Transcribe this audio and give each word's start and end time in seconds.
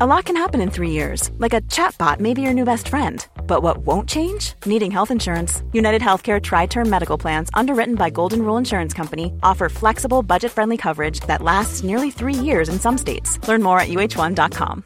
A 0.00 0.06
lot 0.06 0.24
can 0.24 0.36
happen 0.36 0.60
in 0.60 0.70
three 0.72 0.90
years, 0.90 1.30
like 1.38 1.52
a 1.54 1.60
chatbot 1.60 2.18
may 2.18 2.34
be 2.34 2.42
your 2.42 2.52
new 2.52 2.64
best 2.64 2.88
friend. 2.88 3.24
But 3.46 3.62
what 3.62 3.78
won't 3.86 4.08
change? 4.08 4.54
Needing 4.66 4.90
health 4.90 5.12
insurance. 5.12 5.62
United 5.72 6.02
Healthcare 6.02 6.42
Tri 6.42 6.66
Term 6.66 6.90
Medical 6.90 7.16
Plans, 7.16 7.48
underwritten 7.54 7.94
by 7.94 8.10
Golden 8.10 8.42
Rule 8.42 8.56
Insurance 8.56 8.92
Company, 8.92 9.32
offer 9.44 9.68
flexible, 9.68 10.24
budget 10.24 10.50
friendly 10.50 10.76
coverage 10.76 11.20
that 11.28 11.42
lasts 11.42 11.84
nearly 11.84 12.10
three 12.10 12.34
years 12.34 12.68
in 12.68 12.80
some 12.80 12.98
states. 12.98 13.38
Learn 13.46 13.62
more 13.62 13.78
at 13.78 13.86
uh1.com. 13.88 14.82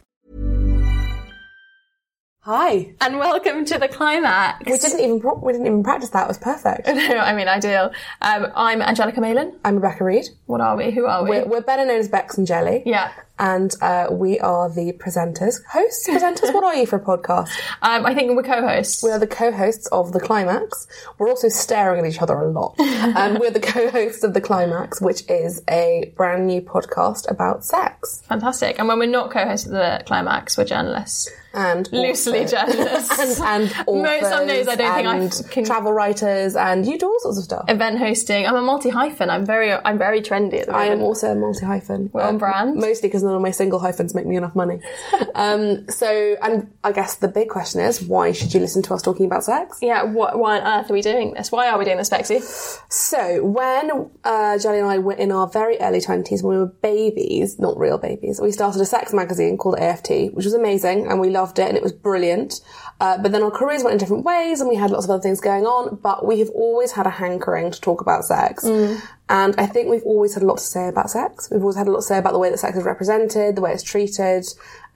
Hi. 2.41 2.93
And 3.01 3.19
welcome 3.19 3.65
to 3.65 3.79
the 3.79 3.89
climax. 3.89 4.67
We 4.67 4.77
didn't 4.77 5.01
even 5.01 5.21
pro- 5.21 5.39
we 5.39 5.53
didn't 5.55 5.69
even 5.69 5.83
practice 5.85 6.11
that. 6.11 6.25
It 6.25 6.29
was 6.29 6.39
perfect. 6.39 6.87
no, 6.87 6.93
I 7.17 7.35
mean 7.35 7.49
ideal. 7.49 7.93
Um, 8.21 8.47
I'm 8.55 8.83
Angelica 8.83 9.23
Malin. 9.23 9.59
I'm 9.65 9.77
Rebecca 9.77 10.05
Reid. 10.05 10.27
What 10.45 10.61
are 10.61 10.77
we? 10.77 10.91
Who 10.91 11.07
are 11.07 11.25
we? 11.25 11.31
We're, 11.31 11.47
we're 11.47 11.61
better 11.63 11.87
known 11.87 11.99
as 11.99 12.09
Bex 12.09 12.37
and 12.37 12.47
Jelly. 12.47 12.83
yeah. 12.85 13.11
And 13.39 13.75
uh, 13.81 14.09
we 14.11 14.39
are 14.41 14.69
the 14.69 14.93
presenters, 14.93 15.63
hosts, 15.71 16.09
presenters. 16.09 16.53
what 16.53 16.65
are 16.65 16.75
you 16.75 16.87
for 16.87 16.97
a 16.97 17.01
podcast? 17.01 17.49
Um, 17.81 18.05
I 18.07 18.13
think 18.15 18.35
we're 18.35 18.43
co-hosts. 18.43 19.03
We 19.05 19.11
are 19.11 19.19
the 19.21 19.27
co-hosts 19.27 19.87
of 19.89 20.13
the 20.13 20.19
Climax. 20.19 20.89
We're 21.19 21.29
also 21.29 21.49
staring 21.49 22.05
at 22.05 22.11
each 22.13 22.21
other 22.21 22.35
a 22.37 22.51
lot. 22.51 22.79
um, 22.81 23.39
we're 23.39 23.53
the 23.53 23.61
co-hosts 23.61 24.25
of 24.25 24.35
the 24.35 24.41
Climax, 24.41 25.01
which 25.01 25.23
is 25.29 25.63
a 25.71 26.13
brand 26.17 26.47
new 26.49 26.61
podcast 26.61 27.31
about 27.31 27.65
sex 27.65 28.23
Fantastic. 28.29 28.79
And 28.79 28.89
when 28.89 28.99
we're 28.99 29.07
not 29.07 29.31
co-hosts 29.31 29.67
of 29.67 29.73
the 29.73 30.03
climax, 30.07 30.59
we're 30.59 30.65
journalists. 30.65 31.31
and 31.55 31.91
Loosely 31.93 32.41
also- 32.41 32.57
journalists. 32.57 33.19
and 33.43 33.71
and 33.71 33.75
authors 33.87 34.23
Most- 34.23 34.31
some 34.33 34.47
days 34.47 34.69
I 34.69 34.75
don't 34.75 34.95
think 35.31 35.47
I 35.51 35.53
can- 35.53 35.65
travel 35.65 35.93
writers 35.93 36.57
and 36.57 36.85
you 36.87 36.99
do 36.99 37.07
all 37.09 37.21
sorts 37.21 37.39
of 37.39 37.45
stuff. 37.45 37.65
Event 37.69 37.99
hosting. 37.99 38.47
I'm 38.47 38.57
a 38.57 38.63
multi 38.63 38.91
hyphen. 38.91 39.31
I'm 39.31 39.47
very, 39.47 39.73
I'm 39.73 39.99
very 39.99 40.21
trendy 40.21 40.61
at 40.61 40.67
the 40.67 40.75
I 40.75 40.87
am 40.87 41.01
also 41.01 41.33
a 41.33 41.35
multi 41.35 41.65
hyphen. 41.65 42.11
We're 42.13 42.23
on 42.23 42.39
brand. 42.39 42.77
Mostly 42.77 43.09
because 43.09 43.23
none 43.29 43.37
of 43.37 43.43
my 43.43 43.51
single 43.51 43.79
hyphens 43.79 44.15
make 44.15 44.27
me 44.27 44.37
enough 44.37 44.55
money. 44.55 44.81
um, 45.35 45.89
so, 45.89 46.37
and 46.43 46.73
I 46.83 46.93
guess 46.93 47.17
the 47.17 47.29
big 47.29 47.49
question 47.49 47.81
is 47.81 48.03
why 48.03 48.33
should 48.33 48.55
you 48.55 48.61
listen 48.61 48.83
to 48.83 48.95
us 48.95 49.03
talking 49.03 49.27
about 49.27 49.45
sex? 49.45 49.79
yeah. 49.83 50.03
What, 50.03 50.39
why 50.39 50.59
on 50.59 50.67
earth 50.67 50.91
are 50.91 50.95
we 50.95 51.03
doing 51.03 51.35
this? 51.35 51.53
Why 51.53 51.69
are 51.69 51.79
we 51.79 51.85
doing 51.85 51.99
this, 51.99 52.09
Bexy? 52.09 52.41
So, 52.89 53.45
when 53.45 54.11
uh, 54.25 54.59
Jelly 54.59 54.79
and 54.79 54.89
I 54.89 54.99
were 54.99 55.13
in 55.13 55.33
our 55.33 55.47
very 55.47 55.79
early 55.79 56.01
20s, 56.01 56.43
when 56.43 56.57
we 56.57 56.63
were 56.63 56.67
babies, 56.67 57.59
not 57.59 57.79
real 57.79 57.99
babies, 57.99 58.41
we 58.41 58.53
started 58.53 58.81
a 58.81 58.87
sex 58.87 59.13
magazine 59.13 59.59
called 59.59 59.79
AFT, 59.79 60.33
which 60.33 60.45
was 60.45 60.55
amazing 60.55 61.07
and 61.07 61.21
we 61.21 61.31
loved 61.31 61.59
it 61.59 61.69
and 61.69 61.77
it 61.77 61.83
was 61.83 61.93
brilliant. 61.93 62.61
Uh, 63.01 63.17
but 63.19 63.31
then 63.31 63.43
our 63.43 63.51
careers 63.51 63.85
went 63.85 63.93
in 63.93 63.99
different 63.99 64.25
ways 64.25 64.61
and 64.61 64.69
we 64.69 64.75
had 64.75 64.91
lots 64.91 65.05
of 65.05 65.11
other 65.11 65.23
things 65.23 65.41
going 65.41 65.65
on, 65.67 65.97
but 66.03 66.27
we 66.27 66.41
have 66.41 66.51
always 66.51 66.93
had 66.93 67.07
a 67.07 67.11
hankering 67.11 67.71
to 67.71 67.81
talk 67.81 68.01
about 68.01 68.25
sex. 68.25 68.65
And 68.65 69.55
I 69.57 69.67
think 69.67 69.89
we've 69.89 70.03
always 70.03 70.35
had 70.35 70.43
a 70.43 70.47
lot 70.47 70.59
to 70.59 70.65
say 70.65 70.89
about 70.89 71.11
sex. 71.11 71.49
We've 71.51 71.61
always 71.61 71.77
had 71.77 71.87
a 71.87 71.91
lot 71.91 71.99
to 71.99 72.03
say 72.03 72.19
about 72.19 72.33
the 72.33 72.39
way 72.39 72.51
that 72.51 72.59
sex 72.59 72.77
is 72.77 72.85
represented, 72.85 73.57
the 73.57 73.61
way 73.61 73.73
it's 73.73 73.83
treated. 73.83 74.47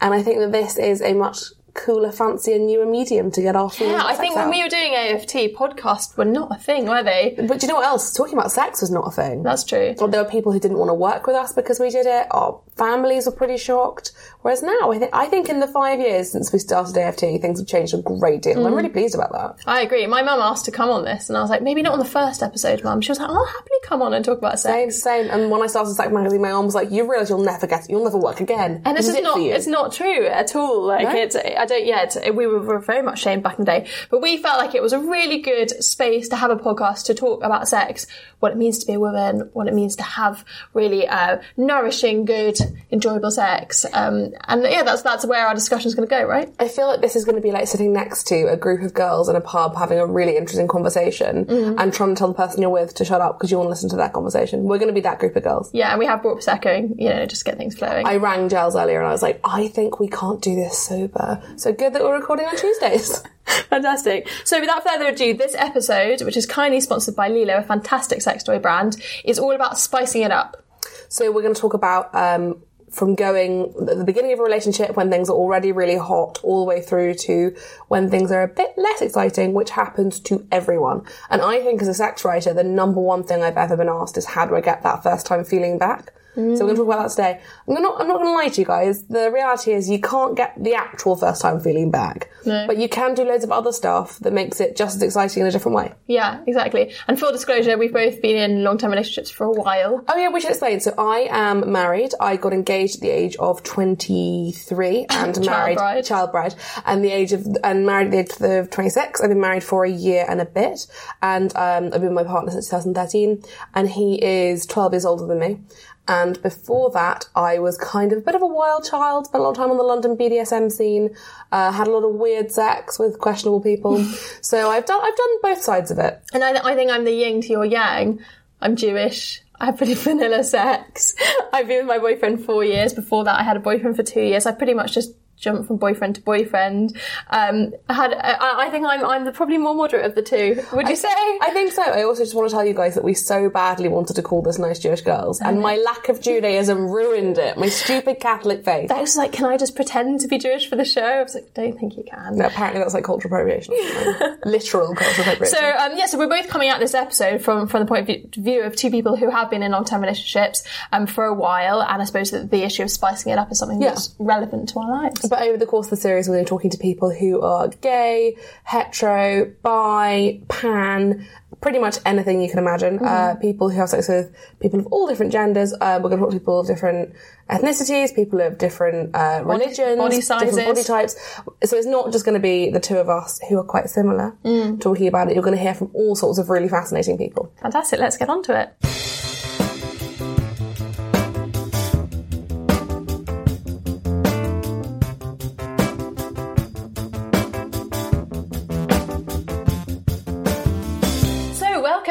And 0.01 0.15
I 0.15 0.23
think 0.23 0.39
that 0.41 0.53
this 0.53 0.79
is 0.79 1.01
a 1.03 1.13
much 1.13 1.39
cooler, 1.75 2.13
fancier, 2.13 2.59
newer 2.59 2.87
medium 2.87 3.31
to 3.31 3.41
get 3.41 3.57
our 3.57 3.71
feelings 3.71 3.99
Yeah, 3.99 4.07
I 4.07 4.15
think 4.15 4.37
when 4.37 4.51
we 4.51 4.63
were 4.63 4.69
doing 4.69 4.95
AFT, 4.95 5.55
podcasts 5.55 6.17
were 6.17 6.25
not 6.25 6.55
a 6.55 6.59
thing, 6.59 6.87
were 6.87 7.03
they? 7.03 7.35
But 7.37 7.61
do 7.61 7.67
you 7.67 7.69
know 7.69 7.77
what 7.77 7.87
else? 7.87 8.13
Talking 8.13 8.37
about 8.37 8.53
sex 8.53 8.81
was 8.81 8.91
not 8.91 9.07
a 9.07 9.11
thing. 9.11 9.43
That's 9.43 9.65
true. 9.65 9.95
Or 9.99 10.09
there 10.09 10.23
were 10.23 10.31
people 10.31 10.53
who 10.53 10.61
didn't 10.61 10.79
want 10.79 10.91
to 10.91 10.95
work 10.95 11.27
with 11.27 11.37
us 11.37 11.53
because 11.53 11.81
we 11.81 11.91
did 11.91 12.07
it. 12.07 12.27
Our 12.31 12.61
families 12.83 13.27
were 13.27 13.33
pretty 13.33 13.57
shocked. 13.57 14.13
Whereas 14.43 14.61
now, 14.63 14.91
I 14.91 14.99
think, 14.99 15.11
I 15.15 15.27
think 15.27 15.49
in 15.49 15.61
the 15.61 15.69
five 15.69 16.01
years 16.01 16.33
since 16.33 16.53
we 16.53 16.59
started 16.59 16.97
AFT, 16.97 17.21
things 17.41 17.61
have 17.61 17.69
changed 17.69 17.95
a 17.95 18.03
great 18.03 18.43
deal. 18.43 18.57
Mm. 18.57 18.67
I'm 18.67 18.75
really 18.75 18.89
pleased 18.89 19.15
about 19.15 19.31
that. 19.33 19.63
I 19.71 19.83
agree. 19.83 20.05
My 20.09 20.23
mum 20.23 20.41
asked 20.41 20.65
to 20.65 20.73
come 20.73 20.91
on 20.91 21.05
this, 21.05 21.29
and 21.29 21.39
I 21.39 21.43
was 21.43 21.51
like, 21.51 21.63
maybe 21.63 21.81
not 21.83 21.93
on 21.93 22.01
the 22.01 22.05
first 22.05 22.43
episode, 22.43 22.83
mum. 22.83 23.01
She 23.01 23.13
was 23.13 23.21
like, 23.21 23.29
I'll 23.29 23.45
happily 23.47 23.79
come 23.85 24.03
on 24.03 24.13
and 24.15 24.25
talk 24.25 24.39
about 24.39 24.59
sex. 24.59 24.73
same. 24.73 24.91
Same. 24.91 25.31
And 25.31 25.51
when 25.51 25.63
I 25.63 25.67
started 25.69 25.95
Sex 25.95 26.11
Magazine, 26.13 26.43
my 26.43 26.51
mum 26.53 26.65
was 26.65 26.75
like, 26.75 26.91
"You 26.91 27.09
realise 27.09 27.29
you'll 27.31 27.45
never 27.45 27.67
get, 27.67 27.89
you'll 27.89 28.03
never 28.03 28.19
work 28.19 28.41
again." 28.41 28.83
And 28.85 28.97
this 28.97 29.07
is 29.09 29.21
not, 29.21 29.39
it's 29.39 29.67
not 29.67 29.93
true 29.93 30.27
at 30.27 30.57
all. 30.57 30.87
Like, 30.87 31.07
No? 31.07 31.15
it's, 31.15 31.37
I 31.37 31.65
don't, 31.67 31.85
yeah, 31.87 32.03
it's, 32.03 32.17
we 32.33 32.47
were, 32.47 32.61
were 32.61 32.79
very 32.81 33.03
much 33.03 33.21
shamed 33.21 33.43
back 33.43 33.59
in 33.59 33.65
the 33.65 33.71
day, 33.71 33.87
but 34.11 34.23
we 34.23 34.39
felt 34.39 34.59
like 34.59 34.75
it 34.75 34.83
was 34.83 34.93
a 34.93 34.99
really 34.99 35.39
good 35.39 35.71
space 35.85 36.29
to 36.31 36.37
have 36.37 36.51
a 36.51 36.57
podcast 36.57 37.05
to 37.07 37.15
talk 37.15 37.45
about 37.45 37.69
sex, 37.69 38.07
what 38.41 38.53
it 38.53 38.59
means 38.59 38.79
to 38.79 38.87
be 38.87 38.95
a 38.95 39.01
woman, 39.01 39.51
what 39.53 39.69
it 39.69 39.75
means 39.75 39.97
to 39.97 40.03
have 40.03 40.45
really, 40.75 41.07
uh, 41.07 41.39
nourishing, 41.57 42.25
good, 42.25 42.57
enjoyable 42.91 43.31
sex. 43.31 43.85
Um, 43.93 44.33
and 44.49 44.63
yeah, 44.65 44.83
that's, 44.83 45.03
that's 45.03 45.25
where 45.27 45.47
our 45.47 45.55
discussion 45.55 45.89
is 45.89 45.95
going 45.95 46.09
to 46.09 46.11
go, 46.15 46.25
right? 46.25 46.53
I 46.59 46.69
feel 46.69 46.87
like 46.89 47.01
this 47.01 47.17
is 47.17 47.25
going 47.25 47.37
to 47.37 47.43
be 47.43 47.53
like 47.53 47.67
sitting 47.67 47.93
next 47.93 48.27
to 48.29 48.47
a 48.51 48.57
group 48.57 48.83
of 48.83 48.95
girls 48.95 49.29
in 49.29 49.37
a 49.37 49.41
pub 49.41 49.77
having 49.77 49.99
a 49.99 50.07
really 50.07 50.37
interesting 50.37 50.69
conversation 50.69 51.47
Mm-hmm. 51.53 51.79
and 51.79 51.93
trying 51.93 52.15
to 52.15 52.19
tell 52.19 52.29
the 52.29 52.35
person 52.35 52.61
you're 52.63 52.71
with 52.71 52.95
to 52.95 53.05
shut 53.05 53.21
up 53.21 53.39
because 53.39 53.51
you 53.51 53.57
want 53.57 53.67
to 53.67 53.71
listen 53.71 53.89
to 53.91 53.97
that 53.97 54.13
conversation. 54.13 54.65
We're 54.65 54.79
going 54.79 54.89
to 54.89 54.95
be 54.95 55.01
that 55.01 55.19
group 55.19 55.37
of 55.37 55.43
girls. 55.43 55.71
Yeah, 55.73 55.91
and 55.91 55.99
we 55.99 56.07
have 56.07 56.23
brought 56.23 56.39
Prosecco, 56.39 56.95
you 56.99 57.09
know, 57.09 57.27
just 57.27 57.45
get 57.45 57.57
things 57.57 57.77
flowing. 57.77 58.07
I 58.07 58.17
rang 58.17 58.49
Giles 58.49 58.77
earlier 58.77 58.99
and 58.99 59.09
I 59.09 59.13
was 59.13 59.23
like, 59.23 59.41
I 59.45 59.69
think 59.69 59.99
we 60.01 60.09
can't 60.09 60.41
do 60.41 60.55
this 60.55 60.79
sober. 60.79 61.43
So 61.57 61.73
good 61.73 61.93
that 61.95 62.03
we're 62.03 62.15
recording 62.19 62.47
on 62.47 62.57
Tuesdays. 62.57 63.23
Fantastic. 63.69 64.29
So 64.45 64.61
without 64.61 64.87
further 64.87 65.07
ado, 65.07 65.35
this 65.35 65.55
episode, 65.57 66.23
which 66.23 66.37
is 66.37 66.47
kindly 66.47 66.81
sponsored 66.81 67.17
by 67.17 67.29
LELO, 67.29 67.59
a 67.59 67.63
fantastic 67.63 68.23
sex 68.23 68.43
toy 68.45 68.59
brand, 68.59 68.97
is 69.25 69.39
all 69.39 69.53
about 69.55 69.79
spicing 69.79 70.23
it 70.23 70.31
up. 70.31 70.63
So 71.13 71.31
we're 71.31 71.43
going 71.43 71.55
to 71.55 71.61
talk 71.61 71.75
about 71.75 72.15
um, 72.15 72.63
from 72.91 73.15
going 73.15 73.75
at 73.87 73.99
the 73.99 74.05
beginning 74.05 74.33
of 74.33 74.39
a 74.39 74.43
relationship 74.43 74.97
when 74.97 75.11
things 75.11 75.29
are 75.29 75.37
already 75.37 75.71
really 75.71 75.99
hot, 75.99 76.41
all 76.43 76.61
the 76.61 76.67
way 76.67 76.81
through 76.81 77.13
to 77.27 77.55
when 77.89 78.09
things 78.09 78.33
are 78.33 78.43
a 78.43 78.49
bit 78.49 78.73
less 78.79 79.03
exciting, 79.03 79.53
which 79.53 79.69
happens 79.69 80.19
to 80.21 80.49
everyone. 80.51 81.05
And 81.29 81.43
I 81.43 81.61
think 81.61 81.83
as 81.83 81.89
a 81.89 81.93
sex 81.93 82.25
writer, 82.25 82.55
the 82.55 82.65
number 82.65 82.99
one 82.99 83.25
thing 83.25 83.43
I've 83.43 83.59
ever 83.59 83.77
been 83.77 83.91
asked 83.91 84.17
is 84.17 84.25
how 84.25 84.47
do 84.47 84.57
I 84.57 84.63
get 84.63 84.83
that 84.85 85.03
first 85.03 85.27
time 85.27 85.45
feeling 85.45 85.77
back? 85.77 86.15
So 86.35 86.41
we're 86.41 86.57
going 86.57 86.69
to 86.71 86.75
talk 86.77 86.87
about 86.87 87.03
that 87.03 87.11
today. 87.11 87.41
I'm 87.69 87.75
not, 87.83 88.01
I'm 88.01 88.09
not 88.09 88.17
going 88.17 88.29
to 88.29 88.33
lie 88.33 88.49
to 88.49 88.61
you 88.61 88.67
guys. 88.67 89.03
The 89.03 89.31
reality 89.31 89.73
is 89.73 89.91
you 89.91 90.01
can't 90.01 90.35
get 90.35 90.55
the 90.57 90.75
actual 90.75 91.15
first 91.15 91.43
time 91.43 91.61
feeling 91.61 91.91
back, 91.91 92.31
but 92.45 92.79
you 92.79 92.89
can 92.89 93.15
do 93.15 93.23
loads 93.25 93.45
of 93.45 93.53
other 93.53 93.71
stuff 93.71 94.19
that 94.21 94.33
makes 94.33 94.59
it 94.61 94.75
just 94.75 94.97
as 94.97 95.03
exciting 95.03 95.43
in 95.43 95.47
a 95.47 95.51
different 95.51 95.77
way. 95.77 95.93
Yeah, 96.07 96.43
exactly. 96.47 96.95
And 97.07 97.21
full 97.21 97.33
disclosure, 97.33 97.77
we've 97.77 97.93
both 97.93 98.23
been 98.23 98.37
in 98.37 98.65
long-term 98.65 98.91
relationships 98.91 99.31
for 99.31 99.45
a 99.45 99.51
while. 99.53 100.05
Oh 100.09 100.17
yeah, 100.17 100.31
we 100.31 100.41
should 100.41 100.51
explain. 100.51 100.81
So 100.81 100.95
I 100.97 101.29
am 101.31 101.71
married. 101.71 102.13
I 102.19 102.37
got 102.37 102.55
engaged 102.55 102.97
at 102.97 103.01
the 103.03 103.11
age 103.11 103.37
of 103.37 103.63
23 103.63 105.07
and 105.11 105.39
married, 105.47 105.77
bride. 105.77 106.05
child 106.05 106.33
bride, 106.33 106.55
and 106.87 107.05
the 107.05 107.11
age 107.11 107.33
of, 107.33 107.47
and 107.63 107.85
married 107.85 108.15
at 108.15 108.31
the 108.31 108.59
age 108.59 108.61
of 108.65 108.71
26. 108.71 109.21
I've 109.21 109.29
been 109.29 109.41
married 109.41 109.65
for 109.65 109.85
a 109.85 109.91
year 109.91 110.25
and 110.29 110.41
a 110.41 110.47
bit, 110.47 110.87
and 111.21 111.55
um, 111.57 111.87
I've 111.87 112.01
been 112.01 112.15
with 112.15 112.25
my 112.25 112.25
partner 112.25 112.53
since 112.53 112.69
2013, 112.69 113.43
and 113.75 113.91
he 113.91 114.23
is 114.23 114.65
12 114.67 114.95
years 114.95 115.05
older 115.05 115.27
than 115.27 115.39
me. 115.39 115.61
And 116.09 116.43
before 116.43 116.91
that, 116.91 117.29
I 117.37 117.61
was 117.61 117.79
kind 117.79 118.13
of 118.13 118.19
a 118.19 118.21
bit 118.23 118.35
of 118.35 118.43
a 118.43 118.47
wild 118.47 118.85
child, 118.85 119.27
spent 119.27 119.41
a 119.41 119.45
lot 119.45 119.51
of 119.51 119.57
time 119.57 119.71
on 119.71 119.77
the 119.77 119.85
London 119.85 120.17
BDSM 120.17 120.71
scene, 120.71 121.15
uh, 121.53 121.71
had 121.71 121.87
a 121.87 121.91
lot 121.93 122.05
of 122.05 122.15
weird 122.15 122.51
sex 122.51 122.99
with 122.99 123.21
questionable 123.21 123.61
people. 123.61 124.03
so 124.41 124.69
I've 124.69 124.85
done, 124.85 125.01
I've 125.01 125.17
done 125.17 125.41
both 125.43 125.63
sides 125.63 125.91
of 125.93 125.99
it. 125.99 126.21
And 126.33 126.43
I, 126.43 126.73
I 126.73 126.75
think 126.75 126.91
I'm 126.91 127.05
the 127.05 127.13
yin 127.13 127.41
to 127.43 127.49
your 127.49 127.65
yang. 127.65 128.21
I'm 128.61 128.75
Jewish. 128.75 129.43
I 129.61 129.67
have 129.67 129.77
pretty 129.77 129.95
vanilla 129.99 130.43
sex. 130.43 131.15
I've 131.53 131.69
been 131.69 131.79
with 131.79 131.87
my 131.87 131.99
boyfriend 131.99 132.45
four 132.45 132.65
years. 132.65 132.93
Before 132.93 133.23
that, 133.25 133.39
I 133.39 133.45
had 133.45 133.57
a 133.57 133.61
boyfriend 133.61 133.95
for 133.95 134.03
two 134.03 134.23
years. 134.23 134.45
I 134.45 134.53
pretty 134.53 134.75
much 134.75 134.95
just 134.95 135.15
jumped 135.43 135.67
from 135.67 135.77
boyfriend 135.77 136.15
to 136.15 136.21
boyfriend. 136.23 136.97
Um, 137.31 137.73
I 137.89 137.95
had, 137.95 138.15
I, 138.15 138.67
I 138.67 138.71
think 138.71 138.87
I'm, 138.87 139.05
I'm 139.05 139.25
the 139.25 139.33
probably 139.33 139.59
more 139.59 139.75
moderate 139.75 140.07
of 140.07 140.15
the 140.15 140.23
two. 140.23 140.63
Would 140.73 140.89
you 140.89 140.97
say? 140.97 141.09
I 141.11 141.51
think 141.53 141.73
so. 141.73 141.83
I 141.83 142.05
also 142.05 142.23
just 142.23 142.35
want 142.35 142.49
to 142.49 142.55
tell 142.55 142.65
you 142.65 142.73
guys 142.75 142.95
that 142.95 143.05
we 143.05 143.13
so 143.15 143.51
badly 143.51 143.89
wanted 143.89 144.15
to 144.17 144.23
call 144.23 144.41
this 144.43 144.59
nice 144.59 144.79
Jewish 144.79 145.03
girls, 145.03 145.41
and 145.41 145.61
my 145.61 145.77
lack 145.77 146.09
of 146.09 146.21
Judaism 146.21 146.89
ruined 146.89 147.37
it. 147.39 147.59
My 147.59 147.69
stupid 147.69 148.21
Catholic 148.21 148.65
faith. 148.65 148.91
I 148.91 149.01
was 149.01 149.17
like, 149.17 149.33
can 149.33 149.45
I 149.47 149.57
just 149.57 149.77
pretend 149.77 150.21
to 150.21 150.29
be 150.29 150.39
Jewish 150.39 150.69
for 150.69 150.77
the 150.77 150.85
show? 150.85 151.03
I 151.03 151.23
was 151.23 151.35
like, 151.35 151.53
don't 151.55 151.79
think 151.79 151.97
you 151.97 152.05
can. 152.05 152.37
No, 152.39 152.47
apparently 152.47 152.81
that's 152.81 152.95
like 152.95 153.05
cultural 153.05 153.35
appropriation. 153.35 153.75
Literal 154.45 154.95
cultural 154.95 155.23
appropriation. 155.27 155.59
So 155.59 155.71
um, 155.79 155.93
yeah, 155.97 156.07
so 156.07 156.19
we're 156.19 156.29
both 156.29 156.49
coming 156.49 156.69
at 156.69 156.79
this 156.81 156.95
episode 156.95 157.43
from 157.43 157.67
from 157.67 157.81
the 157.81 157.87
point 157.87 158.09
of 158.09 158.35
view 158.35 158.63
of 158.63 158.77
two 158.77 158.91
people 158.91 159.17
who 159.17 159.31
have 159.31 159.51
been 159.51 159.63
in 159.63 159.73
long 159.73 159.85
term 159.85 160.01
relationships 160.01 160.63
um, 160.93 161.07
for 161.07 161.25
a 161.25 161.35
while, 161.35 161.83
and 161.83 162.01
I 162.01 162.05
suppose 162.05 162.31
that 162.31 162.51
the 162.51 162.63
issue 162.63 162.83
of 162.83 162.91
spicing 162.91 163.33
it 163.33 163.39
up 163.39 163.51
is 163.51 163.59
something 163.59 163.81
Yeah. 163.83 163.89
that's 163.91 164.15
relevant 164.19 164.69
to 164.71 164.79
our 164.79 164.91
lives. 164.91 165.29
But 165.33 165.49
over 165.49 165.57
the 165.57 165.65
course 165.65 165.87
of 165.87 165.91
the 165.93 165.97
series, 165.97 166.29
we're 166.29 166.35
going 166.35 166.45
to 166.45 166.51
be 166.51 166.55
talking 166.55 166.71
to 166.73 166.77
people 166.77 167.11
who 167.11 167.41
are 167.41 167.69
gay, 167.69 168.37
hetero, 168.65 169.51
bi, 169.63 170.43
pan, 170.49 171.27
pretty 171.63 171.79
much 171.79 171.97
anything 172.05 172.43
you 172.43 172.51
can 172.51 172.59
imagine. 172.59 172.99
Uh, 172.99 173.37
people 173.41 173.71
who 173.71 173.79
have 173.79 173.89
sex 173.89 174.09
with 174.09 174.31
people 174.61 174.81
of 174.81 174.87
all 174.89 175.07
different 175.07 175.33
genders. 175.33 175.73
Uh, 175.73 175.99
we're 176.03 176.11
going 176.11 176.21
to 176.21 176.27
talk 176.27 176.33
to 176.33 176.39
people 176.39 176.61
of 176.61 176.67
different 176.67 177.15
ethnicities, 177.49 178.15
people 178.15 178.43
of 178.43 178.59
different 178.59 179.17
uh, 179.17 179.41
religions, 179.43 179.97
body 179.97 180.21
sizes. 180.21 180.51
different 180.51 180.69
body 180.69 180.85
types. 180.85 181.17
So 181.65 181.79
it's 181.79 181.87
not 181.87 182.13
just 182.13 182.27
going 182.27 182.35
to 182.35 182.39
be 182.39 182.69
the 182.69 182.81
two 182.81 182.99
of 182.99 183.09
us 183.09 183.41
who 183.49 183.59
are 183.59 183.65
quite 183.65 183.89
similar 183.89 184.37
talking 184.81 185.07
about 185.07 185.29
it. 185.31 185.35
You're 185.35 185.43
going 185.43 185.57
to 185.57 185.63
hear 185.63 185.73
from 185.73 185.91
all 185.95 186.15
sorts 186.15 186.39
of 186.39 186.51
really 186.51 186.69
fascinating 186.69 187.17
people. 187.17 187.51
Fantastic. 187.63 188.01
Let's 188.01 188.19
get 188.19 188.29
on 188.29 188.43
to 188.43 188.61
it. 188.61 189.12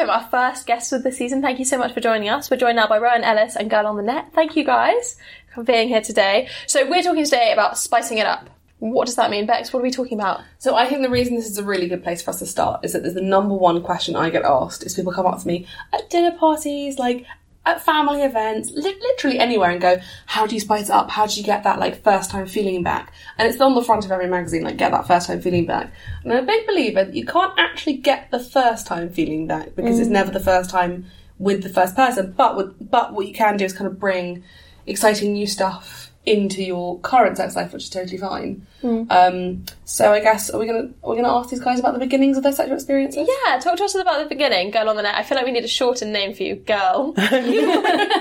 Welcome 0.06 0.24
our 0.24 0.52
first 0.52 0.66
guest 0.66 0.92
of 0.92 1.04
the 1.04 1.12
season. 1.12 1.40
Thank 1.40 1.60
you 1.60 1.64
so 1.64 1.78
much 1.78 1.94
for 1.94 2.00
joining 2.00 2.28
us. 2.28 2.50
We're 2.50 2.56
joined 2.56 2.74
now 2.74 2.88
by 2.88 2.98
Rowan 2.98 3.22
Ellis 3.22 3.54
and 3.54 3.70
Girl 3.70 3.86
on 3.86 3.96
the 3.96 4.02
Net. 4.02 4.30
Thank 4.34 4.56
you 4.56 4.64
guys 4.64 5.16
for 5.54 5.62
being 5.62 5.86
here 5.86 6.00
today. 6.00 6.48
So, 6.66 6.88
we're 6.90 7.02
talking 7.02 7.24
today 7.24 7.52
about 7.52 7.78
spicing 7.78 8.18
it 8.18 8.26
up. 8.26 8.50
What 8.80 9.06
does 9.06 9.14
that 9.14 9.30
mean, 9.30 9.46
Bex? 9.46 9.72
What 9.72 9.78
are 9.78 9.84
we 9.84 9.92
talking 9.92 10.18
about? 10.18 10.40
So 10.58 10.74
I 10.74 10.88
think 10.88 11.02
the 11.02 11.10
reason 11.10 11.36
this 11.36 11.48
is 11.48 11.56
a 11.56 11.62
really 11.62 11.86
good 11.86 12.02
place 12.02 12.20
for 12.20 12.30
us 12.30 12.40
to 12.40 12.46
start 12.46 12.84
is 12.84 12.92
that 12.94 13.02
there's 13.02 13.14
the 13.14 13.20
number 13.20 13.54
one 13.54 13.80
question 13.80 14.16
I 14.16 14.28
get 14.28 14.42
asked 14.42 14.82
is 14.84 14.94
people 14.94 15.12
come 15.12 15.24
up 15.24 15.40
to 15.40 15.46
me 15.46 15.68
at 15.92 16.10
dinner 16.10 16.32
parties, 16.32 16.98
like 16.98 17.24
at 17.64 17.84
family 17.84 18.22
events, 18.22 18.70
li- 18.72 18.98
literally 19.00 19.38
anywhere, 19.38 19.70
and 19.70 19.80
go, 19.80 19.98
"How 20.26 20.46
do 20.46 20.54
you 20.54 20.60
spice 20.60 20.88
it 20.88 20.90
up? 20.90 21.10
How 21.10 21.26
do 21.26 21.40
you 21.40 21.44
get 21.44 21.64
that 21.64 21.78
like 21.78 22.02
first 22.02 22.30
time 22.30 22.46
feeling 22.46 22.82
back?" 22.82 23.12
And 23.38 23.48
it's 23.48 23.60
on 23.60 23.74
the 23.74 23.82
front 23.82 24.04
of 24.04 24.12
every 24.12 24.28
magazine, 24.28 24.62
like 24.62 24.76
get 24.76 24.92
that 24.92 25.06
first 25.06 25.26
time 25.26 25.40
feeling 25.40 25.66
back. 25.66 25.92
And 26.24 26.32
I'm 26.32 26.44
a 26.44 26.46
big 26.46 26.66
believer 26.66 27.04
that 27.04 27.14
you 27.14 27.24
can't 27.24 27.52
actually 27.58 27.94
get 27.94 28.30
the 28.30 28.40
first 28.40 28.86
time 28.86 29.10
feeling 29.10 29.46
back 29.46 29.74
because 29.74 29.98
it's 29.98 30.08
mm. 30.08 30.12
never 30.12 30.30
the 30.30 30.40
first 30.40 30.70
time 30.70 31.06
with 31.38 31.62
the 31.62 31.68
first 31.68 31.96
person. 31.96 32.34
But 32.36 32.56
with, 32.56 32.90
but 32.90 33.12
what 33.12 33.26
you 33.26 33.34
can 33.34 33.56
do 33.56 33.64
is 33.64 33.72
kind 33.72 33.86
of 33.86 33.98
bring 33.98 34.44
exciting 34.86 35.32
new 35.32 35.46
stuff 35.46 36.11
into 36.24 36.62
your 36.62 37.00
current 37.00 37.36
sex 37.36 37.56
life, 37.56 37.72
which 37.72 37.82
is 37.84 37.90
totally 37.90 38.16
fine. 38.18 38.64
Um, 38.84 39.64
so 39.84 40.12
I 40.12 40.18
guess 40.20 40.50
are 40.50 40.58
we 40.58 40.66
gonna 40.66 40.90
are 41.04 41.10
we 41.10 41.16
gonna 41.16 41.32
ask 41.32 41.50
these 41.50 41.60
guys 41.60 41.78
about 41.78 41.94
the 41.94 42.00
beginnings 42.00 42.36
of 42.36 42.42
their 42.42 42.52
sexual 42.52 42.74
experiences? 42.76 43.28
Yeah, 43.46 43.58
talk 43.58 43.76
to 43.76 43.84
us 43.84 43.94
about 43.94 44.22
the 44.22 44.28
beginning, 44.28 44.70
Girl 44.72 44.88
on 44.88 44.96
the 44.96 45.02
Net. 45.02 45.14
I 45.14 45.22
feel 45.22 45.36
like 45.36 45.44
we 45.46 45.52
need 45.52 45.64
a 45.64 45.68
shortened 45.68 46.12
name 46.12 46.34
for 46.34 46.42
you, 46.42 46.56
Girl. 46.56 47.14
You 47.32 47.62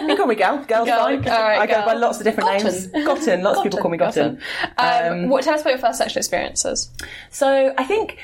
can 0.07 0.17
call 0.17 0.25
me 0.27 0.35
Gal. 0.35 0.63
Gal's 0.65 0.87
Gal, 0.87 0.99
fine. 1.05 1.27
all 1.29 1.41
right, 1.41 1.59
I 1.59 1.67
go 1.67 1.85
by 1.85 1.93
lots 1.93 2.19
of 2.19 2.23
different 2.25 2.63
names. 2.63 2.87
Gotten. 2.87 3.41
Lots 3.43 3.57
of 3.59 3.63
people 3.63 3.79
call 3.79 3.91
me 3.91 3.97
Gotten. 3.97 4.39
Um, 4.77 5.29
what, 5.29 5.43
tell 5.43 5.53
us 5.53 5.61
about 5.61 5.71
your 5.71 5.79
first 5.79 5.97
sexual 5.97 6.19
experiences. 6.19 6.89
So 7.29 7.73
I 7.77 7.83
think 7.83 8.17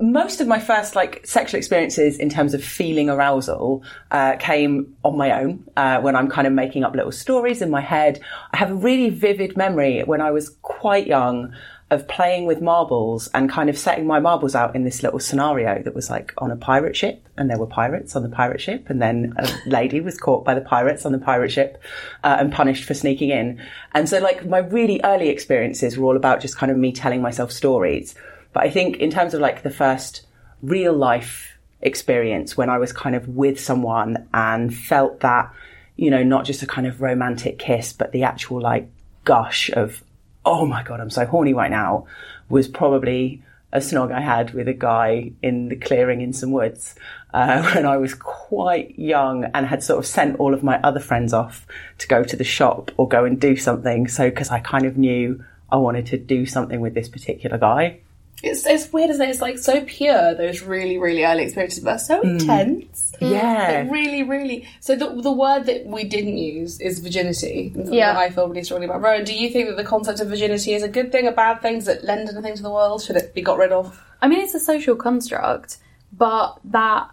most 0.00 0.40
of 0.40 0.48
my 0.48 0.58
first 0.58 0.96
like 0.96 1.24
sexual 1.26 1.58
experiences 1.58 2.18
in 2.18 2.28
terms 2.28 2.52
of 2.52 2.64
feeling 2.64 3.08
arousal 3.08 3.82
uh, 4.10 4.36
came 4.36 4.96
on 5.04 5.16
my 5.16 5.40
own 5.40 5.64
uh, 5.76 6.00
when 6.00 6.16
I'm 6.16 6.28
kind 6.28 6.46
of 6.46 6.52
making 6.52 6.82
up 6.84 6.94
little 6.94 7.12
stories 7.12 7.62
in 7.62 7.70
my 7.70 7.80
head. 7.80 8.20
I 8.52 8.56
have 8.56 8.70
a 8.70 8.74
really 8.74 9.10
vivid 9.10 9.56
memory 9.56 10.02
when 10.02 10.20
I 10.20 10.32
was 10.32 10.50
quite 10.62 11.06
young 11.06 11.54
of 11.90 12.08
playing 12.08 12.46
with 12.46 12.60
marbles 12.60 13.28
and 13.34 13.48
kind 13.48 13.70
of 13.70 13.78
setting 13.78 14.06
my 14.06 14.18
marbles 14.18 14.54
out 14.54 14.74
in 14.74 14.84
this 14.84 15.02
little 15.02 15.20
scenario 15.20 15.80
that 15.82 15.94
was 15.94 16.10
like 16.10 16.32
on 16.38 16.50
a 16.50 16.56
pirate 16.56 16.96
ship 16.96 17.28
and 17.36 17.48
there 17.48 17.58
were 17.58 17.66
pirates 17.66 18.16
on 18.16 18.22
the 18.22 18.28
pirate 18.28 18.60
ship 18.60 18.88
and 18.88 19.00
then 19.00 19.34
a 19.36 19.48
lady 19.66 20.00
was 20.00 20.18
caught 20.18 20.44
by 20.44 20.54
the 20.54 20.60
pirates 20.62 21.06
on 21.06 21.12
the 21.12 21.18
pirate 21.18 21.52
ship 21.52 21.80
uh, 22.24 22.36
and 22.40 22.52
punished 22.52 22.84
for 22.84 22.94
sneaking 22.94 23.30
in. 23.30 23.62
And 23.92 24.08
so 24.08 24.18
like 24.18 24.46
my 24.46 24.58
really 24.58 25.00
early 25.04 25.28
experiences 25.28 25.96
were 25.96 26.06
all 26.06 26.16
about 26.16 26.40
just 26.40 26.56
kind 26.56 26.72
of 26.72 26.78
me 26.78 26.90
telling 26.90 27.22
myself 27.22 27.52
stories. 27.52 28.14
But 28.54 28.62
I 28.62 28.70
think 28.70 28.96
in 28.96 29.10
terms 29.10 29.34
of 29.34 29.42
like 29.42 29.62
the 29.62 29.70
first 29.70 30.26
real 30.62 30.94
life 30.94 31.58
experience 31.82 32.56
when 32.56 32.70
I 32.70 32.78
was 32.78 32.92
kind 32.92 33.14
of 33.14 33.28
with 33.28 33.60
someone 33.60 34.26
and 34.32 34.74
felt 34.74 35.20
that, 35.20 35.52
you 35.96 36.10
know, 36.10 36.22
not 36.22 36.46
just 36.46 36.62
a 36.62 36.66
kind 36.66 36.86
of 36.86 37.02
romantic 37.02 37.58
kiss, 37.58 37.92
but 37.92 38.12
the 38.12 38.22
actual 38.22 38.62
like 38.62 38.88
gush 39.24 39.70
of, 39.70 40.02
oh 40.46 40.64
my 40.64 40.82
God, 40.82 41.00
I'm 41.00 41.10
so 41.10 41.26
horny 41.26 41.52
right 41.52 41.70
now 41.70 42.06
was 42.48 42.68
probably 42.68 43.42
a 43.72 43.78
snog 43.78 44.12
I 44.12 44.20
had 44.20 44.54
with 44.54 44.68
a 44.68 44.72
guy 44.72 45.32
in 45.42 45.68
the 45.68 45.76
clearing 45.76 46.20
in 46.20 46.32
some 46.32 46.52
woods 46.52 46.94
uh, 47.34 47.60
when 47.74 47.84
I 47.84 47.96
was 47.96 48.14
quite 48.14 48.96
young 48.96 49.44
and 49.52 49.66
had 49.66 49.82
sort 49.82 49.98
of 49.98 50.06
sent 50.06 50.38
all 50.38 50.54
of 50.54 50.62
my 50.62 50.80
other 50.82 51.00
friends 51.00 51.32
off 51.32 51.66
to 51.98 52.06
go 52.06 52.22
to 52.22 52.36
the 52.36 52.44
shop 52.44 52.92
or 52.96 53.08
go 53.08 53.24
and 53.24 53.40
do 53.40 53.56
something. 53.56 54.06
So, 54.06 54.30
because 54.30 54.50
I 54.50 54.60
kind 54.60 54.86
of 54.86 54.96
knew 54.96 55.44
I 55.70 55.76
wanted 55.76 56.06
to 56.06 56.18
do 56.18 56.46
something 56.46 56.80
with 56.80 56.94
this 56.94 57.08
particular 57.08 57.58
guy. 57.58 58.00
It's 58.44 58.66
it's 58.66 58.92
weird, 58.92 59.10
isn't 59.10 59.26
it? 59.26 59.30
It's 59.30 59.40
like 59.40 59.58
so 59.58 59.84
pure. 59.84 60.34
Those 60.34 60.62
really 60.62 60.98
really 60.98 61.24
early 61.24 61.44
experiences, 61.44 61.82
but 61.82 61.98
so 61.98 62.20
hmm. 62.20 62.28
intense. 62.28 63.12
Yeah. 63.20 63.82
Like, 63.82 63.92
really, 63.92 64.22
really. 64.22 64.68
So 64.80 64.96
the 64.96 65.20
the 65.20 65.32
word 65.32 65.66
that 65.66 65.86
we 65.86 66.04
didn't 66.04 66.36
use 66.36 66.80
is 66.80 67.00
virginity. 67.00 67.72
Yeah. 67.74 68.18
I 68.18 68.30
feel 68.30 68.48
really 68.48 68.64
strongly 68.64 68.86
about. 68.86 69.00
Rowan, 69.00 69.24
do 69.24 69.34
you 69.34 69.50
think 69.50 69.68
that 69.68 69.76
the 69.76 69.84
concept 69.84 70.20
of 70.20 70.28
virginity 70.28 70.74
is 70.74 70.82
a 70.82 70.88
good 70.88 71.12
thing, 71.12 71.26
a 71.26 71.32
bad 71.32 71.62
thing? 71.62 71.76
Does 71.76 71.88
it 71.88 72.04
lend 72.04 72.28
anything 72.28 72.56
to 72.56 72.62
the 72.62 72.70
world? 72.70 73.02
Should 73.02 73.16
it 73.16 73.34
be 73.34 73.42
got 73.42 73.58
rid 73.58 73.72
of? 73.72 74.00
I 74.20 74.28
mean, 74.28 74.40
it's 74.40 74.54
a 74.54 74.60
social 74.60 74.96
construct, 74.96 75.78
but 76.12 76.58
that 76.64 77.10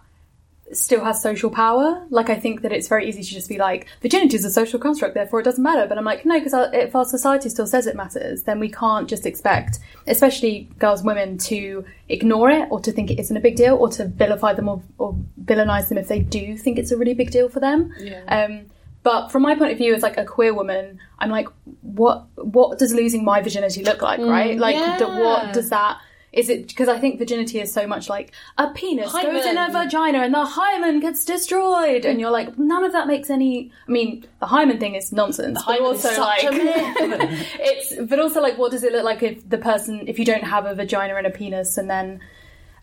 still 0.76 1.04
has 1.04 1.22
social 1.22 1.50
power. 1.50 2.06
Like, 2.10 2.30
I 2.30 2.38
think 2.38 2.62
that 2.62 2.72
it's 2.72 2.88
very 2.88 3.08
easy 3.08 3.22
to 3.22 3.28
just 3.28 3.48
be 3.48 3.58
like, 3.58 3.86
virginity 4.00 4.36
is 4.36 4.44
a 4.44 4.50
social 4.50 4.78
construct, 4.78 5.14
therefore 5.14 5.40
it 5.40 5.44
doesn't 5.44 5.62
matter. 5.62 5.86
But 5.86 5.98
I'm 5.98 6.04
like, 6.04 6.24
no, 6.24 6.38
because 6.38 6.54
if 6.72 6.94
our 6.94 7.04
society 7.04 7.48
still 7.48 7.66
says 7.66 7.86
it 7.86 7.96
matters, 7.96 8.42
then 8.44 8.58
we 8.60 8.70
can't 8.70 9.08
just 9.08 9.26
expect, 9.26 9.78
especially 10.06 10.68
girls, 10.78 11.02
women, 11.02 11.38
to 11.38 11.84
ignore 12.08 12.50
it 12.50 12.68
or 12.70 12.80
to 12.80 12.92
think 12.92 13.10
it 13.10 13.18
isn't 13.18 13.36
a 13.36 13.40
big 13.40 13.56
deal 13.56 13.76
or 13.76 13.88
to 13.90 14.06
vilify 14.06 14.52
them 14.52 14.68
or, 14.68 14.82
or 14.98 15.16
villainize 15.44 15.88
them 15.88 15.98
if 15.98 16.08
they 16.08 16.20
do 16.20 16.56
think 16.56 16.78
it's 16.78 16.90
a 16.90 16.96
really 16.96 17.14
big 17.14 17.30
deal 17.30 17.48
for 17.48 17.60
them. 17.60 17.92
Um, 18.28 18.66
but 19.02 19.30
from 19.32 19.42
my 19.42 19.56
point 19.56 19.72
of 19.72 19.78
view 19.78 19.94
as 19.94 20.02
like 20.02 20.16
a 20.16 20.24
queer 20.24 20.54
woman, 20.54 21.00
I'm 21.18 21.28
like, 21.30 21.48
what 21.80 22.26
what 22.36 22.78
does 22.78 22.94
losing 22.94 23.24
my 23.24 23.40
virginity 23.42 23.82
look 23.82 24.00
like, 24.00 24.20
right? 24.20 24.56
Like, 24.58 24.76
d- 24.98 25.04
what 25.04 25.52
does 25.52 25.70
that? 25.70 25.98
Is 26.32 26.48
it 26.48 26.68
because 26.68 26.88
I 26.88 26.98
think 26.98 27.18
virginity 27.18 27.60
is 27.60 27.72
so 27.72 27.86
much 27.86 28.08
like 28.08 28.32
a 28.56 28.70
penis 28.70 29.12
goes 29.12 29.44
in 29.44 29.58
a 29.58 29.70
vagina 29.70 30.20
and 30.20 30.32
the 30.32 30.44
hymen 30.44 31.00
gets 31.00 31.24
destroyed, 31.24 32.04
and 32.04 32.18
you're 32.20 32.30
like, 32.30 32.58
none 32.58 32.84
of 32.84 32.92
that 32.92 33.06
makes 33.06 33.28
any. 33.28 33.70
I 33.86 33.90
mean, 33.90 34.24
the 34.40 34.46
hymen 34.46 34.78
thing 34.78 34.94
is 34.94 35.12
nonsense, 35.12 35.58
but 35.58 35.78
hymen 35.78 35.94
is 35.94 36.04
also 36.04 36.20
like 36.20 36.40
it's. 36.42 37.94
But 38.08 38.18
also 38.18 38.40
like, 38.40 38.56
what 38.56 38.70
does 38.70 38.82
it 38.82 38.92
look 38.92 39.04
like 39.04 39.22
if 39.22 39.48
the 39.48 39.58
person 39.58 40.08
if 40.08 40.18
you 40.18 40.24
don't 40.24 40.44
have 40.44 40.64
a 40.64 40.74
vagina 40.74 41.16
and 41.16 41.26
a 41.26 41.30
penis, 41.30 41.76
and 41.76 41.90
then 41.90 42.20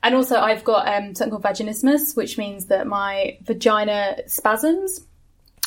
and 0.01 0.15
also, 0.15 0.37
I've 0.37 0.63
got 0.63 0.87
um, 0.87 1.13
something 1.15 1.31
called 1.31 1.43
vaginismus, 1.43 2.15
which 2.15 2.37
means 2.37 2.67
that 2.67 2.87
my 2.87 3.37
vagina 3.41 4.17
spasms 4.27 5.01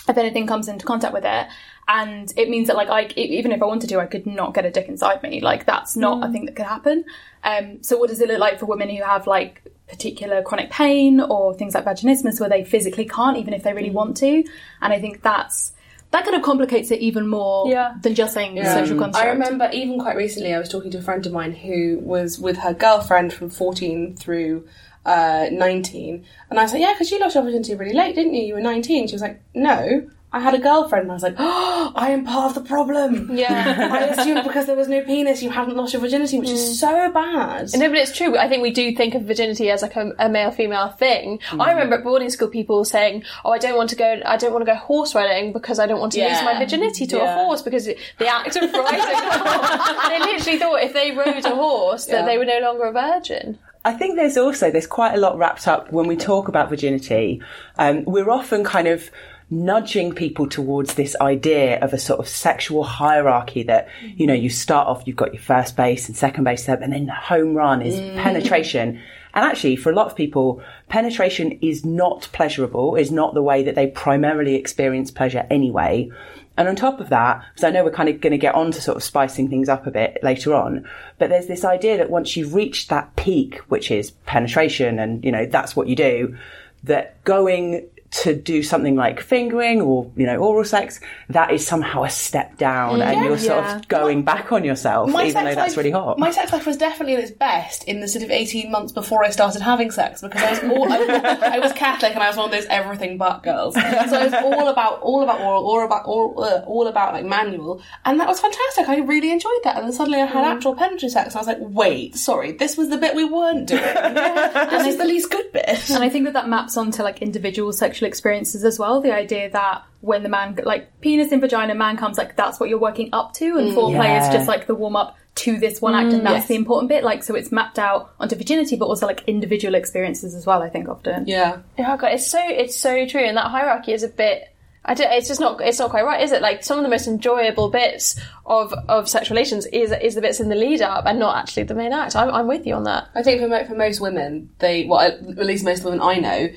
if 0.09 0.19
anything 0.19 0.47
comes 0.47 0.69
into 0.69 0.85
contact 0.85 1.13
with 1.13 1.25
it. 1.25 1.47
And 1.89 2.33
it 2.37 2.49
means 2.49 2.69
that, 2.69 2.77
like, 2.77 2.89
I 2.89 3.07
even 3.17 3.51
if 3.53 3.61
I 3.61 3.67
wanted 3.67 3.89
to, 3.91 3.99
I 4.01 4.07
could 4.07 4.27
not 4.27 4.55
get 4.55 4.65
a 4.65 4.71
dick 4.71 4.89
inside 4.89 5.23
me. 5.23 5.41
Like, 5.41 5.67
that's 5.67 5.97
not 5.97 6.27
a 6.29 6.33
thing 6.33 6.45
that 6.47 6.55
could 6.57 6.67
happen. 6.67 7.05
Um, 7.45 7.83
so, 7.83 7.99
what 7.99 8.09
does 8.09 8.21
it 8.21 8.29
look 8.29 8.39
like 8.39 8.61
for 8.61 8.67
women 8.67 8.89
who 8.89 9.03
have 9.03 9.27
like 9.27 9.63
particular 9.89 10.43
chronic 10.43 10.71
pain 10.71 11.21
or 11.21 11.53
things 11.55 11.75
like 11.75 11.85
vaginismus, 11.85 12.39
where 12.41 12.49
they 12.49 12.65
physically 12.65 13.05
can't, 13.05 13.37
even 13.37 13.53
if 13.53 13.63
they 13.65 13.73
really 13.73 13.91
want 13.91 14.17
to? 14.19 14.45
And 14.81 14.93
I 14.93 15.01
think 15.01 15.23
that's 15.23 15.73
that 16.13 16.25
kind 16.25 16.37
of 16.37 16.43
complicates 16.43 16.91
it 16.91 17.01
even 17.01 17.27
more 17.27 17.69
Yeah. 17.71 17.95
than 18.03 18.15
just 18.15 18.35
saying 18.35 18.63
social 18.65 18.99
construct. 18.99 19.17
I 19.27 19.31
remember 19.31 19.69
even 19.73 19.99
quite 19.99 20.17
recently, 20.17 20.55
I 20.55 20.59
was 20.59 20.69
talking 20.69 20.91
to 20.93 20.99
a 20.99 21.03
friend 21.03 21.25
of 21.27 21.33
mine 21.33 21.53
who 21.53 21.99
was 22.03 22.39
with 22.39 22.59
her 22.59 22.75
girlfriend 22.75 23.33
from 23.33 23.49
14 23.49 24.17
through 24.17 24.67
uh, 25.07 25.47
19. 25.51 26.25
And 26.51 26.59
I 26.59 26.63
was 26.63 26.73
like, 26.73 26.83
yeah, 26.83 26.93
because 26.93 27.11
you 27.11 27.19
lost 27.19 27.35
your 27.35 27.43
virginity 27.45 27.75
really 27.75 27.95
late, 27.95 28.15
didn't 28.15 28.35
you? 28.35 28.43
You 28.45 28.55
were 28.55 28.61
19. 28.61 29.09
She 29.09 29.15
was 29.15 29.23
like, 29.23 29.41
no, 29.55 30.07
I 30.35 30.41
had 30.41 30.55
a 30.55 30.59
girlfriend. 30.59 31.03
And 31.03 31.13
I 31.13 31.15
was 31.15 31.23
like, 31.23 31.35
oh, 31.39 31.93
I 31.97 32.11
am 32.11 32.25
part 32.25 32.57
of 32.57 32.63
the 32.63 32.67
problem. 32.69 33.37
Yeah. 33.37 33.89
I 33.93 33.99
assumed 34.07 34.45
because 34.45 34.67
there 34.67 34.77
was 34.77 34.89
no 34.89 35.03
penis, 35.03 35.43
you 35.43 35.51
hadn't 35.51 35.77
lost 35.77 35.93
your 35.93 36.01
virginity, 36.01 36.39
which 36.39 36.49
is 36.51 36.81
so 36.81 37.11
bad. 37.13 37.69
No, 37.75 37.89
but 37.89 37.99
it's 37.99 38.17
true. 38.17 38.37
I 38.39 38.49
think 38.49 38.63
we 38.63 38.71
do 38.71 38.95
think 38.97 39.15
of 39.15 39.23
virginity 39.23 39.71
as 39.71 39.83
like 39.83 39.95
a, 39.97 40.13
a 40.19 40.29
male-female 40.29 40.89
thing. 40.91 41.41
I 41.59 41.71
remember 41.73 41.97
at 41.97 42.05
boarding 42.05 42.31
school 42.31 42.49
people 42.49 42.85
saying, 42.85 43.25
"Oh, 43.45 43.53
I 43.53 43.59
don't 43.59 43.77
want 43.77 43.91
to 43.91 43.97
go. 43.97 44.21
I 44.25 44.37
don't 44.37 44.53
want 44.53 44.65
to 44.65 44.71
go 44.73 44.77
horse 44.77 45.15
riding 45.15 45.53
because 45.53 45.79
I 45.79 45.87
don't 45.87 46.01
want 46.01 46.13
to 46.13 46.21
lose 46.27 46.43
my 46.43 46.59
virginity 46.59 47.07
to 47.09 47.23
a 47.23 47.33
horse 47.35 47.63
because 47.63 47.85
the 47.87 48.27
act 48.29 48.57
of 48.57 48.73
riding 48.73 49.01
a 49.01 49.39
horse." 49.39 49.89
And 50.13 50.13
they 50.25 50.33
literally 50.33 50.59
thought 50.59 50.83
if 50.83 50.93
they 50.93 51.11
rode 51.13 51.45
a 51.45 51.55
horse 51.55 52.07
that 52.07 52.21
Yeah. 52.21 52.27
they 52.27 52.39
were 52.39 52.45
no 52.45 52.59
longer 52.61 52.85
a 52.85 52.93
virgin. 52.93 53.59
I 53.85 53.93
think 53.93 54.15
there's 54.17 54.37
also 54.37 54.71
there's 54.71 54.87
quite 54.87 55.15
a 55.15 55.19
lot 55.19 55.37
wrapped 55.37 55.67
up 55.67 55.93
when 55.93 56.07
we 56.07 56.17
talk 56.17 56.49
about 56.49 56.69
virginity. 56.71 57.43
Um, 57.79 58.05
we're 58.05 58.31
often 58.31 58.63
kind 58.63 58.87
of 58.87 59.11
nudging 59.53 60.15
people 60.15 60.49
towards 60.49 60.95
this 60.95 61.15
idea 61.21 61.79
of 61.81 61.93
a 61.93 61.99
sort 61.99 62.19
of 62.19 62.27
sexual 62.27 62.83
hierarchy 62.83 63.63
that 63.63 63.87
you 64.17 64.27
know 64.27 64.33
you 64.33 64.49
start 64.49 64.89
off 64.89 65.03
you've 65.05 65.15
got 65.15 65.35
your 65.35 65.43
first 65.43 65.77
base 65.77 66.09
and 66.09 66.17
second 66.17 66.43
base 66.43 66.67
and 66.67 66.91
then 66.91 67.05
the 67.05 67.13
home 67.13 67.55
run 67.55 67.83
is 67.83 67.95
mm. 67.95 68.17
penetration. 68.17 68.99
And 69.35 69.45
actually 69.45 69.77
for 69.77 69.93
a 69.93 69.95
lot 69.95 70.07
of 70.07 70.17
people 70.17 70.63
penetration 70.89 71.59
is 71.61 71.85
not 71.85 72.31
pleasurable 72.33 72.97
is 72.97 73.11
not 73.11 73.35
the 73.35 73.43
way 73.43 73.63
that 73.63 73.75
they 73.75 73.89
primarily 73.89 74.55
experience 74.55 75.11
pleasure 75.11 75.47
anyway. 75.51 76.11
And 76.57 76.67
on 76.69 76.77
top 76.77 77.01
of 77.01 77.11
that, 77.11 77.45
because 77.51 77.65
I 77.65 77.71
know 77.71 77.85
we're 77.85 77.93
kind 77.93 78.09
of 78.09 78.21
going 78.21 78.33
to 78.33 78.39
get 78.39 78.55
on 78.55 78.73
to 78.73 78.81
sort 78.81 78.97
of 78.97 79.03
spicing 79.03 79.49
things 79.49 79.69
up 79.69 79.87
a 79.87 79.91
bit 79.91 80.19
later 80.23 80.55
on, 80.55 80.87
but 81.19 81.29
there's 81.31 81.47
this 81.47 81.65
idea 81.65 81.97
that 81.99 82.11
once 82.11 82.37
you've 82.37 82.55
reached 82.55 82.91
that 82.91 83.17
peak, 83.17 83.57
which 83.69 83.91
is 83.91 84.11
penetration 84.27 84.99
and, 84.99 85.25
you 85.25 85.33
know, 85.33 85.47
that's 85.47 85.75
what 85.75 85.89
you 85.89 85.97
do, 85.97 86.37
that 86.85 87.23
going 87.25 87.89
to 88.13 88.35
do 88.35 88.63
something 88.63 88.95
like 88.95 89.21
fingering 89.21 89.81
or 89.81 90.11
you 90.17 90.27
know 90.27 90.37
oral 90.37 90.65
sex 90.65 91.01
that 91.31 91.51
is 91.51 91.67
somehow 91.67 92.05
a 92.05 92.11
step 92.11 92.59
down 92.59 93.01
and 93.01 93.25
you're 93.25 93.39
sort 93.39 93.65
Yeah. 93.65 93.77
of 93.77 93.89
going 93.89 94.23
back 94.23 94.53
on 94.53 94.65
yourself 94.65 95.09
even 95.09 95.31
sex 95.31 95.35
though 95.35 95.45
that's 95.55 95.59
life- 95.59 95.77
really 95.79 95.91
hot 95.91 96.19
My 96.19 96.31
sex 96.31 96.53
life 96.53 96.67
was 96.67 96.77
definitely 96.77 97.15
at 97.15 97.21
its 97.23 97.31
best 97.31 97.85
in 97.85 98.01
the 98.01 98.09
sort 98.09 98.23
of 98.25 98.31
18 98.31 98.71
months 98.71 98.93
before 98.93 99.25
I 99.25 99.31
started 99.31 99.63
having 99.63 99.91
sex 99.91 100.21
because 100.21 100.43
I 100.43 100.51
was 100.51 100.63
all, 100.65 100.93
I, 100.93 101.55
I 101.57 101.59
was 101.59 101.73
Catholic 101.73 102.13
and 102.15 102.23
I 102.23 102.29
was 102.29 102.37
one 102.37 102.47
of 102.47 102.53
those 102.53 102.67
everything 102.67 103.17
but 103.17 103.43
girls. 103.43 103.75
So 103.75 103.81
I 103.81 104.25
was 104.25 104.35
all 104.35 104.69
about 104.69 105.01
all 105.01 105.23
about 105.23 105.41
oral, 105.41 105.65
all 105.67 105.85
about 105.85 106.05
all, 106.05 106.45
uh, 106.45 106.61
all 106.67 106.87
about 106.89 107.15
like 107.15 107.25
manual, 107.25 107.81
and 108.05 108.21
that 108.21 108.29
was 108.29 108.41
fantastic. 108.41 108.89
I 108.89 108.99
really 108.99 109.31
enjoyed 109.33 109.53
that. 109.65 109.77
And 109.77 109.87
then 109.87 109.93
suddenly 109.93 110.21
I 110.21 110.27
had 110.27 110.45
actual 110.45 110.75
penetrative 110.75 111.11
sex, 111.13 111.29
and 111.29 111.37
I 111.37 111.39
was 111.41 111.47
like, 111.47 111.59
wait, 111.61 112.17
sorry, 112.17 112.53
this 112.53 112.77
was 112.77 112.89
the 112.91 112.99
bit 112.99 113.15
we 113.17 113.25
weren't 113.25 113.67
doing. 113.67 113.81
this 113.83 114.87
is 114.87 114.99
the 114.99 115.05
least 115.05 115.31
good 115.31 115.51
bit. 115.53 115.91
And 115.91 116.03
I 116.05 116.09
think 116.09 116.25
that 116.27 116.35
that 116.35 116.49
maps 116.49 116.77
onto 116.77 117.03
like 117.03 117.23
individual 117.23 117.73
sexual 117.73 118.02
experiences 118.07 118.65
as 118.65 118.79
well. 118.79 119.01
The 119.01 119.15
idea 119.15 119.51
that 119.51 119.85
when 120.01 120.23
the 120.23 120.29
man, 120.29 120.59
like 120.65 121.01
penis 121.01 121.33
in 121.33 121.41
vagina, 121.41 121.75
man 121.75 121.97
comes, 121.97 122.19
like 122.19 122.37
that's 122.37 122.59
what 122.59 122.69
you're 122.69 122.79
working 122.79 123.11
up 123.13 123.35
to, 123.35 123.57
and 123.57 123.73
foreplay 123.73 123.97
mm. 123.97 124.05
Yeah. 124.05 124.29
is 124.29 124.35
just 124.35 124.49
like 124.49 124.67
the 124.67 124.75
warm 124.75 124.97
up 124.97 125.17
to 125.35 125.59
this 125.59 125.81
one 125.81 125.95
act, 125.95 126.13
and 126.13 126.23
mm. 126.23 126.25
that's 126.25 126.47
the 126.47 126.55
important 126.55 126.89
bit. 126.89 127.05
Like, 127.05 127.23
so 127.23 127.35
it's 127.35 127.51
mapped 127.51 127.79
out 127.79 128.13
onto 128.21 128.37
virginity, 128.37 128.77
but 128.77 128.87
also 128.87 129.07
like 129.07 129.23
individual 129.27 129.75
experiences 129.75 130.35
as 130.35 130.45
well. 130.45 130.63
I 130.63 130.69
think 130.69 130.89
often. 130.89 131.27
Yeah. 131.27 131.59
Oh 131.59 131.63
yeah, 131.79 131.97
God, 131.97 132.13
it's 132.13 132.27
so 132.27 132.41
it's 132.43 132.77
so 132.77 133.07
true, 133.07 133.23
and 133.23 133.37
that 133.37 133.51
hierarchy 133.51 133.93
is 133.93 134.03
a 134.03 134.09
bit. 134.09 134.49
I 134.85 134.95
don't, 134.95 135.13
it's 135.13 135.29
just 135.29 135.41
not. 135.41 135.61
It's 135.61 135.79
not 135.79 135.91
quite 135.91 136.05
right, 136.05 136.23
is 136.23 136.33
it? 136.33 136.43
Like 136.43 136.65
some 136.65 136.79
of 136.79 136.83
the 136.83 136.91
most 136.91 137.07
enjoyable 137.07 137.71
bits 137.71 138.21
of 138.45 138.75
of 138.89 139.09
sexual 139.09 139.37
relations 139.37 139.65
is 139.67 139.93
is 139.93 140.17
the 140.17 140.21
bits 140.21 140.41
in 140.41 140.49
the 140.49 140.57
lead 140.57 140.83
up, 140.83 141.07
and 141.07 141.19
not 141.19 141.37
actually 141.37 141.63
the 141.63 141.75
main 141.75 141.93
act. 141.93 142.17
I'm, 142.17 142.29
I'm 142.31 142.49
with 142.49 142.67
you 142.67 142.75
on 142.75 142.85
that. 142.85 143.09
I 143.15 143.23
think 143.23 143.41
for, 143.41 143.65
for 143.65 143.77
most 143.77 144.01
women, 144.01 144.51
they 144.59 144.85
well, 144.85 145.01
at 145.01 145.15
at 145.15 145.47
least 145.47 145.65
most 145.65 145.85
women 145.85 146.01
I 146.03 146.17
know, 146.17 146.49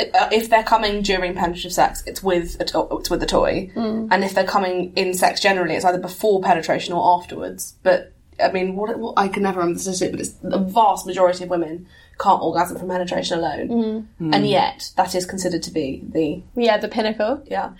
Uh, 0.00 0.28
if 0.32 0.48
they're 0.48 0.62
coming 0.64 1.02
during 1.02 1.34
penetrative 1.34 1.72
sex, 1.72 2.02
it's 2.06 2.22
with 2.22 2.58
a 2.60 2.64
to- 2.64 2.88
it's 2.92 3.10
with 3.10 3.22
a 3.22 3.26
toy, 3.26 3.70
hmm. 3.74 4.08
and 4.10 4.24
if 4.24 4.34
they're 4.34 4.44
coming 4.46 4.92
in 4.96 5.12
sex 5.14 5.40
generally, 5.40 5.74
it's 5.74 5.84
either 5.84 5.98
before 5.98 6.40
penetration 6.42 6.94
or 6.94 7.18
afterwards. 7.20 7.74
But 7.82 8.12
I 8.42 8.50
mean, 8.50 8.74
what, 8.74 8.98
what 8.98 9.14
I 9.16 9.28
can 9.28 9.42
never 9.42 9.60
remember 9.60 9.74
the 9.76 9.80
statistic, 9.82 10.10
but 10.12 10.20
it's 10.20 10.30
the 10.30 10.58
vast 10.58 11.06
majority 11.06 11.44
of 11.44 11.50
women 11.50 11.86
can't 12.18 12.42
orgasm 12.42 12.78
from 12.78 12.88
penetration 12.88 13.38
alone, 13.38 13.68
hmm. 13.68 14.24
Hmm. 14.24 14.34
and 14.34 14.46
yet 14.46 14.90
that 14.96 15.14
is 15.14 15.26
considered 15.26 15.62
to 15.64 15.70
be 15.70 16.02
the 16.08 16.42
Yeah, 16.56 16.78
the 16.78 16.88
pinnacle. 16.88 17.42
yeah. 17.46 17.72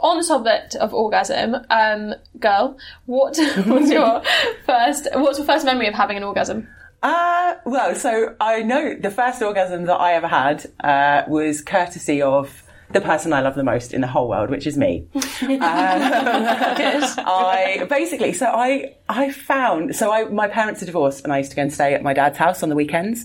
On 0.00 0.16
the 0.16 0.24
subject 0.24 0.74
of 0.76 0.94
orgasm, 0.94 1.56
um, 1.70 2.14
girl, 2.38 2.78
what 3.06 3.36
was 3.66 3.90
your 3.90 4.22
first? 4.64 5.06
What's 5.12 5.38
your 5.38 5.46
first 5.46 5.66
memory 5.66 5.86
of 5.88 5.94
having 5.94 6.16
an 6.16 6.22
orgasm? 6.22 6.68
Uh, 7.02 7.54
well, 7.64 7.94
so 7.94 8.34
I 8.40 8.62
know 8.62 8.94
the 8.94 9.10
first 9.10 9.42
orgasm 9.42 9.84
that 9.84 9.96
I 9.96 10.14
ever 10.14 10.26
had 10.26 10.66
uh, 10.82 11.22
was 11.28 11.62
courtesy 11.62 12.20
of 12.20 12.64
the 12.90 13.00
person 13.00 13.32
I 13.32 13.42
love 13.42 13.54
the 13.54 13.64
most 13.64 13.92
in 13.92 14.00
the 14.00 14.06
whole 14.06 14.28
world, 14.28 14.50
which 14.50 14.66
is 14.66 14.76
me. 14.76 15.06
Um, 15.40 15.60
I 17.20 17.86
basically, 17.88 18.32
so 18.32 18.46
I 18.46 18.96
I 19.08 19.30
found 19.30 19.94
so 19.94 20.10
I 20.10 20.24
my 20.24 20.48
parents 20.48 20.82
are 20.82 20.86
divorced, 20.86 21.22
and 21.22 21.32
I 21.32 21.38
used 21.38 21.50
to 21.50 21.56
go 21.56 21.62
and 21.62 21.72
stay 21.72 21.94
at 21.94 22.02
my 22.02 22.12
dad's 22.12 22.38
house 22.38 22.64
on 22.64 22.70
the 22.70 22.74
weekends, 22.74 23.24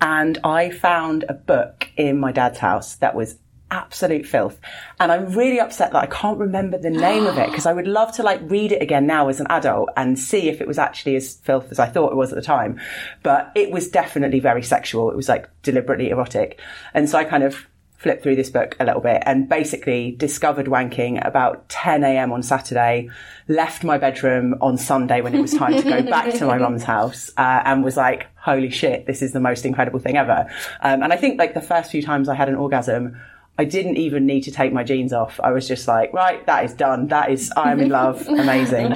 and 0.00 0.36
I 0.44 0.68
found 0.70 1.24
a 1.28 1.32
book 1.32 1.88
in 1.96 2.18
my 2.18 2.32
dad's 2.32 2.58
house 2.58 2.96
that 2.96 3.14
was 3.14 3.38
absolute 3.70 4.26
filth 4.26 4.60
and 5.00 5.10
i'm 5.10 5.32
really 5.32 5.58
upset 5.58 5.92
that 5.92 6.02
i 6.02 6.06
can't 6.06 6.38
remember 6.38 6.78
the 6.78 6.90
name 6.90 7.26
of 7.26 7.38
it 7.38 7.46
because 7.50 7.66
i 7.66 7.72
would 7.72 7.86
love 7.86 8.14
to 8.14 8.22
like 8.22 8.40
read 8.44 8.72
it 8.72 8.82
again 8.82 9.06
now 9.06 9.28
as 9.28 9.40
an 9.40 9.46
adult 9.50 9.88
and 9.96 10.18
see 10.18 10.48
if 10.48 10.60
it 10.60 10.68
was 10.68 10.78
actually 10.78 11.16
as 11.16 11.36
filth 11.38 11.70
as 11.70 11.78
i 11.78 11.86
thought 11.86 12.12
it 12.12 12.16
was 12.16 12.30
at 12.32 12.36
the 12.36 12.42
time 12.42 12.78
but 13.22 13.50
it 13.54 13.70
was 13.70 13.88
definitely 13.88 14.40
very 14.40 14.62
sexual 14.62 15.10
it 15.10 15.16
was 15.16 15.28
like 15.28 15.48
deliberately 15.62 16.10
erotic 16.10 16.60
and 16.92 17.08
so 17.08 17.18
i 17.18 17.24
kind 17.24 17.42
of 17.42 17.66
flipped 18.04 18.22
through 18.22 18.36
this 18.36 18.50
book 18.50 18.76
a 18.80 18.84
little 18.84 19.00
bit 19.00 19.22
and 19.24 19.48
basically 19.48 20.10
discovered 20.10 20.66
wanking 20.66 21.26
about 21.26 21.66
10 21.70 22.04
a.m. 22.04 22.32
on 22.32 22.42
Saturday, 22.42 23.08
left 23.48 23.82
my 23.82 23.96
bedroom 23.96 24.54
on 24.60 24.76
Sunday 24.76 25.22
when 25.22 25.34
it 25.34 25.40
was 25.40 25.54
time 25.54 25.72
to 25.72 25.82
go 25.82 26.02
back 26.02 26.34
to 26.34 26.44
my 26.44 26.58
mum's 26.58 26.82
house, 26.94 27.30
uh, 27.38 27.62
and 27.64 27.82
was 27.82 27.96
like, 27.96 28.26
holy 28.36 28.68
shit, 28.68 29.06
this 29.06 29.22
is 29.22 29.32
the 29.32 29.40
most 29.40 29.64
incredible 29.64 29.98
thing 29.98 30.18
ever. 30.18 30.46
Um, 30.82 31.02
and 31.02 31.14
I 31.14 31.16
think 31.16 31.38
like 31.38 31.54
the 31.54 31.62
first 31.62 31.90
few 31.90 32.02
times 32.02 32.28
I 32.28 32.34
had 32.34 32.50
an 32.50 32.56
orgasm, 32.56 33.18
I 33.56 33.64
didn't 33.64 33.96
even 33.98 34.26
need 34.26 34.42
to 34.42 34.50
take 34.50 34.72
my 34.72 34.82
jeans 34.82 35.12
off. 35.12 35.38
I 35.42 35.52
was 35.52 35.68
just 35.68 35.86
like, 35.86 36.12
right, 36.12 36.44
that 36.46 36.64
is 36.64 36.74
done. 36.74 37.08
That 37.08 37.30
is, 37.30 37.52
I'm 37.56 37.78
in 37.80 37.88
love. 37.88 38.26
Amazing. 38.28 38.94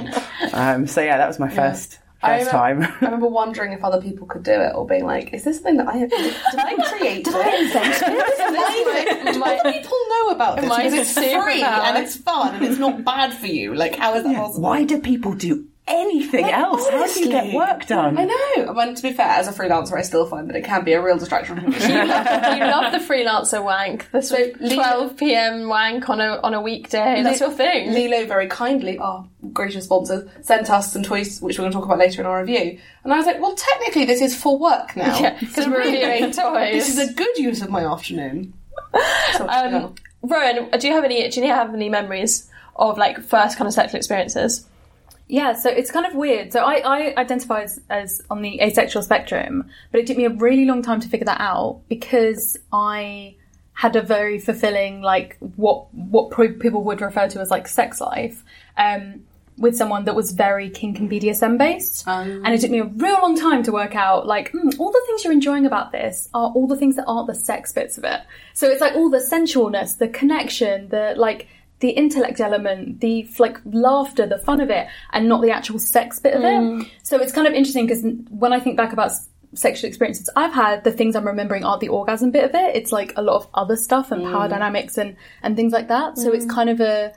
Um, 0.53 0.85
so 0.85 1.01
yeah, 1.01 1.17
that 1.17 1.27
was 1.27 1.39
my 1.39 1.47
first, 1.47 1.99
I 2.21 2.39
first 2.39 2.51
remember, 2.53 2.85
time. 2.85 2.97
I 3.01 3.05
remember 3.05 3.27
wondering 3.27 3.71
if 3.71 3.85
other 3.85 4.01
people 4.01 4.27
could 4.27 4.43
do 4.43 4.51
it, 4.51 4.75
or 4.75 4.85
being 4.85 5.05
like, 5.05 5.33
"Is 5.33 5.45
this 5.45 5.55
something 5.57 5.77
that 5.77 5.87
I 5.87 5.99
did 5.99 6.35
I 6.57 6.75
create? 6.97 7.23
did 7.23 7.35
I 7.35 7.55
invent 7.61 7.85
this? 7.85 9.35
Do 9.35 9.43
other 9.43 9.71
people 9.71 9.97
know 10.09 10.29
about 10.31 10.57
this? 10.57 10.65
Am 10.65 10.71
I 10.73 10.89
Because 10.89 10.93
it's 10.93 11.13
free 11.13 11.63
and 11.63 11.97
it's 11.97 12.17
fun 12.17 12.55
and 12.55 12.65
it's 12.65 12.79
not 12.79 13.05
bad 13.05 13.33
for 13.33 13.47
you. 13.47 13.73
Like, 13.73 13.95
how 13.95 14.13
is 14.15 14.23
that 14.25 14.35
possible? 14.35 14.61
Why 14.61 14.83
do 14.83 14.99
people 14.99 15.35
do 15.35 15.68
anything 15.89 16.45
else? 16.45 16.87
How 16.87 17.05
do 17.07 17.19
you 17.19 17.29
get 17.29 17.53
work 17.53 17.85
done? 17.87 18.17
I 18.17 18.25
know. 18.25 18.69
I 18.69 18.85
mean, 18.85 18.95
to 18.95 19.01
be 19.01 19.11
fair, 19.13 19.27
as 19.27 19.47
a 19.47 19.51
freelancer, 19.51 19.93
I 19.97 20.01
still 20.03 20.25
find 20.25 20.49
that 20.49 20.55
it 20.55 20.63
can 20.63 20.83
be 20.85 20.93
a 20.93 21.01
real 21.01 21.17
distraction 21.17 21.55
from 21.59 21.71
me. 21.71 21.77
you 21.79 21.89
love 21.95 22.91
the 22.91 22.99
freelancer 22.99 23.63
wank, 23.63 24.09
the 24.11 24.21
So, 24.21 24.51
12 24.51 25.17
p.m. 25.17 25.67
wank 25.67 26.09
on 26.09 26.21
a 26.21 26.39
on 26.41 26.53
a 26.53 26.61
weekday. 26.61 27.21
That's 27.23 27.39
your 27.39 27.51
thing. 27.51 27.91
LELO 27.93 28.25
very 28.27 28.47
kindly, 28.47 28.97
our 28.99 29.27
gracious 29.53 29.85
sponsors, 29.85 30.29
sent 30.41 30.69
us 30.69 30.93
some 30.93 31.03
toys 31.03 31.41
which 31.41 31.57
we're 31.57 31.63
going 31.63 31.71
to 31.71 31.75
talk 31.77 31.85
about 31.85 31.97
later 31.97 32.21
in 32.21 32.27
our 32.27 32.39
review. 32.41 32.79
And 33.03 33.13
I 33.13 33.17
was 33.17 33.25
like, 33.25 33.41
well, 33.41 33.55
technically, 33.55 34.05
this 34.05 34.21
is 34.21 34.35
for 34.39 34.57
work 34.57 34.95
now. 34.95 35.17
Yeah, 35.19 35.37
'cause 35.39 35.55
So 35.65 35.69
we're 35.69 35.79
really, 35.79 36.05
reviewing 36.05 36.31
toys. 36.31 36.73
This 36.73 36.97
is 36.97 37.09
a 37.09 37.13
good 37.13 37.37
use 37.37 37.61
of 37.61 37.69
my 37.69 37.83
afternoon. 37.85 38.53
So, 39.37 39.47
Um, 39.47 39.71
yeah. 39.73 39.87
Rowan, 40.21 40.69
do 40.79 40.87
you 40.87 40.93
have 40.93 41.03
any? 41.03 41.27
Do 41.29 41.41
you 41.41 41.47
have 41.47 41.73
any 41.73 41.89
memories 41.89 42.49
of 42.75 42.97
like 42.97 43.21
first 43.21 43.57
kind 43.57 43.67
of 43.67 43.73
sexual 43.73 43.97
experiences? 43.97 44.65
Yeah, 45.31 45.53
so 45.53 45.69
it's 45.69 45.91
kind 45.91 46.07
of 46.07 46.15
weird. 46.15 46.51
So 46.51 46.61
I, 46.61 46.79
I 46.79 47.13
identify 47.15 47.61
as, 47.61 47.79
as 47.87 48.21
on 48.31 48.41
the 48.41 48.59
asexual 48.61 49.03
spectrum, 49.03 49.69
but 49.91 50.01
it 50.01 50.07
took 50.07 50.17
me 50.17 50.25
a 50.25 50.31
really 50.31 50.65
long 50.65 50.81
time 50.81 50.99
to 51.01 51.07
figure 51.07 51.25
that 51.25 51.39
out 51.39 51.81
because 51.87 52.57
I 52.73 53.35
had 53.73 53.95
a 53.95 54.01
very 54.01 54.39
fulfilling, 54.39 55.01
like 55.03 55.37
what 55.55 55.93
what 55.93 56.31
people 56.59 56.83
would 56.83 56.99
refer 56.99 57.29
to 57.29 57.39
as 57.39 57.51
like 57.51 57.67
sex 57.67 58.01
life, 58.01 58.43
um, 58.75 59.21
with 59.55 59.75
someone 59.77 60.05
that 60.05 60.15
was 60.15 60.31
very 60.31 60.67
kink 60.67 60.97
and 60.97 61.09
BDSM 61.09 61.59
based, 61.59 62.07
and 62.43 62.53
it 62.53 62.61
took 62.61 62.71
me 62.71 62.79
a 62.79 62.85
real 62.85 63.21
long 63.21 63.37
time 63.37 63.61
to 63.63 63.71
work 63.71 63.95
out 63.95 64.25
like 64.25 64.51
mm, 64.51 64.79
all 64.79 64.91
the 64.91 65.01
things 65.05 65.23
you're 65.23 65.31
enjoying 65.31 65.67
about 65.67 65.91
this 65.91 66.27
are 66.33 66.49
all 66.49 66.65
the 66.65 66.75
things 66.75 66.95
that 66.95 67.05
aren't 67.05 67.27
the 67.27 67.35
sex 67.35 67.71
bits 67.71 67.99
of 67.99 68.03
it. 68.03 68.21
So 68.53 68.67
it's 68.67 68.81
like 68.81 68.95
all 68.95 69.11
the 69.11 69.19
sensualness, 69.19 69.99
the 69.99 70.07
connection, 70.07 70.89
the 70.89 71.13
like 71.15 71.47
the 71.79 71.89
intellect 71.89 72.39
element, 72.39 72.99
the 72.99 73.27
like 73.39 73.57
laughter, 73.65 74.25
the 74.25 74.37
fun 74.37 74.61
of 74.61 74.69
it, 74.69 74.87
and 75.11 75.27
not 75.29 75.41
the 75.41 75.51
actual 75.51 75.79
sex 75.79 76.19
bit 76.19 76.33
of 76.33 76.41
it. 76.41 76.45
Mm. 76.45 76.89
So 77.03 77.19
it's 77.19 77.31
kind 77.31 77.47
of 77.47 77.53
interesting 77.53 77.87
because 77.87 78.03
when 78.29 78.53
I 78.53 78.59
think 78.59 78.77
back 78.77 78.93
about 78.93 79.11
sexual 79.55 79.87
experiences 79.87 80.29
I've 80.35 80.53
had, 80.53 80.83
the 80.83 80.91
things 80.91 81.15
I'm 81.15 81.25
remembering 81.25 81.63
aren't 81.63 81.81
the 81.81 81.89
orgasm 81.89 82.31
bit 82.31 82.43
of 82.43 82.53
it. 82.53 82.75
It's 82.75 82.91
like 82.91 83.13
a 83.15 83.21
lot 83.21 83.37
of 83.37 83.47
other 83.53 83.75
stuff 83.75 84.11
and 84.11 84.23
power 84.23 84.47
mm. 84.47 84.49
dynamics 84.49 84.97
and 84.97 85.15
and 85.41 85.55
things 85.55 85.73
like 85.73 85.87
that. 85.87 86.17
So 86.17 86.31
it's 86.31 86.45
mm. 86.45 86.51
kind 86.51 86.69
of 86.69 86.81
a 86.81 87.13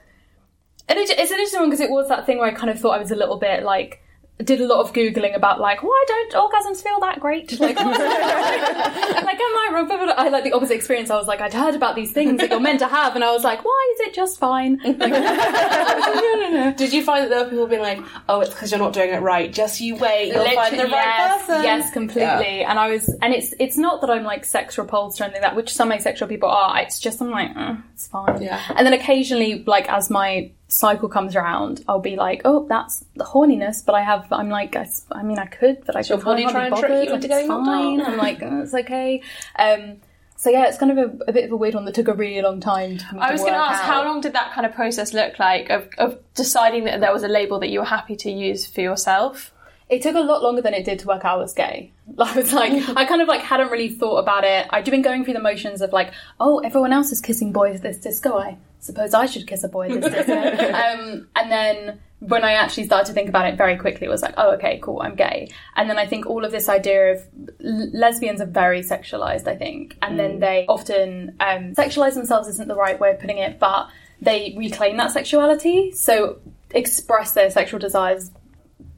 and 0.87 0.99
it, 0.99 1.09
it's 1.09 1.31
an 1.31 1.37
interesting 1.37 1.61
one 1.61 1.69
because 1.69 1.81
it 1.81 1.89
was 1.89 2.09
that 2.09 2.25
thing 2.25 2.37
where 2.39 2.47
I 2.47 2.53
kind 2.53 2.69
of 2.69 2.79
thought 2.79 2.91
I 2.91 2.99
was 2.99 3.11
a 3.11 3.15
little 3.15 3.37
bit 3.37 3.63
like 3.63 4.02
did 4.43 4.59
a 4.59 4.65
lot 4.65 4.79
of 4.79 4.93
googling 4.93 5.35
about 5.35 5.59
like 5.59 5.83
why 5.83 6.05
don't 6.07 6.33
orgasms 6.33 6.81
feel 6.81 6.99
that 6.99 7.19
great 7.19 7.51
like, 7.59 7.75
like 7.77 7.85
am 7.85 7.93
I 7.95 9.69
wrong. 9.71 10.13
I 10.17 10.29
like 10.29 10.43
the 10.43 10.53
opposite 10.53 10.73
experience 10.73 11.09
I 11.11 11.17
was 11.17 11.27
like 11.27 11.39
I'd 11.39 11.53
heard 11.53 11.75
about 11.75 11.95
these 11.95 12.11
things 12.11 12.41
that 12.41 12.49
you're 12.49 12.59
meant 12.59 12.79
to 12.79 12.87
have 12.87 13.15
and 13.15 13.23
I 13.23 13.31
was 13.31 13.43
like 13.43 13.63
why 13.63 13.93
is 13.93 14.07
it 14.07 14.13
just 14.13 14.39
fine 14.39 14.79
like, 14.83 14.97
no 14.97 15.07
no 15.07 16.49
no 16.49 16.73
Did 16.75 16.93
you 16.93 17.03
find 17.03 17.23
that 17.23 17.29
there 17.29 17.43
were 17.43 17.49
people 17.49 17.67
being 17.67 17.81
like, 17.81 17.99
"Oh, 18.29 18.41
it's 18.41 18.51
because 18.51 18.71
you're 18.71 18.79
not 18.79 18.93
doing 18.93 19.09
it 19.09 19.21
right. 19.21 19.51
Just 19.51 19.81
you 19.81 19.95
wait, 19.95 20.27
you'll 20.27 20.43
find 20.43 20.73
the 20.73 20.83
Literally, 20.83 20.93
right 20.93 21.17
yes, 21.17 21.45
person." 21.45 21.63
Yes, 21.63 21.93
completely. 21.93 22.63
And 22.63 22.79
I 22.79 22.89
was, 22.89 23.09
and 23.21 23.33
it's 23.33 23.53
it's 23.59 23.77
not 23.77 24.01
that 24.01 24.09
I'm 24.09 24.23
like 24.23 24.45
sex 24.45 24.77
repulsed 24.77 25.19
or 25.19 25.25
anything 25.25 25.41
like 25.41 25.51
that, 25.51 25.55
which 25.55 25.73
some 25.73 25.91
asexual 25.91 26.27
people 26.27 26.49
are. 26.49 26.79
It's 26.79 26.99
just 26.99 27.21
I'm 27.21 27.31
like, 27.31 27.55
eh, 27.55 27.75
it's 27.93 28.07
fine. 28.07 28.41
Yeah. 28.41 28.61
And 28.75 28.85
then 28.85 28.93
occasionally, 28.93 29.63
like 29.65 29.89
as 29.89 30.09
my 30.09 30.51
cycle 30.73 31.07
comes 31.07 31.35
around, 31.35 31.83
I'll 31.87 31.99
be 31.99 32.15
like, 32.15 32.41
oh, 32.45 32.65
that's 32.67 33.05
the 33.15 33.23
horniness. 33.23 33.85
But 33.85 33.95
I 33.95 34.01
have, 34.01 34.25
I'm 34.31 34.49
like, 34.49 34.75
I 34.75 35.23
mean, 35.23 35.37
I 35.37 35.45
could, 35.45 35.85
but 35.85 35.95
I 35.95 36.01
your 36.01 36.19
can't 36.19 36.37
be 36.37 36.43
trying 36.45 36.73
to 36.73 36.79
trick 36.79 36.89
bothered, 36.89 37.05
you 37.05 37.11
like, 37.11 37.23
into 37.23 37.37
it's 37.37 37.47
fine. 37.47 38.01
I'm 38.01 38.17
like, 38.17 38.39
oh, 38.41 38.61
it's 38.61 38.73
okay. 38.73 39.21
Um, 39.57 39.97
so 40.35 40.49
yeah, 40.49 40.65
it's 40.67 40.77
kind 40.77 40.91
of 40.91 40.97
a, 40.97 41.29
a 41.29 41.31
bit 41.31 41.45
of 41.45 41.51
a 41.51 41.55
weird 41.55 41.75
one 41.75 41.85
that 41.85 41.93
took 41.93 42.07
a 42.07 42.13
really 42.13 42.41
long 42.41 42.59
time. 42.59 42.97
To, 42.97 43.05
I 43.19 43.31
was 43.31 43.41
going 43.41 43.53
to 43.53 43.59
ask, 43.59 43.83
out. 43.83 43.85
how 43.85 44.03
long 44.03 44.19
did 44.19 44.33
that 44.33 44.51
kind 44.53 44.65
of 44.65 44.73
process 44.73 45.13
look 45.13 45.37
like 45.37 45.69
of, 45.69 45.87
of 45.99 46.19
deciding 46.33 46.85
that 46.85 46.99
there 46.99 47.13
was 47.13 47.23
a 47.23 47.27
label 47.27 47.59
that 47.59 47.69
you 47.69 47.79
were 47.79 47.85
happy 47.85 48.15
to 48.17 48.31
use 48.31 48.65
for 48.65 48.81
yourself? 48.81 49.53
It 49.89 50.01
took 50.01 50.15
a 50.15 50.21
lot 50.21 50.41
longer 50.41 50.61
than 50.61 50.73
it 50.73 50.85
did 50.85 50.99
to 50.99 51.07
work 51.07 51.23
out 51.23 51.37
I 51.37 51.41
was 51.41 51.53
gay. 51.53 51.91
I 52.17 52.35
was 52.35 52.51
like, 52.51 52.71
I 52.97 53.05
kind 53.05 53.21
of 53.21 53.27
like 53.27 53.41
hadn't 53.41 53.69
really 53.69 53.89
thought 53.89 54.17
about 54.17 54.43
it. 54.43 54.65
I'd 54.71 54.85
been 54.85 55.03
going 55.03 55.23
through 55.23 55.35
the 55.35 55.39
motions 55.39 55.81
of 55.81 55.93
like, 55.93 56.13
oh, 56.39 56.59
everyone 56.59 56.93
else 56.93 57.11
is 57.11 57.21
kissing 57.21 57.51
boys 57.51 57.75
at 57.75 57.83
this 57.83 57.97
disco. 57.99 58.39
I 58.39 58.57
suppose 58.83 59.13
I 59.13 59.25
should 59.25 59.47
kiss 59.47 59.63
a 59.63 59.69
boy. 59.69 59.87
This 59.87 60.13
isn't. 60.13 60.75
um, 60.75 61.27
and 61.35 61.51
then 61.51 61.99
when 62.19 62.43
I 62.43 62.53
actually 62.53 62.85
started 62.85 63.07
to 63.07 63.13
think 63.13 63.29
about 63.29 63.47
it 63.47 63.57
very 63.57 63.77
quickly, 63.77 64.07
it 64.07 64.09
was 64.09 64.21
like, 64.21 64.33
oh, 64.37 64.51
okay, 64.53 64.79
cool, 64.81 65.01
I'm 65.01 65.15
gay. 65.15 65.49
And 65.75 65.89
then 65.89 65.97
I 65.97 66.05
think 66.05 66.25
all 66.25 66.45
of 66.45 66.51
this 66.51 66.69
idea 66.69 67.13
of 67.13 67.25
l- 67.63 67.89
lesbians 67.93 68.41
are 68.41 68.45
very 68.45 68.81
sexualized, 68.81 69.47
I 69.47 69.55
think. 69.55 69.97
And 70.01 70.19
then 70.19 70.39
they 70.39 70.65
often 70.67 71.35
um, 71.39 71.73
sexualize 71.73 72.13
themselves 72.13 72.47
isn't 72.47 72.67
the 72.67 72.75
right 72.75 72.99
way 72.99 73.11
of 73.11 73.19
putting 73.19 73.39
it, 73.39 73.59
but 73.59 73.89
they 74.21 74.53
reclaim 74.57 74.97
that 74.97 75.11
sexuality. 75.11 75.91
So 75.91 76.39
express 76.71 77.33
their 77.33 77.49
sexual 77.49 77.79
desires 77.79 78.31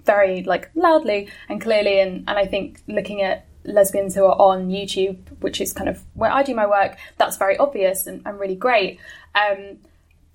very 0.06 0.44
like 0.44 0.70
loudly 0.75 1.30
and 1.50 1.60
clearly 1.60 2.00
and, 2.00 2.25
and 2.27 2.38
I 2.38 2.46
think 2.46 2.82
looking 2.88 3.22
at 3.22 3.48
lesbians 3.65 4.15
who 4.15 4.25
are 4.25 4.39
on 4.39 4.69
YouTube, 4.69 5.17
which 5.41 5.60
is 5.60 5.74
kind 5.74 5.89
of 5.89 6.03
where 6.13 6.31
I 6.31 6.43
do 6.43 6.55
my 6.55 6.65
work, 6.65 6.98
that's 7.17 7.38
very 7.38 7.57
obvious 7.57 8.07
and, 8.07 8.22
and 8.25 8.39
really 8.39 8.55
great. 8.55 9.00
Um, 9.34 9.77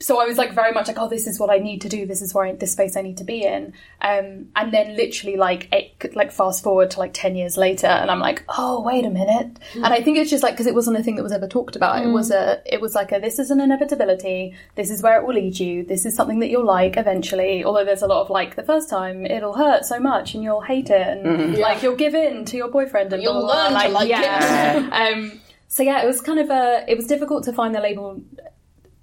so 0.00 0.19
I 0.19 0.25
was 0.25 0.38
like 0.38 0.54
very 0.54 0.73
much 0.73 0.88
like, 0.88 0.99
oh, 0.99 1.09
this 1.09 1.26
is 1.26 1.38
what 1.38 1.50
I 1.50 1.59
need 1.59 1.83
to 1.83 1.88
do. 1.90 2.07
This 2.07 2.23
is 2.23 2.33
where 2.33 2.47
I, 2.47 2.52
this 2.52 2.73
space 2.73 2.97
I 2.97 3.02
need 3.02 3.19
to 3.19 3.25
be 3.25 3.45
in. 3.45 3.75
Um, 4.00 4.49
and 4.57 4.73
then 4.73 4.97
literally 4.97 5.37
like 5.37 5.69
eight, 5.73 6.14
like 6.16 6.33
fast 6.33 6.64
forward 6.64 6.90
to 6.92 6.99
like 6.99 7.12
ten 7.12 7.37
years 7.37 7.59
later, 7.59 7.87
and 7.87 8.11
I'm 8.11 8.19
like, 8.19 8.42
oh, 8.49 8.80
wait 8.83 9.04
a 9.04 9.11
minute. 9.11 9.59
And 9.75 9.87
I 9.87 10.02
think 10.02 10.16
it's 10.16 10.30
just 10.30 10.42
like 10.42 10.54
because 10.54 10.66
it 10.66 10.75
wasn't 10.75 10.97
a 10.97 11.02
thing 11.02 11.16
that 11.16 11.23
was 11.23 11.33
ever 11.33 11.47
talked 11.47 11.76
about. 11.76 12.02
It 12.02 12.09
was 12.09 12.30
a, 12.30 12.62
it 12.64 12.80
was 12.80 12.95
like 12.95 13.12
a, 13.12 13.21
this 13.21 13.38
is 13.38 13.50
an 13.50 13.61
inevitability. 13.61 14.54
This 14.75 14.90
is 14.90 15.02
where 15.02 15.21
it 15.21 15.26
will 15.26 15.35
lead 15.35 15.61
you. 15.61 15.85
This 15.85 16.07
is 16.07 16.14
something 16.14 16.38
that 16.40 16.49
you'll 16.49 16.64
like 16.64 16.97
eventually. 16.97 17.62
Although 17.62 17.85
there's 17.85 18.02
a 18.02 18.07
lot 18.07 18.23
of 18.23 18.30
like 18.30 18.57
the 18.57 18.62
first 18.62 18.88
time 18.88 19.26
it'll 19.26 19.54
hurt 19.54 19.85
so 19.85 20.00
much 20.00 20.35
and 20.35 20.42
you'll 20.42 20.62
hate 20.62 20.88
it 20.88 21.07
and 21.07 21.59
like 21.59 21.83
you'll 21.83 21.97
give 21.97 22.14
in 22.14 22.47
to 22.47 22.57
your 22.57 22.69
boyfriend 22.69 23.12
and 23.12 23.23
You'll 23.23 23.35
blah, 23.35 23.69
blah, 23.69 23.69
blah. 23.69 23.78
learn 23.78 23.87
to 23.88 23.92
like 23.92 24.09
yeah. 24.09 24.88
um, 25.14 25.40
so 25.69 25.83
yeah, 25.83 26.02
it 26.02 26.07
was 26.07 26.21
kind 26.21 26.40
of 26.40 26.50
a, 26.50 26.85
it 26.88 26.97
was 26.97 27.07
difficult 27.07 27.45
to 27.45 27.52
find 27.52 27.75
the 27.75 27.80
label 27.80 28.21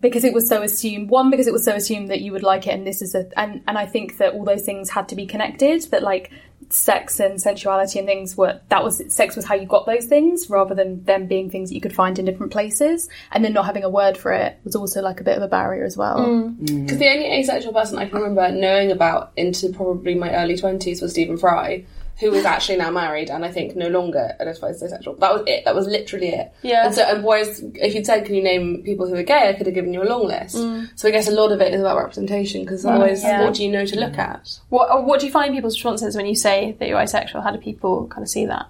because 0.01 0.24
it 0.24 0.34
was 0.34 0.48
so 0.48 0.62
assumed 0.62 1.10
one 1.10 1.30
because 1.30 1.48
it 1.48 1.54
was 1.54 1.63
so 1.63 1.74
assumed 1.74 2.10
that 2.10 2.22
you 2.22 2.32
would 2.32 2.44
like 2.44 2.68
it 2.68 2.72
and 2.72 2.86
this 2.86 3.01
is 3.01 3.16
a 3.16 3.27
and 3.39 3.62
and 3.68 3.77
I 3.77 3.86
think 3.86 4.18
that 4.18 4.34
all 4.34 4.46
those 4.46 4.63
things 4.63 4.89
had 4.89 5.10
to 5.10 5.16
be 5.16 5.25
connected 5.25 5.84
that 5.92 6.04
like 6.04 6.32
sex 6.70 7.20
and 7.20 7.42
sensuality 7.42 7.98
and 7.98 8.08
things 8.08 8.36
were 8.36 8.60
that 8.70 8.84
was 8.84 9.01
sex 9.13 9.36
was 9.36 9.46
how 9.46 9.56
you 9.56 9.66
got 9.66 9.86
those 9.86 10.06
things 10.06 10.50
rather 10.50 10.75
than 10.75 11.04
them 11.06 11.25
being 11.25 11.50
things 11.50 11.70
that 11.70 11.75
you 11.75 11.82
could 11.82 11.96
find 11.96 12.20
in 12.20 12.25
different 12.25 12.51
places. 12.51 13.10
And 13.32 13.44
then 13.44 13.54
not 13.54 13.66
having 13.66 13.84
a 13.84 13.89
word 13.89 14.18
for 14.18 14.32
it 14.34 14.60
was 14.63 14.75
also 14.75 15.01
like 15.01 15.20
a 15.20 15.24
bit 15.24 15.38
of 15.38 15.44
a 15.44 15.48
barrier 15.48 15.86
as 15.86 15.96
well. 15.96 16.20
Mm. 16.20 16.58
Mm. 16.58 16.86
Because 16.86 17.00
the 17.00 17.10
only 17.10 17.25
asexual 17.25 17.74
person 17.74 17.98
I 17.98 18.08
can 18.08 18.20
remember 18.20 18.51
knowing 18.51 18.92
about 18.92 19.32
into 19.38 19.70
probably 19.70 20.16
my 20.16 20.34
early 20.36 20.58
twenties 20.58 21.01
was 21.01 21.12
Stephen 21.12 21.38
Fry, 21.38 21.86
who 22.19 22.33
is 22.33 22.45
actually 22.45 22.77
now 22.77 22.89
married 22.89 23.29
and 23.29 23.45
I 23.45 23.51
think 23.51 23.75
no 23.75 23.89
longer 23.89 24.33
identifies 24.41 24.81
as 24.81 24.91
asexual. 24.91 25.15
That 25.15 25.33
was 25.33 25.43
it. 25.45 25.65
That 25.65 25.75
was 25.75 25.88
literally 25.88 26.29
it. 26.29 26.51
Yeah. 26.63 26.86
And 26.86 26.95
so, 26.95 27.03
and 27.03 27.24
whereas 27.24 27.63
if 27.75 27.93
you'd 27.93 28.05
said, 28.05 28.25
"Can 28.25 28.36
you 28.36 28.43
name 28.43 28.81
people 28.83 29.07
who 29.07 29.15
are 29.15 29.24
gay?" 29.24 29.50
I 29.50 29.53
could 29.53 29.67
have 29.67 29.75
given 29.75 29.93
you 29.93 30.01
a 30.01 30.09
long 30.09 30.27
list. 30.27 30.55
So 30.95 31.07
I 31.07 31.12
guess 31.12 31.27
a 31.27 31.31
lot 31.31 31.51
of 31.51 31.62
it 31.62 31.74
is 31.74 31.81
about 31.81 31.97
representation 31.97 32.63
because 32.63 32.86
otherwise, 32.86 33.24
yeah. 33.24 33.43
what 33.43 33.53
do 33.53 33.63
you 33.63 33.71
know 33.71 33.86
to 33.86 34.00
look 34.00 34.17
at? 34.17 34.59
What, 34.69 35.05
what 35.05 35.19
do 35.19 35.25
you 35.27 35.31
find 35.31 35.53
people's 35.53 35.75
responses 35.75 36.15
when 36.15 36.25
you 36.25 36.36
say 36.36 36.75
that 36.79 36.88
you're 36.88 37.00
asexual? 37.00 37.41
How 37.41 37.51
do 37.51 37.59
people 37.59 38.07
kind 38.07 38.24
of 38.24 38.29
see 38.29 38.45
that? 38.45 38.67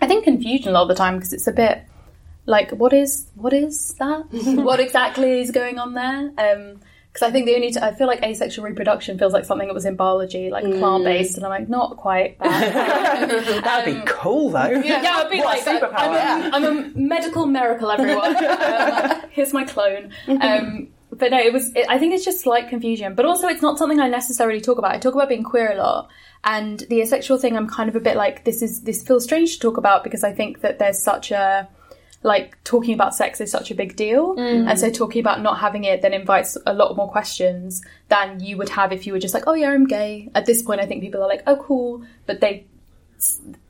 I 0.00 0.06
think 0.06 0.24
confusion 0.24 0.68
a 0.68 0.72
lot 0.72 0.82
of 0.82 0.88
the 0.88 0.94
time 0.94 1.16
because 1.16 1.32
it's 1.32 1.46
a 1.46 1.52
bit 1.52 1.82
like 2.46 2.70
what 2.72 2.92
is 2.92 3.26
what 3.34 3.52
is 3.52 3.94
that? 3.94 4.26
what 4.30 4.80
exactly 4.80 5.40
is 5.40 5.50
going 5.50 5.78
on 5.78 5.94
there? 5.94 6.30
Um, 6.38 6.80
because 7.14 7.28
I 7.28 7.30
think 7.30 7.46
the 7.46 7.54
only 7.54 7.70
t- 7.70 7.78
I 7.80 7.94
feel 7.94 8.08
like 8.08 8.24
asexual 8.24 8.64
reproduction 8.64 9.16
feels 9.20 9.32
like 9.32 9.44
something 9.44 9.68
that 9.68 9.74
was 9.74 9.84
in 9.84 9.94
biology, 9.94 10.50
like 10.50 10.64
plant 10.64 11.04
based, 11.04 11.36
and 11.36 11.46
I'm 11.46 11.50
like 11.50 11.68
not 11.68 11.96
quite. 11.96 12.36
That. 12.40 13.62
That'd 13.62 13.94
be 13.94 14.02
cool 14.04 14.50
though. 14.50 14.68
yeah, 14.68 15.00
I'd 15.18 15.30
be 15.30 15.38
What 15.38 15.64
a 15.64 15.70
like, 15.70 15.82
superpower. 15.82 15.94
I'm, 16.52 16.64
a, 16.64 16.68
I'm 16.68 16.78
a 16.78 16.98
medical 16.98 17.46
miracle, 17.46 17.88
everyone. 17.92 18.34
um, 18.44 19.22
here's 19.30 19.52
my 19.52 19.64
clone. 19.64 20.10
Um, 20.26 20.88
but 21.12 21.30
no, 21.30 21.38
it 21.38 21.52
was. 21.52 21.72
It, 21.76 21.86
I 21.88 21.98
think 21.98 22.14
it's 22.14 22.24
just 22.24 22.40
slight 22.40 22.68
confusion, 22.68 23.14
but 23.14 23.24
also 23.26 23.46
it's 23.46 23.62
not 23.62 23.78
something 23.78 24.00
I 24.00 24.08
necessarily 24.08 24.60
talk 24.60 24.78
about. 24.78 24.90
I 24.92 24.98
talk 24.98 25.14
about 25.14 25.28
being 25.28 25.44
queer 25.44 25.70
a 25.72 25.76
lot, 25.76 26.08
and 26.42 26.80
the 26.90 27.00
asexual 27.00 27.38
thing. 27.38 27.56
I'm 27.56 27.68
kind 27.68 27.88
of 27.88 27.94
a 27.94 28.00
bit 28.00 28.16
like 28.16 28.44
this 28.44 28.60
is 28.60 28.82
this 28.82 29.04
feels 29.04 29.22
strange 29.22 29.54
to 29.54 29.60
talk 29.60 29.76
about 29.76 30.02
because 30.02 30.24
I 30.24 30.32
think 30.32 30.62
that 30.62 30.80
there's 30.80 31.00
such 31.00 31.30
a 31.30 31.68
like 32.24 32.56
talking 32.64 32.94
about 32.94 33.14
sex 33.14 33.40
is 33.40 33.50
such 33.50 33.70
a 33.70 33.74
big 33.74 33.96
deal. 33.96 34.34
And 34.66 34.78
so 34.78 34.90
talking 34.90 35.20
about 35.20 35.42
not 35.42 35.60
having 35.60 35.84
it 35.84 36.00
then 36.00 36.14
invites 36.14 36.56
a 36.66 36.72
lot 36.72 36.96
more 36.96 37.08
questions 37.08 37.84
than 38.08 38.40
you 38.40 38.56
would 38.56 38.70
have 38.70 38.92
if 38.92 39.06
you 39.06 39.12
were 39.12 39.18
just 39.18 39.34
like 39.34 39.44
oh 39.46 39.52
yeah 39.52 39.70
i'm 39.70 39.86
gay. 39.86 40.30
At 40.34 40.46
this 40.46 40.62
point 40.62 40.80
i 40.80 40.86
think 40.86 41.02
people 41.02 41.22
are 41.22 41.28
like 41.28 41.42
oh 41.46 41.56
cool. 41.56 42.02
But 42.26 42.40
they 42.40 42.66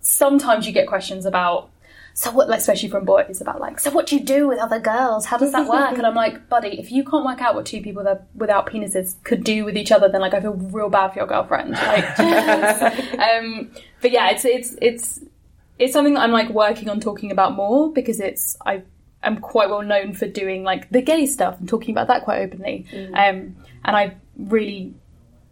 sometimes 0.00 0.66
you 0.66 0.72
get 0.72 0.86
questions 0.86 1.26
about 1.26 1.70
so 2.16 2.30
what 2.30 2.48
like 2.48 2.60
especially 2.60 2.88
from 2.88 3.04
boys 3.04 3.40
about 3.40 3.60
like 3.60 3.80
so 3.80 3.90
what 3.90 4.06
do 4.06 4.14
you 4.14 4.22
do 4.22 4.46
with 4.46 4.60
other 4.60 4.78
girls? 4.78 5.26
How 5.26 5.36
does 5.36 5.50
that 5.50 5.66
work? 5.66 5.98
And 5.98 6.06
i'm 6.06 6.14
like 6.14 6.48
buddy 6.48 6.78
if 6.78 6.92
you 6.92 7.02
can't 7.02 7.24
work 7.24 7.42
out 7.42 7.56
what 7.56 7.66
two 7.66 7.82
people 7.82 8.04
that 8.04 8.28
without 8.36 8.66
penises 8.66 9.16
could 9.24 9.42
do 9.42 9.64
with 9.64 9.76
each 9.76 9.90
other 9.90 10.08
then 10.08 10.20
like 10.20 10.32
i 10.32 10.40
feel 10.40 10.54
real 10.54 10.88
bad 10.88 11.08
for 11.08 11.18
your 11.18 11.26
girlfriend. 11.26 11.72
Like 11.72 12.18
um 13.18 13.72
but 14.00 14.12
yeah 14.12 14.30
it's 14.30 14.44
it's 14.44 14.76
it's 14.80 15.20
it's 15.78 15.92
something 15.92 16.14
that 16.14 16.20
I'm 16.20 16.32
like 16.32 16.50
working 16.50 16.88
on 16.88 17.00
talking 17.00 17.30
about 17.30 17.54
more 17.54 17.92
because 17.92 18.20
it's 18.20 18.56
I 18.64 18.82
am 19.22 19.38
quite 19.38 19.68
well 19.68 19.82
known 19.82 20.12
for 20.14 20.26
doing 20.26 20.62
like 20.62 20.90
the 20.90 21.02
gay 21.02 21.26
stuff 21.26 21.58
and 21.58 21.68
talking 21.68 21.94
about 21.94 22.08
that 22.08 22.24
quite 22.24 22.42
openly. 22.42 22.86
Um, 23.14 23.56
and 23.84 23.96
I 23.96 24.16
really 24.36 24.94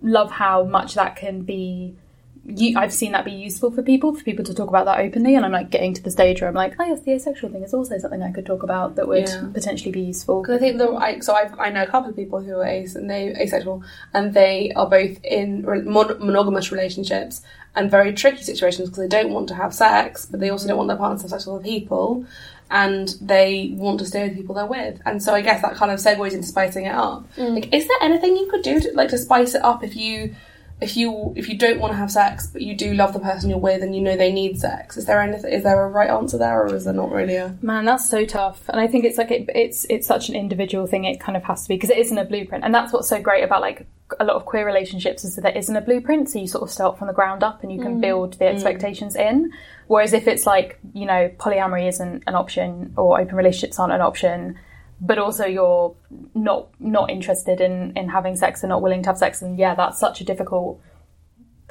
love 0.00 0.30
how 0.30 0.64
much 0.64 0.94
that 0.94 1.16
can 1.16 1.42
be. 1.42 1.96
You, 2.44 2.76
I've 2.76 2.92
seen 2.92 3.12
that 3.12 3.24
be 3.24 3.30
useful 3.30 3.70
for 3.70 3.82
people, 3.82 4.12
for 4.16 4.24
people 4.24 4.44
to 4.44 4.52
talk 4.52 4.68
about 4.68 4.84
that 4.86 4.98
openly, 4.98 5.36
and 5.36 5.44
I'm 5.44 5.52
like 5.52 5.70
getting 5.70 5.94
to 5.94 6.02
the 6.02 6.10
stage 6.10 6.40
where 6.40 6.48
I'm 6.48 6.56
like, 6.56 6.74
oh 6.78 6.84
yes, 6.84 7.00
the 7.02 7.12
asexual 7.12 7.50
thing 7.50 7.62
is 7.62 7.72
also 7.72 7.96
something 7.98 8.20
I 8.20 8.32
could 8.32 8.44
talk 8.46 8.64
about 8.64 8.96
that 8.96 9.06
would 9.06 9.28
Yeah. 9.28 9.46
potentially 9.54 9.92
be 9.92 10.00
useful. 10.00 10.42
Because 10.42 10.56
I 10.56 10.58
think 10.58 10.78
the 10.78 10.88
I, 10.90 11.20
so 11.20 11.34
I 11.34 11.48
I 11.58 11.70
know 11.70 11.84
a 11.84 11.86
couple 11.86 12.10
of 12.10 12.16
people 12.16 12.40
who 12.40 12.56
are 12.56 12.64
as, 12.66 12.96
and 12.96 13.08
they 13.08 13.28
asexual 13.36 13.84
and 14.12 14.34
they 14.34 14.72
are 14.74 14.88
both 14.90 15.22
in 15.24 15.64
re- 15.64 15.82
monogamous 15.82 16.72
relationships 16.72 17.42
and 17.76 17.88
very 17.90 18.12
tricky 18.12 18.42
situations 18.42 18.88
because 18.88 19.02
they 19.04 19.08
don't 19.08 19.32
want 19.32 19.48
to 19.48 19.54
have 19.54 19.72
sex, 19.72 20.26
but 20.26 20.40
they 20.40 20.50
also 20.50 20.66
don't 20.66 20.76
want 20.78 20.88
their 20.88 20.96
partners 20.96 21.20
to 21.20 21.26
have 21.26 21.30
sex 21.30 21.46
with 21.46 21.54
other 21.56 21.64
people, 21.64 22.26
and 22.72 23.14
they 23.20 23.70
want 23.74 24.00
to 24.00 24.04
stay 24.04 24.26
with 24.26 24.36
people 24.36 24.54
they're 24.56 24.66
with. 24.66 25.00
And 25.06 25.22
so 25.22 25.32
I 25.32 25.42
guess 25.42 25.62
that 25.62 25.74
kind 25.76 25.92
of 25.92 26.00
segues 26.00 26.32
into 26.32 26.48
spicing 26.48 26.86
it 26.86 26.94
up. 26.94 27.24
Mm. 27.36 27.54
Like, 27.54 27.72
is 27.72 27.86
there 27.86 27.96
anything 28.02 28.36
you 28.36 28.46
could 28.50 28.62
do 28.62 28.80
to 28.80 28.90
like 28.94 29.10
to 29.10 29.18
spice 29.18 29.54
it 29.54 29.62
up 29.64 29.84
if 29.84 29.94
you? 29.94 30.34
If 30.82 30.96
you 30.96 31.32
if 31.36 31.48
you 31.48 31.56
don't 31.56 31.78
want 31.78 31.92
to 31.92 31.96
have 31.96 32.10
sex 32.10 32.46
but 32.46 32.62
you 32.62 32.74
do 32.74 32.92
love 32.94 33.12
the 33.12 33.20
person 33.20 33.50
you're 33.50 33.58
with 33.58 33.82
and 33.82 33.94
you 33.94 34.02
know 34.02 34.16
they 34.16 34.32
need 34.32 34.58
sex, 34.58 34.96
is 34.96 35.06
there 35.06 35.20
anything? 35.20 35.52
Is 35.52 35.62
there 35.62 35.82
a 35.82 35.88
right 35.88 36.10
answer 36.10 36.38
there, 36.38 36.62
or 36.62 36.74
is 36.74 36.84
there 36.84 36.92
not 36.92 37.12
really 37.12 37.36
a? 37.36 37.56
Man, 37.62 37.84
that's 37.84 38.08
so 38.08 38.24
tough, 38.24 38.68
and 38.68 38.80
I 38.80 38.86
think 38.86 39.04
it's 39.04 39.18
like 39.18 39.30
it, 39.30 39.48
it's 39.54 39.86
it's 39.88 40.06
such 40.06 40.28
an 40.28 40.34
individual 40.34 40.86
thing. 40.86 41.04
It 41.04 41.20
kind 41.20 41.36
of 41.36 41.44
has 41.44 41.62
to 41.62 41.68
be 41.68 41.76
because 41.76 41.90
it 41.90 41.98
isn't 41.98 42.18
a 42.18 42.24
blueprint, 42.24 42.64
and 42.64 42.74
that's 42.74 42.92
what's 42.92 43.08
so 43.08 43.20
great 43.20 43.44
about 43.44 43.60
like 43.60 43.86
a 44.20 44.24
lot 44.24 44.36
of 44.36 44.44
queer 44.44 44.66
relationships 44.66 45.24
is 45.24 45.36
that 45.36 45.42
there 45.42 45.56
isn't 45.56 45.74
a 45.74 45.80
blueprint. 45.80 46.28
So 46.28 46.38
you 46.38 46.46
sort 46.46 46.62
of 46.62 46.70
start 46.70 46.98
from 46.98 47.06
the 47.06 47.14
ground 47.14 47.42
up, 47.42 47.62
and 47.62 47.72
you 47.72 47.80
can 47.80 47.98
mm. 47.98 48.00
build 48.00 48.34
the 48.34 48.46
mm. 48.46 48.54
expectations 48.54 49.16
in. 49.16 49.52
Whereas 49.86 50.12
if 50.12 50.26
it's 50.26 50.46
like 50.46 50.78
you 50.92 51.06
know 51.06 51.30
polyamory 51.38 51.88
isn't 51.88 52.24
an 52.26 52.34
option 52.34 52.92
or 52.96 53.20
open 53.20 53.36
relationships 53.36 53.78
aren't 53.78 53.92
an 53.92 54.00
option, 54.00 54.58
but 55.02 55.18
also 55.18 55.44
you're 55.44 55.94
not 56.34 56.68
not 56.80 57.10
interested 57.10 57.60
in 57.60 57.92
in 57.96 58.08
having 58.08 58.36
sex 58.36 58.62
and 58.62 58.70
not 58.70 58.80
willing 58.80 59.02
to 59.02 59.10
have 59.10 59.18
sex, 59.18 59.42
and 59.42 59.58
yeah, 59.58 59.74
that's 59.74 59.98
such 59.98 60.20
a 60.22 60.24
difficult 60.24 60.80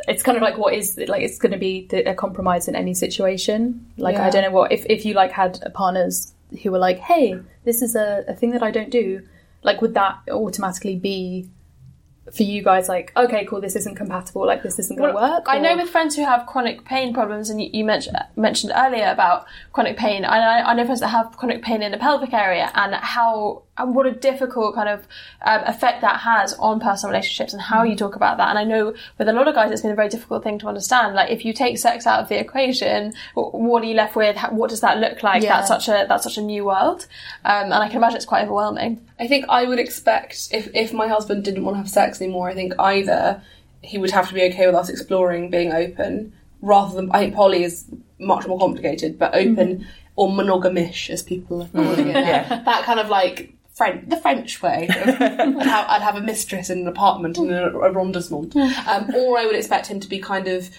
it's 0.08 0.24
kind 0.24 0.36
of 0.36 0.42
like 0.42 0.58
what 0.58 0.74
is 0.74 1.00
like 1.08 1.22
it's 1.22 1.38
going 1.38 1.52
to 1.52 1.58
be 1.58 1.86
the, 1.88 2.10
a 2.10 2.16
compromise 2.16 2.68
in 2.68 2.76
any 2.76 2.94
situation. 2.94 3.86
Like 3.98 4.18
i 4.18 4.30
don't 4.30 4.44
know 4.44 4.52
what 4.52 4.72
if, 4.72 4.86
if 4.88 5.06
you 5.06 5.14
like 5.14 5.32
had 5.32 5.60
partners 5.74 6.34
who 6.62 6.72
were 6.72 6.80
like 6.80 7.00
hey 7.00 7.40
this 7.64 7.82
is 7.82 7.96
a, 7.96 8.26
a 8.28 8.36
thing 8.36 8.52
that 8.52 8.64
i 8.64 8.72
don't 8.72 8.90
do 8.90 9.22
like 9.64 9.82
would 9.82 9.94
that 9.94 10.20
automatically 10.30 10.96
be 10.96 11.50
for 12.32 12.44
you 12.44 12.62
guys 12.62 12.88
like 12.88 13.12
okay 13.18 13.46
cool 13.46 13.60
this 13.60 13.76
isn't 13.76 13.96
compatible 13.96 14.46
like 14.46 14.62
this 14.62 14.78
isn't 14.78 14.98
going 14.98 15.10
to 15.10 15.16
work 15.16 15.44
I 15.48 15.58
know 15.58 15.76
with 15.76 15.90
friends 15.90 16.16
who 16.16 16.24
have 16.24 16.46
chronic 16.46 16.86
pain 16.86 17.14
problems, 17.14 17.50
and 17.50 17.62
you, 17.62 17.70
you 17.74 17.84
mentioned 17.84 18.18
mentioned 18.36 18.74
earlier 18.76 19.08
about 19.08 19.46
chronic 19.74 19.98
pain. 19.98 20.24
And 20.24 20.28
I, 20.28 20.62
I 20.62 20.74
know 20.74 20.86
friends 20.86 21.02
that 21.02 21.08
have 21.08 21.36
chronic 21.38 21.64
pain 21.64 21.82
in 21.82 21.92
the 21.92 21.98
pelvic 21.98 22.34
area, 22.34 22.72
and 22.76 22.94
how 22.96 23.64
and 23.82 23.96
what 23.96 24.06
a 24.06 24.12
difficult 24.12 24.76
kind 24.76 24.90
of 24.90 25.08
um, 25.42 25.62
effect 25.66 26.02
that 26.02 26.20
has 26.22 26.54
on 26.56 26.80
personal 26.80 27.12
relationships, 27.12 27.54
and 27.54 27.62
how 27.62 27.84
you 27.84 27.96
talk 27.96 28.16
about 28.16 28.38
that. 28.38 28.50
And 28.50 28.58
I 28.58 28.64
know 28.64 28.94
with 29.18 29.28
a 29.28 29.34
lot 29.34 29.48
of 29.48 29.56
guys, 29.56 29.72
it's 29.72 29.82
been 29.82 29.92
a 29.92 29.96
very 29.96 30.10
difficult 30.10 30.44
thing 30.44 30.60
to 30.60 30.68
understand. 30.68 31.16
Like 31.16 31.32
if 31.32 31.46
you 31.46 31.54
take 31.54 31.78
sex 31.78 32.06
out 32.08 32.20
of 32.22 32.30
the 32.30 32.40
equation, 32.40 33.14
what 33.34 33.84
are 33.84 33.86
you 33.86 33.96
left 33.96 34.16
with? 34.16 34.38
What 34.52 34.70
does 34.70 34.82
that 34.82 34.98
look 35.00 35.24
like? 35.24 35.44
Yeah. 35.44 35.58
That's 35.58 35.68
such 35.68 35.88
a 35.88 36.06
that's 36.08 36.24
such 36.24 36.38
a 36.38 36.42
new 36.42 36.66
world, 36.66 37.08
um, 37.46 37.66
and 37.66 37.74
I 37.74 37.88
can 37.88 37.98
imagine 37.98 38.18
it's 38.18 38.26
quite 38.26 38.44
overwhelming. 38.44 39.06
I 39.20 39.28
think 39.28 39.46
I 39.50 39.66
would 39.66 39.80
expect 39.80 40.50
if 40.52 40.70
if 40.74 40.94
my 40.94 41.08
husband 41.08 41.44
didn't 41.44 41.64
want 41.66 41.76
to 41.76 41.80
have 41.80 41.90
sex 41.90 42.22
anymore, 42.22 42.50
I 42.50 42.54
think 42.54 42.74
either 42.80 43.42
he 43.82 43.98
would 43.98 44.12
have 44.12 44.28
to 44.28 44.34
be 44.34 44.44
okay 44.44 44.68
with 44.68 44.76
us 44.76 44.90
exploring 44.90 45.50
being 45.50 45.74
open, 45.74 46.34
rather 46.62 46.96
than 46.96 47.12
I 47.12 47.20
think 47.20 47.36
poly 47.36 47.64
is 47.64 47.86
much 48.20 48.48
more 48.48 48.60
complicated, 48.60 49.18
but 49.18 49.34
open 49.34 49.88
or 50.16 50.30
monogamish 50.30 51.10
as 51.10 51.24
people 51.24 51.64
are 51.64 51.68
calling 51.70 52.10
it. 52.10 52.16
Yeah. 52.28 52.62
that 52.64 52.84
kind 52.84 53.00
of 53.00 53.10
like. 53.10 53.54
French, 53.74 54.10
the 54.10 54.18
French 54.18 54.62
way. 54.62 54.88
I'd, 54.92 56.02
have, 56.02 56.16
a 56.16 56.22
mistress 56.22 56.70
in 56.70 56.80
an 56.80 56.88
apartment 56.88 57.38
in 57.38 57.52
a 57.52 57.70
arrondissement, 57.70 58.56
um, 58.56 59.16
or 59.16 59.38
I 59.38 59.46
would 59.46 59.56
expect 59.56 59.88
him 59.88 60.00
to 60.02 60.08
be 60.08 60.20
kind 60.20 60.48
of, 60.48 60.70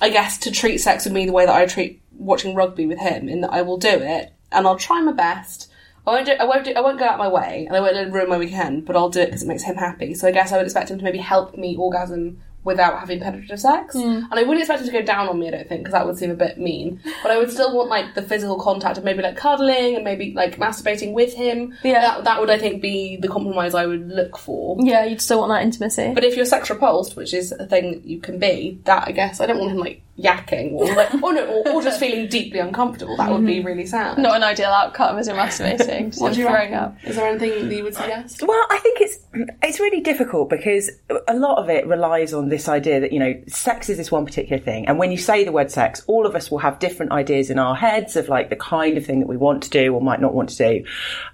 I 0.00 0.10
guess, 0.10 0.38
to 0.38 0.50
treat 0.50 0.78
sex 0.78 1.04
with 1.04 1.14
me 1.14 1.26
the 1.26 1.32
way 1.32 1.46
that 1.46 1.54
I 1.54 1.66
treat 1.66 2.02
watching 2.12 2.54
rugby 2.54 2.86
with 2.86 2.98
him. 2.98 3.28
In 3.28 3.40
that 3.40 3.52
I 3.52 3.62
will 3.62 3.78
do 3.78 3.88
it 3.88 4.32
and 4.52 4.66
I'll 4.66 4.78
try 4.78 5.00
my 5.00 5.12
best. 5.12 5.70
I 6.06 6.10
won't 6.10 6.26
do, 6.26 6.32
I 6.32 6.44
won't 6.44 6.64
do, 6.64 6.72
I 6.72 6.80
won't 6.80 6.98
go 6.98 7.06
out 7.06 7.18
my 7.18 7.28
way, 7.28 7.64
and 7.66 7.74
I 7.74 7.80
won't 7.80 8.12
ruin 8.12 8.28
my 8.28 8.36
weekend, 8.36 8.84
but 8.84 8.94
I'll 8.94 9.08
do 9.08 9.20
it 9.20 9.26
because 9.26 9.42
it 9.42 9.48
makes 9.48 9.62
him 9.62 9.76
happy. 9.76 10.14
So 10.14 10.28
I 10.28 10.32
guess 10.32 10.52
I 10.52 10.58
would 10.58 10.66
expect 10.66 10.90
him 10.90 10.98
to 10.98 11.04
maybe 11.04 11.18
help 11.18 11.56
me 11.56 11.76
orgasm 11.76 12.42
without 12.64 12.98
having 12.98 13.20
penetrative 13.20 13.60
sex. 13.60 13.94
Hmm. 13.94 14.22
And 14.30 14.32
I 14.32 14.42
wouldn't 14.42 14.60
expect 14.60 14.80
him 14.80 14.86
to 14.86 14.92
go 14.92 15.02
down 15.02 15.28
on 15.28 15.38
me, 15.38 15.48
I 15.48 15.50
don't 15.52 15.68
think, 15.68 15.82
because 15.82 15.92
that 15.92 16.06
would 16.06 16.18
seem 16.18 16.30
a 16.30 16.34
bit 16.34 16.58
mean. 16.58 17.00
But 17.22 17.30
I 17.30 17.38
would 17.38 17.50
still 17.50 17.76
want 17.76 17.90
like 17.90 18.14
the 18.14 18.22
physical 18.22 18.58
contact 18.58 18.98
of 18.98 19.04
maybe 19.04 19.22
like 19.22 19.36
cuddling 19.36 19.94
and 19.94 20.04
maybe 20.04 20.32
like 20.34 20.56
masturbating 20.56 21.12
with 21.12 21.34
him. 21.34 21.74
Yeah. 21.82 22.00
That, 22.00 22.24
that 22.24 22.40
would, 22.40 22.50
I 22.50 22.58
think, 22.58 22.80
be 22.80 23.16
the 23.16 23.28
compromise 23.28 23.74
I 23.74 23.86
would 23.86 24.08
look 24.08 24.38
for. 24.38 24.76
Yeah, 24.80 25.04
you'd 25.04 25.20
still 25.20 25.40
want 25.40 25.50
that 25.50 25.62
intimacy. 25.62 26.12
But 26.14 26.24
if 26.24 26.36
you're 26.36 26.46
sex 26.46 26.70
repulsed, 26.70 27.16
which 27.16 27.34
is 27.34 27.52
a 27.52 27.66
thing 27.66 27.92
that 27.92 28.04
you 28.04 28.20
can 28.20 28.38
be, 28.38 28.80
that 28.84 29.06
I 29.06 29.12
guess 29.12 29.40
I 29.40 29.46
don't 29.46 29.58
want 29.58 29.72
him 29.72 29.78
like 29.78 30.02
yakking 30.18 30.72
or 30.72 30.94
like, 30.94 31.12
or 31.14 31.32
no, 31.32 31.44
or, 31.46 31.68
or 31.68 31.82
just 31.82 31.98
feeling 31.98 32.28
deeply 32.28 32.60
uncomfortable. 32.60 33.16
That 33.16 33.30
would 33.30 33.44
be 33.44 33.60
really 33.60 33.86
sad. 33.86 34.18
Not 34.18 34.36
an 34.36 34.44
ideal 34.44 34.70
outcome 34.70 35.18
as 35.18 35.26
you're 35.26 35.36
masturbating. 35.36 36.18
What 36.24 36.34
do 36.34 36.40
you 36.40 36.46
throwing 36.46 36.74
up. 36.74 36.96
Is 37.04 37.16
there 37.16 37.28
anything 37.28 37.68
that 37.68 37.74
you 37.74 37.82
would 37.82 37.94
suggest? 37.94 38.42
Well, 38.42 38.66
I 38.70 38.78
think 38.78 39.00
it's 39.00 39.18
it's 39.62 39.80
really 39.80 40.00
difficult 40.00 40.48
because 40.48 40.90
a 41.26 41.34
lot 41.34 41.58
of 41.58 41.68
it 41.68 41.86
relies 41.86 42.32
on 42.32 42.48
this 42.48 42.68
idea 42.68 43.00
that 43.00 43.12
you 43.12 43.18
know 43.18 43.34
sex 43.48 43.88
is 43.88 43.96
this 43.96 44.12
one 44.12 44.24
particular 44.24 44.62
thing, 44.62 44.86
and 44.86 44.98
when 44.98 45.10
you 45.10 45.18
say 45.18 45.44
the 45.44 45.52
word 45.52 45.70
sex, 45.70 46.02
all 46.06 46.26
of 46.26 46.34
us 46.34 46.50
will 46.50 46.58
have 46.58 46.78
different 46.78 47.12
ideas 47.12 47.50
in 47.50 47.58
our 47.58 47.74
heads 47.74 48.16
of 48.16 48.28
like 48.28 48.50
the 48.50 48.56
kind 48.56 48.96
of 48.96 49.04
thing 49.04 49.20
that 49.20 49.28
we 49.28 49.36
want 49.36 49.62
to 49.64 49.70
do 49.70 49.94
or 49.94 50.00
might 50.00 50.20
not 50.20 50.34
want 50.34 50.48
to 50.50 50.56
do. 50.56 50.84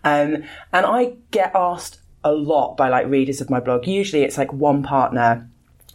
Um, 0.04 0.44
and 0.72 0.86
I 0.86 1.14
get 1.30 1.54
asked 1.54 2.00
a 2.24 2.32
lot 2.32 2.76
by 2.76 2.88
like 2.88 3.06
readers 3.06 3.40
of 3.40 3.50
my 3.50 3.60
blog. 3.60 3.86
Usually, 3.86 4.22
it's 4.22 4.38
like 4.38 4.52
one 4.52 4.82
partner 4.82 5.48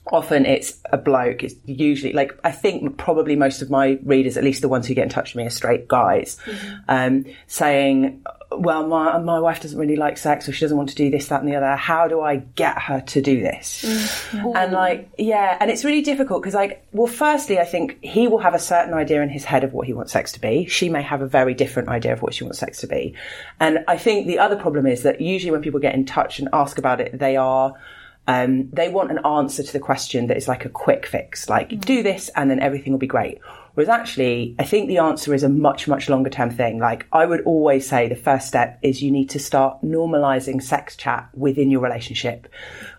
often 0.07 0.45
it's 0.45 0.79
a 0.91 0.97
bloke. 0.97 1.43
It's 1.43 1.55
usually 1.65 2.13
like 2.13 2.37
I 2.43 2.51
think 2.51 2.97
probably 2.97 3.35
most 3.35 3.61
of 3.61 3.69
my 3.69 3.99
readers, 4.03 4.37
at 4.37 4.43
least 4.43 4.61
the 4.61 4.69
ones 4.69 4.87
who 4.87 4.93
get 4.93 5.03
in 5.03 5.09
touch 5.09 5.33
with 5.33 5.41
me, 5.41 5.47
are 5.47 5.51
straight 5.51 5.87
guys, 5.87 6.37
um, 6.87 7.25
saying, 7.47 8.23
"Well, 8.51 8.87
my 8.87 9.17
my 9.17 9.39
wife 9.39 9.61
doesn't 9.61 9.79
really 9.79 9.95
like 9.95 10.17
sex, 10.17 10.47
or 10.47 10.51
she 10.51 10.61
doesn't 10.61 10.77
want 10.77 10.89
to 10.89 10.95
do 10.95 11.09
this, 11.09 11.27
that, 11.29 11.41
and 11.41 11.51
the 11.51 11.55
other. 11.55 11.75
How 11.75 12.07
do 12.07 12.21
I 12.21 12.37
get 12.37 12.77
her 12.77 13.01
to 13.01 13.21
do 13.21 13.41
this?" 13.41 13.83
And 14.55 14.71
like, 14.73 15.09
yeah, 15.17 15.57
and 15.59 15.71
it's 15.71 15.83
really 15.83 16.01
difficult 16.01 16.41
because 16.41 16.53
like, 16.53 16.85
well, 16.91 17.07
firstly, 17.07 17.59
I 17.59 17.65
think 17.65 17.97
he 18.01 18.27
will 18.27 18.39
have 18.39 18.53
a 18.53 18.59
certain 18.59 18.93
idea 18.93 19.21
in 19.21 19.29
his 19.29 19.43
head 19.43 19.63
of 19.63 19.73
what 19.73 19.87
he 19.87 19.93
wants 19.93 20.13
sex 20.13 20.31
to 20.33 20.39
be. 20.39 20.65
She 20.67 20.89
may 20.89 21.01
have 21.01 21.21
a 21.21 21.27
very 21.27 21.53
different 21.53 21.89
idea 21.89 22.13
of 22.13 22.21
what 22.21 22.33
she 22.33 22.43
wants 22.43 22.59
sex 22.59 22.79
to 22.81 22.87
be, 22.87 23.15
and 23.59 23.79
I 23.87 23.97
think 23.97 24.27
the 24.27 24.39
other 24.39 24.55
problem 24.55 24.85
is 24.85 25.03
that 25.03 25.19
usually 25.19 25.51
when 25.51 25.61
people 25.61 25.79
get 25.79 25.95
in 25.95 26.05
touch 26.05 26.37
and 26.37 26.47
ask 26.53 26.77
about 26.77 27.01
it, 27.01 27.17
they 27.17 27.37
are 27.37 27.73
um, 28.27 28.69
they 28.71 28.89
want 28.89 29.11
an 29.11 29.19
answer 29.25 29.63
to 29.63 29.73
the 29.73 29.79
question 29.79 30.27
that 30.27 30.37
is 30.37 30.47
like 30.47 30.65
a 30.65 30.69
quick 30.69 31.05
fix, 31.05 31.49
like 31.49 31.79
do 31.79 32.01
this 32.01 32.29
and 32.35 32.49
then 32.49 32.59
everything 32.59 32.91
will 32.91 32.99
be 32.99 33.07
great. 33.07 33.39
Whereas 33.75 33.89
actually, 33.89 34.55
I 34.57 34.63
think 34.63 34.87
the 34.87 34.99
answer 34.99 35.33
is 35.33 35.43
a 35.43 35.49
much, 35.49 35.87
much 35.87 36.09
longer 36.09 36.29
term 36.29 36.49
thing. 36.49 36.79
Like 36.79 37.05
I 37.11 37.25
would 37.25 37.41
always 37.41 37.87
say 37.87 38.07
the 38.07 38.15
first 38.15 38.47
step 38.47 38.79
is 38.81 39.03
you 39.03 39.11
need 39.11 39.29
to 39.31 39.39
start 39.39 39.83
normalizing 39.83 40.63
sex 40.63 40.95
chat 40.95 41.29
within 41.33 41.69
your 41.69 41.81
relationship. 41.81 42.47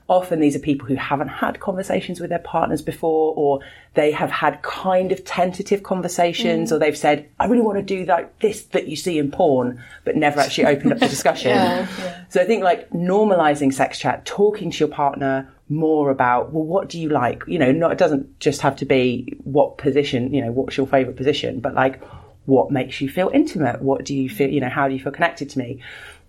Often 0.08 0.40
these 0.40 0.54
are 0.54 0.60
people 0.60 0.86
who 0.86 0.94
haven't 0.94 1.28
had 1.28 1.58
conversations 1.58 2.20
with 2.20 2.30
their 2.30 2.38
partners 2.38 2.80
before, 2.80 3.34
or 3.36 3.60
they 3.94 4.12
have 4.12 4.30
had 4.30 4.62
kind 4.62 5.10
of 5.10 5.24
tentative 5.24 5.82
conversations, 5.82 6.70
mm. 6.70 6.76
or 6.76 6.78
they've 6.78 6.96
said, 6.96 7.28
I 7.40 7.46
really 7.46 7.62
want 7.62 7.78
to 7.78 7.82
do 7.82 8.04
that, 8.06 8.38
this 8.40 8.62
that 8.66 8.86
you 8.86 8.94
see 8.94 9.18
in 9.18 9.30
porn, 9.30 9.82
but 10.04 10.16
never 10.16 10.38
actually 10.40 10.66
opened 10.74 10.92
up 10.92 10.98
the 11.00 11.08
discussion. 11.08 11.88
So 12.28 12.40
I 12.40 12.44
think 12.44 12.62
like 12.62 12.88
normalizing 12.90 13.72
sex 13.72 13.98
chat, 13.98 14.24
talking 14.24 14.70
to 14.70 14.78
your 14.78 14.88
partner 14.88 15.52
more 15.68 16.10
about, 16.10 16.52
well, 16.52 16.64
what 16.64 16.88
do 16.88 17.00
you 17.00 17.08
like? 17.08 17.42
You 17.48 17.58
know, 17.58 17.72
not, 17.72 17.90
it 17.92 17.98
doesn't 17.98 18.38
just 18.38 18.60
have 18.60 18.76
to 18.76 18.84
be 18.84 19.36
what 19.42 19.78
position, 19.78 20.32
you 20.32 20.44
know, 20.44 20.52
what's 20.52 20.76
your 20.76 20.86
favorite 20.86 21.16
position, 21.16 21.60
but 21.60 21.74
like 21.74 22.00
what 22.46 22.70
makes 22.70 23.00
you 23.00 23.08
feel 23.08 23.30
intimate? 23.34 23.82
What 23.82 24.04
do 24.04 24.14
you 24.14 24.30
feel, 24.30 24.48
you 24.48 24.60
know, 24.60 24.68
how 24.68 24.88
do 24.88 24.94
you 24.94 25.00
feel 25.00 25.12
connected 25.12 25.50
to 25.50 25.58
me? 25.58 25.82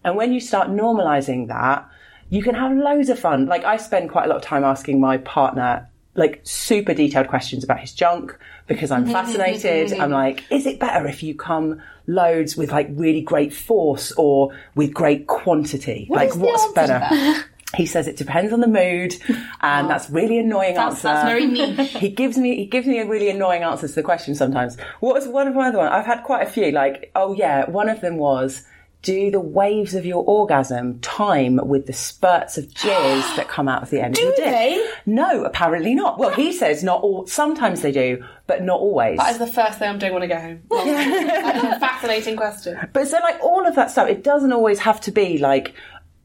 And 0.04 0.16
when 0.16 0.34
you 0.34 0.40
start 0.40 0.70
normalizing 0.70 1.48
that, 1.48 1.88
you 2.30 2.44
can 2.44 2.56
have 2.56 2.76
loads 2.76 3.10
of 3.10 3.20
fun. 3.20 3.46
Like 3.46 3.63
I 3.63 3.78
spend 3.78 4.10
quite 4.10 4.26
a 4.26 4.28
lot 4.28 4.38
of 4.38 4.44
time 4.44 4.63
asking 4.63 5.00
my 5.00 5.18
partner 5.18 5.90
like 6.16 6.42
super 6.44 6.94
detailed 6.94 7.28
questions 7.28 7.63
about 7.63 7.80
his 7.80 7.94
junk 7.94 8.38
because 8.68 8.92
I'm 8.92 9.06
fascinated. 9.12 9.94
I'm 9.94 10.12
like, 10.12 10.44
is 10.52 10.66
it 10.66 10.80
better 10.80 11.08
if 11.08 11.24
you 11.24 11.36
come 11.36 11.82
loads 12.08 12.58
with 12.58 12.72
like 12.72 12.88
really 12.92 13.22
great 13.22 13.54
force 13.54 14.12
or 14.13 14.54
with 14.76 14.94
great 14.94 15.28
quantity? 15.28 16.08
like 16.10 16.36
what's 16.36 16.72
better? 16.74 17.46
He 17.76 17.86
says 17.86 18.08
it 18.08 18.16
depends 18.16 18.54
on 18.54 18.62
the 18.62 18.68
mood, 18.68 19.13
and 19.60 19.88
oh. 19.88 19.90
that's 19.90 20.10
really 20.10 20.40
annoying 20.40 20.76
That's- 20.76 21.04
answer. 21.04 21.10
that's 21.10 21.28
very 21.28 21.46
niche. 21.46 21.90
he 22.00 22.10
gives 22.10 22.38
me 22.38 22.56
he 22.56 22.66
gives 22.66 22.88
me 22.88 23.00
a 23.00 23.06
really 23.06 23.30
annoying 23.30 23.63
answer 23.63 23.90
to 23.90 23.94
the 23.94 24.04
question 24.04 24.36
sometimes. 24.36 24.78
What 25.02 25.16
was 25.16 25.28
one 25.28 25.50
of 25.50 25.56
my 25.56 25.68
other 25.68 25.80
one? 25.80 25.90
I've 25.90 26.06
had 26.06 26.24
quite 26.24 26.48
a 26.48 26.50
few. 26.50 26.72
Like, 26.72 27.12
oh 27.13 27.34
yeah, 27.34 27.70
one 27.70 27.90
of 27.90 28.00
them 28.00 28.16
was. 28.16 28.63
Do 29.04 29.32
the 29.32 29.40
waves 29.40 29.94
of 29.94 30.06
your 30.06 30.24
orgasm 30.26 31.00
time 31.00 31.60
with 31.68 31.86
the 31.86 31.94
spurts 31.94 32.58
of 32.58 32.66
jizz 32.66 33.36
that 33.36 33.48
come 33.48 33.68
out 33.68 33.84
of 33.84 33.90
the 33.90 34.02
end 34.02 34.18
of 34.18 34.24
your 34.24 34.36
dick? 34.36 34.46
they? 34.46 34.90
No, 35.06 35.46
apparently 35.46 35.96
not. 35.96 36.18
Well, 36.18 36.32
he 36.32 36.52
says 36.52 36.84
not 36.84 37.02
all. 37.02 37.28
Sometimes 37.28 37.82
they 37.82 37.92
do, 37.92 38.26
but 38.48 38.64
not 38.64 38.80
always. 38.80 39.18
That 39.18 39.32
is 39.32 39.38
the 39.38 39.48
first 39.48 39.80
thing 39.80 39.90
I'm 39.90 40.00
doing 40.00 40.14
when 40.14 40.24
I 40.24 40.28
go 40.28 40.40
home. 40.40 40.62
That's 40.70 41.78
a 41.78 41.80
fascinating 41.80 42.36
question. 42.36 42.78
But 42.92 43.08
so 43.08 43.20
like 43.20 43.42
all 43.42 43.66
of 43.66 43.76
that 43.76 43.92
stuff, 43.92 44.10
it 44.10 44.24
doesn't 44.24 44.52
always 44.52 44.80
have 44.80 45.00
to 45.02 45.12
be 45.12 45.38
like, 45.38 45.74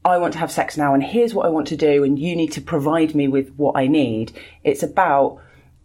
I 0.05 0.17
want 0.17 0.33
to 0.33 0.39
have 0.39 0.51
sex 0.51 0.75
now 0.75 0.93
and 0.93 1.01
here's 1.01 1.33
what 1.33 1.45
I 1.45 1.49
want 1.49 1.67
to 1.67 1.77
do 1.77 2.03
and 2.03 2.19
you 2.19 2.35
need 2.35 2.51
to 2.53 2.61
provide 2.61 3.15
me 3.15 3.27
with 3.27 3.53
what 3.55 3.77
I 3.77 3.87
need. 3.87 4.33
It's 4.63 4.83
about 4.83 5.39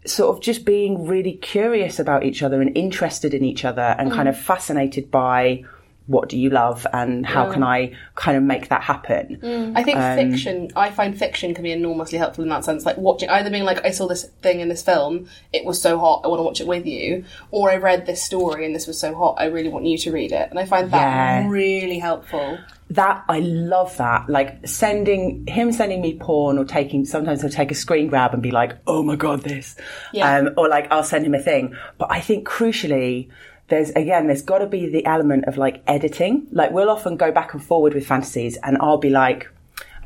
sort 0.07 0.37
of 0.37 0.43
just 0.43 0.65
being 0.65 1.07
really 1.07 1.35
curious 1.35 1.99
about 1.99 2.25
each 2.25 2.43
other 2.43 2.61
and 2.61 2.77
interested 2.77 3.35
in 3.35 3.45
each 3.45 3.65
other 3.65 3.95
and 3.99 4.11
kind 4.11 4.27
mm. 4.27 4.31
of 4.31 4.39
fascinated 4.39 5.11
by 5.11 5.65
what 6.09 6.29
do 6.29 6.37
you 6.37 6.51
love 6.51 6.87
and 6.93 7.25
how 7.25 7.53
can 7.53 7.63
I 7.63 7.93
kind 8.17 8.37
of 8.37 8.43
make 8.43 8.69
that 8.71 8.83
happen. 8.83 9.39
I 9.77 9.83
think 9.83 9.99
Um, 9.99 10.17
fiction, 10.17 10.71
I 10.75 10.91
find 10.91 11.17
fiction 11.17 11.55
can 11.55 11.63
be 11.63 11.71
enormously 11.71 12.19
helpful 12.19 12.43
in 12.43 12.51
that 12.51 12.65
sense. 12.65 12.85
Like 12.85 12.97
watching, 12.97 13.29
either 13.29 13.51
being 13.51 13.65
like, 13.65 13.85
I 13.85 13.91
saw 13.91 14.09
this 14.09 14.25
thing 14.43 14.61
in 14.61 14.69
this 14.69 14.83
film, 14.83 15.29
it 15.53 15.65
was 15.67 15.81
so 15.81 15.99
hot, 15.99 16.23
I 16.25 16.29
want 16.29 16.41
to 16.41 16.45
watch 16.45 16.61
it 16.61 16.67
with 16.67 16.87
you, 16.87 17.25
or 17.51 17.71
I 17.71 17.77
read 17.77 18.07
this 18.07 18.23
story 18.23 18.65
and 18.67 18.75
this 18.75 18.87
was 18.87 18.99
so 18.99 19.15
hot, 19.15 19.37
I 19.39 19.45
really 19.47 19.69
want 19.69 19.85
you 19.85 19.99
to 19.99 20.11
read 20.11 20.33
it. 20.33 20.49
And 20.51 20.59
I 20.59 20.65
find 20.65 20.91
that 20.91 20.99
Yeah. 21.43 21.49
really 21.49 21.99
helpful. 21.99 22.59
that 22.91 23.23
I 23.29 23.41
love 23.41 23.95
that. 23.99 24.31
Like 24.31 24.67
sending 24.67 25.47
him 25.47 25.73
sending 25.73 26.01
me 26.01 26.15
porn 26.19 26.57
or 26.57 26.65
taking 26.65 27.05
sometimes 27.05 27.43
he'll 27.43 27.51
take 27.51 27.71
a 27.71 27.75
screen 27.75 28.07
grab 28.09 28.33
and 28.33 28.43
be 28.43 28.51
like, 28.51 28.79
"Oh 28.87 29.03
my 29.03 29.15
god, 29.15 29.43
this," 29.43 29.77
Yeah. 30.15 30.39
um, 30.39 30.55
or 30.57 30.71
like 30.71 30.91
I'll 30.91 31.03
send 31.05 31.27
him 31.27 31.35
a 31.35 31.39
thing. 31.39 31.75
But 31.99 32.11
I 32.11 32.21
think 32.21 32.49
crucially. 32.49 33.29
There's 33.69 33.91
again, 33.91 34.27
there's 34.27 34.43
got 34.43 34.59
to 34.59 34.67
be 34.67 34.89
the 34.89 35.05
element 35.07 35.45
of 35.45 35.57
like 35.57 35.83
editing. 35.87 36.47
Like 36.51 36.71
we'll 36.71 36.91
often 36.91 37.17
go 37.17 37.31
back 37.31 37.55
and 37.55 37.63
forward 37.63 37.95
with 37.95 38.07
fantasies, 38.07 38.57
and 38.63 38.79
I'll 38.81 38.99
be 38.99 39.11
like, 39.11 39.49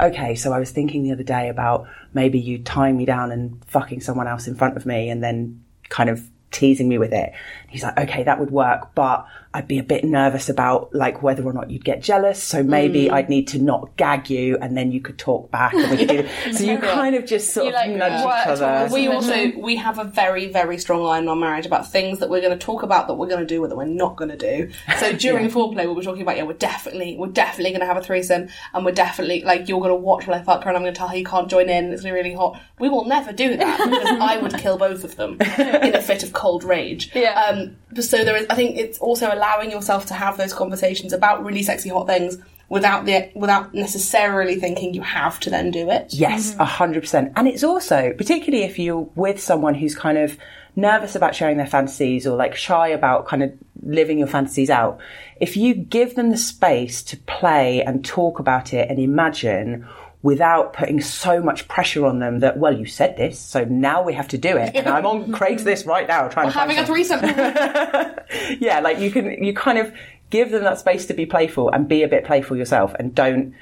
okay, 0.01 0.35
so 0.35 0.53
I 0.53 0.59
was 0.59 0.70
thinking 0.70 1.05
the 1.05 1.12
other 1.12 1.22
day 1.22 1.48
about 1.48 1.87
maybe 2.12 2.38
you 2.38 2.59
tying 2.59 2.96
me 2.96 3.05
down 3.05 3.31
and 3.31 3.64
fucking 3.66 4.01
someone 4.01 4.27
else 4.27 4.46
in 4.46 4.55
front 4.55 4.77
of 4.77 4.85
me, 4.85 5.09
and 5.11 5.22
then 5.22 5.62
kind 5.88 6.11
of 6.11 6.29
teasing 6.51 6.88
me 6.88 6.98
with 6.98 7.12
it. 7.12 7.33
He's 7.72 7.82
like, 7.82 7.98
okay, 7.98 8.22
that 8.24 8.38
would 8.38 8.50
work, 8.50 8.94
but 8.94 9.26
I'd 9.54 9.68
be 9.68 9.78
a 9.78 9.82
bit 9.82 10.04
nervous 10.04 10.48
about 10.48 10.94
like 10.94 11.22
whether 11.22 11.42
or 11.42 11.52
not 11.52 11.70
you'd 11.70 11.85
get 11.85 12.02
jealous. 12.02 12.42
So 12.42 12.62
maybe 12.62 13.06
Mm. 13.06 13.12
I'd 13.12 13.28
need 13.28 13.48
to 13.48 13.58
not 13.58 13.96
gag 13.96 14.30
you 14.30 14.56
and 14.61 14.76
then 14.76 14.92
you 14.92 15.00
could 15.00 15.18
talk 15.18 15.50
back. 15.50 15.72
And 15.74 15.90
we 15.90 15.96
could 15.98 16.08
do, 16.08 16.28
so 16.52 16.64
you 16.64 16.78
kind 16.78 17.14
of 17.14 17.26
just 17.26 17.52
sort 17.52 17.66
You, 17.66 17.70
of 17.72 17.74
like, 17.76 17.90
nudge 17.90 18.20
each 18.20 18.48
other. 18.62 18.88
We 18.92 19.08
also 19.08 19.52
we 19.58 19.76
have 19.76 19.98
a 19.98 20.04
very 20.04 20.46
very 20.52 20.78
strong 20.78 21.02
line 21.02 21.24
in 21.24 21.28
our 21.28 21.37
marriage 21.37 21.66
about 21.66 21.90
things 21.90 22.18
that 22.20 22.30
we're 22.30 22.40
going 22.40 22.58
to 22.58 22.64
talk 22.64 22.82
about 22.82 23.08
that 23.08 23.14
we're 23.14 23.26
going 23.28 23.40
to 23.40 23.46
do 23.46 23.62
or 23.62 23.68
that 23.68 23.76
we're 23.76 23.85
not 23.85 24.16
going 24.16 24.30
to 24.30 24.37
do. 24.37 24.70
So 24.98 25.12
during 25.26 25.50
foreplay, 25.50 25.87
we 25.87 25.94
were 25.94 26.02
talking 26.02 26.22
about 26.22 26.37
yeah, 26.37 26.44
we're 26.44 26.52
definitely 26.54 27.16
we're 27.16 27.28
definitely 27.28 27.70
going 27.72 27.80
to 27.80 27.87
have 27.87 27.96
a 27.96 28.02
threesome, 28.02 28.48
and 28.74 28.85
we're 28.85 28.92
definitely 28.92 29.42
like 29.42 29.68
you're 29.68 29.80
going 29.80 29.90
to 29.90 29.96
watch 29.96 30.26
while 30.26 30.38
I 30.38 30.42
fuck 30.42 30.62
her, 30.64 30.68
and 30.70 30.76
I'm 30.76 30.82
going 30.82 30.94
to 30.94 30.98
tell 30.98 31.08
her 31.08 31.16
you 31.16 31.24
can't 31.24 31.48
join 31.48 31.68
in. 31.68 31.92
It's 31.92 32.02
going 32.02 32.14
to 32.14 32.18
be 32.22 32.22
really 32.28 32.35
hot. 32.35 32.61
We 32.78 32.88
will 32.88 33.04
never 33.04 33.32
do 33.32 33.56
that 33.56 33.78
because 33.78 34.18
I 34.20 34.38
would 34.38 34.56
kill 34.58 34.78
both 34.78 35.04
of 35.04 35.16
them 35.16 35.35
in 35.58 35.94
a 35.94 36.02
fit 36.02 36.22
of 36.22 36.32
cold 36.32 36.64
rage. 36.64 37.11
Yeah. 37.14 37.40
Um, 37.40 37.62
Um, 37.62 38.03
so 38.03 38.25
there 38.25 38.37
is. 38.37 38.46
I 38.51 38.55
think 38.55 38.77
it's 38.77 38.98
also 38.98 39.33
allowing 39.33 39.70
yourself 39.70 40.07
to 40.07 40.14
have 40.14 40.37
those 40.37 40.53
conversations 40.53 41.12
about 41.12 41.44
really 41.44 41.62
sexy 41.62 41.88
hot 41.88 42.07
things 42.07 42.38
without 42.68 43.05
the 43.05 43.31
without 43.35 43.75
necessarily 43.75 44.57
thinking 44.57 44.94
you 44.94 45.03
have 45.03 45.38
to 45.40 45.51
then 45.51 45.70
do 45.70 45.90
it. 45.90 46.12
Yes, 46.14 46.53
mm-hmm. 46.53 46.62
a 46.62 46.64
hundred 46.64 47.01
percent. 47.01 47.33
And 47.37 47.46
it's 47.46 47.62
also, 47.64 48.12
particularly 48.16 48.64
if 48.64 48.79
you're 48.79 49.09
with 49.14 49.40
someone 49.40 49.75
who's 49.75 49.94
kind 49.94 50.18
of 50.18 50.38
nervous 50.75 51.14
about 51.14 51.35
sharing 51.35 51.59
their 51.59 51.66
fantasies 51.66 52.27
or 52.27 52.37
like 52.37 52.57
shy 52.57 52.88
about 52.88 53.27
kind 53.27 53.42
of 53.42 53.53
living 53.83 54.18
your 54.18 54.27
fantasies 54.27 54.70
out, 54.70 55.01
if 55.40 55.57
you 55.57 55.75
give 55.75 56.14
them 56.14 56.31
the 56.31 56.37
space 56.38 57.03
to 57.03 57.16
play 57.18 57.83
and 57.83 58.05
talk 58.05 58.38
about 58.38 58.72
it 58.72 58.88
and 58.88 58.98
imagine 58.98 59.87
without 60.22 60.72
putting 60.72 61.00
so 61.00 61.42
much 61.42 61.66
pressure 61.66 62.06
on 62.06 62.20
them 62.20 62.40
that, 62.40 62.56
well, 62.56 62.72
you 62.72 62.87
said 62.87 63.16
this, 63.16 63.38
so 63.38 63.64
now 63.64 64.02
we 64.02 64.14
have 64.14 64.28
to 64.28 64.38
do 64.38 64.56
it. 64.56 64.74
And 64.74 64.88
I'm 64.88 65.04
on 65.04 65.32
Craigslist 65.32 65.87
right 65.87 66.06
now 66.06 66.28
trying 66.28 66.46
to 66.46 66.52
find 66.52 66.70
Having 66.70 66.78
a 66.78 66.87
threesome. 66.87 67.20
yeah, 68.61 68.80
like 68.80 68.98
you 68.98 69.11
can 69.11 69.42
you 69.42 69.52
kind 69.52 69.78
of 69.78 69.92
give 70.30 70.50
them 70.50 70.64
that 70.64 70.78
space 70.78 71.06
to 71.06 71.14
be 71.14 71.26
playful 71.26 71.68
and 71.70 71.88
be 71.88 72.02
a 72.02 72.08
bit 72.08 72.24
playful 72.24 72.56
yourself 72.56 72.94
and 72.98 73.14
don't 73.14 73.54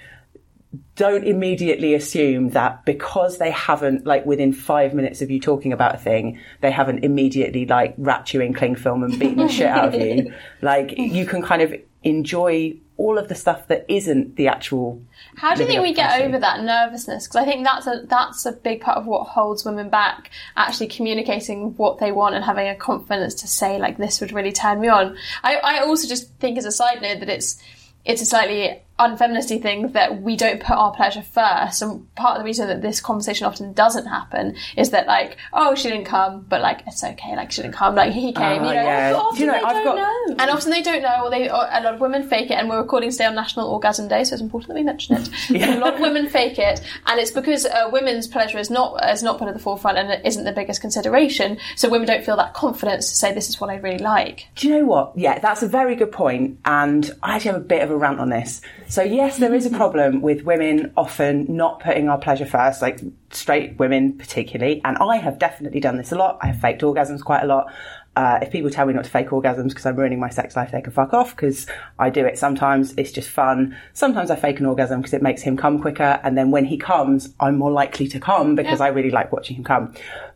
don't 0.95 1.25
immediately 1.25 1.95
assume 1.95 2.51
that 2.51 2.85
because 2.85 3.39
they 3.39 3.51
haven't 3.51 4.07
like 4.07 4.25
within 4.25 4.53
five 4.53 4.95
minutes 4.95 5.21
of 5.21 5.31
you 5.31 5.41
talking 5.41 5.73
about 5.73 5.97
a 5.97 5.99
thing 5.99 6.39
they 6.61 6.71
haven't 6.71 7.03
immediately 7.03 7.67
like 7.67 7.93
wrapped 7.99 8.33
you 8.33 8.41
in 8.41 8.55
cling 8.55 8.77
film 8.77 9.03
and 9.03 9.19
beaten 9.19 9.39
the 9.39 9.49
shit 9.49 9.67
out 9.67 9.93
of 9.93 10.01
you 10.01 10.33
like 10.63 10.97
you 10.97 11.27
can 11.27 11.43
kind 11.43 11.61
of 11.61 11.75
enjoy 12.05 12.73
all 13.01 13.17
of 13.17 13.29
the 13.29 13.35
stuff 13.35 13.67
that 13.69 13.87
isn't 13.89 14.37
the 14.37 14.47
actual. 14.47 15.03
How 15.37 15.55
do 15.55 15.63
you 15.63 15.67
think 15.67 15.81
we 15.81 15.95
get 15.95 16.21
over 16.21 16.39
that 16.39 16.63
nervousness? 16.63 17.27
Because 17.27 17.37
I 17.37 17.45
think 17.47 17.65
that's 17.65 17.87
a 17.87 18.03
that's 18.07 18.45
a 18.45 18.53
big 18.53 18.83
part 18.83 18.99
of 18.99 19.07
what 19.07 19.27
holds 19.27 19.65
women 19.65 19.89
back. 19.89 20.31
Actually, 20.55 20.89
communicating 20.89 21.75
what 21.79 21.99
they 21.99 22.13
want 22.13 22.35
and 22.35 22.45
having 22.45 22.69
a 22.69 22.77
confidence 22.77 23.35
to 23.37 23.49
say 23.49 23.79
like 23.79 23.97
this 23.97 24.21
would 24.21 24.33
really 24.33 24.53
turn 24.53 24.81
me 24.81 24.89
on. 24.89 25.17
I, 25.43 25.57
I 25.57 25.79
also 25.81 26.07
just 26.07 26.35
think 26.35 26.59
as 26.59 26.67
a 26.67 26.73
side 26.73 27.01
note 27.01 27.21
that 27.21 27.31
it's 27.31 27.63
it's 28.05 28.21
a 28.21 28.27
slightly 28.27 28.83
unfeministy 29.01 29.61
thing 29.61 29.93
that 29.93 30.21
we 30.23 30.37
don't 30.37 30.61
put 30.61 30.77
our 30.77 30.93
pleasure 30.95 31.23
first. 31.23 31.83
And 31.83 32.13
part 32.15 32.37
of 32.37 32.43
the 32.43 32.45
reason 32.45 32.69
that 32.69 32.83
this 32.83 33.01
conversation 33.01 33.47
often 33.47 33.73
doesn't 33.73 34.07
happen 34.07 34.57
is 34.77 34.91
that 34.91 35.07
like, 35.07 35.37
oh, 35.53 35.75
she 35.75 35.89
didn't 35.89 36.05
come, 36.05 36.45
but 36.49 36.61
like 36.61 36.83
it's 36.87 37.03
okay, 37.03 37.35
like 37.37 37.51
she 37.51 37.63
didn't 37.63 37.75
come, 37.75 37.95
like 37.95 38.13
he 38.13 38.33
came, 38.33 38.63
Oh, 38.63 38.69
you 38.69 38.75
know. 38.75 38.83
yeah. 38.83 39.13
Often 39.17 39.41
you 39.41 39.47
know, 39.47 39.53
they 39.55 39.59
I've 39.65 39.73
don't 39.73 39.85
got- 39.85 39.97
know. 39.97 40.37
And 40.39 40.51
often 40.51 40.71
they 40.71 40.83
don't 40.83 41.03
know, 41.03 41.25
or 41.25 41.31
they 41.31 41.49
or 41.51 41.67
a 41.71 41.81
lot 41.83 41.95
of 41.95 42.01
women 42.01 42.29
fake 42.29 42.51
it. 42.51 42.55
And 42.55 42.69
we're 42.69 42.79
recording 42.81 43.11
today 43.11 43.25
on 43.25 43.35
National 43.35 43.69
Orgasm 43.69 44.07
Day, 44.09 44.23
so 44.25 44.35
it's 44.35 44.43
important 44.43 44.69
that 44.69 44.75
we 44.75 44.83
mention 44.83 45.17
it. 45.17 45.29
yeah. 45.51 45.77
a 45.77 45.81
lot 45.81 45.95
of 45.95 46.01
women 46.01 46.29
fake 46.29 46.59
it, 46.59 46.81
and 47.07 47.19
it's 47.21 47.31
because 47.31 47.67
uh, 47.67 47.89
women's 47.93 48.27
pleasure 48.29 48.59
is 48.59 48.71
not 48.71 49.03
is 49.11 49.23
not 49.23 49.39
put 49.39 49.49
at 49.49 49.55
the 49.55 49.61
forefront 49.61 49.99
and 49.99 50.11
it 50.11 50.21
isn't 50.25 50.45
the 50.45 50.53
biggest 50.53 50.81
consideration. 50.81 51.59
So 51.77 51.89
women 51.89 52.07
don't 52.07 52.25
feel 52.25 52.37
that 52.37 52.55
confidence 52.55 53.09
to 53.11 53.17
say 53.17 53.33
this 53.35 53.49
is 53.49 53.61
what 53.61 53.71
I 53.71 53.77
really 53.77 53.99
like. 53.99 54.47
Do 54.57 54.69
you 54.69 54.79
know 54.79 54.85
what? 54.87 55.13
Yeah, 55.17 55.39
that's 55.39 55.63
a 55.63 55.69
very 55.69 55.97
good 55.97 56.13
point, 56.13 56.59
and 56.65 57.11
I 57.23 57.37
actually 57.37 57.53
have 57.53 57.61
a 57.61 57.65
bit 57.65 57.83
of 57.83 57.91
a 57.91 57.97
rant 57.97 58.21
on 58.21 58.29
this. 58.29 58.61
So 58.91 59.03
yes, 59.03 59.39
there 59.39 59.55
is 59.55 59.67
a 59.67 59.71
problem 59.71 60.21
with 60.21 60.43
women 60.43 60.93
often 60.97 61.47
not 61.49 61.79
putting 61.79 62.09
our 62.09 62.19
pleasure 62.19 62.45
first, 62.45 62.83
like 62.83 62.99
straight 63.31 63.79
women 63.79 64.19
particularly, 64.19 64.81
and 64.85 64.99
I 64.99 65.19
have 65.19 65.39
definitely 65.39 65.79
done 65.79 65.97
this 65.97 66.11
a 66.11 66.17
lot. 66.17 66.39
I 66.43 66.49
have 66.49 66.61
faked 66.61 66.83
orgasms 66.83 67.23
quite 67.23 67.45
a 67.45 67.47
lot. 67.47 67.73
Uh, 68.17 68.41
if 68.43 68.51
people 68.51 68.69
tell 68.69 68.87
me 68.87 68.93
not 68.93 69.05
to 69.05 69.11
fake 69.11 69.29
orgasms 69.29 69.69
because 69.69 69.87
I'm 69.87 69.95
ruining 69.95 70.19
my 70.19 70.29
sex 70.29 70.57
life, 70.57 70.73
they 70.73 70.83
can 70.83 70.93
fuck 70.93 71.15
off 71.15 71.37
because 71.37 71.69
I 72.01 72.11
do 72.11 72.27
it 72.27 72.37
sometimes. 72.37 72.93
It's 72.97 73.13
just 73.13 73.31
fun. 73.31 73.77
Sometimes 73.93 74.29
I 74.29 74.35
fake 74.35 74.59
an 74.59 74.67
orgasm 74.67 75.01
because 75.01 75.15
it 75.15 75.23
makes 75.23 75.41
him 75.41 75.57
come 75.57 75.81
quicker, 75.81 76.19
and 76.25 76.37
then 76.37 76.51
when 76.51 76.65
he 76.65 76.77
comes, 76.77 77.33
I'm 77.39 77.59
more 77.59 77.71
likely 77.71 78.09
to 78.09 78.19
come 78.19 78.57
because 78.57 78.81
I 78.81 78.89
really 78.89 79.13
like 79.13 79.31
watching 79.31 79.55
him 79.59 79.63
come. 79.63 79.95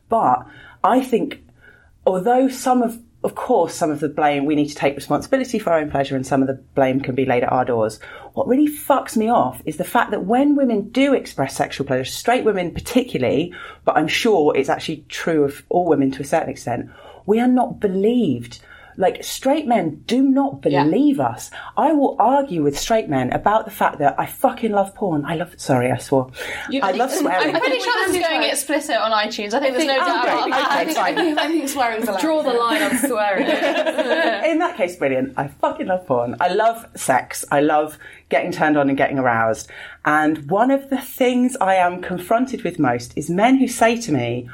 But 0.08 0.46
I 0.84 1.00
think 1.00 1.42
although 2.06 2.48
some 2.48 2.82
of 2.82 3.02
of 3.24 3.34
course 3.34 3.74
some 3.74 3.90
of 3.90 4.00
the 4.00 4.08
blame 4.08 4.44
we 4.44 4.54
need 4.54 4.68
to 4.68 4.74
take 4.74 4.94
responsibility 4.94 5.58
for 5.58 5.72
our 5.72 5.78
own 5.80 5.90
pleasure 5.90 6.14
and 6.14 6.26
some 6.26 6.42
of 6.42 6.46
the 6.46 6.62
blame 6.74 7.00
can 7.00 7.14
be 7.14 7.24
laid 7.24 7.42
at 7.42 7.50
our 7.50 7.64
doors. 7.64 7.98
What 8.34 8.46
really 8.46 8.68
fucks 8.68 9.16
me 9.16 9.28
off 9.28 9.62
is 9.64 9.78
the 9.78 9.84
fact 9.84 10.10
that 10.10 10.26
when 10.26 10.54
women 10.54 10.90
do 10.90 11.14
express 11.14 11.56
sexual 11.56 11.86
pleasure 11.86 12.04
straight 12.04 12.44
women 12.44 12.72
particularly 12.72 13.54
but 13.84 13.96
i'm 13.96 14.08
sure 14.08 14.54
it's 14.56 14.68
actually 14.68 15.04
true 15.08 15.44
of 15.44 15.64
all 15.68 15.86
women 15.86 16.10
to 16.10 16.22
a 16.22 16.26
certain 16.26 16.50
extent 16.50 16.90
we 17.26 17.40
are 17.40 17.48
not 17.48 17.80
believed 17.80 18.60
like 18.96 19.24
straight 19.24 19.66
men 19.66 20.02
do 20.06 20.22
not 20.22 20.60
believe 20.62 21.20
us. 21.20 21.50
I 21.76 21.92
will 21.92 22.16
argue 22.18 22.62
with 22.62 22.78
straight 22.78 23.08
men 23.08 23.32
about 23.32 23.64
the 23.64 23.70
fact 23.70 23.98
that 23.98 24.18
I 24.18 24.26
fucking 24.26 24.72
love 24.72 24.94
porn. 24.94 25.24
I 25.24 25.36
love 25.36 25.54
sorry, 25.58 25.90
I 25.90 25.98
swore. 25.98 26.30
I 26.82 26.92
love 26.92 27.10
swearing. 27.12 27.54
I'm 27.54 27.60
pretty 27.60 27.80
sure 27.80 28.06
this 28.06 28.16
is 28.16 28.26
going 28.26 28.42
explicit 28.44 28.96
on 28.96 29.10
iTunes. 29.12 29.54
I 29.54 29.60
think 29.60 29.76
there's 29.76 29.86
no 29.86 29.96
doubt 29.96 30.24
about 30.24 30.42
great. 30.42 30.52
that. 30.52 30.82
Okay, 30.82 30.94
fine. 30.94 31.38
I 31.38 31.46
think 31.48 31.68
swearing's 31.68 32.08
allowed. 32.08 32.20
Draw 32.20 32.42
the 32.42 32.52
line 32.52 32.82
on 32.82 32.98
swearing. 32.98 33.46
in 34.50 34.58
that 34.58 34.74
case, 34.76 34.96
brilliant. 34.96 35.34
I 35.36 35.48
fucking 35.48 35.86
love 35.86 36.06
porn. 36.06 36.36
I 36.40 36.48
love 36.48 36.86
sex. 36.94 37.44
I 37.50 37.60
love 37.60 37.98
getting 38.28 38.52
turned 38.52 38.76
on 38.76 38.88
and 38.88 38.96
getting 38.96 39.18
aroused. 39.18 39.70
And 40.04 40.50
one 40.50 40.70
of 40.70 40.90
the 40.90 41.00
things 41.00 41.56
I 41.60 41.76
am 41.76 42.02
confronted 42.02 42.62
with 42.62 42.78
most 42.78 43.16
is 43.16 43.30
men 43.30 43.58
who 43.58 43.68
say 43.68 44.00
to 44.00 44.12
me, 44.12 44.48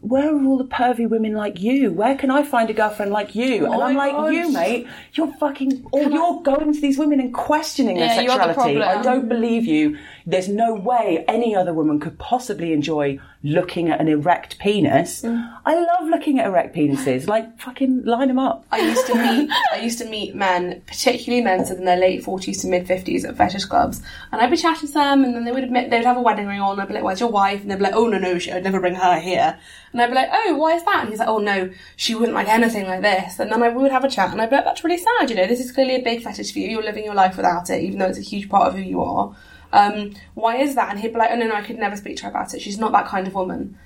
where 0.00 0.34
are 0.34 0.44
all 0.44 0.56
the 0.56 0.64
pervy 0.64 1.08
women 1.08 1.34
like 1.34 1.60
you? 1.60 1.92
Where 1.92 2.16
can 2.16 2.30
I 2.30 2.42
find 2.42 2.70
a 2.70 2.72
girlfriend 2.72 3.12
like 3.12 3.34
you? 3.34 3.66
and 3.66 3.74
I'm 3.74 3.96
like, 3.96 4.32
you, 4.32 4.50
mate, 4.50 4.86
you're 5.12 5.32
fucking, 5.34 5.86
or 5.92 6.02
you're 6.02 6.42
going 6.42 6.72
to 6.72 6.80
these 6.80 6.98
women 6.98 7.20
and 7.20 7.34
questioning 7.34 7.98
Yeah, 7.98 8.14
their 8.14 8.24
you're 8.24 8.38
the 8.38 8.54
sexuality. 8.54 8.82
I 8.82 9.02
don't 9.02 9.28
believe 9.28 9.66
you. 9.66 9.98
There's 10.26 10.48
no 10.48 10.74
way 10.74 11.24
any 11.28 11.54
other 11.54 11.74
woman 11.74 12.00
could 12.00 12.18
possibly 12.18 12.72
enjoy 12.72 13.18
looking 13.42 13.88
at 13.90 14.00
an 14.00 14.08
erect 14.08 14.58
penis. 14.58 15.22
Mm. 15.22 15.58
I 15.66 15.74
love 15.74 16.08
looking 16.08 16.38
at 16.38 16.46
erect 16.46 16.74
penises. 16.74 17.26
Like, 17.26 17.58
fucking 17.60 18.04
line 18.04 18.28
them 18.28 18.38
up. 18.38 18.64
I 18.70 18.80
used 18.80 19.06
to 19.06 19.14
meet 19.14 19.50
I 19.72 19.80
used 19.80 19.98
to 19.98 20.08
meet 20.08 20.34
men, 20.34 20.82
particularly 20.86 21.42
men 21.42 21.60
of 21.60 21.70
in 21.72 21.84
their 21.84 21.96
late 21.96 22.24
forties 22.24 22.62
to 22.62 22.68
mid 22.68 22.86
fifties 22.86 23.24
at 23.24 23.36
fetish 23.36 23.64
clubs, 23.66 24.02
and 24.32 24.40
I'd 24.40 24.50
be 24.50 24.56
chatting 24.56 24.88
to 24.88 24.94
them, 24.94 25.24
and 25.24 25.34
then 25.34 25.44
they 25.44 25.52
would 25.52 25.64
admit 25.64 25.90
they 25.90 25.98
would 25.98 26.06
have 26.06 26.16
a 26.16 26.22
wedding 26.22 26.46
ring 26.46 26.60
on. 26.60 26.72
and 26.72 26.82
I'd 26.82 26.88
be 26.88 26.94
like, 26.94 27.02
"Where's 27.02 27.20
your 27.20 27.30
wife?" 27.30 27.60
And 27.62 27.70
they'd 27.70 27.76
be 27.76 27.82
like, 27.82 27.94
"Oh 27.94 28.06
no, 28.06 28.18
no, 28.18 28.38
she, 28.38 28.52
I'd 28.52 28.64
never 28.64 28.80
bring 28.80 28.94
her 28.94 29.18
here." 29.18 29.58
And 29.92 30.00
I'd 30.00 30.08
be 30.08 30.14
like, 30.14 30.30
"Oh, 30.32 30.56
why 30.56 30.74
is 30.74 30.84
that?" 30.84 31.00
And 31.00 31.08
he's 31.10 31.18
like, 31.18 31.28
"Oh 31.28 31.38
no, 31.38 31.70
she 31.96 32.14
wouldn't 32.14 32.34
like 32.34 32.48
anything 32.48 32.86
like 32.86 33.02
this." 33.02 33.38
And 33.38 33.50
then 33.50 33.62
I 33.62 33.68
would 33.68 33.90
have 33.90 34.04
a 34.04 34.08
chat, 34.08 34.30
and 34.30 34.40
I'd 34.40 34.50
be 34.50 34.56
like, 34.56 34.64
"That's 34.64 34.84
really 34.84 34.98
sad. 34.98 35.30
You 35.30 35.36
know, 35.36 35.46
this 35.46 35.60
is 35.60 35.72
clearly 35.72 35.96
a 35.96 36.02
big 36.02 36.22
fetish 36.22 36.52
for 36.52 36.58
you. 36.60 36.68
You're 36.68 36.82
living 36.82 37.04
your 37.04 37.14
life 37.14 37.36
without 37.36 37.70
it, 37.70 37.82
even 37.82 37.98
though 37.98 38.06
it's 38.06 38.18
a 38.18 38.22
huge 38.22 38.48
part 38.48 38.68
of 38.68 38.74
who 38.74 38.82
you 38.82 39.02
are." 39.02 39.34
Um, 39.72 40.14
why 40.34 40.56
is 40.56 40.74
that? 40.74 40.90
And 40.90 41.00
he'd 41.00 41.12
be 41.12 41.18
like, 41.18 41.30
"Oh 41.32 41.36
no, 41.36 41.46
no, 41.46 41.54
I 41.54 41.62
could 41.62 41.78
never 41.78 41.96
speak 41.96 42.16
to 42.18 42.24
her 42.24 42.30
about 42.30 42.54
it. 42.54 42.62
She's 42.62 42.78
not 42.78 42.92
that 42.92 43.06
kind 43.06 43.26
of 43.26 43.34
woman." 43.34 43.78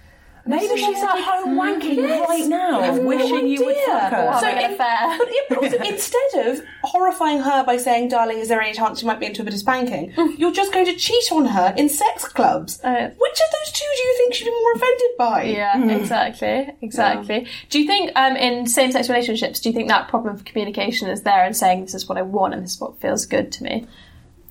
Maybe 0.47 0.77
she's 0.77 1.03
at 1.03 1.19
home 1.21 1.57
wanking 1.57 1.97
Yes. 1.97 2.29
right 2.29 2.47
now, 2.47 2.79
You 2.79 2.85
have 2.85 2.97
no 2.97 3.03
wishing 3.03 3.47
you 3.47 3.65
would 3.65 3.77
fuck 3.87 4.13
her. 4.13 4.37
So 4.41 4.47
having 4.47 4.65
an 4.65 4.71
in- 4.71 4.75
affair. 4.75 5.19
But, 5.19 5.29
yeah, 5.31 5.41
but 5.49 5.59
also, 5.59 5.79
instead 5.95 6.47
of 6.47 6.63
horrifying 6.83 7.41
her 7.41 7.65
by 7.65 7.79
saying, 7.79 8.09
"Darling, 8.09 8.39
is 8.39 8.49
there 8.49 8.61
any 8.61 8.75
chance 8.75 9.01
you 9.01 9.07
might 9.09 9.21
be 9.21 9.27
into 9.27 9.41
a 9.43 9.45
bit 9.45 9.55
of 9.55 9.61
spanking?" 9.61 10.13
you're 10.37 10.53
just 10.53 10.73
going 10.73 10.85
to 10.87 10.95
cheat 10.97 11.33
on 11.33 11.47
her 11.47 11.73
in 11.79 11.89
sex 11.89 12.29
clubs. 12.29 12.79
Uh, 12.85 13.09
Which 13.17 13.41
of 13.41 13.51
those 13.53 13.73
two 13.73 13.87
do 13.97 14.03
you 14.03 14.15
think 14.19 14.35
she'd 14.35 14.45
be 14.45 14.51
more 14.51 14.73
offended 14.75 15.11
by? 15.19 15.43
Yeah, 15.45 15.97
exactly, 15.97 16.75
exactly. 16.83 17.47
Do 17.71 17.81
you 17.81 17.87
think 17.87 18.11
um, 18.15 18.37
in 18.37 18.67
same-sex 18.67 19.09
relationships, 19.09 19.61
do 19.61 19.71
you 19.71 19.75
think 19.75 19.89
that 19.89 20.09
problem 20.09 20.35
of 20.35 20.45
communication 20.45 21.09
is 21.09 21.23
there 21.23 21.45
and 21.45 21.57
saying 21.57 21.83
this 21.83 21.95
is 21.95 22.09
what 22.09 22.19
I 22.19 22.23
want 22.23 22.53
and 22.55 22.63
this 22.65 22.73
is 22.75 22.81
what 22.81 23.01
feels 23.01 23.25
good 23.27 23.51
to 23.53 23.65
me? 23.65 23.87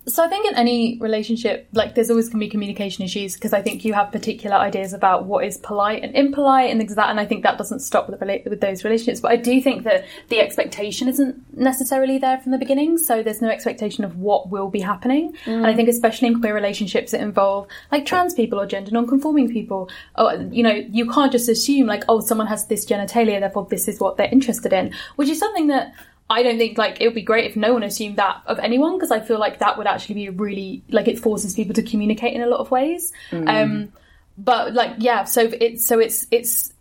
So 0.06 0.24
I 0.24 0.28
think 0.28 0.46
in 0.46 0.56
any 0.56 0.98
relationship, 1.00 1.68
like 1.72 1.96
there's 1.96 2.10
always 2.10 2.28
going 2.28 2.40
to 2.40 2.46
be 2.46 2.50
communication 2.50 3.06
issues 3.06 3.36
because 3.36 3.54
I 3.54 3.62
think 3.62 3.86
you 3.86 3.94
have 3.94 4.12
particular 4.12 4.58
ideas 4.58 4.92
about 4.92 5.26
what 5.26 5.46
is 5.46 5.58
polite 5.58 6.04
and 6.04 6.14
impolite 6.14 6.70
and 6.70 6.80
things 6.80 6.92
like 6.92 6.98
that, 6.98 7.10
and 7.10 7.20
I 7.20 7.26
think 7.26 7.44
that 7.44 7.58
doesn't 7.58 7.80
stop 7.80 8.10
with, 8.10 8.20
the 8.20 8.42
with 8.46 8.60
those 8.60 8.84
relationships. 8.84 9.22
But 9.22 9.32
I 9.32 9.38
do 9.38 9.62
think 9.62 9.84
that 9.84 10.06
the 10.28 10.42
expectation 10.42 11.08
isn't 11.08 11.58
necessarily 11.58 12.18
there 12.18 12.38
from 12.40 12.52
the 12.52 12.58
beginning, 12.58 12.98
so 12.98 13.24
there's 13.24 13.42
no 13.42 13.48
expectation 13.48 14.04
of 14.04 14.18
what 14.18 14.50
will 14.50 14.70
be 14.70 14.82
happening. 14.82 15.36
And 15.46 15.66
I 15.66 15.72
mm. 15.72 15.76
think 15.78 15.88
especially 15.88 16.28
in 16.28 16.42
queer 16.42 16.54
relationships 16.54 17.12
that 17.12 17.22
involve 17.22 17.68
like 17.90 18.06
trans 18.06 18.34
people 18.34 18.60
or 18.60 18.66
gender 18.66 18.92
non-conforming 18.92 19.52
people, 19.52 19.90
or 20.18 20.34
you 20.52 20.64
know, 20.64 20.74
you 20.74 21.10
can't 21.10 21.32
just 21.32 21.48
assume 21.48 21.88
like 21.88 22.04
oh 22.10 22.20
someone 22.20 22.48
has 22.48 22.68
this 22.68 22.86
genitalia, 22.86 23.40
therefore 23.40 23.68
this 23.70 23.88
is 23.88 24.02
what 24.02 24.18
they're 24.18 24.28
interested 24.32 24.74
in, 24.74 24.94
which 25.16 25.30
is 25.30 25.40
something 25.40 25.68
that. 25.68 25.94
I 26.30 26.42
don't 26.44 26.58
think 26.58 26.78
like 26.78 27.02
it 27.02 27.08
would 27.08 27.16
be 27.16 27.22
great 27.22 27.46
if 27.46 27.56
no 27.56 27.74
one 27.74 27.84
assumed 27.84 28.18
that 28.18 28.42
of 28.48 28.58
anyone 28.60 28.98
because 28.98 29.12
I 29.12 29.20
feel 29.20 29.40
like 29.40 29.60
that 29.60 29.78
would 29.78 29.88
actually 29.88 30.16
be 30.16 30.30
really 30.30 30.84
like 30.90 31.08
it 31.08 31.20
forces 31.20 31.54
people 31.54 31.74
to 31.76 31.84
communicate 31.84 32.34
in 32.34 32.42
a 32.42 32.48
lot 32.48 32.60
of 32.60 32.72
ways. 32.72 33.12
Um, 33.48 33.92
but 34.38 34.74
like 34.74 34.96
yeah, 34.98 35.26
so 35.26 35.42
it's 35.42 35.86
so 35.86 36.00
it's 36.00 36.26
it's 36.32 36.73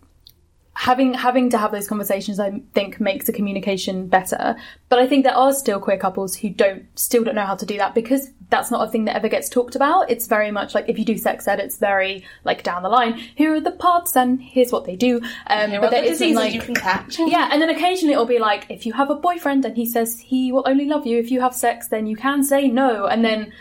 having 0.75 1.15
having 1.15 1.51
to 1.51 1.59
have 1.59 1.71
those 1.71 1.87
conversations 1.87 2.41
I 2.41 2.63
think 2.73 3.01
makes 3.01 3.27
the 3.27 3.33
communication 3.33 4.07
better. 4.07 4.57
But 4.89 4.99
I 4.99 5.07
think 5.07 5.25
there 5.25 5.37
are 5.37 5.53
still 5.53 5.81
queer 5.81 5.99
couples 5.99 6.35
who 6.37 6.51
don't 6.51 6.87
still 6.99 7.25
don't 7.25 7.35
know 7.35 7.47
how 7.47 7.57
to 7.57 7.67
do 7.67 7.77
that 7.79 7.95
because 7.95 8.31
that's 8.49 8.71
not 8.71 8.87
a 8.87 8.91
thing 8.91 9.07
that 9.07 9.17
ever 9.17 9.29
gets 9.29 9.49
talked 9.49 9.77
about. 9.77 10.11
It's 10.11 10.27
very 10.27 10.51
much 10.51 10.75
like 10.75 10.89
if 10.89 10.99
you 10.99 11.05
do 11.05 11.17
sex 11.17 11.47
ed, 11.49 11.59
it's 11.59 11.79
very 11.79 12.25
like 12.45 12.63
down 12.63 12.83
the 12.83 12.89
line. 12.89 13.15
Here 13.35 13.55
are 13.55 13.61
the 13.61 13.73
parts 13.73 14.17
and 14.17 14.41
here's 14.41 14.73
what 14.73 14.85
they 14.85 14.97
do. 14.97 15.21
Um, 15.47 15.71
Here 15.71 15.81
but 15.81 15.87
are 15.87 15.91
there 15.91 16.03
the 16.03 16.11
isn't 16.11 16.29
diseases 16.29 16.37
like 16.37 16.55
you 16.55 16.61
can 16.61 16.75
catch. 16.75 17.19
yeah, 17.19 17.49
and 17.51 17.61
then 17.61 17.71
occasionally 17.71 18.13
it'll 18.13 18.27
be 18.27 18.39
like, 18.39 18.67
if 18.71 18.85
you 18.85 18.93
have 18.93 19.11
a 19.11 19.15
boyfriend 19.15 19.65
and 19.65 19.77
he 19.77 19.87
says 19.87 20.19
he 20.19 20.53
will 20.53 20.65
only 20.67 20.85
love 20.87 21.07
you 21.07 21.19
if 21.19 21.31
you 21.31 21.41
have 21.41 21.55
sex, 21.55 21.89
then 21.89 22.07
you 22.07 22.17
can 22.17 22.45
say 22.45 22.69
no, 22.69 23.07
and 23.07 23.25
then 23.25 23.53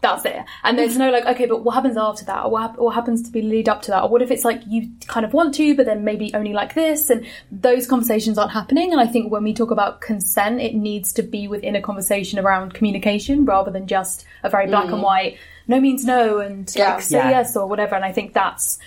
that's 0.00 0.24
it. 0.24 0.36
And 0.62 0.78
there's 0.78 0.96
no 0.96 1.10
like, 1.10 1.26
okay, 1.26 1.46
but 1.46 1.64
what 1.64 1.74
happens 1.74 1.96
after 1.96 2.24
that? 2.26 2.44
Or 2.44 2.50
what, 2.50 2.62
hap- 2.62 2.78
what 2.78 2.94
happens 2.94 3.22
to 3.22 3.32
be 3.32 3.42
lead 3.42 3.68
up 3.68 3.82
to 3.82 3.90
that? 3.90 4.04
Or 4.04 4.08
what 4.08 4.22
if 4.22 4.30
it's 4.30 4.44
like 4.44 4.62
you 4.66 4.90
kind 5.06 5.26
of 5.26 5.32
want 5.32 5.54
to, 5.54 5.74
but 5.74 5.86
then 5.86 6.04
maybe 6.04 6.32
only 6.34 6.52
like 6.52 6.74
this? 6.74 7.10
And 7.10 7.26
those 7.50 7.86
conversations 7.86 8.38
aren't 8.38 8.52
happening. 8.52 8.92
And 8.92 9.00
I 9.00 9.06
think 9.06 9.32
when 9.32 9.42
we 9.42 9.52
talk 9.52 9.72
about 9.72 10.00
consent, 10.00 10.60
it 10.60 10.74
needs 10.74 11.12
to 11.14 11.22
be 11.22 11.48
within 11.48 11.74
a 11.74 11.82
conversation 11.82 12.38
around 12.38 12.74
communication 12.74 13.44
rather 13.44 13.72
than 13.72 13.88
just 13.88 14.24
a 14.44 14.50
very 14.50 14.68
black 14.68 14.84
and 14.84 14.94
mm. 14.94 15.02
white, 15.02 15.38
no 15.66 15.80
means 15.80 16.04
no, 16.04 16.38
and 16.38 16.72
Yeah. 16.76 16.94
like 16.94 17.02
say 17.02 17.18
Yeah. 17.18 17.30
yes 17.30 17.56
or 17.56 17.66
whatever. 17.66 17.96
And 17.96 18.04
I 18.04 18.12
think 18.12 18.34
that's 18.34 18.78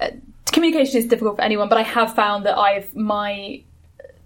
uh, 0.00 0.08
communication 0.46 0.98
is 0.98 1.06
difficult 1.06 1.36
for 1.36 1.42
anyone, 1.42 1.68
but 1.68 1.78
I 1.78 1.82
have 1.82 2.14
found 2.14 2.44
that 2.46 2.58
I've 2.58 2.94
my 2.96 3.62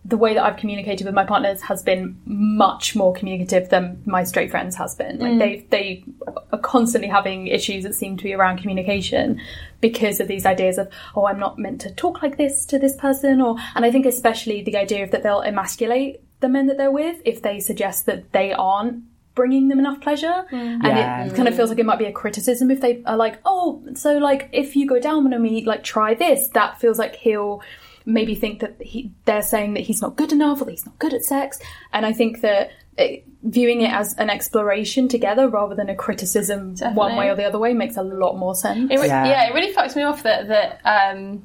the 0.06 0.18
way 0.18 0.34
that 0.34 0.44
I've 0.44 0.58
communicated 0.58 1.06
with 1.06 1.14
my 1.14 1.24
partners 1.24 1.62
has 1.62 1.82
been 1.82 2.20
much 2.26 2.94
more 2.94 3.14
communicative 3.14 3.70
than 3.70 4.02
my 4.04 4.24
straight 4.24 4.50
friends 4.50 4.76
has 4.76 4.94
been. 4.94 5.18
Like 5.18 5.32
mm. 5.32 5.38
they 5.38 5.66
they 5.70 6.04
are 6.52 6.58
constantly 6.58 7.08
having 7.08 7.46
issues 7.46 7.84
that 7.84 7.94
seem 7.94 8.18
to 8.18 8.24
be 8.24 8.34
around 8.34 8.58
communication 8.58 9.40
because 9.80 10.20
of 10.20 10.28
these 10.28 10.44
ideas 10.44 10.76
of 10.76 10.88
oh 11.16 11.26
I'm 11.26 11.38
not 11.38 11.58
meant 11.58 11.80
to 11.82 11.90
talk 11.90 12.22
like 12.22 12.36
this 12.36 12.66
to 12.66 12.78
this 12.78 12.94
person 12.96 13.40
or 13.40 13.56
and 13.74 13.84
I 13.84 13.90
think 13.90 14.04
especially 14.04 14.62
the 14.62 14.76
idea 14.76 15.04
of 15.04 15.10
that 15.12 15.22
they'll 15.22 15.40
emasculate 15.42 16.20
the 16.40 16.48
men 16.50 16.66
that 16.66 16.76
they're 16.76 16.90
with 16.90 17.22
if 17.24 17.40
they 17.40 17.58
suggest 17.60 18.04
that 18.06 18.32
they 18.32 18.52
aren't 18.52 19.04
bringing 19.34 19.68
them 19.68 19.78
enough 19.78 20.00
pleasure 20.00 20.44
mm. 20.50 20.52
and 20.52 20.82
Yeah. 20.82 21.24
it 21.24 21.34
kind 21.34 21.48
of 21.48 21.56
feels 21.56 21.70
like 21.70 21.78
it 21.78 21.86
might 21.86 21.98
be 21.98 22.04
a 22.04 22.12
criticism 22.12 22.70
if 22.70 22.80
they 22.80 23.02
are 23.04 23.16
like 23.16 23.40
oh 23.46 23.82
so 23.94 24.18
like 24.18 24.50
if 24.52 24.76
you 24.76 24.86
go 24.86 25.00
down 25.00 25.32
on 25.32 25.42
me 25.42 25.64
like 25.64 25.82
try 25.82 26.14
this 26.14 26.48
that 26.48 26.78
feels 26.78 26.98
like 26.98 27.16
he'll 27.16 27.62
maybe 28.06 28.34
think 28.34 28.60
that 28.60 28.76
he, 28.80 29.10
they're 29.24 29.42
saying 29.42 29.74
that 29.74 29.80
he's 29.84 30.02
not 30.02 30.14
good 30.16 30.32
enough 30.32 30.60
or 30.60 30.64
that 30.66 30.70
he's 30.72 30.86
not 30.86 30.98
good 30.98 31.14
at 31.14 31.24
sex 31.24 31.58
and 31.92 32.04
i 32.04 32.12
think 32.12 32.40
that 32.42 32.70
it, 32.96 33.24
viewing 33.42 33.80
it 33.80 33.90
as 33.92 34.14
an 34.18 34.30
exploration 34.30 35.08
together 35.08 35.48
rather 35.48 35.74
than 35.74 35.88
a 35.88 35.94
criticism 35.96 36.76
one 36.94 37.16
way 37.16 37.28
or 37.30 37.34
the 37.34 37.44
other 37.44 37.58
way 37.58 37.72
makes 37.74 37.96
a 37.96 38.02
lot 38.02 38.36
more 38.36 38.54
sense. 38.54 38.88
It 38.90 39.00
re- 39.00 39.08
Yeah. 39.08 39.24
yeah. 39.26 39.48
it 39.50 39.54
really 39.54 39.72
fucks 39.74 39.96
me 39.96 40.02
off 40.04 40.22
that 40.22 40.46
that 40.48 40.80
um, 40.84 41.42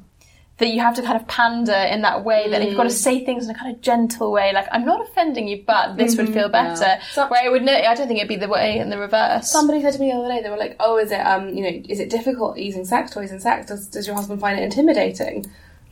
that 0.58 0.68
you 0.68 0.78
have 0.80 0.94
to 0.94 1.02
kind 1.02 1.20
of 1.20 1.26
pander 1.26 1.72
in 1.72 2.02
that 2.02 2.22
way. 2.24 2.48
That 2.50 2.62
you've 2.62 2.76
got 2.76 2.84
to 2.84 2.90
say 2.90 3.24
things 3.24 3.46
in 3.46 3.50
a 3.50 3.58
kind 3.58 3.74
of 3.74 3.80
gentle 3.82 4.30
way, 4.30 4.52
like 4.52 4.68
I'm 4.70 4.84
not 4.84 5.00
offending 5.00 5.48
you, 5.48 5.64
but 5.66 5.96
this 5.96 6.16
would 6.16 6.32
feel 6.32 6.48
better. 6.48 6.98
So- 7.12 7.26
Where 7.28 7.44
it 7.44 7.50
would, 7.50 7.62
no, 7.64 7.72
I 7.74 7.94
don't 7.96 8.06
think 8.06 8.18
it'd 8.20 8.28
be 8.28 8.36
the 8.36 8.46
way 8.48 8.78
in 8.78 8.88
the 8.90 8.98
reverse. 8.98 9.50
Somebody 9.50 9.82
said 9.82 9.94
to 9.94 9.98
me 9.98 10.12
the 10.12 10.18
other 10.18 10.28
day, 10.28 10.42
they 10.42 10.50
were 10.50 10.56
like, 10.56 10.76
"Oh, 10.78 10.98
is 10.98 11.10
it 11.10 11.20
um, 11.20 11.48
you 11.48 11.62
know, 11.64 11.82
is 11.88 11.98
it 11.98 12.10
difficult 12.10 12.58
using 12.58 12.84
sex 12.84 13.10
toys 13.10 13.32
in 13.32 13.40
sex? 13.40 13.66
Does 13.66 13.88
does 13.88 14.06
your 14.06 14.14
husband 14.14 14.40
find 14.40 14.56
it 14.58 14.62
intimidating?" 14.62 15.46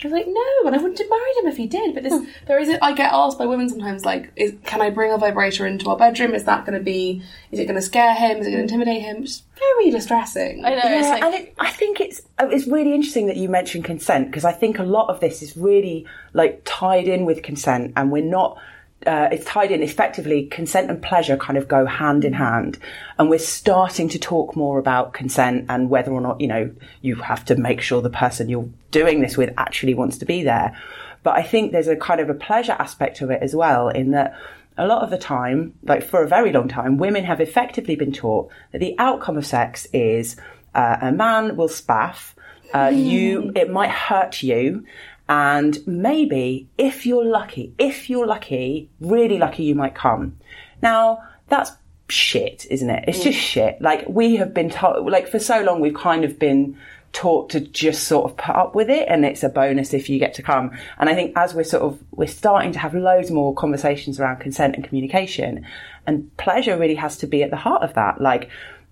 I 0.05 0.09
was 0.09 0.13
like, 0.13 0.27
"No," 0.29 0.67
and 0.67 0.75
I 0.75 0.79
wouldn't 0.79 0.99
have 0.99 1.11
married 1.11 1.37
him 1.39 1.47
if 1.49 1.57
he 1.57 1.67
did. 1.67 1.95
But 1.95 2.05
this, 2.05 2.15
there 2.47 2.59
is, 2.59 2.69
a, 2.69 2.85
I 2.85 2.93
get 2.93 3.13
asked 3.13 3.39
by 3.39 3.47
women 3.47 3.69
sometimes, 3.69 4.05
like, 4.05 4.31
is, 4.37 4.55
"Can 4.65 4.81
I 4.81 4.91
bring 4.91 5.13
a 5.13 5.19
vibrator 5.19 5.67
into 5.67 5.91
our 5.91 5.97
bedroom? 5.97 6.35
Is 6.35 6.45
that 6.45 6.65
going 6.65 6.79
to 6.79 6.85
be? 6.85 7.23
Is 7.51 7.59
it 7.59 7.65
going 7.65 7.77
to 7.77 7.83
scare 7.83 8.15
him? 8.15 8.39
Is 8.39 8.47
it 8.47 8.51
going 8.51 8.67
to 8.67 8.75
intimidate 8.75 9.03
him?" 9.03 9.25
It's 9.25 9.43
very 9.59 9.91
distressing. 9.91 10.65
I 10.65 10.71
know. 10.71 10.77
it's 10.85 11.07
Yeah, 11.07 11.11
like, 11.11 11.23
and 11.23 11.35
it, 11.35 11.55
I 11.59 11.71
think 11.71 12.01
it's 12.01 12.21
uh, 12.39 12.49
it's 12.51 12.67
really 12.67 12.95
interesting 12.95 13.27
that 13.27 13.37
you 13.37 13.49
mentioned 13.49 13.85
consent 13.85 14.29
because 14.29 14.45
I 14.45 14.53
think 14.53 14.79
a 14.79 14.85
lot 14.85 15.09
of 15.09 15.21
this 15.21 15.43
is 15.43 15.57
really 15.57 16.07
like 16.33 16.63
tied 16.65 17.09
in 17.09 17.25
with 17.25 17.43
consent, 17.43 17.93
and 17.97 18.13
we're 18.13 18.23
not. 18.23 18.59
Uh, 19.07 19.29
it's 19.31 19.45
tied 19.45 19.71
in 19.71 19.83
effectively. 19.83 20.47
Consent 20.47 20.91
and 20.91 21.01
pleasure 21.01 21.37
kind 21.37 21.57
of 21.57 21.69
go 21.69 21.87
hand 21.87 22.25
in 22.25 22.33
hand, 22.33 22.79
and 23.19 23.31
we're 23.31 23.39
starting 23.39 24.09
to 24.09 24.19
talk 24.19 24.57
more 24.57 24.79
about 24.79 25.13
consent 25.13 25.67
and 25.69 25.89
whether 25.89 26.11
or 26.11 26.21
not 26.21 26.41
you 26.41 26.49
know 26.49 26.71
you 27.01 27.15
have 27.17 27.45
to 27.45 27.57
make 27.57 27.81
sure 27.81 28.03
the 28.03 28.11
person 28.11 28.49
you're 28.49 28.69
doing 28.91 29.21
this 29.21 29.37
with 29.37 29.51
actually 29.57 29.95
wants 29.95 30.19
to 30.19 30.25
be 30.25 30.43
there. 30.43 30.77
But 31.23 31.37
I 31.37 31.43
think 31.43 31.73
there's 31.73 31.89
a 31.89 31.97
kind 31.97 32.21
of 32.21 32.29
a 32.29 32.35
pleasure 32.35 32.77
aspect 32.79 33.21
of 33.21 33.31
it 33.31 33.43
as 33.43 33.55
well, 33.55 33.89
in 33.89 34.11
that 34.13 34.37
a 34.77 34.87
lot 34.87 35.03
of 35.03 35.11
the 35.11 35.19
time, 35.19 35.75
like 35.83 36.05
for 36.05 36.23
a 36.23 36.29
very 36.29 36.53
long 36.53 36.69
time, 36.69 36.99
women 36.99 37.25
have 37.25 37.41
effectively 37.41 37.97
been 37.97 38.13
taught 38.13 38.51
that 38.73 38.79
the 38.79 38.95
outcome 38.99 39.37
of 39.37 39.45
sex 39.45 39.87
is 39.93 40.37
uh, 40.75 40.97
a 41.01 41.13
man 41.13 41.57
will 41.57 41.69
spaff, 41.69 42.35
uh, 42.73 42.93
you, 42.95 43.51
it 43.57 43.71
might 43.71 43.91
hurt 43.91 44.43
you, 44.43 44.85
and 45.29 45.79
maybe 45.87 46.69
if 46.79 47.05
you're 47.07 47.25
lucky, 47.25 47.75
if 47.79 48.09
you're 48.09 48.27
lucky, 48.27 48.91
really 49.01 49.39
lucky, 49.39 49.65
you 49.65 49.75
might 49.75 49.95
come. 49.95 50.39
Now, 50.81 51.23
that's 51.49 51.73
shit, 52.09 52.67
isn't 52.71 52.89
it? 52.89 53.05
It's 53.09 53.23
just 53.23 53.39
shit. 53.39 53.81
Like, 53.81 54.09
we 54.09 54.37
have 54.37 54.55
been 54.55 54.71
told, 54.71 55.11
like, 55.11 55.29
for 55.29 55.39
so 55.39 55.63
long, 55.63 55.81
we've 55.81 55.95
kind 55.95 56.25
of 56.25 56.39
been 56.39 56.79
taught 57.13 57.51
to 57.51 57.61
just 57.61 58.05
sort 58.05 58.31
of 58.31 58.37
put 58.37 58.55
up 58.55 58.75
with 58.75 58.91
it 58.91 59.09
and 59.09 59.25
it's 59.25 59.43
a 59.43 59.49
bonus 59.49 59.95
if 59.95 60.09
you 60.09 60.19
get 60.19 60.35
to 60.35 60.43
come. 60.43 60.71
And 60.99 61.09
I 61.09 61.15
think 61.15 61.33
as 61.37 61.55
we're 61.55 61.65
sort 61.65 61.83
of, 61.83 62.03
we're 62.11 62.27
starting 62.27 62.73
to 62.73 62.79
have 62.79 62.95
loads 62.95 63.31
more 63.31 63.55
conversations 63.55 64.21
around 64.21 64.41
consent 64.41 64.77
and 64.77 64.85
communication 64.85 65.67
and 66.07 66.35
pleasure 66.37 66.77
really 66.79 66.95
has 66.97 67.17
to 67.19 67.27
be 67.27 67.43
at 67.43 67.51
the 67.51 67.57
heart 67.57 67.83
of 67.83 67.95
that. 67.95 68.21
Like, 68.21 68.51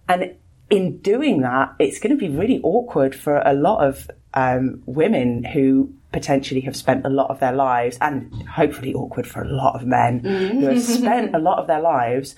and 0.08 0.34
in 0.70 0.98
doing 0.98 1.42
that, 1.42 1.74
it's 1.78 1.98
going 1.98 2.16
to 2.16 2.18
be 2.18 2.34
really 2.34 2.60
awkward 2.62 3.14
for 3.14 3.42
a 3.44 3.52
lot 3.52 3.86
of 3.86 4.10
um, 4.34 4.82
women 4.86 5.44
who 5.44 5.92
potentially 6.16 6.62
have 6.62 6.74
spent 6.74 7.04
a 7.04 7.10
lot 7.10 7.28
of 7.28 7.40
their 7.40 7.52
lives, 7.52 7.98
and 8.00 8.32
hopefully 8.48 8.94
awkward 8.94 9.26
for 9.26 9.42
a 9.42 9.48
lot 9.48 9.74
of 9.74 9.86
men 9.86 10.20
mm. 10.22 10.50
who 10.52 10.66
have 10.66 10.82
spent 11.00 11.34
a 11.34 11.38
lot 11.38 11.58
of 11.58 11.66
their 11.66 11.80
lives 11.80 12.34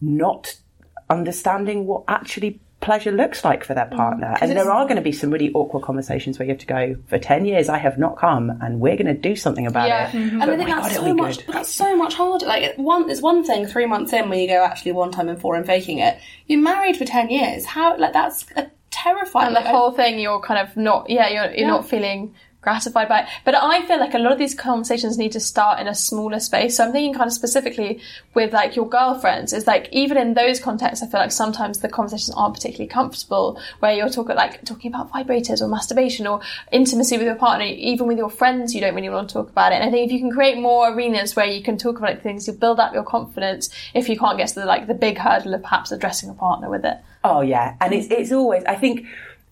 not 0.00 0.56
understanding 1.10 1.86
what 1.86 2.04
actually 2.08 2.58
pleasure 2.80 3.10
looks 3.10 3.44
like 3.44 3.64
for 3.64 3.74
their 3.74 3.84
mm. 3.84 3.96
partner. 3.96 4.34
And 4.40 4.52
there 4.52 4.70
are 4.70 4.84
going 4.84 4.96
to 4.96 5.02
be 5.02 5.12
some 5.12 5.30
really 5.30 5.52
awkward 5.52 5.82
conversations 5.82 6.38
where 6.38 6.46
you 6.46 6.52
have 6.52 6.60
to 6.60 6.66
go, 6.66 6.96
for 7.08 7.18
10 7.18 7.44
years 7.44 7.68
I 7.68 7.76
have 7.76 7.98
not 7.98 8.16
come 8.16 8.50
and 8.62 8.80
we're 8.80 8.96
going 8.96 9.14
to 9.14 9.20
do 9.30 9.36
something 9.36 9.66
about 9.66 9.88
Yeah. 9.88 10.08
it. 10.08 10.14
And 10.14 10.40
But 10.40 10.48
I 10.48 10.56
think 10.56 10.68
that's 10.70 10.96
God, 10.96 11.04
so 11.04 11.14
much. 11.14 11.36
good. 11.36 11.46
But 11.48 11.52
that's 11.54 11.74
so 11.84 11.96
much 11.96 12.14
harder. 12.14 12.46
Like 12.46 12.62
it- 12.62 12.78
one, 12.78 13.10
it's 13.10 13.20
one 13.20 13.44
thing 13.44 13.66
three 13.66 13.86
months 13.86 14.12
in 14.14 14.30
where 14.30 14.38
you 14.38 14.48
go 14.48 14.64
actually 14.64 14.92
one 14.92 15.10
time 15.10 15.28
and 15.28 15.38
four 15.38 15.54
and 15.56 15.66
faking 15.66 15.98
it. 15.98 16.18
You're 16.46 16.62
married 16.62 16.96
for 16.96 17.04
ten 17.04 17.28
years. 17.28 17.66
How 17.66 17.98
like 17.98 18.12
that's 18.14 18.46
a 18.56 18.70
terrifying. 18.90 19.48
and 19.48 19.56
the 19.56 19.68
whole 19.68 19.92
thing 19.92 20.18
you're 20.18 20.40
kind 20.40 20.58
of 20.66 20.74
not 20.76 21.10
yeah 21.10 21.28
you're, 21.28 21.44
you're 21.50 21.66
Yeah. 21.68 21.76
not 21.76 21.88
feeling 21.88 22.34
gratified 22.60 23.08
by 23.08 23.20
it. 23.20 23.28
But 23.44 23.54
i 23.54 23.86
feel 23.86 23.98
like 23.98 24.14
a 24.14 24.18
lot 24.18 24.32
of 24.32 24.38
these 24.38 24.54
conversations 24.54 25.16
need 25.16 25.32
to 25.32 25.40
start 25.40 25.80
in 25.80 25.86
a 25.86 25.94
smaller 25.94 26.40
space. 26.40 26.76
So 26.76 26.84
i'm 26.84 26.92
thinking 26.92 27.14
kind 27.14 27.28
of 27.28 27.32
specifically 27.32 28.00
with 28.34 28.52
like 28.52 28.76
your 28.76 28.88
girlfriends. 28.88 29.52
Is 29.52 29.66
like 29.66 29.88
even 29.92 30.16
in 30.16 30.34
those 30.34 30.60
contexts 30.60 31.02
i 31.02 31.06
feel 31.06 31.20
like 31.20 31.32
sometimes 31.32 31.78
the 31.78 31.88
conversations 31.88 32.34
aren't 32.36 32.54
particularly 32.54 32.88
comfortable 32.88 33.60
where 33.78 33.92
you're 33.92 34.08
talking 34.08 34.36
like 34.36 34.64
talking 34.64 34.92
about 34.92 35.12
vibrators 35.12 35.60
or 35.60 35.68
masturbation 35.68 36.26
or 36.26 36.40
intimacy 36.72 37.16
with 37.16 37.26
your 37.26 37.36
partner 37.36 37.64
even 37.64 38.06
with 38.06 38.18
your 38.18 38.30
friends 38.30 38.74
you 38.74 38.80
don't 38.80 38.94
really 38.94 39.08
want 39.08 39.28
to 39.28 39.34
talk 39.34 39.50
about 39.50 39.72
it. 39.72 39.76
And 39.76 39.84
i 39.84 39.90
think 39.90 40.06
if 40.06 40.12
you 40.12 40.18
can 40.18 40.30
create 40.30 40.58
more 40.58 40.92
arenas 40.92 41.36
where 41.36 41.46
you 41.46 41.62
can 41.62 41.78
talk 41.78 41.98
about 41.98 42.08
like, 42.08 42.22
things 42.22 42.46
you 42.46 42.52
build 42.54 42.80
up 42.80 42.92
your 42.92 43.04
confidence 43.04 43.70
if 43.94 44.08
you 44.08 44.18
can't 44.18 44.38
get 44.38 44.48
to 44.48 44.54
the 44.56 44.66
like 44.66 44.86
the 44.86 44.94
big 44.94 45.18
hurdle 45.18 45.54
of 45.54 45.62
perhaps 45.62 45.92
addressing 45.92 46.28
a 46.28 46.34
partner 46.34 46.68
with 46.68 46.84
it. 46.84 46.98
Oh 47.24 47.40
yeah, 47.40 47.76
and 47.80 47.92
it's 47.92 48.08
it's 48.08 48.32
always. 48.32 48.64
I 48.64 48.74
think 48.76 49.06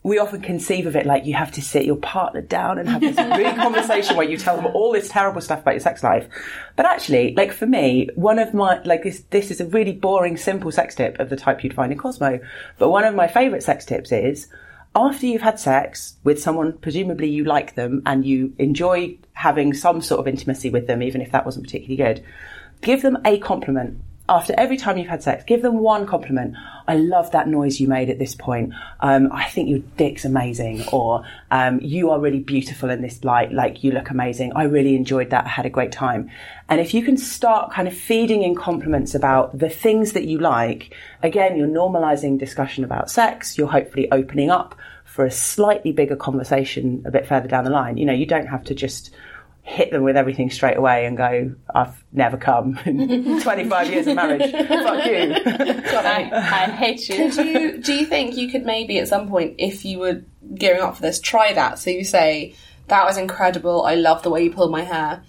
we 0.06 0.20
often 0.20 0.40
conceive 0.40 0.86
of 0.86 0.94
it 0.94 1.04
like 1.04 1.26
you 1.26 1.34
have 1.34 1.50
to 1.50 1.60
sit 1.60 1.84
your 1.84 1.96
partner 1.96 2.40
down 2.40 2.78
and 2.78 2.88
have 2.88 3.00
this 3.00 3.16
big 3.36 3.56
conversation 3.56 4.16
where 4.16 4.28
you 4.28 4.36
tell 4.36 4.54
them 4.54 4.66
all 4.66 4.92
this 4.92 5.08
terrible 5.08 5.40
stuff 5.40 5.62
about 5.62 5.72
your 5.72 5.80
sex 5.80 6.04
life. 6.04 6.28
But 6.76 6.86
actually, 6.86 7.34
like 7.34 7.52
for 7.52 7.66
me, 7.66 8.08
one 8.14 8.38
of 8.38 8.54
my 8.54 8.80
like 8.84 9.02
this 9.02 9.24
this 9.30 9.50
is 9.50 9.60
a 9.60 9.66
really 9.66 9.90
boring, 9.90 10.36
simple 10.36 10.70
sex 10.70 10.94
tip 10.94 11.18
of 11.18 11.28
the 11.28 11.34
type 11.34 11.64
you'd 11.64 11.74
find 11.74 11.90
in 11.90 11.98
Cosmo. 11.98 12.38
But 12.78 12.90
one 12.90 13.02
of 13.02 13.16
my 13.16 13.26
favourite 13.26 13.64
sex 13.64 13.84
tips 13.84 14.12
is 14.12 14.46
after 14.94 15.26
you've 15.26 15.42
had 15.42 15.58
sex 15.58 16.14
with 16.22 16.40
someone, 16.40 16.78
presumably 16.78 17.28
you 17.28 17.42
like 17.42 17.74
them 17.74 18.02
and 18.06 18.24
you 18.24 18.54
enjoy 18.58 19.18
having 19.32 19.74
some 19.74 20.00
sort 20.00 20.20
of 20.20 20.28
intimacy 20.28 20.70
with 20.70 20.86
them, 20.86 21.02
even 21.02 21.20
if 21.20 21.32
that 21.32 21.44
wasn't 21.44 21.64
particularly 21.66 21.96
good, 21.96 22.24
give 22.80 23.02
them 23.02 23.18
a 23.24 23.40
compliment. 23.40 24.00
After 24.28 24.54
every 24.58 24.76
time 24.76 24.98
you've 24.98 25.06
had 25.06 25.22
sex, 25.22 25.44
give 25.44 25.62
them 25.62 25.78
one 25.78 26.04
compliment. 26.04 26.56
I 26.88 26.96
love 26.96 27.30
that 27.30 27.46
noise 27.46 27.80
you 27.80 27.86
made 27.86 28.10
at 28.10 28.18
this 28.18 28.34
point. 28.34 28.72
Um, 28.98 29.30
I 29.32 29.44
think 29.44 29.68
your 29.68 29.78
dick's 29.96 30.24
amazing, 30.24 30.84
or 30.92 31.24
um, 31.52 31.78
you 31.80 32.10
are 32.10 32.18
really 32.18 32.40
beautiful 32.40 32.90
in 32.90 33.02
this 33.02 33.22
light. 33.22 33.52
Like 33.52 33.84
you 33.84 33.92
look 33.92 34.10
amazing. 34.10 34.52
I 34.54 34.64
really 34.64 34.96
enjoyed 34.96 35.30
that. 35.30 35.44
I 35.44 35.48
had 35.48 35.66
a 35.66 35.70
great 35.70 35.92
time. 35.92 36.28
And 36.68 36.80
if 36.80 36.92
you 36.92 37.04
can 37.04 37.16
start 37.16 37.72
kind 37.72 37.86
of 37.86 37.94
feeding 37.94 38.42
in 38.42 38.56
compliments 38.56 39.14
about 39.14 39.56
the 39.56 39.70
things 39.70 40.12
that 40.12 40.24
you 40.24 40.38
like, 40.38 40.92
again, 41.22 41.56
you're 41.56 41.68
normalizing 41.68 42.36
discussion 42.36 42.82
about 42.82 43.10
sex. 43.10 43.56
You're 43.56 43.68
hopefully 43.68 44.10
opening 44.10 44.50
up 44.50 44.74
for 45.04 45.24
a 45.24 45.30
slightly 45.30 45.92
bigger 45.92 46.16
conversation 46.16 47.02
a 47.06 47.10
bit 47.10 47.26
further 47.26 47.48
down 47.48 47.64
the 47.64 47.70
line. 47.70 47.96
You 47.96 48.06
know, 48.06 48.12
you 48.12 48.26
don't 48.26 48.48
have 48.48 48.64
to 48.64 48.74
just 48.74 49.14
hit 49.66 49.90
them 49.90 50.05
with 50.05 50.16
everything 50.16 50.48
straight 50.48 50.76
away 50.76 51.07
and 51.07 51.16
go, 51.16 51.52
I've 51.74 52.05
never 52.12 52.37
come 52.37 52.79
in 52.87 53.40
25 53.42 53.90
years 53.90 54.07
of 54.07 54.14
marriage. 54.14 54.52
Fuck 54.52 55.07
you. 55.07 55.35
I, 55.44 56.31
I 56.33 56.70
hate 56.70 57.09
you 57.09 57.16
Could 57.16 57.46
you, 57.46 57.79
do 57.79 57.92
you 57.92 58.07
think 58.07 58.37
you 58.37 58.48
could 58.48 58.64
maybe 58.64 59.00
at 59.00 59.09
some 59.09 59.29
point, 59.29 59.57
if 59.59 59.85
you 59.85 59.98
were 59.98 60.22
gearing 60.55 60.83
up 60.83 60.94
for 60.94 61.02
this, 61.02 61.18
try 61.18 61.52
that? 61.52 61.81
So 61.81 61.90
you 61.90 62.05
say, 62.05 62.55
that 62.87 63.05
was 63.05 63.18
incredible, 63.18 63.83
I 63.83 63.96
love 63.96 64.22
the 64.22 64.31
way 64.31 64.44
you 64.44 64.52
pulled 64.52 64.70
my 64.70 64.83
hair. 64.83 65.24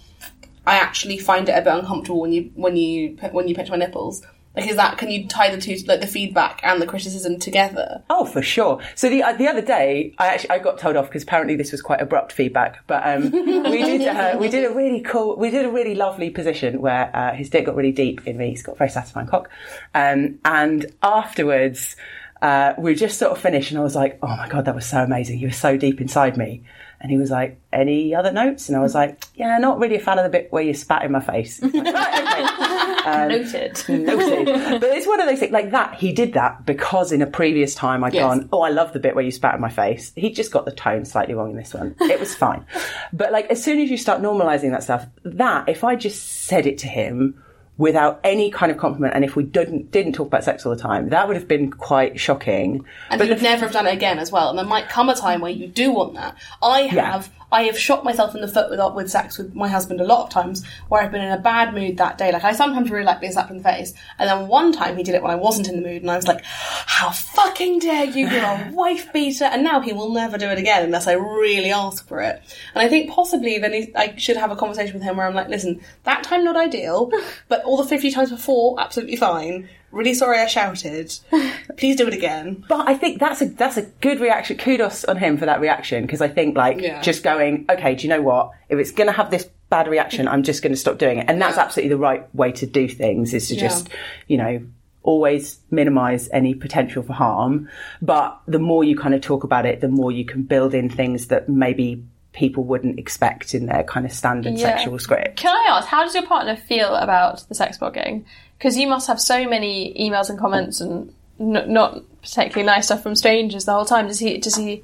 I 0.64 0.76
actually 0.76 1.18
find 1.18 1.48
it 1.48 1.52
a 1.52 1.62
bit 1.62 1.74
uncomfortable 1.74 2.20
when 2.20 2.32
you 2.32 2.52
when 2.54 2.76
you 2.76 3.16
when 3.32 3.48
you 3.48 3.54
pinch 3.54 3.70
my 3.70 3.76
nipples. 3.76 4.22
Like, 4.56 4.68
is 4.68 4.76
that 4.76 4.98
can 4.98 5.10
you 5.10 5.28
tie 5.28 5.54
the 5.54 5.60
two 5.60 5.76
like 5.86 6.00
the 6.00 6.06
feedback 6.06 6.60
and 6.64 6.82
the 6.82 6.86
criticism 6.86 7.38
together? 7.38 8.02
Oh, 8.10 8.24
for 8.24 8.42
sure. 8.42 8.80
So 8.96 9.08
the 9.08 9.22
uh, 9.22 9.34
the 9.34 9.46
other 9.46 9.62
day, 9.62 10.14
I 10.18 10.28
actually 10.28 10.50
I 10.50 10.58
got 10.58 10.78
told 10.78 10.96
off 10.96 11.06
because 11.06 11.22
apparently 11.22 11.54
this 11.54 11.70
was 11.70 11.80
quite 11.80 12.00
abrupt 12.00 12.32
feedback. 12.32 12.84
But 12.86 13.06
um, 13.06 13.30
we 13.30 13.84
did 13.84 14.06
uh, 14.06 14.36
we 14.40 14.48
did 14.48 14.64
a 14.64 14.74
really 14.74 15.00
cool, 15.00 15.36
we 15.36 15.50
did 15.50 15.64
a 15.64 15.70
really 15.70 15.94
lovely 15.94 16.30
position 16.30 16.80
where 16.80 17.14
uh, 17.14 17.34
his 17.34 17.50
dick 17.50 17.66
got 17.66 17.76
really 17.76 17.92
deep 17.92 18.26
in 18.26 18.36
me. 18.36 18.50
He's 18.50 18.62
got 18.62 18.72
a 18.72 18.78
very 18.78 18.90
satisfying 18.90 19.28
cock, 19.28 19.50
um, 19.94 20.38
and 20.44 20.86
afterwards. 21.02 21.96
Uh, 22.40 22.72
we 22.78 22.94
just 22.94 23.18
sort 23.18 23.32
of 23.32 23.38
finished, 23.40 23.72
and 23.72 23.80
I 23.80 23.82
was 23.82 23.96
like, 23.96 24.20
"Oh 24.22 24.28
my 24.28 24.48
god, 24.48 24.66
that 24.66 24.74
was 24.76 24.86
so 24.86 24.98
amazing! 25.02 25.40
You 25.40 25.48
were 25.48 25.52
so 25.52 25.76
deep 25.76 26.00
inside 26.00 26.36
me." 26.36 26.62
And 27.00 27.10
he 27.10 27.18
was 27.18 27.32
like, 27.32 27.60
"Any 27.72 28.14
other 28.14 28.30
notes?" 28.30 28.68
And 28.68 28.78
I 28.78 28.80
was 28.80 28.94
like, 28.94 29.24
"Yeah, 29.34 29.58
not 29.58 29.80
really 29.80 29.96
a 29.96 30.00
fan 30.00 30.18
of 30.18 30.24
the 30.24 30.30
bit 30.30 30.52
where 30.52 30.62
you 30.62 30.72
spat 30.72 31.02
in 31.02 31.10
my 31.10 31.18
face." 31.18 31.60
Okay. 33.08 33.22
Um, 33.22 33.28
noted. 33.28 33.84
Noted. 33.88 34.80
but 34.80 34.90
it's 34.90 35.06
one 35.06 35.20
of 35.20 35.26
those 35.26 35.38
things 35.38 35.52
like 35.52 35.70
that. 35.70 35.94
He 35.94 36.12
did 36.12 36.34
that 36.34 36.66
because 36.66 37.12
in 37.12 37.22
a 37.22 37.26
previous 37.26 37.74
time 37.74 38.04
I'd 38.04 38.14
Yes. 38.14 38.22
gone, 38.22 38.48
oh, 38.52 38.60
I 38.62 38.70
love 38.70 38.92
the 38.92 39.00
bit 39.00 39.14
where 39.14 39.24
you 39.24 39.30
spat 39.30 39.54
in 39.54 39.60
my 39.60 39.68
face. 39.70 40.12
He 40.16 40.30
just 40.30 40.52
got 40.52 40.64
the 40.64 40.72
tone 40.72 41.04
slightly 41.04 41.34
wrong 41.34 41.50
in 41.50 41.56
this 41.56 41.74
one. 41.74 41.94
It 42.00 42.20
was 42.20 42.34
fine. 42.34 42.64
but 43.12 43.32
like 43.32 43.46
as 43.46 43.62
soon 43.62 43.80
as 43.80 43.90
you 43.90 43.96
start 43.96 44.20
normalizing 44.22 44.70
that 44.72 44.82
stuff, 44.82 45.06
that 45.24 45.68
if 45.68 45.84
I 45.84 45.94
just 45.96 46.26
said 46.46 46.66
it 46.66 46.78
to 46.78 46.86
him 46.88 47.42
without 47.76 48.18
any 48.24 48.50
kind 48.50 48.72
of 48.72 48.78
compliment, 48.78 49.14
and 49.14 49.24
if 49.24 49.36
we 49.36 49.44
didn't 49.44 49.90
didn't 49.92 50.12
talk 50.14 50.26
about 50.26 50.42
sex 50.42 50.66
all 50.66 50.74
the 50.74 50.82
time, 50.82 51.10
that 51.10 51.28
would 51.28 51.36
have 51.36 51.46
been 51.46 51.70
quite 51.70 52.18
shocking. 52.18 52.84
And 53.08 53.18
but 53.20 53.28
you'd 53.28 53.38
the- 53.38 53.42
never 53.44 53.62
have 53.66 53.72
done 53.72 53.86
it 53.86 53.94
again 53.94 54.18
as 54.18 54.32
well. 54.32 54.48
And 54.50 54.58
there 54.58 54.66
might 54.66 54.88
come 54.88 55.08
a 55.08 55.14
time 55.14 55.40
where 55.40 55.52
you 55.52 55.68
do 55.68 55.92
want 55.92 56.14
that. 56.14 56.34
I 56.60 56.82
have, 56.82 57.30
I 57.50 57.62
have 57.62 57.78
shot 57.78 58.04
myself 58.04 58.34
in 58.34 58.40
the 58.40 58.48
foot 58.48 58.70
with 58.70 58.80
with 58.94 59.10
sex 59.10 59.38
with 59.38 59.54
my 59.54 59.68
husband 59.68 60.00
a 60.00 60.04
lot 60.04 60.24
of 60.24 60.30
times 60.30 60.64
where 60.88 61.02
I've 61.02 61.12
been 61.12 61.22
in 61.22 61.32
a 61.32 61.38
bad 61.38 61.72
mood 61.72 61.96
that 61.96 62.18
day. 62.18 62.30
Like 62.30 62.44
I 62.44 62.52
sometimes 62.52 62.90
really 62.90 63.04
like 63.04 63.20
being 63.20 63.32
slapped 63.32 63.50
in 63.50 63.58
the 63.58 63.62
face, 63.62 63.94
and 64.18 64.28
then 64.28 64.48
one 64.48 64.72
time 64.72 64.96
he 64.96 65.02
did 65.02 65.14
it 65.14 65.22
when 65.22 65.30
I 65.30 65.36
wasn't 65.36 65.68
in 65.68 65.76
the 65.76 65.88
mood, 65.88 66.02
and 66.02 66.10
I 66.10 66.16
was 66.16 66.26
like, 66.26 66.44
"How 66.44 67.10
fucking 67.10 67.78
dare 67.78 68.04
you! 68.04 68.28
You're 68.28 68.44
a 68.44 68.70
wife 68.72 69.12
beater!" 69.12 69.44
And 69.44 69.64
now 69.64 69.80
he 69.80 69.92
will 69.92 70.12
never 70.12 70.36
do 70.36 70.48
it 70.48 70.58
again 70.58 70.84
unless 70.84 71.06
I 71.06 71.12
really 71.12 71.72
ask 71.72 72.06
for 72.06 72.20
it. 72.20 72.42
And 72.74 72.82
I 72.82 72.88
think 72.88 73.10
possibly 73.10 73.58
then 73.58 73.72
he, 73.72 73.92
I 73.96 74.16
should 74.16 74.36
have 74.36 74.50
a 74.50 74.56
conversation 74.56 74.94
with 74.94 75.02
him 75.02 75.16
where 75.16 75.26
I'm 75.26 75.34
like, 75.34 75.48
"Listen, 75.48 75.80
that 76.04 76.24
time 76.24 76.44
not 76.44 76.56
ideal, 76.56 77.10
but 77.48 77.64
all 77.64 77.76
the 77.76 77.84
fifty 77.84 78.10
times 78.10 78.30
before 78.30 78.78
absolutely 78.80 79.16
fine." 79.16 79.68
Really 79.90 80.14
sorry 80.14 80.38
I 80.38 80.46
shouted. 80.46 81.12
Please 81.76 81.96
do 81.96 82.06
it 82.06 82.14
again. 82.14 82.64
But 82.68 82.88
I 82.88 82.94
think 82.94 83.18
that's 83.20 83.40
a 83.40 83.46
that's 83.46 83.76
a 83.76 83.82
good 83.82 84.20
reaction. 84.20 84.58
Kudos 84.58 85.04
on 85.06 85.16
him 85.16 85.36
for 85.38 85.46
that 85.46 85.60
reaction 85.60 86.02
because 86.04 86.20
I 86.20 86.28
think 86.28 86.56
like 86.56 86.80
Yeah. 86.80 87.00
just 87.00 87.22
going, 87.22 87.64
okay, 87.70 87.94
do 87.94 88.02
you 88.02 88.08
know 88.10 88.20
what? 88.22 88.50
If 88.68 88.78
it's 88.78 88.90
going 88.92 89.06
to 89.06 89.12
have 89.14 89.30
this 89.30 89.48
bad 89.70 89.88
reaction, 89.88 90.28
I'm 90.28 90.42
just 90.42 90.62
going 90.62 90.72
to 90.72 90.76
stop 90.78 90.98
doing 90.98 91.18
it, 91.18 91.26
and 91.28 91.40
that's 91.40 91.56
absolutely 91.58 91.90
the 91.90 91.98
right 91.98 92.34
way 92.34 92.52
to 92.52 92.66
do 92.66 92.88
things. 92.88 93.32
Is 93.34 93.48
to 93.48 93.56
just, 93.56 93.88
you 94.26 94.36
know. 94.36 94.62
Always 95.04 95.60
minimize 95.70 96.28
any 96.34 96.52
potential 96.54 97.02
for 97.02 97.14
harm, 97.14 97.70
but 98.02 98.38
the 98.46 98.58
more 98.58 98.84
you 98.84 98.94
kind 98.94 99.14
of 99.14 99.22
talk 99.22 99.42
about 99.42 99.64
it, 99.64 99.80
the 99.80 99.88
more 99.88 100.12
you 100.12 100.26
can 100.26 100.42
build 100.42 100.74
in 100.74 100.90
things 100.90 101.28
that 101.28 101.48
maybe 101.48 102.04
people 102.34 102.62
wouldn't 102.64 102.98
expect 102.98 103.54
in 103.54 103.66
their 103.66 103.84
kind 103.84 104.04
of 104.04 104.12
standard 104.12 104.54
Yeah. 104.54 104.76
sexual 104.76 104.98
script. 104.98 105.36
Can 105.36 105.56
I 105.56 105.70
ask, 105.78 105.88
how 105.88 106.04
does 106.04 106.14
your 106.14 106.26
partner 106.26 106.56
feel 106.56 106.94
about 106.94 107.48
the 107.48 107.54
sex 107.54 107.78
blogging? 107.78 108.24
Because 108.58 108.76
you 108.76 108.88
must 108.88 109.06
have 109.06 109.20
so 109.20 109.48
many 109.48 109.94
emails 109.98 110.30
and 110.30 110.38
comments 110.38 110.80
and 110.80 111.12
n- 111.38 111.72
not 111.72 112.02
particularly 112.22 112.66
nice 112.66 112.86
stuff 112.86 113.02
from 113.02 113.14
strangers 113.14 113.64
the 113.64 113.72
whole 113.72 113.84
time. 113.84 114.08
Does 114.08 114.18
he? 114.18 114.38
Does 114.38 114.56
he 114.56 114.82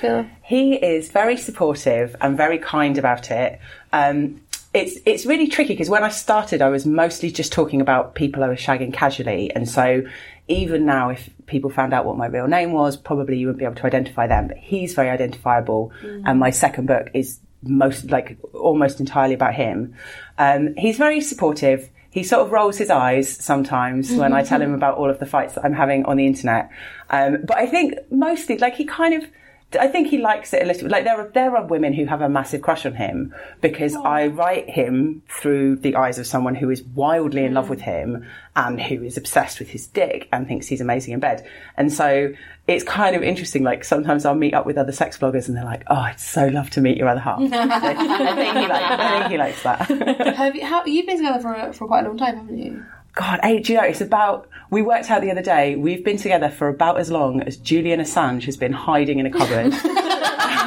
feel? 0.00 0.26
He 0.42 0.74
is 0.74 1.10
very 1.10 1.36
supportive 1.36 2.14
and 2.20 2.36
very 2.36 2.58
kind 2.58 2.98
about 2.98 3.30
it. 3.30 3.58
Um, 3.92 4.40
it's 4.72 4.98
it's 5.06 5.26
really 5.26 5.48
tricky 5.48 5.72
because 5.72 5.88
when 5.88 6.04
I 6.04 6.10
started, 6.10 6.62
I 6.62 6.68
was 6.68 6.86
mostly 6.86 7.30
just 7.30 7.52
talking 7.52 7.80
about 7.80 8.14
people 8.14 8.44
I 8.44 8.48
was 8.48 8.58
shagging 8.58 8.92
casually, 8.92 9.50
and 9.54 9.68
so 9.68 10.02
even 10.48 10.84
now, 10.86 11.10
if 11.10 11.28
people 11.46 11.70
found 11.70 11.92
out 11.92 12.04
what 12.04 12.16
my 12.16 12.26
real 12.26 12.46
name 12.46 12.72
was, 12.72 12.96
probably 12.96 13.38
you 13.38 13.46
wouldn't 13.46 13.58
be 13.58 13.64
able 13.64 13.74
to 13.76 13.86
identify 13.86 14.26
them. 14.26 14.48
But 14.48 14.58
he's 14.58 14.94
very 14.94 15.08
identifiable, 15.08 15.92
and 16.24 16.38
my 16.38 16.50
second 16.50 16.86
book 16.86 17.08
is 17.14 17.40
most 17.62 18.10
like 18.10 18.38
almost 18.52 19.00
entirely 19.00 19.34
about 19.34 19.54
him. 19.54 19.94
Um, 20.38 20.74
he's 20.76 20.98
very 20.98 21.20
supportive. 21.20 21.88
He 22.16 22.22
sort 22.22 22.46
of 22.46 22.50
rolls 22.50 22.78
his 22.78 22.88
eyes 22.88 23.28
sometimes 23.28 24.10
when 24.10 24.32
I 24.32 24.42
tell 24.42 24.62
him 24.62 24.72
about 24.72 24.96
all 24.96 25.10
of 25.10 25.18
the 25.18 25.26
fights 25.26 25.52
that 25.52 25.66
I'm 25.66 25.74
having 25.74 26.06
on 26.06 26.16
the 26.16 26.26
internet. 26.26 26.70
Um, 27.10 27.44
but 27.46 27.58
I 27.58 27.66
think 27.66 27.92
mostly, 28.10 28.56
like 28.56 28.74
he 28.74 28.86
kind 28.86 29.12
of 29.12 29.30
I 29.78 29.88
think 29.88 30.08
he 30.08 30.18
likes 30.18 30.52
it 30.54 30.62
a 30.62 30.64
little. 30.64 30.88
Like 30.88 31.04
there 31.04 31.20
are 31.20 31.28
there 31.28 31.56
are 31.56 31.66
women 31.66 31.92
who 31.92 32.06
have 32.06 32.22
a 32.22 32.28
massive 32.28 32.62
crush 32.62 32.86
on 32.86 32.94
him 32.94 33.34
because 33.60 33.96
I 33.96 34.28
write 34.28 34.70
him 34.70 35.22
through 35.28 35.76
the 35.76 35.96
eyes 35.96 36.18
of 36.18 36.26
someone 36.26 36.54
who 36.54 36.70
is 36.70 36.82
wildly 36.82 37.44
in 37.44 37.54
love 37.54 37.66
mm. 37.66 37.70
with 37.70 37.80
him 37.80 38.26
and 38.54 38.80
who 38.80 39.02
is 39.02 39.16
obsessed 39.16 39.58
with 39.58 39.68
his 39.68 39.88
dick 39.88 40.28
and 40.32 40.46
thinks 40.46 40.68
he's 40.68 40.80
amazing 40.80 41.14
in 41.14 41.20
bed. 41.20 41.46
And 41.76 41.92
so 41.92 42.32
it's 42.68 42.84
kind 42.84 43.16
of 43.16 43.24
interesting. 43.24 43.64
Like 43.64 43.82
sometimes 43.82 44.24
I'll 44.24 44.36
meet 44.36 44.54
up 44.54 44.66
with 44.66 44.78
other 44.78 44.92
sex 44.92 45.18
bloggers 45.18 45.48
and 45.48 45.56
they're 45.56 45.64
like, 45.64 45.82
"Oh, 45.88 45.96
I'd 45.96 46.20
so 46.20 46.46
love 46.46 46.70
to 46.70 46.80
meet 46.80 46.96
your 46.96 47.08
other 47.08 47.20
half." 47.20 47.40
I 47.52 48.34
think 48.36 48.56
he 48.56 48.66
likes. 48.68 48.84
I 48.90 49.18
think 49.18 49.30
he 49.32 49.38
likes 49.38 49.62
that. 49.64 50.34
Have 50.36 50.54
you, 50.54 50.64
how, 50.64 50.84
you've 50.84 51.06
been 51.06 51.16
together 51.16 51.40
for, 51.40 51.72
for 51.72 51.88
quite 51.88 52.04
a 52.04 52.08
long 52.08 52.18
time, 52.18 52.36
haven't 52.36 52.58
you? 52.58 52.84
God, 53.16 53.40
hey, 53.42 53.60
do 53.60 53.72
you 53.72 53.78
know, 53.78 53.84
it's 53.84 54.02
about, 54.02 54.46
we 54.70 54.82
worked 54.82 55.10
out 55.10 55.22
the 55.22 55.30
other 55.30 55.42
day, 55.42 55.74
we've 55.74 56.04
been 56.04 56.18
together 56.18 56.50
for 56.50 56.68
about 56.68 56.98
as 56.98 57.10
long 57.10 57.40
as 57.40 57.56
Julian 57.56 57.98
Assange 57.98 58.44
has 58.44 58.58
been 58.58 58.74
hiding 58.74 59.18
in 59.18 59.24
a 59.24 59.30
cupboard. 59.30 59.72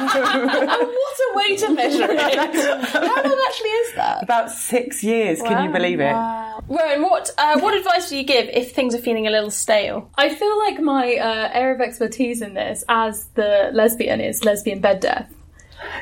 what 0.00 0.66
a 0.66 1.36
way 1.36 1.56
to 1.56 1.70
measure 1.72 2.10
it! 2.10 2.26
How 2.88 3.22
long 3.22 3.44
actually 3.48 3.70
is 3.70 3.94
that? 3.94 4.24
about 4.24 4.50
six 4.50 5.04
years, 5.04 5.40
can 5.42 5.64
you 5.64 5.70
believe 5.70 6.00
it? 6.00 6.12
Rowan, 6.12 7.02
what 7.02 7.30
uh, 7.38 7.58
what 7.60 7.74
advice 7.74 8.08
do 8.10 8.16
you 8.16 8.24
give 8.24 8.48
if 8.48 8.72
things 8.72 8.94
are 8.94 8.98
feeling 8.98 9.26
a 9.26 9.30
little 9.30 9.50
stale? 9.50 10.10
I 10.16 10.34
feel 10.34 10.58
like 10.58 10.80
my 10.80 11.16
uh, 11.16 11.50
area 11.52 11.74
of 11.74 11.80
expertise 11.80 12.42
in 12.42 12.54
this, 12.54 12.84
as 12.88 13.26
the 13.34 13.70
lesbian, 13.72 14.20
is 14.20 14.44
lesbian 14.44 14.80
bed 14.80 15.00
death. 15.00 15.32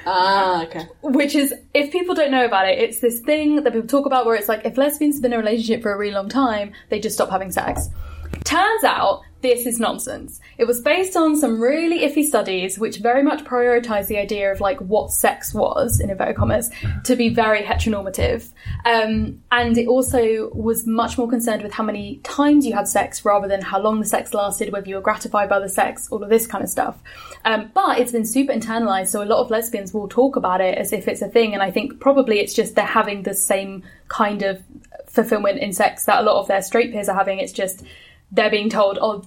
Ah, 0.06 0.64
okay. 0.64 0.86
Which 1.02 1.34
is, 1.34 1.54
if 1.74 1.92
people 1.92 2.14
don't 2.14 2.30
know 2.30 2.44
about 2.44 2.68
it, 2.68 2.78
it's 2.78 3.00
this 3.00 3.20
thing 3.20 3.62
that 3.62 3.72
people 3.72 3.88
talk 3.88 4.06
about 4.06 4.26
where 4.26 4.34
it's 4.34 4.48
like 4.48 4.64
if 4.64 4.76
lesbians 4.76 5.16
have 5.16 5.22
been 5.22 5.32
in 5.32 5.38
a 5.38 5.42
relationship 5.42 5.82
for 5.82 5.92
a 5.92 5.98
really 5.98 6.14
long 6.14 6.28
time, 6.28 6.72
they 6.88 6.98
just 6.98 7.14
stop 7.14 7.30
having 7.30 7.52
sex. 7.52 7.88
Turns 8.44 8.84
out 8.84 9.22
this 9.40 9.66
is 9.66 9.78
nonsense. 9.78 10.40
It 10.56 10.66
was 10.66 10.80
based 10.80 11.16
on 11.16 11.36
some 11.36 11.60
really 11.60 12.00
iffy 12.00 12.24
studies 12.24 12.78
which 12.78 12.98
very 12.98 13.22
much 13.22 13.44
prioritized 13.44 14.08
the 14.08 14.18
idea 14.18 14.50
of 14.50 14.60
like 14.60 14.78
what 14.80 15.12
sex 15.12 15.54
was, 15.54 16.00
in 16.00 16.10
inverted 16.10 16.36
commas, 16.36 16.70
to 17.04 17.14
be 17.14 17.28
very 17.28 17.62
heteronormative. 17.62 18.50
Um, 18.84 19.40
and 19.52 19.78
it 19.78 19.86
also 19.86 20.50
was 20.52 20.86
much 20.86 21.16
more 21.16 21.28
concerned 21.28 21.62
with 21.62 21.72
how 21.72 21.84
many 21.84 22.16
times 22.24 22.66
you 22.66 22.74
had 22.74 22.88
sex 22.88 23.24
rather 23.24 23.46
than 23.46 23.62
how 23.62 23.80
long 23.80 24.00
the 24.00 24.06
sex 24.06 24.34
lasted, 24.34 24.72
whether 24.72 24.88
you 24.88 24.96
were 24.96 25.00
gratified 25.00 25.48
by 25.48 25.60
the 25.60 25.68
sex, 25.68 26.08
all 26.10 26.22
of 26.22 26.30
this 26.30 26.46
kind 26.46 26.64
of 26.64 26.70
stuff. 26.70 26.98
Um, 27.44 27.70
but 27.72 28.00
it's 28.00 28.12
been 28.12 28.26
super 28.26 28.52
internalized, 28.52 29.08
so 29.08 29.22
a 29.22 29.24
lot 29.24 29.40
of 29.40 29.50
lesbians 29.50 29.94
will 29.94 30.08
talk 30.08 30.34
about 30.34 30.60
it 30.60 30.76
as 30.76 30.92
if 30.92 31.06
it's 31.06 31.22
a 31.22 31.28
thing, 31.28 31.54
and 31.54 31.62
I 31.62 31.70
think 31.70 32.00
probably 32.00 32.40
it's 32.40 32.54
just 32.54 32.74
they're 32.74 32.84
having 32.84 33.22
the 33.22 33.34
same 33.34 33.84
kind 34.08 34.42
of 34.42 34.62
fulfillment 35.06 35.58
in 35.58 35.72
sex 35.72 36.04
that 36.04 36.20
a 36.20 36.22
lot 36.22 36.40
of 36.40 36.48
their 36.48 36.62
straight 36.62 36.92
peers 36.92 37.08
are 37.08 37.16
having. 37.16 37.38
It's 37.38 37.52
just 37.52 37.84
they're 38.32 38.50
being 38.50 38.68
told, 38.68 38.98
"Oh, 39.00 39.24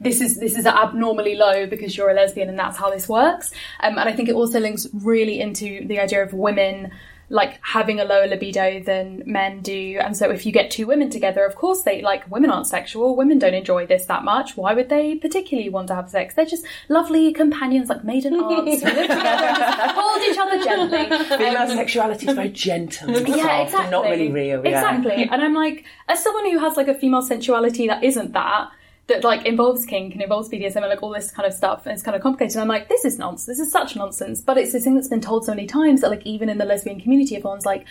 this 0.00 0.20
is 0.20 0.38
this 0.38 0.56
is 0.56 0.66
abnormally 0.66 1.34
low 1.34 1.66
because 1.66 1.96
you're 1.96 2.10
a 2.10 2.14
lesbian, 2.14 2.48
and 2.48 2.58
that's 2.58 2.76
how 2.76 2.90
this 2.90 3.08
works." 3.08 3.52
Um, 3.80 3.98
and 3.98 4.08
I 4.08 4.12
think 4.12 4.28
it 4.28 4.34
also 4.34 4.60
links 4.60 4.86
really 4.92 5.40
into 5.40 5.86
the 5.86 6.00
idea 6.00 6.22
of 6.22 6.32
women 6.32 6.90
like 7.30 7.60
having 7.62 8.00
a 8.00 8.04
lower 8.04 8.26
libido 8.26 8.80
than 8.82 9.22
men 9.24 9.60
do. 9.62 9.98
And 10.02 10.16
so 10.16 10.30
if 10.30 10.44
you 10.44 10.50
get 10.52 10.70
two 10.70 10.86
women 10.86 11.10
together, 11.10 11.44
of 11.46 11.54
course 11.54 11.82
they 11.82 12.02
like 12.02 12.28
women 12.30 12.50
aren't 12.50 12.66
sexual. 12.66 13.16
Women 13.16 13.38
don't 13.38 13.54
enjoy 13.54 13.86
this 13.86 14.06
that 14.06 14.24
much. 14.24 14.56
Why 14.56 14.74
would 14.74 14.88
they 14.88 15.14
particularly 15.14 15.70
want 15.70 15.86
to 15.88 15.94
have 15.94 16.10
sex? 16.10 16.34
They're 16.34 16.44
just 16.44 16.66
lovely 16.88 17.32
companions, 17.32 17.88
like 17.88 18.02
maiden 18.04 18.34
aunts 18.40 18.82
who 18.82 18.88
live 18.90 19.08
together 19.08 19.46
and 19.46 19.56
just 19.56 19.94
hold 19.94 20.22
each 20.22 20.38
other 20.38 20.64
gently. 20.64 21.36
Female 21.38 21.70
um, 21.70 21.76
sexuality 21.76 22.26
is 22.26 22.34
very 22.34 22.48
gentle 22.50 23.16
and 23.16 23.28
Yeah, 23.28 23.36
soft 23.36 23.62
exactly. 23.62 23.90
not 23.90 24.04
really 24.04 24.30
real. 24.32 24.64
Yeah. 24.64 24.70
Exactly. 24.70 25.28
And 25.30 25.40
I'm 25.40 25.54
like, 25.54 25.84
as 26.08 26.22
someone 26.22 26.50
who 26.50 26.58
has 26.58 26.76
like 26.76 26.88
a 26.88 26.94
female 26.94 27.22
sensuality 27.22 27.86
that 27.86 28.02
isn't 28.02 28.32
that, 28.32 28.70
that 29.10 29.22
like 29.22 29.44
involves 29.44 29.84
kink 29.84 30.14
and 30.14 30.22
involves 30.22 30.48
BDSM 30.48 30.76
and 30.76 30.88
like 30.88 31.02
all 31.02 31.10
this 31.10 31.30
kind 31.30 31.46
of 31.46 31.52
stuff, 31.52 31.84
and 31.84 31.92
it's 31.92 32.02
kind 32.02 32.16
of 32.16 32.22
complicated. 32.22 32.56
And 32.56 32.62
I'm 32.62 32.68
like, 32.68 32.88
this 32.88 33.04
is 33.04 33.18
nonsense. 33.18 33.46
This 33.46 33.60
is 33.60 33.70
such 33.70 33.94
nonsense. 33.94 34.40
But 34.40 34.56
it's 34.56 34.72
this 34.72 34.84
thing 34.84 34.94
that's 34.94 35.08
been 35.08 35.20
told 35.20 35.44
so 35.44 35.52
many 35.54 35.66
times 35.66 36.00
that 36.00 36.10
like 36.10 36.24
even 36.24 36.48
in 36.48 36.58
the 36.58 36.64
lesbian 36.64 37.00
community, 37.00 37.36
everyone's 37.36 37.66
like. 37.66 37.86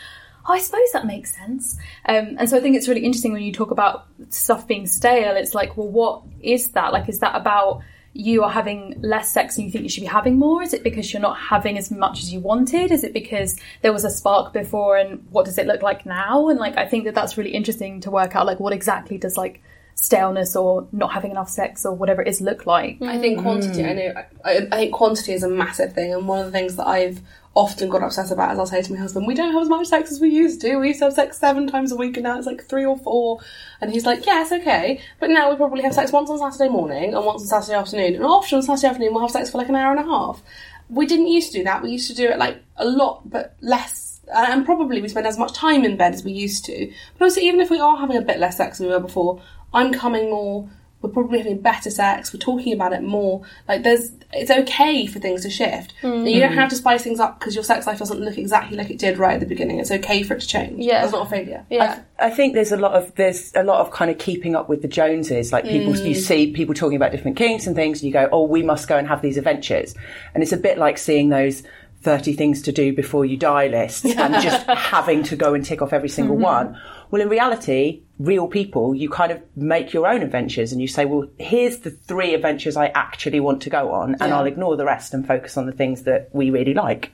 Oh, 0.48 0.54
I 0.54 0.60
suppose 0.60 0.90
that 0.94 1.06
makes 1.06 1.36
sense. 1.36 1.78
Um, 2.06 2.38
and 2.40 2.50
so 2.50 2.58
I 2.58 2.62
think 2.62 2.78
it's 2.78 2.88
really 2.88 3.04
interesting 3.04 3.34
when 3.34 3.44
you 3.44 3.52
talk 3.52 3.72
about 3.72 4.08
stuff 4.30 4.66
being 4.66 4.88
stale. 4.88 5.36
It's 5.36 5.54
like, 5.54 5.76
well, 5.76 5.90
what 5.90 6.24
is 6.42 6.72
that? 6.72 6.94
Like, 6.94 7.10
is 7.10 7.20
that 7.20 7.36
about 7.36 7.84
you 8.14 8.44
are 8.44 8.50
having 8.50 8.96
less 9.02 9.32
sex 9.32 9.58
and 9.58 9.66
you 9.66 9.72
think 9.72 9.84
you 9.84 9.90
should 9.90 10.02
be 10.02 10.08
having 10.08 10.40
more? 10.40 10.64
Is 10.64 10.74
it 10.74 10.84
because 10.84 11.12
you're 11.14 11.22
not 11.22 11.38
having 11.38 11.78
as 11.78 11.92
much 11.92 12.20
as 12.20 12.34
you 12.34 12.40
wanted? 12.40 12.92
Is 12.92 13.04
it 13.04 13.14
because 13.14 13.60
there 13.82 13.94
was 13.94 14.06
a 14.06 14.10
spark 14.10 14.54
before 14.54 14.98
and 14.98 15.26
what 15.30 15.46
does 15.46 15.58
it 15.58 15.68
look 15.68 15.82
like 15.82 16.06
now? 16.06 16.50
And 16.50 16.58
like, 16.60 16.78
I 16.78 16.88
think 16.88 17.04
that 17.04 17.14
that's 17.14 17.38
really 17.38 17.52
interesting 17.52 18.02
to 18.02 18.12
work 18.12 18.36
out, 18.36 18.46
like, 18.46 18.60
what 18.60 18.74
exactly 18.74 19.18
does 19.18 19.38
like 19.38 19.62
staleness 20.02 20.56
or 20.56 20.88
not 20.92 21.12
having 21.12 21.32
enough 21.32 21.50
sex 21.50 21.86
or 21.86 21.94
whatever 21.94 22.22
it 22.22 22.28
is 22.28 22.40
look 22.42 22.66
like? 22.66 23.02
I 23.02 23.18
think 23.18 23.42
quantity. 23.42 23.84
I 23.84 23.94
know. 23.94 24.14
I, 24.46 24.68
I 24.72 24.76
think 24.78 24.94
quantity 24.94 25.34
is 25.34 25.44
a 25.44 25.50
massive 25.50 25.94
thing, 25.94 26.14
and 26.14 26.28
one 26.28 26.40
of 26.40 26.46
the 26.46 26.52
things 26.52 26.76
that 26.78 26.88
I've 26.88 27.22
often 27.56 27.90
got 27.90 28.04
obsessed 28.04 28.32
about 28.32 28.54
is 28.54 28.60
I'll 28.60 28.66
say 28.66 28.82
to 28.82 28.94
my 28.94 29.00
husband, 29.00 29.28
"We 29.28 29.34
don't 29.34 29.52
have 29.52 29.62
as 29.62 29.70
much 29.70 29.88
sex 29.88 30.12
as 30.12 30.22
we 30.22 30.30
used 30.30 30.62
to. 30.62 30.78
We 30.78 30.88
used 30.90 31.00
to 31.00 31.06
have 31.06 31.14
sex 31.14 31.38
seven 31.38 31.68
times 31.68 31.92
a 31.92 31.96
week, 31.98 32.16
and 32.16 32.24
now 32.24 32.38
it's 32.38 32.48
like 32.48 32.64
three 32.66 32.86
or 32.86 32.98
four. 32.98 33.40
And 33.82 33.92
he's 33.92 34.06
like, 34.06 34.26
"Yes, 34.26 34.52
okay, 34.52 35.02
but 35.20 35.30
now 35.30 35.50
we 35.50 35.58
probably 35.58 35.84
have 35.84 35.94
sex 35.94 36.12
once 36.12 36.30
on 36.30 36.40
Saturday 36.40 36.70
morning 36.72 37.14
and 37.14 37.26
once 37.26 37.42
on 37.42 37.48
Saturday 37.48 37.78
afternoon, 37.78 38.16
and 38.16 38.24
often 38.26 38.58
on 38.58 38.64
Saturday 38.64 38.88
afternoon 38.88 39.14
we'll 39.14 39.22
have 39.24 39.32
sex 39.32 39.50
for 39.50 39.58
like 39.58 39.70
an 39.70 39.76
hour 39.76 39.92
and 39.92 40.00
a 40.00 40.10
half. 40.10 40.42
We 40.90 41.06
didn't 41.06 41.28
used 41.28 41.52
to 41.52 41.60
do 41.60 41.64
that. 41.66 41.84
We 41.84 41.92
used 41.92 42.10
to 42.10 42.16
do 42.16 42.28
it 42.30 42.40
like 42.40 42.64
a 42.78 42.86
lot, 42.86 43.30
but 43.30 43.56
less." 43.62 44.22
uh, 44.34 44.46
And 44.50 44.64
probably 44.66 45.02
we 45.02 45.10
spend 45.10 45.28
as 45.28 45.38
much 45.38 45.54
time 45.54 45.84
in 45.84 45.98
bed 45.98 46.14
as 46.14 46.24
we 46.24 46.32
used 46.32 46.64
to. 46.66 46.92
But 47.18 47.26
also, 47.26 47.42
even 47.42 47.60
if 47.60 47.70
we 47.70 47.80
are 47.80 47.98
having 47.98 48.18
a 48.18 48.22
bit 48.22 48.40
less 48.40 48.58
sex 48.58 48.78
than 48.78 48.88
we 48.88 48.94
were 48.94 49.00
before, 49.00 49.42
I'm 49.74 49.94
coming 49.94 50.30
more 50.30 50.70
we're 51.02 51.10
probably 51.10 51.38
having 51.38 51.60
better 51.60 51.90
sex, 51.90 52.34
we're 52.34 52.40
talking 52.40 52.74
about 52.74 52.92
it 52.92 53.02
more. 53.02 53.42
Like 53.68 53.84
there's 53.84 54.12
it's 54.34 54.52
okay 54.52 55.08
for 55.08 55.20
things 55.20 55.44
to 55.44 55.50
shift. 55.50 55.94
And 56.02 56.30
you 56.30 56.40
don't 56.40 56.54
have 56.54 56.66
hmm. 56.66 56.70
to 56.70 56.76
spice 56.76 57.04
things 57.04 57.20
up 57.20 57.40
because 57.40 57.56
your 57.56 57.64
sex 57.64 57.88
life 57.88 58.00
doesn't 58.00 58.20
look 58.20 58.38
exactly 58.38 58.78
like 58.78 58.90
it 58.90 59.00
did 59.00 59.18
right 59.18 59.34
at 59.34 59.40
the 59.40 59.46
beginning. 59.46 59.80
It's 59.80 59.92
okay 59.92 60.24
for 60.24 60.34
it 60.36 60.42
to 60.42 60.48
change. 60.48 60.84
Yeah. 60.84 61.02
That's 61.02 61.14
not 61.14 61.28
a 61.28 61.30
failure. 61.30 61.66
Yeah. 61.70 62.02
I 62.20 62.30
think 62.30 62.54
there's 62.54 62.74
a 62.74 62.78
lot 62.78 62.92
of 62.94 63.16
there's 63.16 63.54
a 63.56 63.64
lot 63.64 63.80
of 63.80 63.92
kind 63.92 64.12
of 64.12 64.18
keeping 64.18 64.56
up 64.56 64.68
with 64.68 64.82
the 64.82 64.90
Joneses. 64.90 65.54
Like 65.54 65.64
people, 65.64 65.96
you 65.96 66.16
hmm. 66.16 66.20
see 66.20 66.52
people 66.52 66.76
talking 66.76 66.98
about 66.98 67.12
different 67.14 67.38
kinks 67.38 67.66
and 67.66 67.76
things, 67.76 68.02
and 68.02 68.08
you 68.08 68.14
go, 68.14 68.28
"Oh, 68.32 68.44
we 68.44 68.62
must 68.62 68.90
go 68.90 68.98
and 68.98 69.08
have 69.08 69.22
these 69.22 69.38
adventures." 69.38 69.96
And 70.34 70.44
it's 70.44 70.52
a 70.52 70.58
bit 70.58 70.78
like 70.78 70.98
seeing 70.98 71.30
those 71.30 71.64
thirty 72.02 72.34
things 72.34 72.62
to 72.64 72.72
do 72.72 72.94
before 72.94 73.26
you 73.26 73.38
die 73.38 73.68
lists, 73.68 74.06
and 74.18 74.34
just 74.42 74.66
having 74.68 75.24
to 75.24 75.36
go 75.36 75.54
and 75.54 75.66
tick 75.66 75.82
off 75.82 75.94
every 75.94 76.10
single 76.10 76.36
mm-hmm. 76.36 76.44
one. 76.44 76.82
Well, 77.12 77.22
in 77.22 77.30
reality, 77.30 78.04
real 78.20 78.48
people, 78.48 78.94
you 78.94 79.10
kind 79.10 79.32
of 79.32 79.42
make 79.56 79.94
your 79.94 80.08
own 80.08 80.22
adventures, 80.22 80.72
and 80.72 80.82
you 80.82 80.88
say, 80.88 81.06
"Well, 81.06 81.28
here's 81.38 81.80
the 81.80 81.92
three 81.92 82.34
adventures 82.34 82.78
I 82.78 82.88
actually 82.88 83.40
want 83.40 83.62
to 83.64 83.70
go 83.70 83.92
on, 83.92 84.16
and 84.20 84.34
I'll 84.34 84.46
ignore 84.46 84.78
the 84.78 84.86
rest 84.86 85.14
and 85.14 85.26
focus 85.26 85.58
on 85.58 85.66
the 85.66 85.72
things 85.72 86.04
that 86.04 86.30
we 86.34 86.50
really 86.50 86.74
like." 86.74 87.12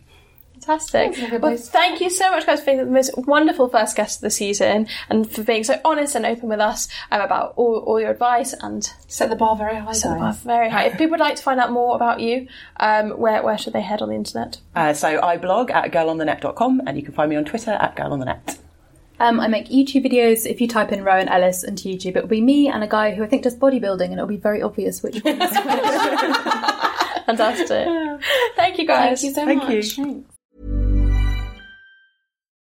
Fantastic. 0.66 1.41
Well, 1.41 1.57
thank 1.57 2.01
you 2.01 2.09
so 2.09 2.32
much, 2.32 2.45
guys, 2.45 2.59
for 2.59 2.66
being 2.66 2.78
the 2.80 2.86
most 2.86 3.16
wonderful 3.18 3.70
first 3.70 3.95
guest 3.95 4.18
of 4.18 4.22
the 4.22 4.30
season 4.32 4.88
and 5.09 5.30
for 5.30 5.43
being 5.43 5.63
so 5.63 5.80
honest 5.86 6.16
and 6.16 6.26
open 6.26 6.49
with 6.49 6.59
us 6.59 6.88
um, 7.11 7.22
about 7.22 7.53
all, 7.55 7.78
all 7.86 7.99
your 7.99 8.09
advice 8.09 8.53
and 8.53 8.91
Set 9.07 9.30
the 9.30 9.36
bar 9.36 9.55
very 9.55 9.76
high. 9.76 9.91
set 9.91 10.13
the 10.16 10.20
bar 10.20 10.34
very 10.34 10.70
high. 10.70 10.86
If 10.86 10.93
people 10.93 11.11
would 11.11 11.20
like 11.20 11.36
to 11.36 11.43
find 11.43 11.59
out 11.59 11.72
more 11.72 11.95
about 11.95 12.20
you, 12.20 12.47
um, 12.80 13.11
where, 13.11 13.43
where 13.43 13.57
should 13.57 13.74
they 13.74 13.82
head 13.82 14.01
on 14.01 14.09
the 14.09 14.16
internet? 14.16 14.59
Uh, 14.76 14.93
so 14.93 15.22
I 15.22 15.38
blog 15.38 15.70
at 15.72 15.91
girlonthenet.com 15.91 16.82
and 16.88 16.97
you 16.97 17.03
can 17.03 17.13
find 17.13 17.30
me 17.30 17.36
on 17.36 17.45
Twitter 17.45 17.72
at 17.72 17.95
girlonthenet. 17.95 18.57
Um, 19.20 19.39
I 19.39 19.47
make 19.47 19.70
YouTube 19.70 20.05
videos. 20.11 20.45
If 20.45 20.59
you 20.59 20.68
type 20.68 20.91
in 20.91 21.03
Rowan 21.03 21.30
Ellis 21.30 21.63
into 21.63 21.88
YouTube, 21.88 22.18
it'll 22.18 22.28
be 22.28 22.41
me 22.41 22.68
and 22.68 22.84
a 22.84 22.88
guy 22.88 23.13
who 23.16 23.24
I 23.24 23.28
think 23.28 23.43
does 23.43 23.55
bodybuilding, 23.55 24.01
and 24.05 24.13
it'll 24.13 24.26
be 24.28 24.36
very 24.36 24.61
obvious 24.61 25.01
which 25.01 25.24
one. 25.24 25.41
is 25.41 25.49
Fantastic. 27.26 27.88
Thank 28.57 28.78
you, 28.78 28.86
guys. 28.86 29.22
Thank 29.22 29.24
you 29.24 29.34
so 29.34 29.45
Thank 29.45 29.63
much. 29.63 29.97
you. 29.97 30.26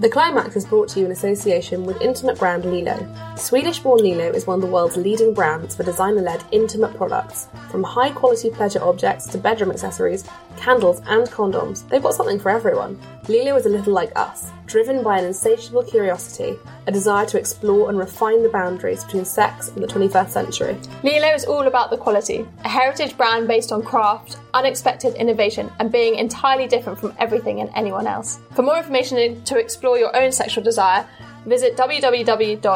The 0.00 0.08
Climax 0.08 0.54
is 0.54 0.64
brought 0.64 0.88
to 0.90 1.00
you 1.00 1.06
in 1.06 1.10
association 1.10 1.84
with 1.84 2.00
intimate 2.00 2.38
brand 2.38 2.64
LELO. 2.64 3.36
Swedish 3.36 3.80
born 3.80 4.00
LELO 4.00 4.32
is 4.32 4.46
one 4.46 4.54
of 4.54 4.60
the 4.60 4.72
world's 4.72 4.96
leading 4.96 5.34
brands 5.34 5.74
for 5.74 5.82
designer 5.82 6.22
led 6.22 6.44
intimate 6.52 6.94
products. 6.96 7.48
From 7.68 7.82
high 7.82 8.12
quality 8.12 8.48
pleasure 8.48 8.80
objects 8.80 9.26
to 9.26 9.38
bedroom 9.38 9.72
accessories, 9.72 10.24
candles, 10.56 11.00
and 11.08 11.26
condoms, 11.26 11.88
they've 11.88 12.00
got 12.00 12.14
something 12.14 12.38
for 12.38 12.50
everyone. 12.50 12.96
LELO 13.26 13.56
is 13.56 13.66
a 13.66 13.70
little 13.70 13.92
like 13.92 14.12
us, 14.14 14.52
driven 14.68 15.02
by 15.02 15.18
an 15.18 15.24
insatiable 15.24 15.82
curiosity, 15.82 16.56
a 16.86 16.92
desire 16.92 17.26
to 17.26 17.38
explore 17.38 17.88
and 17.88 17.98
refine 17.98 18.42
the 18.42 18.48
boundaries 18.48 19.02
between 19.02 19.24
sex 19.24 19.68
and 19.70 19.82
the 19.82 19.86
21st 19.88 20.28
century. 20.28 20.78
LELO 21.02 21.34
is 21.34 21.46
all 21.46 21.66
about 21.66 21.90
the 21.90 21.96
quality. 21.96 22.46
A 22.64 22.68
heritage 22.68 23.16
brand 23.16 23.48
based 23.48 23.72
on 23.72 23.82
craft, 23.82 24.36
unexpected 24.54 25.14
innovation, 25.14 25.72
and 25.80 25.90
being 25.90 26.14
entirely 26.14 26.68
different 26.68 26.98
from 26.98 27.14
everything 27.18 27.60
and 27.60 27.70
anyone 27.74 28.06
else. 28.06 28.38
For 28.54 28.62
more 28.62 28.76
information 28.78 29.18
and 29.18 29.44
to 29.46 29.58
explore 29.58 29.98
your 29.98 30.14
own 30.14 30.30
sexual 30.30 30.62
desire, 30.62 31.08
visit 31.46 31.76
www.lelo.com. 31.76 32.66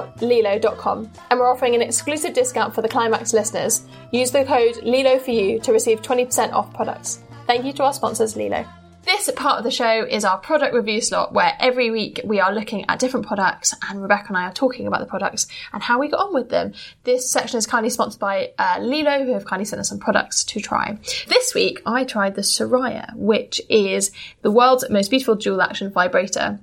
And 1.30 1.38
we're 1.38 1.52
offering 1.52 1.74
an 1.74 1.82
exclusive 1.82 2.32
discount 2.32 2.74
for 2.74 2.82
the 2.82 2.88
Climax 2.88 3.32
listeners. 3.32 3.86
Use 4.10 4.30
the 4.30 4.44
code 4.44 4.76
LELO 4.82 5.18
for 5.18 5.30
you 5.30 5.60
to 5.60 5.72
receive 5.72 6.02
20% 6.02 6.52
off 6.52 6.72
products. 6.74 7.22
Thank 7.46 7.64
you 7.66 7.72
to 7.74 7.84
our 7.84 7.92
sponsors, 7.92 8.34
LELO. 8.34 8.66
This 9.04 9.28
part 9.34 9.58
of 9.58 9.64
the 9.64 9.70
show 9.72 10.04
is 10.04 10.24
our 10.24 10.38
product 10.38 10.74
review 10.74 11.00
slot 11.00 11.32
where 11.32 11.56
every 11.58 11.90
week 11.90 12.20
we 12.24 12.38
are 12.38 12.54
looking 12.54 12.84
at 12.88 13.00
different 13.00 13.26
products 13.26 13.74
and 13.88 14.00
Rebecca 14.00 14.26
and 14.28 14.36
I 14.36 14.44
are 14.44 14.52
talking 14.52 14.86
about 14.86 15.00
the 15.00 15.06
products 15.06 15.48
and 15.72 15.82
how 15.82 15.98
we 15.98 16.06
got 16.06 16.26
on 16.26 16.34
with 16.34 16.50
them. 16.50 16.72
This 17.02 17.28
section 17.28 17.58
is 17.58 17.66
kindly 17.66 17.90
sponsored 17.90 18.20
by 18.20 18.52
uh, 18.58 18.78
LELO 18.80 19.24
who 19.24 19.32
have 19.32 19.44
kindly 19.44 19.64
sent 19.64 19.80
us 19.80 19.88
some 19.88 19.98
products 19.98 20.44
to 20.44 20.60
try. 20.60 20.98
This 21.26 21.52
week 21.52 21.82
I 21.84 22.04
tried 22.04 22.36
the 22.36 22.42
Soraya 22.42 23.12
which 23.16 23.60
is 23.68 24.12
the 24.42 24.52
world's 24.52 24.88
most 24.88 25.10
beautiful 25.10 25.34
dual 25.34 25.62
action 25.62 25.90
vibrator. 25.90 26.60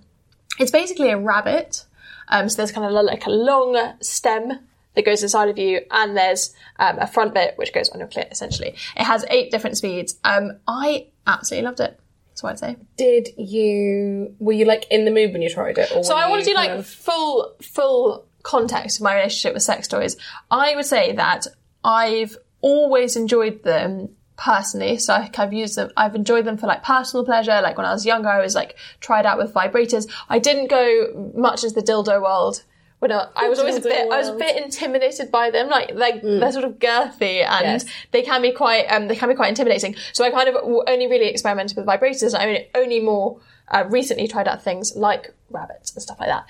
It's 0.57 0.71
basically 0.71 1.09
a 1.09 1.17
rabbit. 1.17 1.85
Um, 2.29 2.47
so 2.47 2.57
there's 2.57 2.71
kind 2.71 2.85
of 2.85 2.93
like 3.03 3.25
a 3.25 3.31
long 3.31 3.95
stem 4.01 4.59
that 4.95 5.05
goes 5.05 5.23
inside 5.23 5.49
of 5.49 5.57
you, 5.57 5.81
and 5.91 6.15
there's 6.15 6.53
um, 6.77 6.99
a 6.99 7.07
front 7.07 7.33
bit 7.33 7.53
which 7.57 7.73
goes 7.73 7.89
on 7.89 7.99
your 7.99 8.07
clit. 8.07 8.31
Essentially, 8.31 8.75
it 8.95 9.03
has 9.03 9.25
eight 9.29 9.51
different 9.51 9.77
speeds. 9.77 10.17
Um, 10.23 10.59
I 10.67 11.07
absolutely 11.25 11.65
loved 11.65 11.79
it. 11.79 11.99
That's 12.41 12.61
what 12.61 12.69
I'd 12.69 12.77
say. 12.77 12.77
Did 12.95 13.29
you, 13.37 14.33
were 14.39 14.53
you 14.53 14.63
like 14.65 14.85
in 14.89 15.03
the 15.05 15.11
mood 15.11 15.33
when 15.33 15.41
you 15.41 15.49
tried 15.49 15.77
it? 15.77 15.91
Or 15.93 16.03
So 16.03 16.15
I 16.15 16.29
want 16.29 16.43
to 16.43 16.49
do 16.49 16.55
like 16.55 16.69
of- 16.71 16.87
full 16.87 17.53
full 17.61 18.25
context 18.43 18.99
of 18.99 19.03
my 19.03 19.15
relationship 19.15 19.53
with 19.53 19.63
sex 19.63 19.87
toys. 19.89 20.15
I 20.49 20.73
would 20.75 20.85
say 20.85 21.11
that 21.13 21.47
I've 21.83 22.37
always 22.61 23.17
enjoyed 23.17 23.63
them 23.63 24.09
personally. 24.37 24.97
So 24.99 25.13
I- 25.13 25.29
I've 25.37 25.51
used 25.51 25.75
them. 25.75 25.91
I've 25.97 26.15
enjoyed 26.15 26.45
them 26.45 26.55
for 26.57 26.67
like 26.67 26.81
personal 26.81 27.25
pleasure. 27.25 27.59
Like 27.61 27.75
when 27.77 27.85
I 27.85 27.91
was 27.91 28.05
younger, 28.05 28.29
I 28.29 28.39
was 28.39 28.55
like 28.55 28.77
tried 29.01 29.25
out 29.25 29.37
with 29.37 29.53
vibrators. 29.53 30.09
I 30.29 30.39
didn't 30.39 30.67
go 30.69 31.31
much 31.35 31.63
into 31.65 31.75
the 31.75 31.83
dildo 31.83 32.21
world. 32.21 32.63
When 32.99 33.11
I, 33.13 33.27
I 33.35 33.47
was 33.47 33.59
always 33.59 33.77
a 33.77 33.79
dildo 33.79 33.83
bit, 33.83 34.11
I 34.11 34.17
was 34.17 34.27
a 34.27 34.33
bit 34.33 34.57
intimidated 34.61 35.31
by 35.31 35.51
them. 35.51 35.69
Like, 35.69 35.93
like 35.95 36.21
they're 36.21 36.51
sort 36.51 36.65
of 36.65 36.79
girthy 36.79 37.45
and 37.45 37.65
Yes. 37.65 37.85
they 38.11 38.21
can 38.21 38.41
be 38.41 38.51
quite, 38.51 38.85
um, 38.87 39.07
they 39.07 39.15
can 39.15 39.29
be 39.29 39.35
quite 39.35 39.49
intimidating. 39.49 39.95
So 40.13 40.25
I 40.25 40.31
kind 40.31 40.49
of 40.49 40.55
only 40.57 41.07
really 41.07 41.27
experimented 41.27 41.77
with 41.77 41.85
vibrators. 41.85 42.33
And 42.33 42.37
I 42.43 42.45
only, 42.47 42.67
only 42.75 42.99
more 42.99 43.39
uh, 43.71 43.85
recently 43.89 44.27
tried 44.27 44.47
out 44.47 44.63
things 44.63 44.95
like 44.95 45.33
rabbits 45.51 45.93
and 45.93 46.01
stuff 46.01 46.19
like 46.19 46.29
that. 46.29 46.45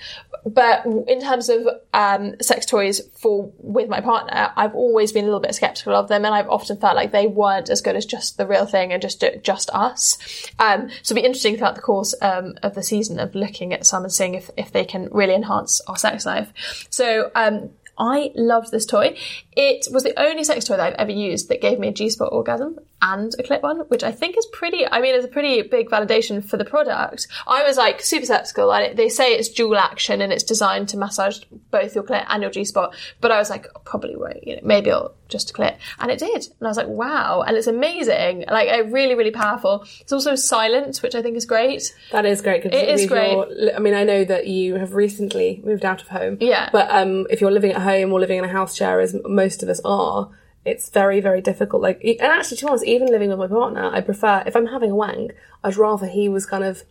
But 0.46 0.86
in 0.86 1.20
terms 1.20 1.48
of 1.48 1.66
um, 1.92 2.40
sex 2.40 2.66
toys 2.66 3.00
for 3.18 3.52
with 3.58 3.88
my 3.88 4.00
partner, 4.00 4.52
I've 4.56 4.74
always 4.74 5.12
been 5.12 5.24
a 5.24 5.26
little 5.26 5.40
bit 5.40 5.54
skeptical 5.54 5.94
of 5.94 6.08
them, 6.08 6.24
and 6.24 6.34
I've 6.34 6.48
often 6.48 6.76
felt 6.76 6.96
like 6.96 7.12
they 7.12 7.26
weren't 7.26 7.70
as 7.70 7.80
good 7.80 7.96
as 7.96 8.06
just 8.06 8.36
the 8.36 8.46
real 8.46 8.66
thing 8.66 8.92
and 8.92 9.02
just 9.02 9.22
just 9.42 9.70
us. 9.70 10.18
Um, 10.58 10.88
so 11.02 11.12
it'll 11.12 11.22
be 11.22 11.26
interesting 11.26 11.56
throughout 11.56 11.74
the 11.74 11.82
course 11.82 12.14
um, 12.22 12.54
of 12.62 12.74
the 12.74 12.82
season 12.82 13.18
of 13.18 13.34
looking 13.34 13.72
at 13.72 13.86
some 13.86 14.04
and 14.04 14.12
seeing 14.12 14.34
if 14.34 14.50
if 14.56 14.72
they 14.72 14.84
can 14.84 15.08
really 15.10 15.34
enhance 15.34 15.80
our 15.86 15.96
sex 15.96 16.24
life. 16.26 16.52
So. 16.90 17.30
Um, 17.34 17.70
I 18.02 18.32
loved 18.34 18.70
this 18.70 18.86
toy. 18.86 19.14
It 19.60 19.88
was 19.92 20.04
the 20.04 20.18
only 20.18 20.42
sex 20.42 20.64
toy 20.64 20.78
that 20.78 20.86
I've 20.86 20.94
ever 20.94 21.10
used 21.10 21.50
that 21.50 21.60
gave 21.60 21.78
me 21.78 21.88
a 21.88 21.92
G-spot 21.92 22.32
orgasm 22.32 22.78
and 23.02 23.34
a 23.38 23.42
clip 23.42 23.62
one, 23.62 23.80
which 23.88 24.02
I 24.02 24.10
think 24.10 24.38
is 24.38 24.46
pretty, 24.46 24.86
I 24.86 25.00
mean, 25.00 25.14
it's 25.14 25.24
a 25.24 25.28
pretty 25.28 25.60
big 25.62 25.90
validation 25.90 26.42
for 26.42 26.56
the 26.56 26.64
product. 26.64 27.28
I 27.46 27.62
was 27.62 27.76
like 27.76 28.00
super 28.00 28.24
skeptical. 28.24 28.70
I, 28.70 28.94
they 28.94 29.10
say 29.10 29.32
it's 29.34 29.50
dual 29.50 29.76
action 29.76 30.22
and 30.22 30.32
it's 30.32 30.44
designed 30.44 30.88
to 30.90 30.96
massage 30.96 31.40
both 31.70 31.94
your 31.94 32.04
clit 32.04 32.24
and 32.28 32.42
your 32.42 32.50
G-spot, 32.50 32.94
but 33.20 33.30
I 33.30 33.38
was 33.38 33.50
like, 33.50 33.66
oh, 33.74 33.80
probably 33.84 34.16
won't, 34.16 34.46
you 34.46 34.56
know, 34.56 34.62
maybe 34.64 34.90
it'll 34.90 35.14
just 35.28 35.52
clit. 35.54 35.76
And 35.98 36.10
it 36.10 36.18
did. 36.18 36.46
And 36.58 36.66
I 36.66 36.68
was 36.68 36.76
like, 36.76 36.88
wow. 36.88 37.42
And 37.42 37.56
it's 37.56 37.66
amazing. 37.66 38.44
Like, 38.50 38.68
really, 38.90 39.14
really 39.14 39.30
powerful. 39.30 39.84
It's 40.00 40.12
also 40.12 40.34
silent, 40.34 40.98
which 40.98 41.14
I 41.14 41.22
think 41.22 41.36
is 41.36 41.46
great. 41.46 41.94
That 42.12 42.26
is 42.26 42.42
great. 42.42 42.64
It 42.64 42.88
is 42.88 43.06
great. 43.06 43.36
I 43.74 43.78
mean, 43.78 43.94
I 43.94 44.04
know 44.04 44.24
that 44.24 44.46
you 44.46 44.74
have 44.74 44.94
recently 44.94 45.60
moved 45.64 45.84
out 45.84 46.02
of 46.02 46.08
home. 46.08 46.38
Yeah. 46.40 46.68
But 46.72 46.90
um, 46.90 47.26
if 47.30 47.40
you're 47.40 47.50
living 47.50 47.72
at 47.72 47.80
home 47.80 48.12
or 48.12 48.20
living 48.20 48.38
in 48.38 48.44
a 48.44 48.48
house 48.48 48.76
share, 48.76 49.00
as 49.00 49.16
most 49.24 49.49
of 49.62 49.68
us 49.68 49.80
are, 49.84 50.30
it's 50.64 50.88
very, 50.90 51.20
very 51.20 51.40
difficult. 51.40 51.82
Like, 51.82 52.00
and 52.04 52.20
actually, 52.20 52.58
to 52.58 52.64
be 52.64 52.68
honest, 52.68 52.84
even 52.84 53.08
living 53.08 53.30
with 53.30 53.38
my 53.38 53.46
partner, 53.46 53.90
I 53.92 54.00
prefer 54.00 54.42
if 54.46 54.54
I'm 54.56 54.66
having 54.66 54.90
a 54.90 54.96
wank, 54.96 55.32
I'd 55.64 55.76
rather 55.76 56.06
he 56.06 56.28
was 56.28 56.46
kind 56.46 56.64
of. 56.64 56.84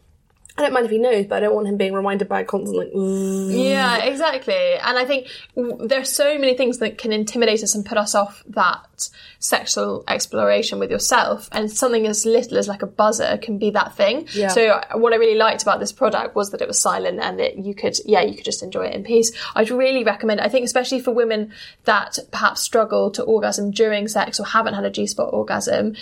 I 0.57 0.61
don't 0.63 0.73
mind 0.73 0.85
if 0.85 0.91
he 0.91 0.97
knows, 0.97 1.25
but 1.25 1.37
I 1.37 1.39
don't 1.39 1.55
want 1.55 1.67
him 1.67 1.77
being 1.77 1.93
reminded 1.93 2.27
by 2.27 2.41
a 2.41 2.43
constant 2.43 2.77
like. 2.77 2.93
"Ooh." 2.93 3.49
Yeah, 3.49 4.03
exactly. 4.03 4.73
And 4.75 4.97
I 4.97 5.05
think 5.05 5.27
w- 5.55 5.87
there 5.87 6.01
are 6.01 6.05
so 6.05 6.37
many 6.37 6.53
things 6.53 6.79
that 6.79 6.97
can 6.97 7.13
intimidate 7.13 7.63
us 7.63 7.75
and 7.75 7.85
put 7.85 7.97
us 7.97 8.13
off 8.13 8.43
that 8.47 9.09
sexual 9.39 10.03
exploration 10.09 10.77
with 10.77 10.91
yourself. 10.91 11.47
And 11.53 11.71
something 11.71 12.05
as 12.07 12.25
little 12.25 12.57
as 12.57 12.67
like 12.67 12.81
a 12.81 12.87
buzzer 12.87 13.37
can 13.37 13.57
be 13.57 13.69
that 13.71 13.95
thing. 13.95 14.27
Yeah. 14.33 14.49
So 14.49 14.67
uh, 14.67 14.97
what 14.97 15.13
I 15.13 15.15
really 15.15 15.37
liked 15.37 15.61
about 15.61 15.79
this 15.79 15.93
product 15.93 16.35
was 16.35 16.51
that 16.51 16.61
it 16.61 16.67
was 16.67 16.79
silent 16.79 17.21
and 17.21 17.39
that 17.39 17.57
you 17.57 17.73
could, 17.73 17.95
yeah, 18.05 18.21
you 18.21 18.35
could 18.35 18.43
just 18.43 18.61
enjoy 18.61 18.87
it 18.87 18.95
in 18.95 19.05
peace. 19.05 19.31
I'd 19.55 19.69
really 19.69 20.03
recommend 20.03 20.41
it. 20.41 20.45
I 20.45 20.49
think 20.49 20.65
especially 20.65 20.99
for 20.99 21.11
women 21.11 21.53
that 21.85 22.19
perhaps 22.31 22.59
struggle 22.61 23.11
to 23.11 23.23
orgasm 23.23 23.71
during 23.71 24.09
sex 24.09 24.41
or 24.41 24.45
haven't 24.45 24.73
had 24.73 24.83
a 24.83 24.89
G-spot 24.89 25.29
orgasm, 25.31 25.95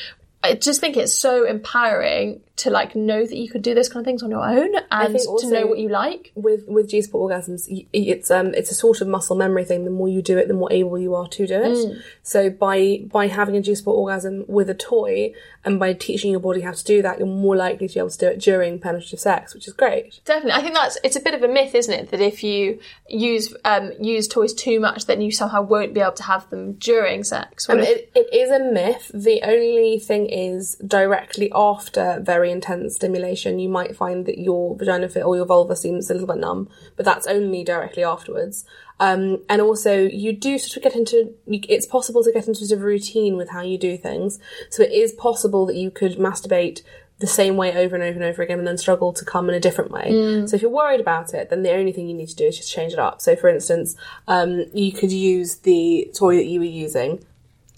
I 0.43 0.53
just 0.53 0.79
think 0.79 0.97
it's 0.97 1.13
so 1.13 1.45
empowering 1.45 2.41
to 2.57 2.69
like 2.69 2.95
know 2.95 3.25
that 3.25 3.35
you 3.35 3.49
could 3.49 3.61
do 3.61 3.73
those 3.73 3.89
kind 3.89 4.01
of 4.01 4.05
things 4.05 4.23
on 4.23 4.31
your 4.31 4.47
own 4.47 4.75
and 4.91 5.19
to 5.19 5.49
know 5.49 5.65
what 5.67 5.79
you 5.79 5.89
like. 5.89 6.31
with 6.35 6.67
with 6.67 6.89
G 6.89 7.01
spot 7.01 7.21
orgasms, 7.21 7.67
it's 7.91 8.31
um 8.31 8.53
it's 8.53 8.71
a 8.71 8.75
sort 8.75 9.01
of 9.01 9.07
muscle 9.07 9.35
memory 9.35 9.65
thing. 9.65 9.83
The 9.83 9.91
more 9.91 10.07
you 10.07 10.21
do 10.21 10.37
it, 10.37 10.47
the 10.47 10.53
more 10.53 10.71
able 10.71 10.99
you 10.99 11.15
are 11.15 11.27
to 11.27 11.47
do 11.47 11.55
it. 11.55 11.77
Mm. 11.77 12.01
So 12.23 12.49
by 12.49 13.03
by 13.11 13.27
having 13.27 13.55
a 13.55 13.61
G 13.61 13.75
spot 13.75 13.95
orgasm 13.95 14.45
with 14.47 14.69
a 14.69 14.75
toy 14.75 15.33
and 15.67 15.79
by 15.81 15.91
teaching 15.91 16.31
your 16.31 16.39
body 16.39 16.61
how 16.61 16.71
to 16.71 16.83
do 16.85 17.01
that, 17.01 17.17
you're 17.19 17.27
more 17.27 17.57
likely 17.57 17.89
to 17.89 17.93
be 17.93 17.99
able 17.99 18.09
to 18.09 18.17
do 18.17 18.27
it 18.27 18.39
during 18.39 18.79
penetrative 18.79 19.19
sex, 19.19 19.53
which 19.53 19.67
is 19.67 19.73
great. 19.73 20.21
Definitely, 20.23 20.53
I 20.53 20.61
think 20.61 20.75
that's 20.75 20.97
it's 21.03 21.17
a 21.17 21.19
bit 21.19 21.33
of 21.33 21.43
a 21.43 21.47
myth, 21.49 21.75
isn't 21.75 21.93
it? 21.93 22.09
That 22.09 22.21
if 22.21 22.41
you 22.41 22.79
use 23.09 23.53
um, 23.65 23.91
use 23.99 24.29
toys 24.29 24.53
too 24.53 24.79
much, 24.79 25.07
then 25.07 25.19
you 25.19 25.29
somehow 25.29 25.61
won't 25.61 25.93
be 25.93 25.99
able 25.99 26.13
to 26.13 26.23
have 26.23 26.49
them 26.49 26.73
during 26.75 27.25
sex. 27.25 27.69
Um, 27.69 27.79
it, 27.79 28.09
it 28.15 28.33
is 28.33 28.49
a 28.49 28.59
myth. 28.59 29.11
The 29.13 29.41
only 29.43 29.99
thing 29.99 30.27
is, 30.27 30.75
directly 30.75 31.51
after 31.53 32.21
very 32.21 32.49
intense 32.49 32.95
stimulation, 32.95 33.59
you 33.59 33.67
might 33.67 33.93
find 33.93 34.25
that 34.25 34.37
your 34.37 34.73
vagina 34.77 35.09
fit 35.09 35.25
or 35.25 35.35
your 35.35 35.45
vulva 35.45 35.75
seems 35.75 36.09
a 36.09 36.13
little 36.13 36.27
bit 36.27 36.37
numb, 36.37 36.69
but 36.95 37.03
that's 37.03 37.27
only 37.27 37.65
directly 37.65 38.05
afterwards. 38.05 38.63
Um, 38.99 39.43
and 39.47 39.61
also, 39.61 39.95
you 39.95 40.33
do 40.33 40.57
sort 40.57 40.77
of 40.77 40.83
get 40.83 40.95
into 40.95 41.33
it's 41.45 41.85
possible 41.85 42.23
to 42.23 42.31
get 42.31 42.47
into 42.47 42.65
sort 42.65 42.79
of 42.79 42.83
routine 42.83 43.37
with 43.37 43.49
how 43.49 43.61
you 43.61 43.77
do 43.77 43.97
things. 43.97 44.39
So 44.69 44.83
it 44.83 44.91
is 44.91 45.11
possible 45.11 45.65
that 45.67 45.75
you 45.75 45.91
could 45.91 46.17
masturbate 46.17 46.81
the 47.19 47.27
same 47.27 47.57
way 47.57 47.75
over 47.75 47.95
and 47.95 48.03
over 48.03 48.15
and 48.15 48.23
over 48.23 48.43
again 48.43 48.59
and 48.59 48.67
then 48.67 48.77
struggle 48.77 49.11
to 49.11 49.25
come 49.25 49.49
in 49.49 49.55
a 49.55 49.59
different 49.59 49.91
way. 49.91 50.11
Mm. 50.11 50.49
So 50.49 50.55
if 50.55 50.61
you're 50.61 50.69
worried 50.69 50.99
about 50.99 51.33
it, 51.33 51.49
then 51.49 51.63
the 51.63 51.73
only 51.73 51.91
thing 51.91 52.07
you 52.07 52.13
need 52.13 52.29
to 52.29 52.35
do 52.35 52.45
is 52.45 52.57
just 52.57 52.71
change 52.71 52.93
it 52.93 52.99
up. 52.99 53.21
So 53.21 53.35
for 53.35 53.49
instance, 53.49 53.95
um, 54.27 54.65
you 54.73 54.91
could 54.91 55.11
use 55.11 55.57
the 55.57 56.11
toy 56.15 56.35
that 56.35 56.45
you 56.45 56.59
were 56.59 56.65
using 56.65 57.25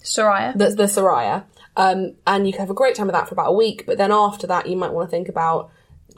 Soraya. 0.02 0.56
the, 0.56 0.70
the 0.70 0.84
Soraya. 0.84 1.44
Um, 1.76 2.16
and 2.26 2.46
you 2.46 2.52
can 2.52 2.60
have 2.60 2.70
a 2.70 2.74
great 2.74 2.94
time 2.94 3.06
with 3.06 3.14
that 3.14 3.28
for 3.28 3.34
about 3.34 3.48
a 3.48 3.52
week, 3.52 3.86
but 3.86 3.96
then 3.96 4.12
after 4.12 4.46
that, 4.48 4.68
you 4.68 4.76
might 4.76 4.92
want 4.92 5.08
to 5.08 5.10
think 5.10 5.28
about 5.28 5.70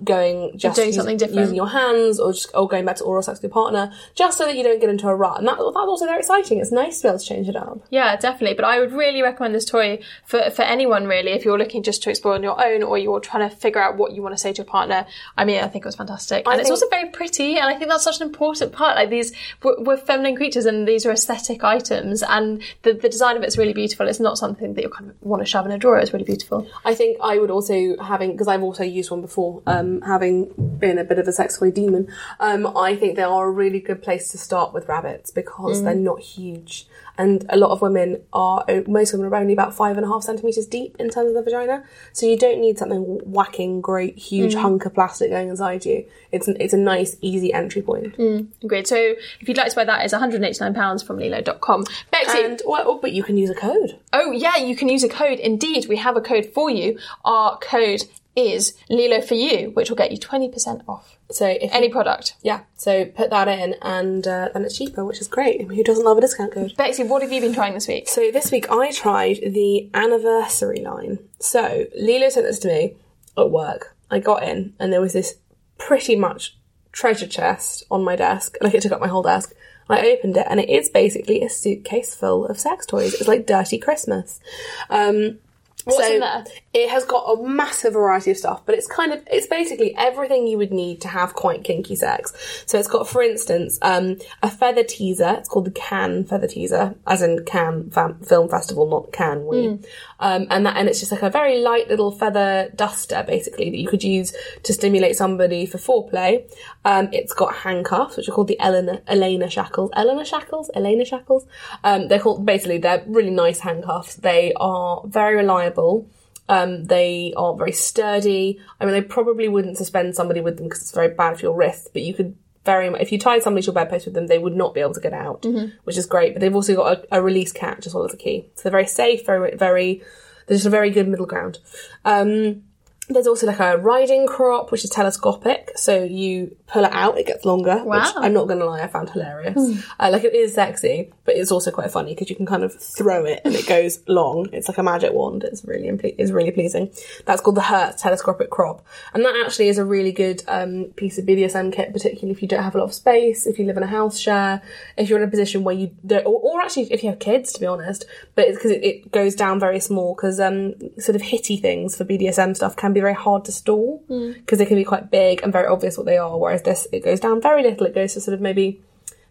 going 0.05 0.57
just 0.59 0.77
Doing 0.77 0.89
use- 0.89 0.97
something 0.97 1.17
different. 1.17 1.41
using 1.41 1.57
your 1.57 1.69
hands 1.69 2.19
or 2.21 2.33
just 2.33 2.51
or 2.55 2.69
going 2.69 2.85
back 2.85 2.97
to 2.97 3.05
oral 3.05 3.23
sex 3.23 3.39
with 3.39 3.45
your 3.45 3.51
partner, 3.53 3.93
just 4.15 4.39
so 4.39 4.45
that 4.45 4.57
you 4.57 4.63
don't 4.63 4.81
get 4.81 4.91
into 4.91 5.09
a 5.09 5.15
rut. 5.15 5.39
And 5.39 5.47
that, 5.49 5.57
that's 5.57 5.77
also 5.77 6.07
very 6.07 6.19
exciting. 6.19 6.59
It's 6.59 6.73
nice 6.73 6.99
to 6.99 7.03
be 7.05 7.09
able 7.09 7.19
to 7.19 7.25
change 7.25 7.49
it 7.49 7.57
up. 7.57 7.85
Yeah, 7.91 8.17
definitely. 8.17 8.55
But 8.55 8.65
I 8.65 8.79
would 8.81 8.93
really 8.93 9.23
recommend 9.23 9.55
this 9.55 9.65
toy 9.65 10.01
for, 10.25 10.51
for 10.51 10.63
anyone 10.63 11.07
really, 11.07 11.33
if 11.33 11.45
you're 11.45 11.59
looking 11.59 11.83
just 11.83 12.03
to 12.05 12.11
explore 12.11 12.35
on 12.35 12.43
your 12.43 12.63
own 12.65 12.83
or 12.83 12.99
you're 12.99 13.21
trying 13.21 13.49
to 13.49 13.55
figure 13.55 13.81
out 13.81 13.97
what 13.97 14.13
you 14.13 14.23
want 14.23 14.35
to 14.35 14.39
say 14.39 14.53
to 14.53 14.59
your 14.59 14.67
partner. 14.67 15.07
I 15.37 15.45
mean, 15.45 15.63
I 15.63 15.69
think 15.69 15.85
it 15.85 15.89
was 15.89 15.97
fantastic. 15.97 16.47
And 16.47 16.61
it's 16.61 16.69
think- 16.69 16.73
also 16.83 16.89
very 16.89 17.11
pretty, 17.11 17.57
and 17.59 17.67
I 17.69 17.75
think 17.77 17.91
that's 17.91 18.05
such 18.05 18.21
an 18.21 18.27
important 18.27 18.73
part. 18.73 18.97
Like 18.97 19.11
these, 19.11 19.33
we're, 19.63 19.81
we're 19.83 19.97
feminine 19.97 20.37
creatures 20.37 20.67
and 20.67 20.87
these 20.89 21.05
are 21.07 21.13
aesthetic 21.13 21.63
items, 21.65 22.23
and 22.23 22.63
the, 22.83 22.93
the 22.95 23.09
design 23.09 23.37
of 23.37 23.43
it's 23.43 23.59
really 23.59 23.73
beautiful. 23.73 24.09
It's 24.09 24.21
not 24.21 24.39
something 24.39 24.75
that 24.75 24.83
you 24.83 24.89
kind 24.89 25.11
of 25.11 25.17
want 25.21 25.43
to 25.43 25.47
shove 25.47 25.67
in 25.67 25.73
a 25.73 25.79
drawer. 25.79 25.99
It's 25.99 26.13
really 26.13 26.25
beautiful. 26.25 26.67
I 26.85 26.95
think 26.95 27.19
I 27.23 27.39
would 27.39 27.51
also 27.51 27.97
having 28.03 28.33
because 28.33 28.49
I've 28.49 28.63
also 28.63 28.83
used 28.85 29.11
one 29.11 29.21
before. 29.21 29.63
Um, 29.67 29.92
having 30.01 30.53
been 30.79 30.99
a 30.99 31.05
bit 31.05 31.19
of 31.19 31.29
a 31.29 31.33
sex 31.33 31.59
toy 31.59 31.71
demon, 31.71 32.09
um, 32.41 32.67
I 32.77 32.97
think 32.97 33.17
they 33.17 33.23
are 33.23 33.47
a 33.47 33.51
really 33.51 33.81
good 33.81 34.03
place 34.03 34.31
to 34.33 34.39
start 34.39 34.73
with 34.73 34.89
rabbits 34.89 35.31
because 35.31 35.83
they're 35.83 35.95
mm. 35.95 36.01
not 36.01 36.21
huge, 36.21 36.87
and 37.19 37.45
a 37.51 37.57
lot 37.57 37.71
of 37.71 37.83
women 37.83 38.23
are 38.33 38.65
uh, 38.69 38.81
most 38.87 39.13
women 39.13 39.31
are 39.31 39.37
only 39.37 39.53
about 39.53 39.75
five 39.75 39.97
and 39.97 40.07
a 40.07 40.09
half 40.09 40.23
centimeters 40.23 40.67
deep 40.67 40.97
in 40.99 41.11
terms 41.11 41.29
of 41.29 41.35
the 41.35 41.43
vagina. 41.43 41.85
So 42.13 42.27
you 42.27 42.39
don't 42.39 42.61
need 42.61 42.79
something 42.79 43.03
whacking, 43.25 43.81
great, 43.81 44.17
huge 44.17 44.55
mm. 44.55 44.63
hunk 44.63 44.87
of 44.87 44.95
plastic 44.95 45.31
going 45.31 45.51
inside 45.51 45.85
you. 45.85 46.07
It's 46.31 46.49
it's 46.49 46.73
a 46.73 46.79
nice, 46.79 47.17
easy 47.21 47.53
entry 47.53 47.83
point. 47.83 48.17
Mm, 48.17 48.49
great. 48.67 48.87
So 48.87 48.97
if 49.41 49.49
you'd 49.49 49.57
like 49.57 49.71
to 49.71 49.77
buy 49.77 49.85
that, 49.85 50.05
it's 50.05 50.15
£189 50.15 51.07
from 51.07 51.19
LELO.com. 51.19 51.85
Bexy, 52.11 52.45
And 52.45 52.63
well, 52.65 52.85
oh, 52.87 52.99
but 52.99 53.13
you 53.13 53.23
can 53.23 53.37
use 53.37 53.51
a 53.51 53.55
code. 53.55 53.99
Oh, 54.13 54.31
yeah, 54.31 54.57
you 54.57 54.77
can 54.77 54.89
use 54.89 55.03
a 55.03 55.09
code. 55.09 55.39
Indeed, 55.39 55.87
we 55.89 55.97
have 55.97 56.17
a 56.17 56.21
code 56.21 56.47
for 56.47 56.71
you. 56.71 56.99
Our 57.25 57.59
code 57.59 58.05
is 58.35 58.75
LELO 58.89 59.21
for 59.21 59.35
you, 59.35 59.71
which 59.75 59.91
will 59.91 59.97
get 59.97 60.11
you 60.11 60.19
20% 60.19 60.83
off 60.89 61.19
So 61.31 61.47
if 61.47 61.73
any 61.73 61.89
product. 61.89 62.37
yeah, 62.43 62.61
so 62.77 63.05
put 63.05 63.31
that 63.31 63.49
in, 63.49 63.75
and 63.83 64.27
uh, 64.27 64.49
then 64.53 64.65
it's 64.65 64.77
cheaper, 64.79 65.05
which 65.05 65.21
is 65.21 65.29
great. 65.29 65.61
I 65.61 65.65
mean, 65.65 65.77
who 65.77 65.85
doesn't 65.85 66.05
love 66.05 66.19
a 66.19 66.21
discount 66.21 66.53
code? 66.53 66.75
Bexy, 66.77 67.05
what 67.05 67.23
have 67.23 67.33
you 67.33 67.41
been 67.41 67.55
trying 67.55 67.75
this 67.75 67.89
week? 67.89 68.09
So 68.09 68.31
this 68.31 68.51
week 68.51 68.71
I 68.71 68.91
tried 68.93 69.37
the 69.37 69.91
anniversary 69.95 70.81
line. 70.81 71.19
So 71.41 71.87
LELO 71.99 72.31
sent 72.31 72.47
this 72.47 72.59
to 72.61 72.69
me 72.69 72.97
at 73.37 73.51
work. 73.51 73.97
I 74.11 74.19
got 74.19 74.43
in 74.43 74.75
and 74.79 74.93
there 74.93 75.01
was 75.01 75.13
this 75.15 75.37
pretty 75.79 76.17
much 76.17 76.57
treasure 76.93 77.27
chest 77.27 77.85
on 77.91 78.05
my 78.05 78.17
desk. 78.17 78.57
Like 78.61 78.75
it 78.75 78.83
took 78.83 78.93
up 78.93 79.01
my 79.01 79.09
whole 79.09 79.23
desk. 79.23 79.55
I 79.89 80.01
opened 80.13 80.37
it 80.37 80.47
and 80.49 80.61
it 80.61 80.71
is 80.71 80.89
basically 80.89 81.43
a 81.43 81.51
suitcase 81.51 82.15
full 82.15 82.47
of 82.47 82.59
sex 82.59 82.87
toys. 82.87 83.15
It's 83.15 83.29
like 83.29 83.47
dirty 83.47 83.79
Christmas. 83.79 84.41
Um, 84.89 85.39
What's 85.85 85.99
so 85.99 86.15
in 86.15 86.21
there? 86.21 86.45
It 86.75 86.89
has 86.89 87.05
got 87.05 87.25
a 87.25 87.43
massive 87.43 87.93
variety 87.93 88.31
of 88.31 88.39
stuff, 88.39 88.63
but 88.65 88.75
it's 88.75 88.87
kind 88.87 89.13
of 89.13 89.23
it's 89.31 89.47
basically 89.47 89.95
everything 89.97 90.47
you 90.47 90.57
would 90.57 90.73
need 90.73 91.01
to 91.03 91.09
have 91.09 91.35
quite 91.35 91.65
kinky 91.65 91.97
sex. 91.97 92.33
So 92.67 92.79
it's 92.79 92.89
got, 92.89 93.07
for 93.07 93.23
instance, 93.23 93.79
um, 93.83 94.17
a 94.43 94.51
feather 94.51 94.83
teaser. 94.83 95.37
It's 95.39 95.49
called 95.49 95.67
the 95.67 95.71
Cannes 95.71 96.29
feather 96.29 96.47
teaser, 96.47 96.95
as 97.07 97.21
in 97.21 97.45
Cannes 97.45 97.91
Fam- 97.93 98.21
Film 98.21 98.49
Festival, 98.49 98.87
not 98.87 99.13
Can 99.13 99.47
We. 99.47 99.69
Hmm. 99.69 99.85
Um, 100.21 100.47
and 100.51 100.65
that 100.67 100.77
and 100.77 100.89
it's 100.89 101.01
just 101.01 101.13
like 101.13 101.23
a 101.23 101.31
very 101.31 101.61
light 101.61 101.89
little 101.89 102.11
feather 102.11 102.71
duster, 102.75 103.25
basically 103.27 103.69
that 103.71 103.79
you 103.79 103.89
could 103.89 104.03
use 104.03 104.33
to 104.63 104.73
stimulate 104.73 105.17
somebody 105.17 105.67
for 105.67 105.79
foreplay. 105.79 106.51
Um, 106.85 107.09
it's 107.13 107.35
got 107.35 107.55
handcuffs, 107.55 108.17
which 108.17 108.29
are 108.29 108.33
called 108.33 108.49
the 108.49 108.61
Elena 108.61 109.03
Elena 109.07 109.51
shackles. 109.51 109.91
Elena 109.95 110.25
shackles, 110.25 110.71
Elena 110.75 111.05
shackles. 111.05 111.47
Um, 111.85 112.09
they're 112.09 112.21
called 112.21 112.47
basically 112.47 112.79
they're 112.79 113.05
really 113.07 113.31
nice 113.31 113.61
handcuffs. 113.61 114.15
They 114.15 114.53
are 114.57 115.03
very 115.07 115.37
reliable. 115.37 116.09
Um, 116.49 116.85
they 116.85 117.33
are 117.37 117.57
very 117.57 117.73
sturdy. 117.73 118.61
I 118.81 118.85
mean, 118.85 118.95
they 118.95 119.03
probably 119.03 119.49
wouldn't 119.49 119.79
suspend 119.79 120.15
somebody 120.15 120.41
with 120.41 120.57
them 120.57 120.67
because 120.67 120.83
it's 120.83 120.93
very 120.93 121.15
bad 121.15 121.37
for 121.37 121.43
your 121.43 121.57
wrist, 121.57 121.91
but 121.93 122.03
you 122.03 122.15
could 122.15 122.37
very 122.65 122.91
much, 122.91 123.01
if 123.01 123.11
you 123.11 123.19
tied 123.19 123.43
somebody 123.43 123.63
to 123.63 123.67
your 123.67 123.75
bedpost 123.75 124.05
with 124.05 124.15
them, 124.15 124.27
they 124.27 124.39
would 124.39 124.55
not 124.55 124.75
be 124.75 124.81
able 124.81 124.95
to 124.95 125.01
get 125.01 125.13
out, 125.13 125.45
which 125.85 125.97
is 125.97 126.07
great. 126.07 126.35
But 126.35 126.41
they've 126.41 126.55
also 126.55 126.77
got 126.77 126.99
a, 127.11 127.17
a 127.17 127.23
release 127.23 127.53
catch 127.53 127.87
as 127.87 127.95
well 127.95 128.05
as 128.05 128.15
a 128.15 128.17
key. 128.17 128.51
So 128.55 128.63
they're 128.65 128.73
very 128.73 128.87
safe, 128.87 129.27
very, 129.27 129.57
very, 129.57 130.03
there's 130.47 130.61
just 130.61 130.67
a 130.67 130.71
very 130.71 130.91
good 130.91 131.09
middle 131.09 131.27
ground. 131.27 131.59
Um, 132.05 132.65
there's 133.09 133.27
also 133.27 133.47
like 133.47 133.59
a 133.59 133.77
riding 133.79 134.27
crop, 134.27 134.71
which 134.71 134.85
is 134.85 134.91
telescopic. 134.91 135.73
So 135.77 136.03
you 136.05 136.57
pull 136.69 136.85
it 136.85 136.93
out, 136.93 137.19
it 137.19 137.27
gets 137.27 137.45
longer, 137.45 137.79
which 137.79 137.87
Wow. 137.87 138.13
I'm 138.17 138.33
not 138.33 138.47
going 138.47 138.61
to 138.61 138.65
lie, 138.65 138.81
I 138.81 138.87
found 138.87 139.11
hilarious. 139.11 139.83
Uh, 139.99 140.09
like 140.11 140.25
it 140.25 140.35
is 140.35 140.55
sexy, 140.55 141.13
but 141.25 141.35
it's 141.35 141.51
also 141.51 141.71
quite 141.71 141.91
funny 141.91 142.15
because 142.15 142.31
you 142.31 142.37
can 142.37 142.47
kind 142.47 142.63
of 142.63 142.73
throw 142.81 143.25
it 143.25 143.41
and 143.45 143.55
it 143.55 143.67
goes 143.67 143.99
long. 144.07 144.49
It's 144.53 144.69
like 144.69 144.79
a 144.79 144.83
magic 144.83 145.13
wand. 145.13 145.43
It's 145.45 145.65
really, 145.65 145.89
imple- 145.89 146.15
it's 146.17 146.31
really 146.31 146.53
pleasing. 146.53 146.91
That's 147.27 147.41
called 147.43 147.57
the 147.57 147.63
Hertz 147.63 148.01
telescopic 148.01 148.51
crop. 148.51 148.87
And 149.13 149.25
that 149.25 149.35
actually 149.45 149.69
is 149.69 149.79
a 149.79 149.85
really 149.85 150.13
good 150.13 150.43
um, 150.47 150.85
piece 150.97 151.19
of 151.19 151.27
BDSM 151.27 151.73
kit, 151.73 151.93
particularly 151.93 152.31
if 152.31 152.41
you 152.41 152.49
don't 152.49 152.63
have 152.63 152.77
a 152.77 152.79
lot 152.79 152.85
of 152.85 152.95
space, 152.95 153.47
if 153.47 153.59
you 153.59 153.67
live 153.67 153.77
in 153.77 153.83
a 153.83 153.87
house 153.89 154.19
share, 154.19 154.63
if 154.97 155.11
you're 155.11 155.21
in 155.21 155.27
a 155.27 155.31
position 155.31 155.65
where 155.65 155.75
you 155.75 155.91
don't, 156.07 156.25
or, 156.25 156.41
or 156.41 156.61
actually 156.63 156.85
if 156.93 157.03
you 157.03 157.11
have 157.11 157.19
kids, 157.19 157.53
to 157.53 157.61
be 157.61 157.67
honest, 157.67 158.07
but 158.37 158.47
it's 158.47 158.57
because 158.57 158.71
it, 158.71 158.85
it 158.85 159.13
goes 159.13 159.35
down 159.35 159.59
very 159.59 159.81
small 159.81 160.15
because 160.15 160.39
um, 160.41 160.75
sort 160.99 161.17
of 161.17 161.23
hitty 161.23 161.57
things 161.57 161.97
for 161.97 162.05
BDSM 162.05 162.55
stuff 162.57 162.77
can 162.77 162.92
be 162.95 163.01
very 163.01 163.15
hard 163.15 163.45
to 163.47 163.53
stall 163.53 164.03
because 164.09 164.59
they 164.59 164.67
can 164.67 164.77
be 164.77 164.85
quite 164.85 165.11
big 165.11 165.43
and 165.43 165.53
very 165.53 165.67
obvious 165.67 165.97
what 165.97 166.07
they 166.07 166.19
are. 166.19 166.39
Whereas 166.39 166.63
this, 166.63 166.87
it 166.93 167.05
goes 167.05 167.21
down 167.21 167.41
very 167.41 167.63
little. 167.63 167.87
It 167.87 167.95
goes 167.95 168.15
to 168.15 168.21
sort 168.21 168.35
of 168.35 168.41
maybe 168.41 168.83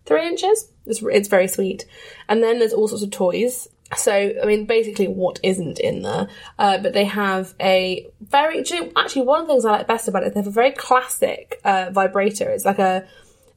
three 0.06 0.28
inches. 0.28 0.70
It's, 0.86 1.02
it's 1.02 1.28
very 1.28 1.48
sweet. 1.48 1.86
And 2.28 2.44
then 2.44 2.60
there's 2.60 2.74
all 2.74 2.88
sorts 2.88 3.04
of 3.04 3.12
toys. 3.12 3.68
So, 3.98 4.14
I 4.42 4.46
mean, 4.46 4.66
basically, 4.66 5.08
what 5.08 5.40
isn't 5.44 5.80
in 5.80 6.02
there? 6.02 6.30
Uh, 6.58 6.78
but 6.78 6.94
they 6.94 7.04
have 7.04 7.54
a 7.60 8.08
very, 8.22 8.64
do 8.64 8.76
you 8.76 8.82
know, 8.86 8.92
actually, 8.96 9.24
one 9.24 9.42
of 9.42 9.48
the 9.48 9.54
things 9.54 9.66
I 9.66 9.72
like 9.72 9.88
best 9.88 10.08
about 10.08 10.24
it, 10.24 10.34
they 10.34 10.40
have 10.40 10.48
a 10.48 10.52
very 10.52 10.72
classic 10.72 11.60
uh, 11.66 11.90
vibrator. 11.92 12.50
It's 12.50 12.64
like 12.64 12.80
a, 12.80 13.06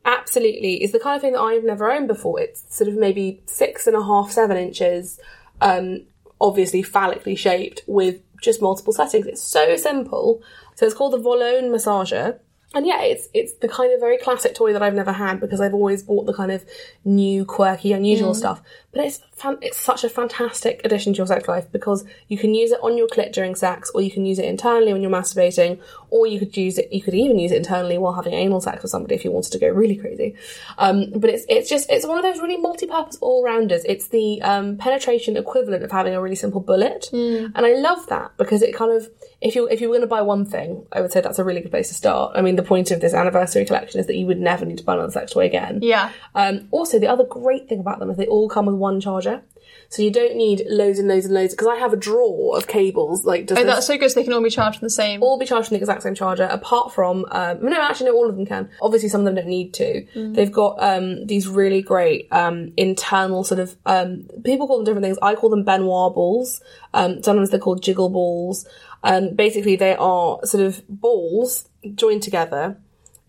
absolutely, 0.05 0.83
it's 0.83 0.93
the 0.93 0.99
kind 0.99 1.15
of 1.15 1.23
thing 1.23 1.35
that 1.35 1.41
I've 1.41 1.63
never 1.63 1.91
owned 1.91 2.09
before. 2.09 2.41
It's 2.41 2.65
sort 2.75 2.89
of 2.89 2.97
maybe 2.97 3.43
six 3.47 3.87
and 3.87 3.95
a 3.95 4.03
half, 4.03 4.33
seven 4.33 4.57
inches, 4.57 5.21
um, 5.61 6.03
obviously 6.41 6.83
phallically 6.83 7.37
shaped 7.37 7.83
with 7.87 8.21
just 8.45 8.63
multiple 8.63 8.93
settings. 8.93 9.27
It's 9.27 9.43
so 9.43 9.77
simple. 9.77 10.43
So 10.75 10.87
it's 10.87 10.95
called 10.95 11.13
the 11.13 11.19
Volone 11.19 11.71
Massager. 11.71 12.39
And 12.75 12.87
yeah, 12.87 13.03
it's 13.03 13.29
it's 13.33 13.53
the 13.55 13.69
kind 13.69 13.93
of 13.93 14.01
very 14.01 14.19
classic 14.19 14.55
toy 14.55 14.73
that 14.73 14.83
I've 14.83 14.95
never 14.95 15.13
had 15.13 15.41
because 15.41 15.61
I've 15.61 15.75
always 15.75 16.03
bought 16.03 16.27
the 16.27 16.35
kind 16.35 16.51
of 16.51 16.65
new, 17.05 17.45
quirky, 17.45 17.93
unusual 17.93 18.33
mm. 18.33 18.37
stuff. 18.37 18.63
But 18.95 19.05
it's 19.07 19.21
fan- 19.33 19.59
it's 19.61 19.79
such 19.79 20.05
a 20.05 20.09
fantastic 20.09 20.81
addition 20.85 21.13
to 21.13 21.19
your 21.19 21.27
sex 21.27 21.49
life 21.49 21.71
because 21.73 22.05
you 22.29 22.39
can 22.39 22.55
use 22.55 22.71
it 22.71 22.79
on 22.83 22.97
your 22.97 23.09
clit 23.09 23.33
during 23.33 23.55
sex, 23.55 23.91
or 23.95 24.01
you 24.01 24.11
can 24.11 24.25
use 24.25 24.39
it 24.39 24.45
internally 24.45 24.93
when 24.93 25.03
you're 25.03 25.11
masturbating, 25.11 25.81
or 26.11 26.27
you 26.27 26.39
could 26.39 26.57
use 26.57 26.79
it. 26.79 26.93
You 26.93 27.03
could 27.03 27.15
even 27.15 27.39
use 27.39 27.53
it 27.53 27.57
internally 27.57 27.99
while 27.99 28.13
having 28.13 28.35
anal 28.35 28.61
sex 28.61 28.83
with 28.83 28.91
somebody 28.91 29.15
if 29.15 29.25
you 29.25 29.31
wanted 29.33 29.53
to 29.53 29.59
go 29.59 29.69
really 29.69 29.97
crazy. 29.97 30.37
Um, 30.79 31.11
but 31.17 31.31
it's 31.31 31.45
it's 31.49 31.69
just 31.69 31.91
it's 31.91 32.07
one 32.07 32.17
of 32.17 32.23
those 32.23 32.41
really 32.41 32.57
multi-purpose 32.57 33.19
all-rounders. 33.21 33.85
It's 33.85 34.09
the 34.09 34.41
um, 34.43 34.77
penetration 34.77 35.37
equivalent 35.37 35.83
of 35.83 35.91
having 35.91 36.15
a 36.15 36.23
really 36.23 36.37
simple 36.37 36.61
bullet, 36.61 37.11
and 37.13 37.67
I 37.67 37.75
love 37.75 38.07
that 38.09 38.37
because 38.37 38.63
it 38.63 38.75
kind 38.75 38.93
of 38.93 39.09
if 39.41 39.55
you 39.55 39.69
if 39.69 39.81
you 39.81 39.89
were 39.89 39.95
going 39.95 40.03
to 40.03 40.07
buy 40.07 40.23
one 40.23 40.47
thing, 40.47 40.87
I 40.93 41.01
would 41.01 41.13
say 41.13 41.21
that's 41.21 41.39
a 41.39 41.45
really 41.45 41.61
good 41.61 41.71
place 41.71 41.89
to 41.89 41.95
start. 41.95 42.33
I 42.37 42.41
mean, 42.41 42.57
the 42.57 42.63
point 42.63 42.91
of 42.91 43.01
this 43.01 43.13
anniversary 43.15 43.65
collection 43.65 44.01
is 44.01 44.07
that 44.07 44.17
you 44.17 44.27
would 44.27 44.41
never 44.41 44.65
need 44.65 44.79
to 44.79 44.85
buy 44.85 44.95
another 44.95 45.11
sex 45.11 45.33
toy 45.33 45.47
again. 45.47 45.81
Yeah. 45.83 46.13
Um, 46.35 46.69
also, 46.71 46.99
the 46.99 47.09
other 47.09 47.25
great 47.25 47.69
thing 47.69 47.81
about 47.81 47.99
them 47.99 48.11
is 48.11 48.17
they 48.17 48.27
all 48.27 48.49
come 48.49 48.67
with 48.67 48.77
one 48.85 49.01
charger. 49.01 49.43
So 49.89 50.03
you 50.03 50.11
don't 50.11 50.37
need 50.37 50.65
loads 50.67 50.99
and 50.99 51.09
loads 51.09 51.25
and 51.25 51.35
loads 51.35 51.53
because 51.55 51.69
I 51.69 51.77
have 51.77 51.93
a 51.93 51.97
drawer 51.97 52.57
of 52.57 52.67
cables. 52.67 53.25
Like, 53.25 53.47
does 53.47 53.59
Oh, 53.59 53.65
that's 53.65 53.87
so 53.87 53.97
good. 53.97 54.11
So 54.11 54.19
they 54.19 54.25
can 54.25 54.33
all 54.33 54.43
be 54.43 54.51
charged 54.51 54.79
from 54.79 54.87
the 54.87 54.91
same. 54.91 55.23
all 55.23 55.39
be 55.39 55.47
charged 55.47 55.69
from 55.69 55.77
the 55.77 55.81
exact 55.81 56.03
same 56.03 56.15
charger, 56.15 56.45
apart 56.45 56.93
from 56.93 57.27
um, 57.31 57.59
no, 57.63 57.81
actually, 57.81 58.07
no, 58.11 58.17
all 58.17 58.29
of 58.29 58.37
them 58.37 58.47
can. 58.47 58.71
Obviously, 58.81 59.09
some 59.09 59.21
of 59.21 59.25
them 59.27 59.37
don't 59.37 59.47
need 59.47 59.73
to. 59.75 60.33
They've 60.35 60.51
got 60.51 60.83
um, 60.83 61.27
these 61.27 61.47
really 61.47 61.83
great 61.83 62.29
um, 62.33 62.73
internal 62.77 63.45
sort 63.45 63.61
of 63.61 63.77
um, 63.87 64.29
people 64.43 64.67
call 64.67 64.79
them 64.79 64.85
different 64.85 65.05
things. 65.05 65.19
I 65.23 65.35
call 65.35 65.51
them 65.51 65.65
Ben 65.65 65.85
Wa 65.87 66.11
balls. 66.11 66.61
Um, 66.93 67.23
sometimes 67.23 67.51
they're 67.51 67.61
called 67.61 67.83
jiggle 67.83 68.09
balls. 68.09 68.67
And 69.03 69.37
basically, 69.37 69.77
they 69.77 69.95
are 69.97 70.41
sort 70.45 70.65
of 70.65 70.83
balls 70.89 71.69
joined 71.95 72.23
together 72.23 72.79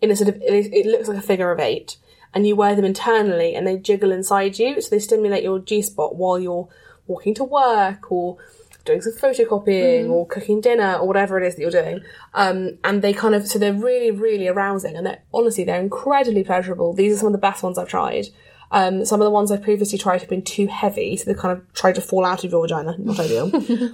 in 0.00 0.10
a 0.10 0.16
sort 0.16 0.30
of 0.30 0.36
it, 0.36 0.72
it 0.72 0.86
looks 0.86 1.08
like 1.08 1.18
a 1.18 1.22
figure 1.22 1.50
of 1.52 1.60
eight, 1.60 1.96
and 2.34 2.46
you 2.46 2.56
wear 2.56 2.74
them 2.74 2.84
internally, 2.84 3.54
and 3.54 3.66
they 3.66 3.76
jiggle 3.76 4.12
inside 4.12 4.58
you, 4.58 4.80
so 4.80 4.90
they 4.90 4.98
stimulate 4.98 5.42
your 5.42 5.58
G 5.58 5.82
spot 5.82 6.16
while 6.16 6.38
you're 6.38 6.68
walking 7.06 7.34
to 7.34 7.44
work 7.44 8.10
or 8.10 8.36
doing 8.84 9.00
some 9.02 9.12
photocopying 9.14 10.08
or 10.08 10.26
cooking 10.26 10.60
dinner 10.60 10.94
or 10.94 11.06
whatever 11.06 11.38
it 11.38 11.46
is 11.46 11.56
that 11.56 11.62
you're 11.62 11.70
doing. 11.70 12.00
Um, 12.34 12.78
and 12.84 13.02
they 13.02 13.12
kind 13.12 13.34
of, 13.34 13.46
so 13.46 13.58
they're 13.58 13.72
really, 13.72 14.10
really 14.10 14.48
arousing 14.48 14.96
and 14.96 15.04
they're, 15.04 15.22
honestly, 15.34 15.64
they're 15.64 15.80
incredibly 15.80 16.44
pleasurable. 16.44 16.94
These 16.94 17.14
are 17.14 17.18
some 17.18 17.26
of 17.26 17.32
the 17.32 17.38
best 17.38 17.62
ones 17.62 17.78
I've 17.78 17.88
tried. 17.88 18.26
Um, 18.70 19.04
some 19.04 19.20
of 19.20 19.24
the 19.24 19.30
ones 19.30 19.50
I've 19.52 19.62
previously 19.62 19.98
tried 19.98 20.20
have 20.20 20.28
been 20.28 20.42
too 20.42 20.66
heavy, 20.66 21.16
so 21.16 21.24
they 21.30 21.38
kind 21.38 21.56
of 21.56 21.72
tried 21.72 21.94
to 21.96 22.00
fall 22.00 22.24
out 22.24 22.44
of 22.44 22.50
your 22.50 22.62
vagina. 22.62 22.94
Not 22.98 23.20
ideal. 23.20 23.50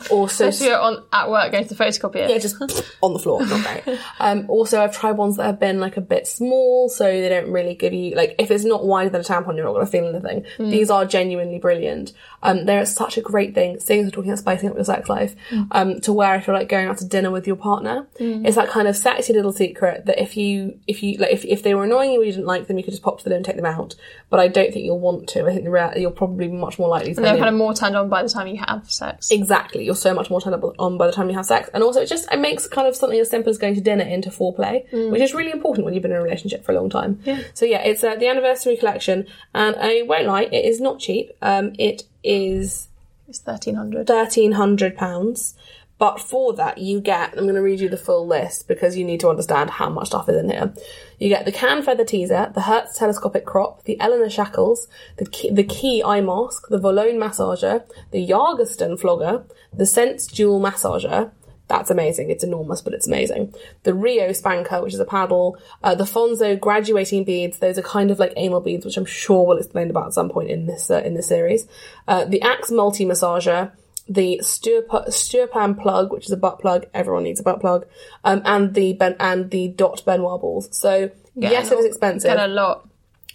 also, 0.10 0.50
So 0.50 0.64
you're 0.64 0.78
on 0.78 1.04
at 1.12 1.30
work 1.30 1.52
going 1.52 1.66
to 1.66 1.74
the 1.74 1.84
photocopier. 1.84 2.28
yeah, 2.28 2.38
just 2.38 2.56
on 3.02 3.12
the 3.12 3.18
floor. 3.18 3.44
Not 3.46 3.82
great. 3.84 3.98
Um, 4.18 4.46
also, 4.48 4.80
I've 4.80 4.96
tried 4.96 5.12
ones 5.12 5.36
that 5.36 5.44
have 5.44 5.60
been 5.60 5.78
like 5.80 5.96
a 5.96 6.00
bit 6.00 6.26
small, 6.26 6.88
so 6.88 7.04
they 7.04 7.28
don't 7.28 7.50
really 7.52 7.74
give 7.74 7.92
you 7.92 8.14
like 8.14 8.34
if 8.38 8.50
it's 8.50 8.64
not 8.64 8.84
wider 8.86 9.10
than 9.10 9.20
a 9.20 9.24
tampon, 9.24 9.56
you're 9.56 9.64
not 9.64 9.72
going 9.74 9.84
to 9.86 9.90
feel 9.92 10.06
anything. 10.06 10.44
These 10.58 10.90
are 10.90 11.04
genuinely 11.04 11.58
brilliant. 11.58 12.12
Um, 12.42 12.64
they're 12.66 12.84
such 12.86 13.16
a 13.16 13.20
great 13.20 13.54
thing. 13.54 13.78
Seeing 13.80 14.00
as 14.00 14.06
we're 14.06 14.10
talking 14.10 14.30
about 14.30 14.38
spicing 14.40 14.68
up 14.70 14.74
your 14.76 14.84
sex 14.84 15.08
life, 15.08 15.34
um, 15.70 16.00
to 16.00 16.12
wear 16.12 16.34
if 16.34 16.46
you're 16.46 16.56
like 16.56 16.68
going 16.68 16.88
out 16.88 16.98
to 16.98 17.04
dinner 17.06 17.30
with 17.30 17.46
your 17.46 17.56
partner, 17.56 18.06
it's 18.18 18.56
that 18.56 18.68
kind 18.68 18.88
of 18.88 18.96
sexy 18.96 19.32
little 19.32 19.52
secret 19.52 20.06
that 20.06 20.20
if 20.20 20.36
you 20.36 20.78
if 20.86 21.02
you 21.02 21.18
like 21.18 21.30
if 21.32 21.44
if 21.44 21.62
they 21.62 21.74
were 21.74 21.84
annoying 21.84 22.12
you 22.12 22.20
or 22.20 22.24
you 22.24 22.32
didn't 22.32 22.46
like 22.46 22.66
them, 22.66 22.78
you 22.78 22.84
could 22.84 22.92
just 22.92 23.02
pop 23.02 23.18
to 23.18 23.24
them 23.24 23.34
and 23.34 23.44
take 23.44 23.56
them 23.56 23.64
out. 23.66 23.94
But 24.30 24.40
I 24.40 24.48
don't 24.48 24.72
think 24.72 24.84
you'll 24.84 25.00
want 25.00 25.28
to. 25.30 25.46
I 25.46 25.54
think 25.54 25.66
you're 25.96 26.10
probably 26.10 26.48
much 26.48 26.78
more 26.78 26.88
likely 26.88 27.14
to. 27.14 27.18
And 27.18 27.26
they're 27.26 27.36
kind 27.36 27.48
of 27.48 27.54
more 27.54 27.74
turned 27.74 27.96
on 27.96 28.08
by 28.08 28.22
the 28.22 28.28
time 28.28 28.46
you 28.46 28.62
have 28.66 28.90
sex. 28.90 29.30
Exactly. 29.30 29.84
You're 29.84 29.94
so 29.94 30.14
much 30.14 30.30
more 30.30 30.40
turned 30.40 30.62
on 30.78 30.98
by 30.98 31.06
the 31.06 31.12
time 31.12 31.28
you 31.28 31.36
have 31.36 31.46
sex. 31.46 31.70
And 31.72 31.82
also 31.82 32.00
it 32.00 32.08
just 32.08 32.30
it 32.32 32.38
makes 32.38 32.66
kind 32.66 32.88
of 32.88 32.96
something 32.96 33.18
as 33.18 33.30
simple 33.30 33.50
as 33.50 33.58
going 33.58 33.74
to 33.74 33.80
dinner 33.80 34.04
into 34.04 34.30
foreplay, 34.30 34.84
which 35.10 35.22
is 35.22 35.34
really 35.34 35.52
important 35.52 35.84
when 35.84 35.94
you've 35.94 36.02
been 36.02 36.12
in 36.12 36.18
a 36.18 36.22
relationship 36.22 36.64
for 36.64 36.72
a 36.72 36.74
long 36.74 36.90
time. 36.90 37.20
Yeah. 37.24 37.40
So 37.54 37.66
yeah, 37.66 37.82
it's 37.82 38.02
uh, 38.02 38.16
the 38.16 38.28
anniversary 38.28 38.76
collection 38.76 39.26
and 39.54 39.76
I 39.78 40.02
won't 40.02 40.26
lie, 40.26 40.42
it 40.42 40.64
is 40.64 40.80
not 40.80 40.98
cheap. 40.98 41.30
Um 41.42 41.72
it 41.78 42.04
is 42.22 42.88
It's 43.28 43.40
thirteen 43.40 43.74
hundred. 43.74 44.06
thirteen 44.06 44.52
hundred 44.52 44.96
pounds. 44.96 45.54
But 45.98 46.18
for 46.18 46.52
that, 46.54 46.78
you 46.78 47.00
get, 47.00 47.30
I'm 47.36 47.44
going 47.44 47.54
to 47.54 47.62
read 47.62 47.78
you 47.78 47.88
the 47.88 47.96
full 47.96 48.26
list 48.26 48.66
because 48.66 48.96
you 48.96 49.04
need 49.04 49.20
to 49.20 49.28
understand 49.28 49.70
how 49.70 49.88
much 49.88 50.08
stuff 50.08 50.28
is 50.28 50.36
in 50.36 50.50
here. 50.50 50.74
You 51.20 51.28
get 51.28 51.44
the 51.44 51.52
Cannes 51.52 51.84
Feather 51.84 52.04
Teaser, 52.04 52.50
the 52.52 52.62
Hertz 52.62 52.98
Telescopic 52.98 53.44
Crop, 53.44 53.84
the 53.84 54.00
Eleanor 54.00 54.28
Shackles, 54.28 54.88
the 55.18 55.26
Key, 55.26 55.50
the 55.50 55.62
Key 55.62 56.02
Eye 56.02 56.20
Mask, 56.20 56.66
the 56.68 56.80
Volone 56.80 57.18
Massager, 57.18 57.84
the 58.10 58.26
Yargeston 58.26 58.98
Flogger, 58.98 59.44
the 59.72 59.86
Sense 59.86 60.26
Dual 60.26 60.58
Massager, 60.60 61.30
that's 61.68 61.90
amazing. 61.90 62.30
It's 62.30 62.44
enormous, 62.44 62.80
but 62.80 62.92
it's 62.92 63.06
amazing. 63.06 63.54
The 63.84 63.94
Rio 63.94 64.32
Spanker, 64.32 64.82
which 64.82 64.94
is 64.94 65.00
a 65.00 65.04
paddle. 65.04 65.58
Uh, 65.82 65.94
the 65.94 66.04
Fonzo 66.04 66.58
graduating 66.58 67.24
beads. 67.24 67.58
Those 67.58 67.78
are 67.78 67.82
kind 67.82 68.10
of 68.10 68.18
like 68.18 68.32
anal 68.36 68.60
beads, 68.60 68.84
which 68.84 68.96
I'm 68.96 69.06
sure 69.06 69.46
we'll 69.46 69.58
explain 69.58 69.88
about 69.90 70.06
at 70.06 70.12
some 70.12 70.28
point 70.28 70.50
in 70.50 70.66
this 70.66 70.90
uh, 70.90 71.02
in 71.02 71.14
this 71.14 71.28
series. 71.28 71.66
Uh, 72.06 72.24
the 72.24 72.42
Axe 72.42 72.70
multi 72.70 73.04
massager. 73.04 73.72
The 74.08 74.40
Sturpa, 74.42 75.06
Sturpan 75.08 75.80
plug, 75.80 76.12
which 76.12 76.26
is 76.26 76.32
a 76.32 76.36
butt 76.36 76.58
plug. 76.58 76.86
Everyone 76.92 77.22
needs 77.22 77.38
a 77.38 77.44
butt 77.44 77.60
plug. 77.60 77.86
Um, 78.24 78.42
and 78.44 78.74
the 78.74 78.94
ben, 78.94 79.14
and 79.20 79.50
the 79.50 79.68
Dot 79.68 80.02
Ben 80.04 80.22
Wa 80.22 80.38
balls. 80.38 80.76
So 80.76 81.12
yes, 81.36 81.70
it 81.70 81.76
was 81.76 81.86
expensive. 81.86 82.28
Get 82.28 82.38
a 82.40 82.48
lot. 82.48 82.88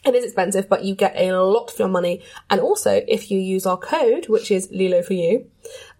It 0.06 0.16
is 0.16 0.24
expensive, 0.24 0.70
but 0.70 0.84
you 0.84 0.96
get 0.96 1.16
a 1.16 1.32
lot 1.42 1.72
for 1.72 1.84
your 1.84 1.90
money. 1.90 2.22
And 2.50 2.62
also, 2.62 3.02
if 3.08 3.30
you 3.32 3.40
use 3.40 3.66
our 3.66 3.78
code, 3.78 4.30
which 4.30 4.52
is 4.52 4.70
LELO 4.72 5.04
for 5.04 5.14
you, 5.14 5.50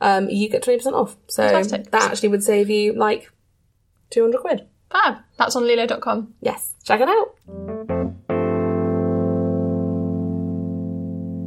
um, 0.02 0.30
you 0.30 0.50
get 0.50 0.64
20% 0.64 0.94
off. 0.94 1.18
So 1.28 1.48
Fantastic. 1.48 1.92
that 1.92 2.12
actually 2.12 2.30
would 2.30 2.44
save 2.44 2.70
you 2.70 2.94
like 2.94 3.32
200 4.12 4.40
quid. 4.40 4.68
Fab. 4.92 5.18
That's 5.38 5.56
on 5.56 5.64
lelo.com. 5.64 6.34
Yes, 6.42 6.76
check 6.84 7.02
it 7.02 7.10
out. 7.10 7.36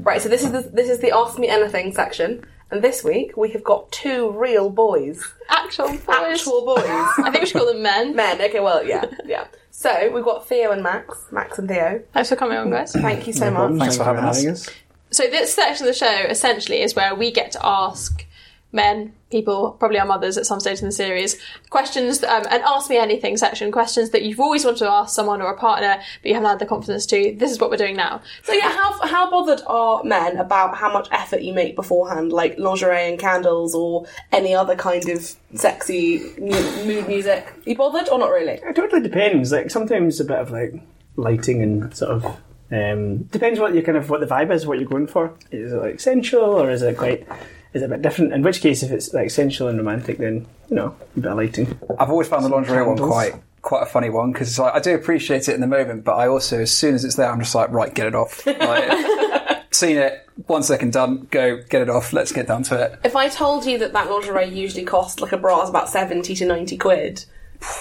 Right, 0.03 0.20
so 0.20 0.28
this 0.28 0.44
is 0.44 0.53
the, 0.53 0.62
this 0.72 0.88
is 0.88 0.98
the 1.01 1.12
Ask 1.14 1.38
Me 1.38 1.48
Anything 1.48 1.92
section. 1.92 2.44
And 2.70 2.82
this 2.82 3.03
week 3.03 3.36
we 3.36 3.51
have 3.51 3.64
got 3.64 3.90
two 3.90 4.30
real 4.30 4.70
boys. 4.70 5.24
Actual 5.48 5.88
boys. 5.88 6.05
Actual 6.09 6.64
boys. 6.64 6.84
I 6.86 7.30
think 7.30 7.40
we 7.40 7.46
should 7.46 7.59
call 7.59 7.66
them 7.66 7.82
men. 7.82 8.14
Men, 8.14 8.40
okay, 8.40 8.61
well, 8.61 8.84
yeah, 8.86 9.05
yeah. 9.24 9.46
So 9.71 10.11
we've 10.12 10.25
got 10.25 10.47
Theo 10.47 10.73
and 10.73 10.83
Max, 10.83 11.18
Max 11.31 11.59
and 11.59 11.68
Theo. 11.68 12.03
Thanks 12.12 12.29
for 12.29 12.37
coming 12.37 12.59
on, 12.59 12.71
guys. 12.71 12.93
Thank 12.93 13.27
you 13.27 13.33
so 13.33 13.51
much. 13.51 13.79
Thanks 13.79 13.97
for 13.97 14.05
having 14.05 14.25
us. 14.25 14.68
So 15.11 15.25
this 15.29 15.55
section 15.55 15.87
of 15.87 15.93
the 15.93 15.99
show 15.99 16.27
essentially 16.29 16.83
is 16.83 16.95
where 16.95 17.14
we 17.14 17.33
get 17.33 17.53
to 17.53 17.66
ask 17.66 18.25
men, 18.73 19.14
people, 19.31 19.72
probably 19.78 19.99
our 19.99 20.07
mothers 20.07 20.37
at 20.37 20.47
some 20.47 20.61
stage 20.61 20.81
in 20.81 20.87
the 20.87 20.93
series, 20.93 21.39
questions 21.70 22.22
um, 22.24 22.45
and 22.51 22.62
ask 22.64 22.91
me 22.91 22.97
anything 22.97 23.37
section, 23.37 23.70
questions 23.70 24.11
that 24.11 24.22
you've 24.22 24.41
always 24.41 24.64
wanted 24.64 24.78
to 24.78 24.91
ask 24.91 25.14
someone 25.14 25.41
or 25.41 25.51
a 25.51 25.57
partner, 25.57 25.97
but 26.22 26.28
you 26.28 26.35
haven't 26.35 26.49
had 26.49 26.59
the 26.59 26.66
confidence 26.66 27.07
to. 27.07 27.35
This 27.37 27.51
is 27.51 27.61
what 27.61 27.70
we're 27.70 27.76
doing 27.76 27.97
now. 27.97 28.20
So 28.43 28.53
yeah, 28.53 28.70
how 28.70 29.07
how 29.07 29.31
bothered 29.31 29.62
are 29.66 30.03
men 30.05 30.37
about 30.37 30.76
how 30.76 30.93
much 30.93 31.09
effort 31.12 31.43
you 31.43 31.55
make 31.55 31.76
beforehand, 31.76 32.33
like 32.33 32.59
lingerie 32.59 33.09
and 33.09 33.18
candles 33.18 33.74
or 33.74 34.07
any 34.33 34.55
other 34.55 34.76
kind 34.76 35.09
of 35.09 35.37
sexy 35.55 36.33
mu- 36.39 36.85
mood 36.85 37.09
music? 37.09 37.47
Are 37.66 37.70
you 37.70 37.76
bothered 37.76 38.09
or 38.09 38.18
not 38.18 38.31
really? 38.31 38.55
It 38.55 38.74
totally 38.74 39.03
depends. 39.03 39.53
Like 39.53 39.70
sometimes 39.70 40.20
a 40.20 40.24
bit 40.24 40.39
of 40.39 40.51
like 40.51 40.74
lighting 41.16 41.62
and 41.62 41.95
sort 41.95 42.11
of 42.12 42.24
um, 42.72 43.24
depends 43.24 43.59
what 43.59 43.74
you 43.74 43.83
kind 43.83 43.99
of 43.99 44.11
what 44.11 44.20
the 44.20 44.26
vibe 44.26 44.53
is, 44.53 44.66
what 44.66 44.78
you're 44.78 44.89
going 44.89 45.07
for. 45.07 45.35
Is 45.51 45.72
it 45.72 45.76
like 45.76 46.01
sensual 46.01 46.61
or 46.61 46.70
is 46.70 46.83
it 46.83 46.97
quite? 46.97 47.26
Is 47.73 47.83
a 47.83 47.89
bit 47.89 48.03
different? 48.03 48.33
In 48.33 48.43
which 48.43 48.61
case, 48.61 48.83
if 48.83 48.91
it's 48.91 49.14
like 49.14 49.31
sensual 49.31 49.68
and 49.68 49.79
romantic, 49.79 50.18
then 50.18 50.47
you 50.68 50.77
know 50.77 50.97
a 51.16 51.21
bit 51.21 51.31
of 51.31 51.37
lighting. 51.37 51.79
I've 51.99 52.11
always 52.11 52.27
found 52.27 52.45
the 52.45 52.49
lingerie 52.49 52.85
one 52.85 52.99
quite 52.99 53.35
quite 53.62 53.83
a 53.83 53.87
funny 53.87 54.11
one 54.11 54.33
because 54.33 54.59
like, 54.59 54.75
I 54.75 54.81
do 54.81 54.95
appreciate 54.95 55.49
it 55.49 55.55
in 55.55 55.61
the 55.61 55.66
moment, 55.66 56.05
but 56.05 56.14
I 56.14 56.27
also, 56.29 56.61
as 56.61 56.77
soon 56.77 56.95
as 56.95 57.05
it's 57.05 57.16
there, 57.16 57.31
I'm 57.31 57.39
just 57.41 57.55
like, 57.55 57.71
right, 57.71 57.95
get 57.95 58.07
it 58.07 58.14
off. 58.14 58.45
Like, 58.47 59.73
seen 59.73 59.99
it, 59.99 60.29
one 60.47 60.64
second 60.64 60.93
done, 60.93 61.29
go 61.31 61.62
get 61.62 61.81
it 61.83 61.89
off. 61.89 62.12
Let's 62.12 62.33
get 62.33 62.49
down 62.49 62.64
to 62.64 62.83
it. 62.83 62.99
If 63.05 63.14
I 63.14 63.29
told 63.29 63.64
you 63.64 63.79
that 63.79 63.93
that 63.93 64.11
lingerie 64.11 64.47
usually 64.47 64.85
costs 64.85 65.21
like 65.21 65.31
a 65.33 65.37
bra 65.37 65.62
is 65.62 65.68
about 65.68 65.89
seventy 65.89 66.35
to 66.35 66.47
ninety 66.47 66.77
quid, 66.77 67.25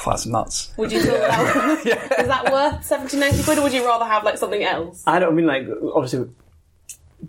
That's 0.05 0.25
nuts. 0.27 0.71
would 0.77 0.91
you 0.91 1.01
feel 1.01 1.13
that? 1.13 1.79
Is 2.19 2.27
that 2.27 2.51
worth 2.51 2.85
70, 2.85 3.17
90 3.17 3.43
quid, 3.43 3.57
or 3.57 3.63
would 3.63 3.73
you 3.73 3.85
rather 3.85 4.05
have 4.05 4.23
like 4.23 4.37
something 4.37 4.63
else? 4.63 5.03
I 5.07 5.17
don't 5.19 5.35
mean 5.35 5.47
like 5.47 5.67
obviously, 5.95 6.29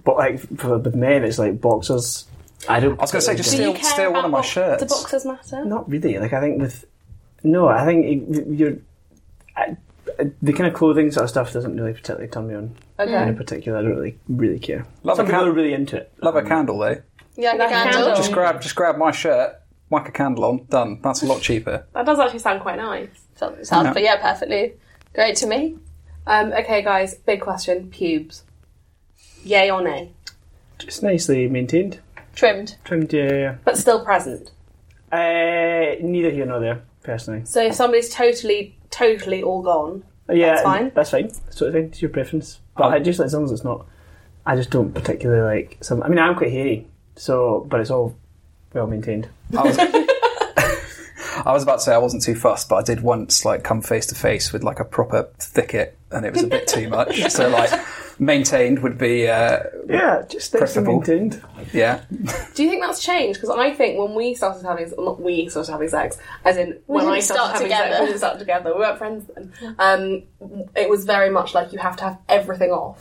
but 0.05 0.17
like 0.17 0.41
for, 0.59 0.77
with 0.79 0.95
men, 0.95 1.25
it's 1.25 1.39
like 1.39 1.59
boxers. 1.61 2.27
I 2.69 2.81
don't. 2.81 2.99
I 2.99 3.03
was 3.03 3.11
going 3.13 3.21
to 3.21 3.27
say, 3.27 3.37
just 3.37 3.51
Do 3.51 3.57
steal, 3.57 3.69
you 3.69 3.75
care 3.75 3.85
steal 3.85 4.11
one 4.13 4.19
about 4.21 4.25
of 4.27 4.31
my 4.33 4.39
box- 4.39 4.49
shirts. 4.49 4.83
Do 4.83 4.89
boxers 4.89 5.25
matter? 5.25 5.65
Not 5.65 5.89
really. 5.89 6.19
Like 6.19 6.33
I 6.33 6.41
think 6.41 6.61
with 6.61 6.85
no, 7.43 7.69
I 7.69 7.85
think 7.87 8.05
it- 8.07 8.47
you're 8.49 8.77
I, 9.57 9.77
I- 10.19 10.31
the 10.43 10.53
kind 10.53 10.67
of 10.67 10.75
clothing 10.75 11.11
sort 11.11 11.25
of 11.25 11.31
stuff 11.31 11.53
doesn't 11.53 11.75
really 11.77 11.93
particularly 11.93 12.29
turn 12.29 12.49
me 12.49 12.55
on. 12.55 12.77
Okay. 12.99 13.29
In 13.29 13.37
particular, 13.37 13.79
I 13.79 13.83
don't 13.83 13.93
really 13.97 14.19
really 14.29 14.59
care. 14.59 14.87
Love 15.05 15.17
Some 15.17 15.27
a 15.27 15.29
people 15.29 15.41
can- 15.41 15.49
are 15.49 15.53
really 15.53 15.73
into 15.73 15.97
it. 15.97 16.13
Love 16.23 16.37
a 16.37 16.43
candle 16.43 16.79
though. 16.79 17.01
Yeah, 17.37 17.53
Like 17.53 17.69
a 17.71 17.73
candle. 17.73 17.93
candle. 17.93 18.17
Just 18.17 18.33
grab, 18.33 18.61
just 18.61 18.75
grab 18.77 18.99
my 18.99 19.11
shirt, 19.13 19.55
whack 19.89 20.09
a 20.09 20.13
candle 20.13 20.45
on, 20.45 20.67
done. 20.69 21.01
That's 21.03 21.23
a 21.23 21.27
lot 21.27 21.41
cheaper. 21.41 21.87
That 21.95 22.05
does 22.05 22.19
actually 22.19 22.41
sound 22.41 22.61
quite 22.61 22.77
nice. 22.77 23.09
Sounds, 23.37 23.67
sounds- 23.69 23.95
but 23.95 24.03
yeah, 24.03 24.17
perfectly 24.21 24.75
great 25.15 25.37
to 25.37 25.47
me. 25.47 25.79
Um, 26.27 26.53
okay, 26.53 26.83
guys, 26.83 27.15
big 27.15 27.41
question: 27.41 27.89
pubes. 27.89 28.43
Yay 29.45 29.71
or 29.71 29.81
nay? 29.83 30.13
Just 30.79 31.03
nicely 31.03 31.49
maintained, 31.49 32.01
Trimmed. 32.35 32.77
trimmed. 32.85 33.13
Yeah, 33.13 33.33
yeah. 33.33 33.55
But 33.65 33.77
still 33.77 34.05
present. 34.05 34.51
Uh, 35.13 35.97
neither 36.01 36.31
here 36.31 36.47
nor 36.47 36.61
there, 36.61 36.83
personally. 37.03 37.45
So 37.45 37.63
if 37.63 37.75
somebody's 37.75 38.09
totally, 38.15 38.77
totally 38.91 39.43
all 39.43 39.63
gone, 39.63 40.05
Yeah, 40.29 40.51
That's 40.53 40.63
fine. 40.63 40.93
That's 40.95 41.11
fine. 41.11 41.29
That's 41.29 41.59
sort 41.59 41.69
of 41.69 41.75
thing. 41.75 41.85
It's 41.87 42.01
your 42.01 42.11
preference. 42.11 42.61
But 42.77 42.93
I 42.95 42.99
just 43.01 43.19
as 43.21 43.35
long 43.35 43.45
as 43.45 43.53
it's 43.53 43.65
not. 43.65 43.87
I 44.47 44.57
just 44.57 44.71
don't 44.71 44.93
particularly 44.95 45.43
like 45.43 45.79
some. 45.83 46.03
I 46.03 46.09
mean, 46.09 46.19
I'm 46.19 46.35
quite 46.35 46.51
hairy, 46.53 46.87
so 47.17 47.67
but 47.69 47.81
it's 47.81 47.91
all 47.91 48.17
well 48.73 48.87
maintained. 48.87 49.29
I 49.57 49.63
was, 49.63 49.79
I 51.47 51.53
was 51.53 51.63
about 51.63 51.77
to 51.77 51.81
say 51.83 51.95
I 51.95 51.99
wasn't 51.99 52.23
too 52.23 52.35
fussed, 52.35 52.69
but 52.69 52.77
I 52.77 52.83
did 52.83 53.03
once 53.03 53.45
like 53.45 53.65
come 53.65 53.83
face 53.83 54.07
to 54.07 54.15
face 54.15 54.53
with 54.53 54.63
like 54.63 54.81
a 54.81 54.85
proper 54.85 55.29
thicket, 55.39 55.99
and 56.11 56.25
it 56.25 56.33
was 56.33 56.43
a 56.43 56.47
bit 56.47 56.67
too 56.69 56.89
much. 56.89 57.21
So 57.31 57.49
like, 57.49 57.71
maintained 58.21 58.81
would 58.81 58.99
be 58.99 59.27
uh, 59.29 59.61
Yeah, 59.89 60.23
just 60.29 60.47
stay 60.49 60.59
Preferable. 60.59 60.99
maintained. 61.01 61.43
yeah. 61.73 62.03
Do 62.55 62.63
you 62.63 62.71
think 62.71 62.83
that's 62.83 63.03
changed? 63.03 63.41
Because 63.41 63.57
I 63.57 63.73
think 63.73 63.99
when 63.99 64.15
we 64.15 64.35
started 64.35 64.63
having, 64.65 64.93
not 64.97 65.21
we 65.21 65.49
started 65.49 65.73
having 65.73 65.89
sex, 65.89 66.19
as 66.45 66.57
in 66.57 66.79
when 66.87 67.05
didn't 67.05 67.15
I 67.17 67.21
started 67.21 67.41
start 67.43 67.53
having 67.55 67.69
together. 67.69 67.89
sex, 67.91 68.01
we 68.01 68.07
didn't 68.07 68.19
start 68.19 68.39
together. 68.39 68.73
We 68.75 68.81
weren't 68.81 68.99
friends 68.99 69.31
then. 69.35 69.53
Um, 69.79 70.23
it 70.77 70.89
was 70.89 71.05
very 71.05 71.31
much 71.31 71.55
like 71.55 71.73
you 71.73 71.79
have 71.79 71.97
to 71.97 72.05
have 72.05 72.19
everything 72.29 72.71
off, 72.71 73.01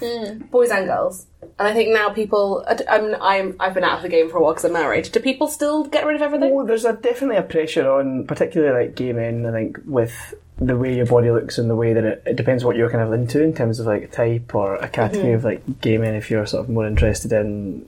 boys 0.49 0.69
and 0.71 0.85
girls. 0.87 1.27
And 1.57 1.67
I 1.67 1.73
think 1.73 1.93
now 1.93 2.09
people, 2.09 2.65
I'm, 2.89 3.15
I'm, 3.21 3.55
I've 3.59 3.73
been 3.73 3.83
out 3.83 3.97
of 3.97 4.01
the 4.03 4.09
game 4.09 4.29
for 4.29 4.37
a 4.37 4.41
while 4.41 4.53
because 4.53 4.65
I'm 4.65 4.73
married. 4.73 5.09
Do 5.11 5.19
people 5.19 5.47
still 5.47 5.83
get 5.85 6.05
rid 6.05 6.15
of 6.15 6.21
everything? 6.21 6.51
Oh, 6.53 6.65
there's 6.65 6.85
a, 6.85 6.93
definitely 6.93 7.37
a 7.37 7.43
pressure 7.43 7.89
on, 7.89 8.25
particularly 8.27 8.85
like 8.87 8.95
gay 8.95 9.11
men. 9.13 9.45
I 9.45 9.51
think 9.51 9.77
with 9.85 10.33
the 10.61 10.77
way 10.77 10.95
your 10.95 11.05
body 11.05 11.31
looks 11.31 11.57
and 11.57 11.69
the 11.69 11.75
way 11.75 11.93
that 11.93 12.03
it, 12.03 12.23
it 12.25 12.35
depends 12.35 12.65
what 12.65 12.75
you're 12.75 12.89
kind 12.89 13.03
of 13.03 13.13
into 13.13 13.41
in 13.41 13.53
terms 13.53 13.79
of 13.79 13.85
like 13.85 14.11
type 14.11 14.53
or 14.53 14.75
a 14.75 14.89
category 14.89 15.33
of 15.33 15.41
mm-hmm. 15.41 15.47
like 15.47 15.81
gaming. 15.81 16.15
If 16.15 16.29
you're 16.29 16.45
sort 16.45 16.65
of 16.65 16.69
more 16.69 16.85
interested 16.85 17.31
in, 17.31 17.87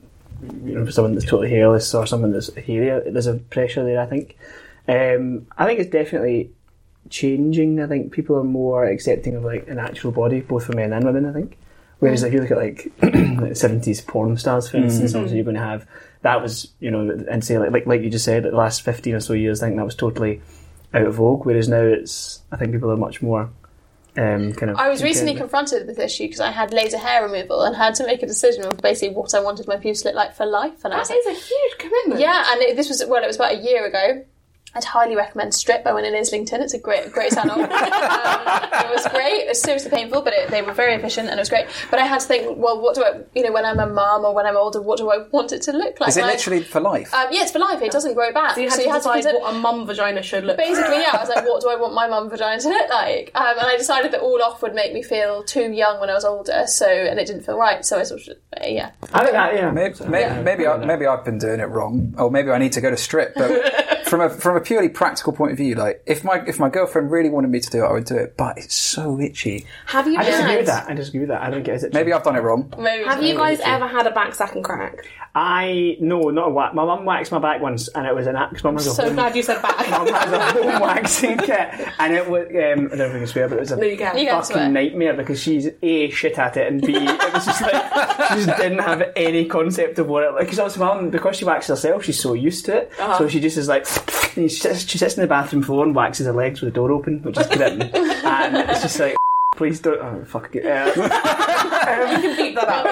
you 0.64 0.78
know, 0.78 0.88
someone 0.88 1.14
that's 1.14 1.26
totally 1.26 1.50
hairless 1.50 1.94
or 1.94 2.06
someone 2.06 2.32
that's 2.32 2.52
hairier, 2.54 3.02
uh, 3.06 3.10
there's 3.10 3.26
a 3.26 3.34
pressure 3.34 3.84
there. 3.84 4.00
I 4.00 4.06
think. 4.06 4.36
Um, 4.88 5.46
I 5.56 5.66
think 5.66 5.80
it's 5.80 5.90
definitely 5.90 6.50
changing. 7.10 7.80
I 7.80 7.86
think 7.86 8.12
people 8.12 8.36
are 8.36 8.44
more 8.44 8.84
accepting 8.84 9.36
of 9.36 9.44
like 9.44 9.68
a 9.68 9.74
natural 9.74 10.12
body, 10.12 10.40
both 10.40 10.64
for 10.64 10.72
men 10.72 10.92
and 10.92 11.04
women. 11.04 11.26
I 11.26 11.32
think. 11.32 11.58
Whereas 11.98 12.24
if 12.24 12.32
you 12.32 12.40
look 12.40 12.50
at 12.50 12.56
like 12.56 12.90
seventies 13.56 14.00
porn 14.00 14.36
stars, 14.38 14.68
for 14.68 14.78
instance, 14.78 15.10
mm-hmm. 15.10 15.18
obviously 15.18 15.36
you're 15.36 15.44
going 15.44 15.54
to 15.54 15.60
have 15.60 15.86
that 16.22 16.40
was 16.40 16.72
you 16.80 16.90
know 16.90 17.10
and 17.30 17.44
say 17.44 17.58
like 17.58 17.70
like, 17.70 17.86
like 17.86 18.00
you 18.00 18.10
just 18.10 18.24
said, 18.24 18.44
the 18.44 18.50
last 18.50 18.82
fifteen 18.82 19.14
or 19.14 19.20
so 19.20 19.34
years, 19.34 19.62
I 19.62 19.66
think 19.66 19.76
that 19.76 19.84
was 19.84 19.94
totally 19.94 20.40
out 20.94 21.02
of 21.06 21.14
vogue. 21.14 21.44
Whereas 21.46 21.68
now 21.68 21.82
it's 21.82 22.42
I 22.50 22.56
think 22.56 22.72
people 22.72 22.90
are 22.90 22.96
much 22.96 23.22
more 23.22 23.50
um, 24.16 24.52
kind 24.52 24.70
of. 24.70 24.76
I 24.76 24.88
was 24.88 25.02
recently 25.02 25.34
confronted 25.34 25.86
with 25.86 25.96
this 25.96 26.12
issue 26.14 26.24
because 26.24 26.40
I 26.40 26.50
had 26.50 26.72
laser 26.72 26.98
hair 26.98 27.22
removal 27.24 27.62
and 27.62 27.74
had 27.74 27.94
to 27.96 28.06
make 28.06 28.22
a 28.22 28.26
decision 28.26 28.64
of 28.64 28.76
basically 28.78 29.14
what 29.14 29.34
I 29.34 29.40
wanted 29.40 29.66
my 29.66 29.76
pubes 29.76 30.02
to 30.02 30.08
look 30.08 30.16
like 30.16 30.34
for 30.34 30.44
life. 30.44 30.84
And 30.84 30.92
I 30.92 30.98
was 30.98 31.08
That 31.08 31.22
like, 31.26 31.36
a 31.36 31.40
huge 31.40 31.78
commitment. 31.78 32.20
yeah, 32.20 32.44
and 32.52 32.60
it, 32.60 32.76
this 32.76 32.88
was 32.88 33.02
well, 33.08 33.22
it 33.22 33.26
was 33.26 33.36
about 33.36 33.52
a 33.52 33.56
year 33.58 33.86
ago. 33.86 34.24
I'd 34.74 34.84
highly 34.84 35.16
recommend 35.16 35.54
Strip 35.54 35.84
by 35.84 35.92
Winning 35.92 36.14
Islington. 36.14 36.62
It's 36.62 36.72
a 36.72 36.78
great, 36.78 37.12
great 37.12 37.32
salon. 37.32 37.60
um, 37.62 37.68
it 37.70 38.90
was 38.94 39.06
great. 39.10 39.42
It 39.44 39.48
was 39.48 39.60
seriously 39.60 39.90
painful, 39.90 40.22
but 40.22 40.32
it, 40.32 40.50
they 40.50 40.62
were 40.62 40.72
very 40.72 40.94
efficient 40.94 41.28
and 41.28 41.38
it 41.38 41.42
was 41.42 41.50
great. 41.50 41.66
But 41.90 41.98
I 42.00 42.06
had 42.06 42.20
to 42.20 42.26
think, 42.26 42.56
well, 42.56 42.80
what 42.80 42.94
do 42.94 43.04
I, 43.04 43.20
you 43.34 43.42
know, 43.42 43.52
when 43.52 43.66
I'm 43.66 43.78
a 43.78 43.86
mum 43.86 44.24
or 44.24 44.34
when 44.34 44.46
I'm 44.46 44.56
older, 44.56 44.80
what 44.80 44.96
do 44.98 45.10
I 45.10 45.26
want 45.30 45.52
it 45.52 45.60
to 45.62 45.72
look 45.72 46.00
like? 46.00 46.08
Is 46.08 46.16
it 46.16 46.20
And 46.22 46.30
I- 46.30 46.32
literally 46.34 46.62
for 46.62 46.80
life? 46.80 47.12
Um, 47.12 47.28
yeah, 47.30 47.42
it's 47.42 47.52
for 47.52 47.58
life. 47.58 47.82
It 47.82 47.92
doesn't 47.92 48.14
grow 48.14 48.32
back. 48.32 48.54
So 48.54 48.60
you 48.62 48.70
had 48.70 48.78
to 48.78 48.84
decide 48.84 49.12
consider- 49.24 49.38
what 49.40 49.54
a 49.54 49.58
mum 49.58 49.86
vagina 49.86 50.22
should 50.22 50.44
look 50.44 50.56
Basically, 50.56 50.96
yeah. 50.96 51.10
I 51.12 51.18
was 51.20 51.28
like, 51.28 51.44
what 51.46 51.60
do 51.60 51.68
I 51.68 51.76
want 51.76 51.92
my 51.94 52.08
mum 52.08 52.30
vagina 52.30 52.60
to 52.62 52.68
look 52.68 52.88
like? 52.90 53.30
Um, 53.34 53.58
and 53.58 53.66
I 53.66 53.76
decided 53.76 54.12
that 54.12 54.20
all 54.20 54.40
off 54.42 54.62
would 54.62 54.74
make 54.74 54.94
me 54.94 55.02
feel 55.02 55.42
too 55.44 55.70
young 55.70 56.00
when 56.00 56.08
I 56.08 56.14
was 56.14 56.24
older, 56.24 56.64
so 56.66 56.86
and 56.88 57.18
it 57.18 57.26
didn't 57.26 57.42
feel 57.42 57.58
right. 57.58 57.84
So 57.84 57.98
I 57.98 58.04
sort 58.04 58.26
of, 58.26 58.36
yeah. 58.66 58.92
I 59.12 59.20
think 59.20 59.32
that 59.32 59.54
yeah. 59.54 59.70
Maybe, 59.70 59.94
maybe, 60.06 60.42
maybe, 60.42 60.66
I, 60.66 60.76
maybe 60.78 61.06
I've 61.06 61.24
been 61.24 61.38
doing 61.38 61.60
it 61.60 61.68
wrong, 61.68 62.14
or 62.16 62.30
maybe 62.30 62.50
I 62.50 62.58
need 62.58 62.72
to 62.72 62.80
go 62.80 62.90
to 62.90 62.96
strip. 62.96 63.34
But 63.34 64.04
from 64.06 64.20
a 64.20 64.30
from 64.30 64.56
a 64.56 64.60
purely 64.62 64.88
practical 64.88 65.32
point 65.32 65.52
of 65.52 65.58
view, 65.58 65.74
like 65.74 66.02
if 66.06 66.24
my 66.24 66.42
if 66.46 66.58
my 66.58 66.68
girlfriend 66.68 67.10
really 67.10 67.28
wanted 67.30 67.50
me 67.50 67.60
to 67.60 67.70
do 67.70 67.84
it, 67.84 67.86
I 67.88 67.92
would 67.92 68.04
do 68.04 68.16
it. 68.16 68.36
But 68.36 68.58
it's 68.58 68.74
so 68.74 69.20
itchy. 69.20 69.66
Have 69.86 70.06
you 70.08 70.18
I 70.18 70.24
disagree 70.24 70.50
had- 70.50 70.56
with 70.58 70.66
that. 70.66 70.88
I 70.90 70.94
disagree 70.94 71.20
with 71.20 71.28
that. 71.30 71.42
I 71.42 71.50
don't 71.50 71.62
get 71.62 71.82
it. 71.82 71.92
Maybe 71.92 72.12
I've 72.12 72.22
done 72.22 72.36
it 72.36 72.40
wrong. 72.40 72.72
Maybe 72.78 73.04
Have 73.04 73.22
you 73.22 73.34
guys 73.36 73.60
ever 73.64 73.86
had 73.86 74.06
a 74.06 74.10
back 74.10 74.34
sack 74.34 74.54
and 74.54 74.64
crack? 74.64 74.96
I 75.34 75.96
no, 76.00 76.28
not 76.28 76.48
a 76.48 76.50
whack. 76.50 76.74
My 76.74 76.84
mum 76.84 77.06
waxed 77.06 77.32
my 77.32 77.38
back 77.38 77.62
once, 77.62 77.88
and 77.88 78.06
it 78.06 78.14
was 78.14 78.26
an 78.26 78.36
axe. 78.36 78.62
Mum 78.62 78.74
has 78.74 78.86
a 78.86 78.90
So 78.90 79.04
home, 79.04 79.14
glad 79.14 79.34
you 79.34 79.42
said 79.42 79.62
back. 79.62 79.88
mum 79.90 80.06
has 80.06 80.30
a 80.32 80.52
home 80.52 80.80
waxing 80.82 81.38
kit, 81.38 81.70
and 81.98 82.12
it 82.12 82.28
was. 82.28 82.46
Um, 82.48 82.52
I 82.52 82.88
don't 82.88 82.98
know 82.98 83.04
if 83.06 83.14
I 83.14 83.18
can 83.18 83.26
swear, 83.26 83.48
but 83.48 83.56
it 83.56 83.60
was 83.60 83.72
a 83.72 83.76
No, 83.76 83.84
you 83.84 83.96
can. 83.96 84.18
You 84.18 84.26
can 84.26 84.42
fucking 84.42 84.72
nightmare 84.74 85.14
because 85.14 85.40
she's 85.40 85.68
a 85.82 86.10
shit 86.10 86.38
at 86.38 86.58
it, 86.58 86.70
and 86.70 86.82
b 86.82 86.94
it 86.96 87.32
was 87.32 87.46
just 87.46 87.62
like 87.62 88.28
she 88.28 88.44
just 88.44 88.58
didn't 88.58 88.80
have 88.80 89.04
any 89.16 89.46
concept 89.46 89.98
of 89.98 90.06
what 90.06 90.22
it 90.24 90.32
like. 90.32 90.40
Because 90.44 90.58
obviously, 90.58 90.84
mum, 90.84 91.08
because 91.08 91.36
she 91.36 91.46
waxes 91.46 91.68
herself, 91.68 92.04
she's 92.04 92.20
so 92.20 92.34
used 92.34 92.66
to 92.66 92.76
it, 92.82 92.92
so 93.16 93.26
she 93.26 93.40
just 93.40 93.56
is 93.56 93.68
like. 93.68 93.86
and 94.36 94.50
She 94.51 94.51
sits, 94.60 94.88
she 94.88 94.98
sits 94.98 95.14
in 95.16 95.20
the 95.22 95.26
bathroom 95.26 95.62
floor 95.62 95.84
and 95.84 95.94
waxes 95.94 96.26
her 96.26 96.32
legs 96.32 96.60
with 96.60 96.72
the 96.72 96.74
door 96.74 96.92
open, 96.92 97.22
which 97.22 97.38
is 97.38 97.46
grim, 97.48 97.80
and 97.82 98.56
it's 98.70 98.82
just 98.82 98.98
like. 99.00 99.16
Please 99.54 99.80
don't. 99.80 100.00
Oh, 100.00 100.24
fuck 100.24 100.48
it. 100.54 100.64
Uh, 101.82 102.36
Beat 102.36 102.54
that 102.54 102.68
out. 102.68 102.86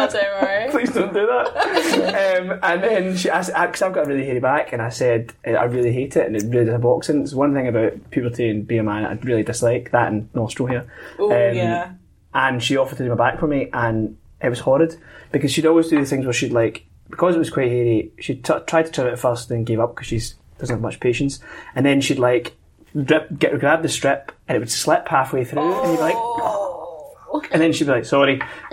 Out, 0.00 0.10
don't 0.12 0.42
worry. 0.42 0.70
please 0.70 0.90
don't 0.92 1.12
do 1.12 1.26
that. 1.26 2.40
um, 2.40 2.58
and 2.62 2.82
then 2.82 3.16
she 3.16 3.28
asked, 3.28 3.50
because 3.52 3.82
I've 3.82 3.92
got 3.92 4.06
a 4.06 4.08
really 4.08 4.24
hairy 4.24 4.40
back, 4.40 4.72
and 4.72 4.80
I 4.80 4.88
said 4.88 5.32
uh, 5.46 5.50
I 5.50 5.64
really 5.64 5.92
hate 5.92 6.16
it, 6.16 6.26
and 6.26 6.34
it 6.36 6.44
really 6.44 6.64
does 6.66 6.74
a 6.74 6.78
boxing. 6.78 7.22
It's 7.22 7.34
one 7.34 7.52
thing 7.54 7.68
about 7.68 8.10
puberty 8.10 8.48
and 8.48 8.66
being 8.66 8.80
a 8.80 8.84
man 8.84 9.04
I 9.04 9.12
really 9.26 9.42
dislike 9.42 9.90
that 9.90 10.08
and 10.12 10.28
nostril 10.34 10.68
hair. 10.68 10.86
Oh 11.18 11.26
Um, 11.26 11.54
yeah. 11.56 11.92
And 12.34 12.62
she 12.62 12.76
offered 12.76 12.96
to 12.98 13.04
do 13.04 13.10
my 13.10 13.16
back 13.16 13.38
for 13.40 13.46
me, 13.46 13.68
and 13.72 14.16
it 14.42 14.48
was 14.48 14.60
horrid 14.60 14.96
because 15.32 15.52
she'd 15.52 15.66
always 15.66 15.88
do 15.88 15.98
the 16.00 16.06
things 16.06 16.24
where 16.24 16.32
she'd 16.32 16.52
like 16.52 16.86
because 17.10 17.34
it 17.36 17.38
was 17.38 17.50
quite 17.50 17.68
hairy. 17.70 18.10
She 18.20 18.36
t- 18.36 18.54
tried 18.66 18.86
to 18.86 18.92
trim 18.92 19.06
it 19.08 19.12
at 19.12 19.18
first, 19.18 19.48
then 19.48 19.64
gave 19.64 19.80
up 19.80 19.94
because 19.94 20.06
she 20.08 20.20
doesn't 20.58 20.74
have 20.74 20.82
much 20.82 21.00
patience, 21.00 21.40
and 21.74 21.84
then 21.84 22.00
she'd 22.00 22.18
like. 22.18 22.56
Drip, 22.94 23.38
get 23.38 23.58
grab 23.60 23.82
the 23.82 23.90
strip 23.90 24.32
and 24.48 24.56
it 24.56 24.58
would 24.58 24.70
slip 24.70 25.06
halfway 25.08 25.44
through 25.44 25.60
and 25.60 25.90
you'd 25.90 25.96
be 25.96 26.00
like 26.00 26.14
oh. 26.16 27.42
and 27.52 27.60
then 27.60 27.70
she'd 27.70 27.84
be 27.84 27.90
like 27.90 28.06
sorry 28.06 28.40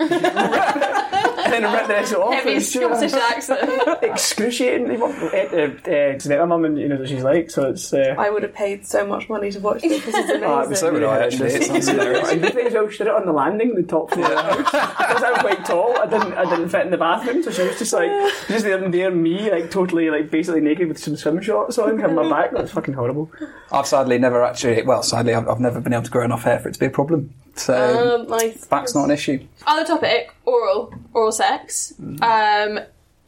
then 1.62 1.72
rip 1.72 1.86
the 1.86 1.92
rest 1.94 2.12
of 2.12 2.18
it 2.18 2.22
off 2.22 2.34
Heavy 2.34 2.54
and 2.54 2.62
she 2.62 2.84
was- 2.84 2.98
Scottish 2.98 3.12
accent. 3.14 4.02
excruciating. 4.02 5.02
Uh, 5.02 5.06
uh, 5.06 6.38
my 6.38 6.44
mum 6.44 6.64
and 6.64 6.78
you 6.78 6.88
know 6.88 6.96
what 6.96 7.08
she's 7.08 7.22
like, 7.22 7.50
so 7.50 7.70
it's. 7.70 7.92
Uh, 7.92 8.14
I 8.18 8.30
would 8.30 8.42
have 8.42 8.54
paid 8.54 8.86
so 8.86 9.06
much 9.06 9.28
money 9.28 9.50
to 9.50 9.60
watch 9.60 9.82
this. 9.82 10.04
This 10.04 10.14
is 10.14 10.30
amazing. 10.30 10.44
oh, 10.44 10.60
it 10.60 10.68
was 10.68 10.80
So 10.80 10.92
would 10.92 11.02
I, 11.02 11.24
actually. 11.24 11.50
It 11.52 11.64
sounds 11.64 11.88
hilarious. 11.88 12.30
And 12.30 12.42
the 12.44 12.50
thing 12.50 12.66
is, 12.66 12.74
well, 12.74 12.88
she 12.88 12.98
did 12.98 13.06
it 13.08 13.14
on 13.14 13.26
the 13.26 13.32
landing, 13.32 13.74
the 13.74 13.82
top 13.82 14.10
floor. 14.10 14.24
Because 15.04 15.22
I'm 15.22 15.34
quite 15.40 15.64
tall, 15.64 15.96
I 15.98 16.06
didn't, 16.06 16.32
I 16.34 16.44
didn't 16.44 16.68
fit 16.70 16.82
in 16.84 16.90
the 16.90 16.96
bathroom, 16.96 17.42
so 17.42 17.50
she 17.50 17.62
was 17.62 17.78
just 17.78 17.92
like, 17.92 18.10
just 18.48 18.64
there, 18.64 18.88
there, 18.88 19.10
me, 19.10 19.50
like 19.50 19.70
totally, 19.70 20.10
like 20.10 20.30
basically 20.30 20.60
naked 20.60 20.88
with 20.88 20.98
some 20.98 21.16
swim 21.16 21.40
shorts 21.40 21.78
on, 21.78 21.98
having 21.98 22.16
my 22.16 22.28
back. 22.28 22.52
That's 22.52 22.72
fucking 22.72 22.94
horrible. 22.94 23.30
I've 23.70 23.86
sadly 23.86 24.18
never 24.18 24.42
actually. 24.42 24.82
Well, 24.82 25.02
sadly, 25.02 25.34
I've, 25.34 25.48
I've 25.48 25.60
never 25.60 25.80
been 25.80 25.92
able 25.92 26.04
to 26.04 26.10
grow 26.10 26.24
enough 26.24 26.42
hair 26.42 26.58
for 26.58 26.68
it 26.68 26.74
to 26.74 26.80
be 26.80 26.86
a 26.86 26.90
problem. 26.90 27.34
So 27.56 28.26
Um, 28.28 28.40
back's 28.68 28.94
not 28.94 29.04
an 29.04 29.10
issue. 29.12 29.46
Other 29.66 29.86
topic: 29.86 30.34
oral, 30.44 30.92
oral 31.12 31.32
sex. 31.32 31.94
Um, 32.20 32.80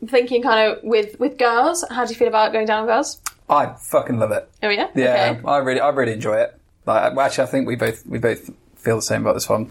thinking 0.07 0.43
kind 0.43 0.73
of 0.73 0.83
with 0.83 1.19
with 1.21 1.39
girls. 1.39 1.85
How 1.91 2.05
do 2.05 2.13
you 2.13 2.19
feel 2.19 2.29
about 2.29 2.53
going 2.53 2.67
down 2.67 2.81
on 2.83 2.87
girls? 2.87 3.21
I 3.49 3.75
fucking 3.79 4.19
love 4.19 4.33
it. 4.33 4.49
Oh 4.63 4.69
yeah. 4.69 4.89
Yeah, 4.95 5.37
Okay. 5.39 5.41
I 5.47 5.59
really, 5.59 5.81
I 5.81 5.89
really 5.89 6.13
enjoy 6.13 6.37
it. 6.39 6.59
Like, 6.85 7.17
actually, 7.17 7.45
I 7.45 7.47
think 7.47 7.67
we 7.69 7.77
both, 7.77 8.05
we 8.07 8.19
both 8.19 8.51
feel 8.77 8.97
the 8.97 9.03
same 9.03 9.23
about 9.23 9.35
this 9.35 9.49
one. 9.49 9.71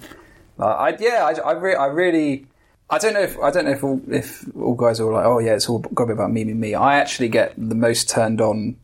Like, 0.58 0.76
I, 0.76 0.98
yeah, 1.04 1.26
I, 1.26 1.50
I, 1.50 1.52
re- 1.54 1.76
I 1.76 1.86
really, 1.88 2.46
I 2.90 2.98
don't 2.98 3.14
know 3.14 3.22
if, 3.22 3.38
I 3.40 3.52
don't 3.52 3.66
know 3.66 3.72
if 3.72 3.84
all, 3.84 4.02
if 4.10 4.46
all 4.56 4.76
guys 4.76 5.00
are 5.02 5.12
like, 5.12 5.26
oh 5.26 5.40
yeah, 5.40 5.56
it's 5.56 5.68
all 5.70 5.80
got 5.80 6.04
to 6.04 6.08
be 6.08 6.14
about 6.14 6.32
me, 6.32 6.46
me, 6.46 6.54
me. 6.54 6.74
I 6.76 6.98
actually 6.98 7.28
get 7.30 7.54
the 7.58 7.76
most 7.76 8.10
turned 8.10 8.40
on 8.42 8.78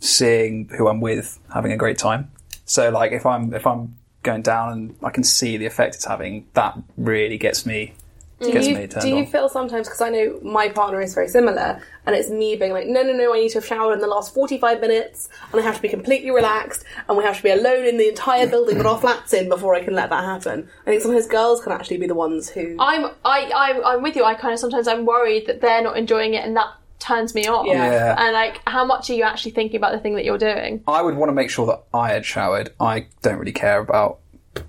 seeing 0.00 0.68
who 0.76 0.88
I'm 0.88 1.00
with 1.00 1.38
having 1.52 1.72
a 1.72 1.76
great 1.76 1.98
time. 1.98 2.30
So, 2.64 2.90
like, 2.90 3.12
if 3.12 3.26
I'm, 3.26 3.52
if 3.54 3.66
I'm 3.66 3.96
going 4.22 4.42
down 4.42 4.72
and 4.72 4.96
I 5.02 5.10
can 5.10 5.24
see 5.24 5.56
the 5.56 5.66
effect 5.66 5.94
it's 5.94 6.04
having, 6.04 6.46
that 6.54 6.78
really 6.96 7.38
gets 7.38 7.64
me, 7.64 7.94
Do 8.40 8.52
gets 8.52 8.66
you, 8.66 8.74
me 8.74 8.86
turned 8.86 9.02
do 9.02 9.08
you 9.08 9.16
on. 9.16 9.26
feel 9.26 9.48
sometimes 9.48 9.86
because 9.86 10.00
I 10.00 10.10
know 10.10 10.38
my 10.42 10.68
partner 10.68 11.00
is 11.00 11.14
very 11.14 11.28
similar, 11.28 11.80
and 12.06 12.16
it's 12.16 12.30
me 12.30 12.56
being 12.56 12.72
like, 12.72 12.86
no, 12.86 13.02
no, 13.02 13.12
no, 13.12 13.34
I 13.34 13.40
need 13.40 13.50
to 13.50 13.58
have 13.58 13.66
showered 13.66 13.94
in 13.94 14.00
the 14.00 14.06
last 14.06 14.34
forty-five 14.34 14.80
minutes, 14.80 15.28
and 15.52 15.60
I 15.60 15.64
have 15.64 15.76
to 15.76 15.82
be 15.82 15.88
completely 15.88 16.30
relaxed, 16.30 16.84
and 17.08 17.16
we 17.18 17.24
have 17.24 17.36
to 17.36 17.42
be 17.42 17.50
alone 17.50 17.84
in 17.86 17.98
the 17.98 18.08
entire 18.08 18.46
building 18.46 18.78
with 18.78 18.86
our 18.86 18.98
flats 18.98 19.32
in 19.32 19.48
before 19.48 19.74
I 19.74 19.84
can 19.84 19.94
let 19.94 20.10
that 20.10 20.24
happen. 20.24 20.68
I 20.86 20.90
think 20.90 21.02
sometimes 21.02 21.26
girls 21.26 21.62
can 21.62 21.72
actually 21.72 21.98
be 21.98 22.06
the 22.06 22.14
ones 22.14 22.48
who. 22.48 22.76
I'm 22.78 23.10
I, 23.24 23.50
I 23.54 23.94
I'm 23.94 24.02
with 24.02 24.16
you. 24.16 24.24
I 24.24 24.34
kind 24.34 24.54
of 24.54 24.60
sometimes 24.60 24.88
I'm 24.88 25.04
worried 25.04 25.46
that 25.46 25.60
they're 25.60 25.82
not 25.82 25.96
enjoying 25.96 26.34
it 26.34 26.44
and 26.44 26.56
that 26.56 26.68
turns 27.10 27.34
me 27.34 27.46
off. 27.46 27.66
Yeah. 27.66 27.90
Yeah. 27.90 28.14
And 28.18 28.32
like, 28.32 28.60
how 28.66 28.84
much 28.84 29.10
are 29.10 29.14
you 29.14 29.24
actually 29.24 29.52
thinking 29.52 29.76
about 29.76 29.92
the 29.92 29.98
thing 29.98 30.14
that 30.16 30.24
you're 30.24 30.38
doing? 30.38 30.82
I 30.86 31.02
would 31.02 31.16
want 31.16 31.28
to 31.30 31.34
make 31.34 31.50
sure 31.50 31.66
that 31.66 31.82
I 31.92 32.10
had 32.12 32.24
showered. 32.24 32.72
I 32.80 33.06
don't 33.22 33.38
really 33.38 33.52
care 33.52 33.80
about 33.80 34.18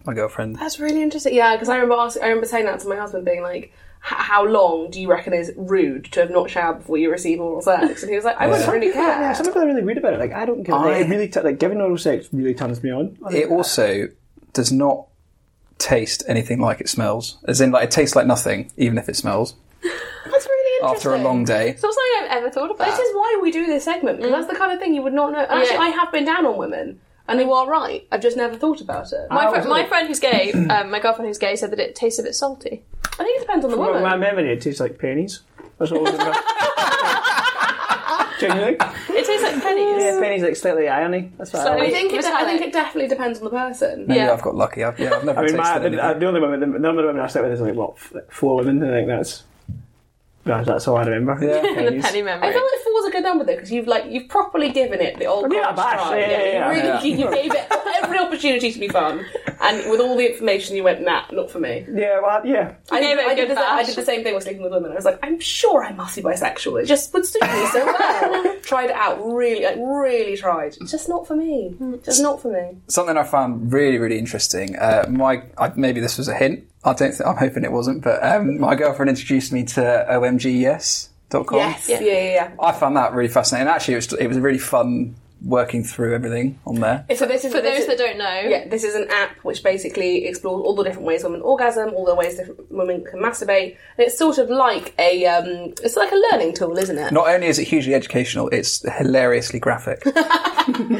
my 0.06 0.14
girlfriend. 0.14 0.58
That's 0.58 0.80
really 0.80 1.02
interesting. 1.02 1.34
Yeah, 1.36 1.56
because 1.56 1.70
I 1.70 1.76
remember 1.76 1.96
asking, 2.02 2.24
I 2.24 2.28
remember 2.28 2.48
saying 2.48 2.66
that 2.66 2.80
to 2.82 2.88
my 2.88 2.96
husband, 2.98 3.26
being 3.26 3.42
like, 3.42 3.64
"H- 3.64 4.18
"How 4.30 4.46
long 4.46 4.89
do 4.92 5.02
you 5.02 5.10
reckon 5.10 5.34
is 5.34 5.52
rude 5.58 6.06
to 6.14 6.20
have 6.22 6.30
not 6.32 6.50
showered 6.50 6.80
before 6.80 6.98
you 6.98 7.10
receive 7.12 7.39
oral 7.39 7.62
sex?" 7.62 8.04
And 8.04 8.10
he 8.10 8.16
was 8.16 8.26
like, 8.26 8.38
"I 8.39 8.48
wouldn't 8.48 8.72
really 8.72 8.92
care." 8.92 9.02
Yeah, 9.22 9.34
some 9.34 9.46
people 9.48 9.62
are 9.64 9.66
really 9.66 9.84
weird 9.84 9.98
about 9.98 10.14
it. 10.14 10.20
Like, 10.20 10.34
I 10.34 10.46
don't 10.46 10.64
care. 10.64 10.76
I- 10.76 10.98
it. 10.98 11.02
It 11.08 11.10
really, 11.10 11.28
t- 11.30 11.39
like, 11.42 11.58
giving 11.60 11.82
oral 11.82 11.98
sex 11.98 12.28
really 12.32 12.54
turns 12.54 12.84
me 12.84 12.92
on. 12.92 13.18
It 13.32 13.50
also 13.50 14.08
does 14.54 14.72
not 14.72 15.08
taste 15.80 16.24
anything 16.28 16.60
like 16.60 16.80
it 16.80 16.88
smells. 16.89 17.38
As 17.48 17.60
in, 17.62 17.72
like, 17.72 17.86
it 17.86 17.92
tastes 17.92 18.16
like 18.16 18.28
nothing, 18.28 18.72
even 18.78 18.98
if 19.00 19.10
it 19.10 19.16
smells. 19.16 19.56
That's 19.84 20.46
really 20.48 20.61
interesting. 20.61 20.61
After 20.84 21.14
a 21.14 21.18
long 21.18 21.44
day. 21.46 21.70
It's 21.70 21.84
not 21.84 21.94
something 21.94 22.24
I've 22.24 22.38
ever 22.38 22.50
thought 22.50 22.72
about. 22.72 22.86
This 22.88 23.00
is 23.00 23.16
why 23.16 23.40
we 23.42 23.52
do 23.52 23.66
this 23.66 23.84
segment 23.84 24.18
because 24.18 24.32
that's 24.32 24.48
the 24.48 24.56
kind 24.58 24.72
of 24.72 24.80
thing 24.80 24.94
you 24.94 25.02
would 25.02 25.14
not 25.14 25.32
know. 25.32 25.40
And 25.40 25.52
Actually, 25.62 25.76
Yeah. 25.76 25.82
I 25.82 25.90
have 25.90 26.12
been 26.12 26.26
down 26.26 26.46
on 26.46 26.58
women, 26.58 27.00
and 27.28 27.40
you 27.40 27.52
are 27.54 27.68
right. 27.68 28.08
I've 28.12 28.22
just 28.22 28.38
never 28.38 28.56
thought 28.58 28.82
about 28.82 29.12
it. 29.14 29.28
my, 29.30 29.48
I 29.48 29.62
fri- 29.62 29.70
my 29.70 29.86
friend 29.86 30.08
who's 30.08 30.20
gay, 30.20 30.52
um, 30.70 30.90
my 30.92 31.00
girlfriend 31.00 31.28
who's 31.28 31.38
gay, 31.38 31.56
said 31.56 31.72
that 31.72 31.80
it 31.80 31.96
tastes 31.96 32.20
a 32.20 32.24
bit 32.24 32.36
salty. 32.36 32.84
I 33.20 33.24
think 33.24 33.38
it 33.38 33.42
depends 33.42 33.66
on 33.66 33.72
the 33.72 33.78
From 33.78 33.86
woman. 33.88 34.02
my 34.04 34.16
memory, 34.18 34.52
it 34.54 34.62
tastes 34.62 34.80
like 34.80 34.98
pennies. 34.98 35.42
That's 35.78 35.92
all 35.92 36.08
I 36.08 36.12
remember. 36.12 36.38
Genuinely? 38.40 38.78
It 39.10 39.26
tastes 39.26 39.44
like 39.44 39.62
pennies. 39.62 40.04
Yeah, 40.04 40.20
pennies 40.20 40.42
like 40.42 40.56
slightly 40.56 40.88
irony. 40.88 41.32
That's 41.38 41.54
what 41.54 41.68
I 41.68 41.74
I 41.74 41.78
like. 41.78 41.92
think, 41.92 42.12
it, 42.14 42.26
I 42.26 42.44
think 42.46 42.62
it 42.64 42.74
definitely 42.74 43.08
depends 43.08 43.38
on 43.38 43.44
the 43.46 43.52
person. 43.52 44.08
Maybe 44.08 44.20
Yeah. 44.20 44.32
I've 44.34 44.42
got 44.42 44.56
lucky. 44.56 44.84
I've, 44.84 45.00
yeah, 45.00 45.14
I've 45.14 45.24
never 45.26 45.40
I 45.42 45.46
mean, 45.46 45.56
tasted 45.58 45.62
my, 45.74 45.80
the, 45.80 45.86
anything. 45.86 46.20
the 46.20 46.26
only 46.26 46.42
women, 46.42 46.60
the 46.60 46.80
number 46.80 47.02
of 47.04 47.08
women 47.08 47.22
I 47.22 47.28
slept 47.28 47.44
with 47.46 47.54
is 47.54 47.62
like 47.62 47.76
what, 47.76 47.92
f- 47.98 48.12
like 48.16 48.32
four 48.32 48.56
women. 48.58 48.84
I 48.84 48.92
think 48.98 49.08
that's 49.10 49.44
that's, 50.44 50.68
that's 50.68 50.88
all 50.88 50.98
I 50.98 51.06
remember. 51.06 51.46
Yeah. 51.46 51.62
the 51.62 51.74
Pennies. 51.76 52.04
penny 52.06 52.20
I 52.20 52.24
memory. 52.24 52.52
feel 52.54 52.62
like 52.62 52.82
four's 52.84 53.06
a 53.06 53.12
good 53.12 53.24
number 53.24 53.44
though 53.46 53.56
because 53.56 53.72
you've 53.72 53.88
like 53.88 54.06
you've 54.10 54.28
properly 54.30 54.72
given 54.72 55.00
it 55.02 55.18
the 55.20 55.26
old 55.26 55.52
Yeah, 55.52 55.62
college 55.64 55.76
bash. 55.78 55.94
try. 56.08 56.20
Yeah, 56.20 56.30
yeah, 56.30 56.44
yeah. 56.44 56.72
You 56.72 56.82
really 56.82 56.88
Yeah. 56.88 57.30
you 57.30 57.34
gave 57.36 57.54
it 57.54 57.68
every 58.04 58.18
opportunity 58.20 58.72
to 58.72 58.80
be 58.80 58.88
fun, 58.88 59.26
and 59.62 59.89
with 59.92 60.00
all 60.02 60.16
the 60.18 60.30
information 60.32 60.76
you 60.76 60.84
went, 60.84 61.02
nah, 61.02 61.24
not 61.32 61.50
for 61.52 61.60
me. 61.60 61.86
Yeah, 61.94 62.20
well, 62.22 62.46
yeah. 62.46 62.74
I 62.92 63.00
gave 63.00 63.18
did, 63.18 63.20
it 63.20 63.26
a 63.26 63.30
I, 63.30 63.36
did 63.36 63.48
good 63.48 63.58
the, 63.58 63.62
I 63.62 63.78
bash. 63.78 63.86
did 63.88 63.96
the 63.96 64.06
same 64.06 64.24
thing 64.24 64.34
with 64.34 64.44
sleeping 64.44 64.64
with 64.64 64.72
women. 64.74 64.92
I 64.92 64.96
was 64.96 65.06
like, 65.06 65.20
I'm 65.24 65.39
sure 65.39 65.84
I 65.84 65.92
must 65.94 66.16
be 66.16 66.22
bisexual. 66.22 66.82
It 66.82 66.86
just 66.88 67.14
would 67.14 67.26
suit 67.26 67.42
me 67.42 67.66
so 67.72 67.86
well. 67.86 68.56
tried 68.64 68.89
it 68.89 68.96
out, 68.96 69.24
really, 69.24 69.64
like 69.64 69.76
really 69.78 70.36
tried. 70.38 70.78
It's 70.82 70.92
just 70.92 71.08
not 71.10 71.28
for 71.28 71.36
me. 71.36 71.76
Just 72.04 72.22
not 72.22 72.42
for 72.42 72.52
me. 72.52 72.78
Something 72.88 73.18
I 73.18 73.24
found 73.24 73.72
really, 73.72 73.98
really 74.00 74.18
interesting. 74.18 74.76
Uh, 74.78 75.06
my 75.10 75.44
I, 75.58 75.72
maybe 75.76 76.00
this 76.00 76.18
was 76.18 76.28
a 76.28 76.34
hint. 76.36 76.66
I 76.84 76.94
don't. 76.94 77.12
Think, 77.12 77.28
I'm 77.28 77.38
hoping 77.38 77.64
it 77.64 77.72
wasn't. 77.72 78.04
But 78.04 78.24
um, 78.24 78.60
my 78.60 78.76
girlfriend 78.76 79.10
introduced 79.10 79.54
me 79.54 79.64
to 79.66 80.06
omgyes.com. 80.10 81.58
Yes, 81.58 81.90
yeah, 81.90 82.00
yeah, 82.00 82.34
yeah. 82.34 82.52
I 82.60 82.72
found 82.72 82.98
that 82.98 83.14
really 83.14 83.30
fascinating. 83.30 83.68
Actually, 83.68 83.96
it 83.96 83.98
was 83.98 84.14
it 84.14 84.28
was 84.28 84.38
a 84.38 84.42
really 84.42 84.60
fun 84.60 85.16
working 85.44 85.84
through 85.84 86.14
everything 86.14 86.60
on 86.68 86.76
there. 86.76 87.04
So 87.16 87.26
this 87.26 87.44
is 87.46 87.52
For 87.52 87.62
this 87.62 87.72
those 87.72 87.80
is- 87.82 87.88
that 87.88 87.98
don't 87.98 88.18
know, 88.18 88.42
Yeah, 88.48 88.68
this 88.68 88.84
is 88.84 88.94
an 88.96 89.08
app 89.10 89.38
which 89.44 89.64
basically 89.64 90.26
explores 90.28 90.64
all 90.64 90.76
the 90.76 90.84
different 90.84 91.08
ways 91.08 91.24
women 91.24 91.42
orgasm, 91.42 91.94
all 91.96 92.06
the 92.06 92.14
ways 92.14 92.38
different 92.38 92.72
women 92.72 93.04
can 93.04 93.20
masturbate, 93.20 93.76
and 93.98 94.06
it's 94.08 94.18
sort 94.18 94.38
of 94.38 94.50
like 94.50 94.94
a 95.00 95.26
um, 95.26 95.74
it's 95.84 95.96
like 95.96 96.12
a 96.12 96.22
learning 96.32 96.54
tool, 96.54 96.78
isn't 96.78 96.98
it? 96.98 97.12
Not 97.12 97.28
only 97.28 97.48
is 97.48 97.58
it 97.58 97.66
hugely 97.68 97.94
educational, 97.96 98.50
it's 98.50 98.86
hilariously 98.98 99.60
graphic. 99.60 100.04
and 100.06 100.16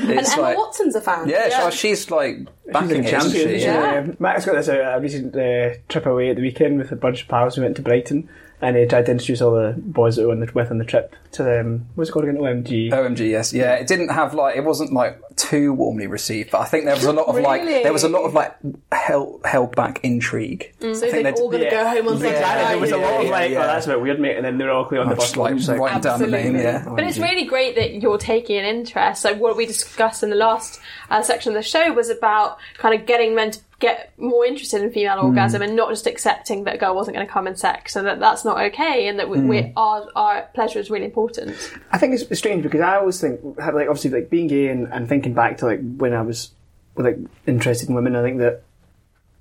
it's 0.10 0.34
Emma 0.34 0.42
like, 0.42 0.58
Watson's 0.58 0.96
a 0.96 1.02
fan. 1.02 1.30
yeah, 1.30 1.70
she- 1.70 1.78
she's 1.90 2.10
like 2.10 2.38
backing 2.72 3.04
She's 3.04 3.14
it, 3.14 3.14
a 3.14 3.18
isn't 3.18 3.32
champion. 3.32 3.60
she? 3.60 3.66
Yeah. 3.66 4.08
Max 4.20 4.46
got 4.46 4.56
this 4.56 4.70
uh, 4.70 4.94
a 4.96 5.00
recent 5.00 5.36
uh, 5.36 5.76
trip 5.90 6.06
away 6.06 6.30
at 6.32 6.36
the 6.38 6.42
weekend 6.42 6.78
with 6.80 6.92
a 6.92 6.96
bunch 6.96 7.22
of 7.22 7.28
pals. 7.28 7.58
We 7.58 7.64
went 7.64 7.76
to 7.76 7.82
Brighton 7.82 8.30
and 8.62 8.78
he 8.78 8.86
tried 8.86 9.06
to 9.08 9.12
introduce 9.12 9.42
all 9.42 9.54
the 9.54 9.74
boys 9.78 10.16
that 10.16 10.26
were 10.26 10.32
on 10.32 10.40
the, 10.40 10.52
with 10.54 10.72
on 10.72 10.78
the 10.78 10.86
trip 10.86 11.16
to 11.34 11.44
them. 11.44 11.88
What's 11.96 12.10
it 12.10 12.14
called 12.14 12.26
again? 12.26 12.38
OMG. 12.42 12.92
OMG, 12.92 13.30
yes, 13.30 13.54
yeah. 13.54 13.74
It 13.76 13.88
didn't 13.88 14.10
have 14.10 14.34
like 14.34 14.56
it 14.56 14.64
wasn't 14.64 14.94
like 14.94 15.20
too 15.36 15.74
warmly 15.74 16.08
received, 16.08 16.52
but 16.52 16.62
I 16.62 16.66
think 16.66 16.86
there 16.86 16.94
was 16.96 17.06
a 17.06 17.14
lot 17.14 17.28
of 17.28 17.36
like 17.42 17.62
Really? 17.62 17.84
there 17.84 17.94
was 17.94 18.04
a 18.04 18.10
lot 18.10 18.24
of 18.26 18.34
like 18.34 18.56
held 18.92 19.42
held 19.46 19.76
back 19.76 20.00
intrigue. 20.04 20.74
So 20.80 20.94
they're 20.94 21.24
they'd- 21.24 21.32
all 21.40 21.50
going 21.50 21.60
to 21.64 21.66
Yeah. 21.66 21.84
go 21.84 21.90
home 21.90 22.08
on 22.10 22.14
Sunday 22.16 22.32
Exactly. 22.32 22.62
There 22.62 22.72
night. 22.76 22.82
was 22.82 22.92
a 22.92 22.98
lot 22.98 23.20
of 23.20 23.26
yeah, 23.26 23.32
like, 23.32 23.52
yeah. 23.52 23.64
oh, 23.64 23.68
that's 23.68 23.86
a 23.86 23.90
bit 23.90 24.02
weird, 24.02 24.20
mate. 24.20 24.36
And 24.36 24.46
then 24.46 24.58
they 24.58 24.66
were 24.66 24.72
all 24.72 24.86
clear 24.86 25.02
on 25.02 25.10
the 25.10 25.16
bus. 25.16 25.26
just 25.26 25.38
like 25.38 25.56
like, 25.56 25.80
writing 25.80 26.02
down 26.02 26.20
the 26.20 26.28
name, 26.28 26.56
Absolutely. 26.56 26.62
yeah. 26.64 26.86
But 26.96 27.04
it's 27.06 27.18
really 27.18 27.46
great 27.46 27.76
that 27.76 27.94
you're 28.02 28.18
taking 28.18 28.58
an 28.58 28.66
interest. 28.66 29.26
Like 29.26 29.40
what 29.40 29.56
we 29.58 29.66
discussed 29.66 30.24
in 30.24 30.30
the 30.30 30.36
last 30.36 30.80
uh, 31.10 31.22
section 31.22 31.52
of 31.52 31.56
the 31.56 31.68
show 31.68 31.92
was 31.94 32.10
about 32.10 32.58
kind 32.78 33.00
of 33.00 33.06
getting 33.08 33.34
men 33.36 33.52
to 33.52 33.60
get 33.82 34.18
more 34.18 34.46
interested 34.46 34.82
in 34.82 34.92
female 34.92 35.20
hmm. 35.20 35.28
orgasm 35.28 35.62
and 35.62 35.76
not 35.76 35.90
just 35.90 36.08
accepting 36.08 36.64
that 36.64 36.76
a 36.76 36.78
girl 36.78 36.96
wasn't 36.96 37.16
going 37.16 37.26
to 37.26 37.32
come 37.32 37.48
in 37.48 37.56
sex 37.56 37.96
and 37.96 38.08
that 38.08 38.20
that's 38.20 38.46
not 38.46 38.60
okay 38.60 39.08
and 39.08 39.20
that 39.20 39.28
we, 39.30 39.40
hmm. 39.40 39.48
we, 39.48 39.74
our, 39.76 40.08
our 40.16 40.50
pleasure 40.54 40.80
is 40.80 40.90
really 40.90 41.06
important. 41.06 41.56
I 41.92 41.98
think 41.98 42.14
it's 42.14 42.38
strange 42.38 42.64
because 42.64 42.82
I 42.82 42.98
always 42.98 43.20
think, 43.20 43.42
like, 43.58 43.88
obviously, 43.90 44.12
like 44.12 44.30
being 44.30 44.48
gay 44.48 44.68
and, 44.68 44.88
and 44.94 45.10
thinking 45.10 45.34
back 45.34 45.58
to 45.58 45.66
like 45.66 45.80
when 45.98 46.14
I 46.14 46.22
was 46.22 46.52
like 46.96 47.18
interested 47.48 47.90
in 47.90 47.96
women. 47.96 48.16
I 48.16 48.22
think 48.22 48.40
that 48.40 48.64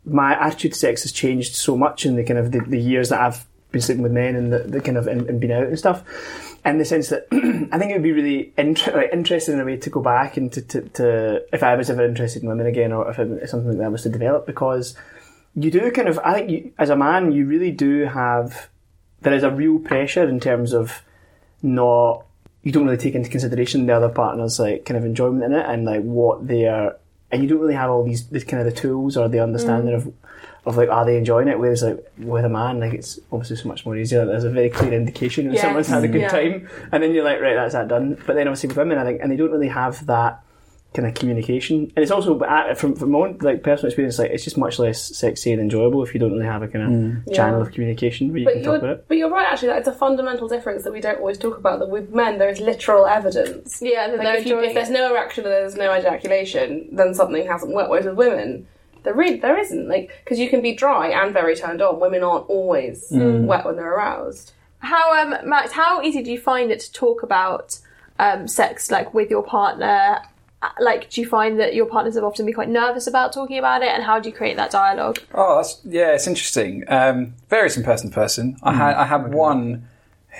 my 0.05 0.34
attitude 0.34 0.72
to 0.72 0.78
sex 0.78 1.03
has 1.03 1.12
changed 1.12 1.55
so 1.55 1.76
much 1.76 2.07
in 2.07 2.16
the 2.16 2.24
kind 2.24 2.38
of 2.38 2.53
the, 2.53 2.61
the 2.61 2.78
years 2.78 3.11
that 3.11 3.20
I've 3.20 3.47
been 3.70 3.80
sleeping 3.80 4.03
with 4.03 4.12
men 4.12 4.34
and 4.34 4.53
the, 4.53 4.61
the 4.61 4.80
kind 4.80 4.97
of 4.97 5.07
and, 5.07 5.28
and 5.28 5.41
been 5.41 5.53
out 5.53 5.64
and 5.64 5.78
stuff. 5.78 6.49
In 6.64 6.78
the 6.78 6.84
sense 6.84 7.08
that 7.08 7.26
I 7.32 7.78
think 7.78 7.90
it 7.90 7.94
would 7.94 8.02
be 8.02 8.12
really 8.12 8.52
inter- 8.58 8.94
like, 8.94 9.12
interesting 9.12 9.54
in 9.54 9.61
a 9.61 9.64
way 9.64 9.78
to 9.78 9.90
go 9.90 10.00
back 10.00 10.36
and 10.36 10.52
to, 10.52 10.61
to, 10.62 10.80
to 10.90 11.54
if 11.54 11.62
I 11.62 11.74
was 11.74 11.88
ever 11.88 12.04
interested 12.04 12.42
in 12.42 12.48
women 12.48 12.66
again 12.66 12.92
or 12.92 13.11
if 13.11 13.18
it, 13.18 13.48
something 13.48 13.70
like 13.70 13.78
that 13.78 13.92
was 13.92 14.02
to 14.02 14.11
develop 14.11 14.46
because 14.46 14.94
you 15.54 15.70
do 15.70 15.90
kind 15.90 16.08
of 16.08 16.18
I 16.18 16.34
think 16.34 16.50
you, 16.50 16.72
as 16.78 16.90
a 16.90 16.96
man 16.96 17.32
you 17.32 17.46
really 17.46 17.70
do 17.70 18.04
have 18.04 18.68
there 19.22 19.32
is 19.32 19.42
a 19.42 19.50
real 19.50 19.78
pressure 19.78 20.28
in 20.28 20.38
terms 20.38 20.72
of 20.72 21.02
not 21.62 22.24
you 22.62 22.72
don't 22.72 22.84
really 22.84 22.98
take 22.98 23.14
into 23.14 23.30
consideration 23.30 23.86
the 23.86 23.96
other 23.96 24.11
partner's 24.11 24.58
like 24.58 24.84
kind 24.84 24.98
of 24.98 25.04
enjoyment 25.04 25.44
in 25.44 25.54
it 25.54 25.64
and 25.66 25.86
like 25.86 26.02
what 26.02 26.46
they 26.46 26.66
are 26.66 26.96
and 27.32 27.42
you 27.42 27.48
don't 27.48 27.61
really 27.61 27.74
have 27.74 27.90
all 27.90 28.04
these 28.04 28.26
the 28.28 28.40
kind 28.40 28.66
of 28.66 28.72
the 28.72 28.80
tools 28.80 29.16
or 29.16 29.28
the 29.28 29.40
understanding 29.40 29.94
mm. 29.94 29.96
of 29.96 30.12
of 30.66 30.76
like 30.76 30.88
are 30.90 31.04
they 31.04 31.16
enjoying 31.16 31.48
it 31.48 31.58
whereas 31.58 31.82
like 31.82 31.98
with 32.18 32.44
a 32.44 32.48
man 32.48 32.80
like 32.80 32.92
it's 32.92 33.18
obviously 33.32 33.56
so 33.56 33.66
much 33.68 33.86
more 33.86 33.96
easier 33.96 34.26
there's 34.26 34.44
a 34.44 34.50
very 34.50 34.68
clear 34.70 34.92
indication 34.92 35.46
when 35.46 35.54
Yes. 35.54 35.62
someone's 35.62 35.88
had 35.88 36.04
a 36.04 36.08
good 36.08 36.20
Yeah. 36.22 36.28
time 36.28 36.68
and 36.92 37.02
then 37.02 37.12
you're 37.14 37.24
like 37.24 37.40
right 37.40 37.54
that's 37.54 37.72
that 37.72 37.88
done 37.88 38.18
but 38.26 38.34
then 38.36 38.46
obviously 38.46 38.68
with 38.68 38.76
women 38.76 38.98
I 38.98 39.04
think 39.04 39.20
and 39.22 39.32
they 39.32 39.36
don't 39.36 39.50
really 39.50 39.68
have 39.68 40.04
that 40.06 40.42
kind 40.92 41.06
of 41.06 41.14
communication 41.14 41.90
and 41.94 42.02
it's 42.02 42.11
also 42.11 42.38
uh, 42.40 42.74
from 42.74 42.96
from 42.96 43.12
my 43.12 43.20
own 43.20 43.38
like 43.42 43.62
personal 43.62 43.86
experience 43.88 44.18
like 44.18 44.32
it's 44.32 44.42
just 44.42 44.58
much 44.58 44.76
less 44.80 45.00
sexy 45.16 45.52
and 45.52 45.61
enjoyable 45.62 46.02
if 46.02 46.12
you 46.12 46.18
don't 46.20 46.32
really 46.32 46.44
have 46.44 46.62
a 46.62 46.68
kind 46.68 46.84
of 47.26 47.32
channel 47.32 47.61
Yeah. 47.61 47.66
of 47.66 47.72
communication 47.72 48.28
where 48.30 48.38
you 48.38 48.44
But 48.44 48.54
can 48.54 48.62
talk 48.64 48.74
about 48.78 48.86
you're, 48.86 48.94
it 48.96 49.04
but 49.08 49.16
you're 49.16 49.30
right, 49.30 49.46
actually. 49.52 49.68
That 49.68 49.78
it's 49.78 49.88
a 49.88 49.92
fundamental 49.92 50.48
difference 50.48 50.82
that 50.82 50.92
we 50.92 51.00
don't 51.00 51.18
always 51.20 51.38
talk 51.38 51.56
about. 51.56 51.78
That 51.78 51.90
with 51.90 52.11
men, 52.12 52.38
there 52.38 52.50
is 52.50 52.58
literal 52.61 53.06
evidence. 53.06 53.80
Yeah, 53.80 54.08
that 54.08 54.18
Like 54.18 54.40
if, 54.40 54.46
you, 54.46 54.58
if 54.58 54.74
there's 54.74 54.90
no 54.90 55.11
erection 55.12 55.46
or 55.46 55.50
there's 55.50 55.76
no 55.76 55.92
ejaculation, 55.96 56.88
then 56.90 57.14
something 57.14 57.46
hasn't 57.46 57.72
worked. 57.72 57.90
Whereas 57.90 58.06
with 58.06 58.16
women, 58.16 58.66
there 59.03 59.14
really 59.14 59.38
there 59.38 59.59
isn't. 59.59 59.88
Like 59.88 60.11
because 60.24 60.38
you 60.38 60.48
can 60.48 60.61
be 60.62 60.74
dry 60.74 61.09
and 61.09 61.32
very 61.32 61.55
turned 61.57 61.82
on. 61.82 62.01
Women 62.01 62.22
aren't 62.22 62.48
always 62.48 63.07
wet 63.11 63.64
when 63.64 63.76
they're 63.76 63.94
aroused. 63.94 64.53
How 64.78 65.20
um 65.22 65.34
Max, 65.48 65.72
how 65.72 66.01
easy 66.03 66.22
do 66.22 66.30
you 66.32 66.40
find 66.40 66.70
it 66.70 66.80
to 66.80 66.92
talk 66.92 67.22
about 67.22 67.78
um 68.18 68.48
sex 68.48 68.90
like 68.90 69.12
with 69.14 69.30
your 69.30 69.42
partner? 69.42 70.20
Uh, 70.62 70.68
Like, 70.78 71.09
do 71.11 71.22
you 71.22 71.26
find 71.26 71.59
that 71.59 71.74
your 71.74 71.86
partners 71.86 72.14
have 72.16 72.24
often 72.24 72.44
been 72.44 72.55
quite 72.55 72.68
nervous 72.68 73.07
about 73.07 73.32
talking 73.32 73.57
about 73.59 73.80
it, 73.82 73.88
and 73.88 74.03
how 74.03 74.20
do 74.20 74.28
you 74.28 74.34
create 74.34 74.57
that 74.59 74.70
dialogue? 74.70 75.18
Oh, 75.32 75.57
that's 75.57 75.80
yeah, 75.84 76.12
it's 76.12 76.26
interesting. 76.26 76.84
Um, 76.88 77.34
varies 77.48 77.74
from 77.74 77.82
person 77.84 78.11
to 78.11 78.14
person. 78.14 78.57
I 78.62 78.74
had 78.74 78.94
I 78.94 79.05
had 79.07 79.32
one 79.32 79.88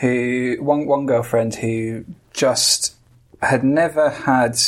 who 0.00 0.56
one 0.61 0.86
one 0.86 1.06
girlfriend 1.06 1.54
who 1.56 2.04
just 2.32 2.96
had 3.42 3.64
never 3.64 4.11
had 4.11 4.58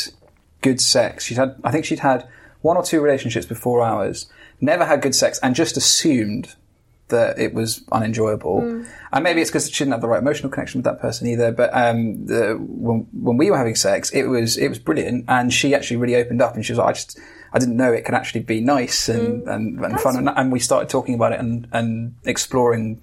good 0.63 0.81
sex. 0.81 1.25
She'd 1.27 1.37
had 1.37 1.57
I 1.65 1.71
think 1.71 1.85
she'd 1.85 1.99
had 2.01 2.27
one 2.63 2.77
or 2.77 2.83
two 2.83 3.01
relationships 3.01 3.47
before 3.47 3.83
ours, 3.83 4.27
never 4.61 4.85
had 4.85 5.03
good 5.03 5.15
sex, 5.15 5.39
and 5.43 5.55
just 5.55 5.77
assumed 5.77 6.55
that 7.09 7.39
it 7.39 7.53
was 7.55 7.85
unenjoyable. 7.93 8.85
And 9.13 9.23
maybe 9.23 9.43
it's 9.43 9.51
because 9.51 9.71
she 9.71 9.85
didn't 9.85 9.93
have 9.93 10.01
the 10.01 10.09
right 10.09 10.21
emotional 10.21 10.51
connection 10.51 10.79
with 10.79 10.85
that 10.87 11.01
person 11.01 11.29
either. 11.29 11.53
But 11.53 11.71
um, 11.75 12.27
the, 12.27 12.57
when, 12.59 13.07
when 13.13 13.37
we 13.37 13.51
were 13.51 13.59
having 13.59 13.75
sex, 13.75 14.11
it 14.11 14.25
was 14.25 14.57
it 14.57 14.69
was 14.69 14.79
brilliant, 14.79 15.27
and 15.29 15.53
she 15.53 15.75
actually 15.75 15.99
really 15.99 16.17
opened 16.17 16.43
up, 16.43 16.55
and 16.55 16.65
she 16.65 16.73
was 16.73 16.79
like, 16.79 16.89
I 16.89 16.93
just 16.93 17.21
I 17.53 17.59
didn't 17.59 17.77
know 17.77 17.93
it 17.93 18.05
could 18.05 18.15
actually 18.15 18.41
be 18.41 18.61
nice 18.61 19.09
and 19.09 19.47
and, 19.47 19.85
and 19.85 20.01
fun, 20.01 20.17
and, 20.17 20.29
and 20.29 20.51
we 20.51 20.59
started 20.59 20.89
talking 20.89 21.15
about 21.15 21.33
it 21.33 21.41
and 21.41 21.69
and 21.73 22.15
exploring 22.25 23.03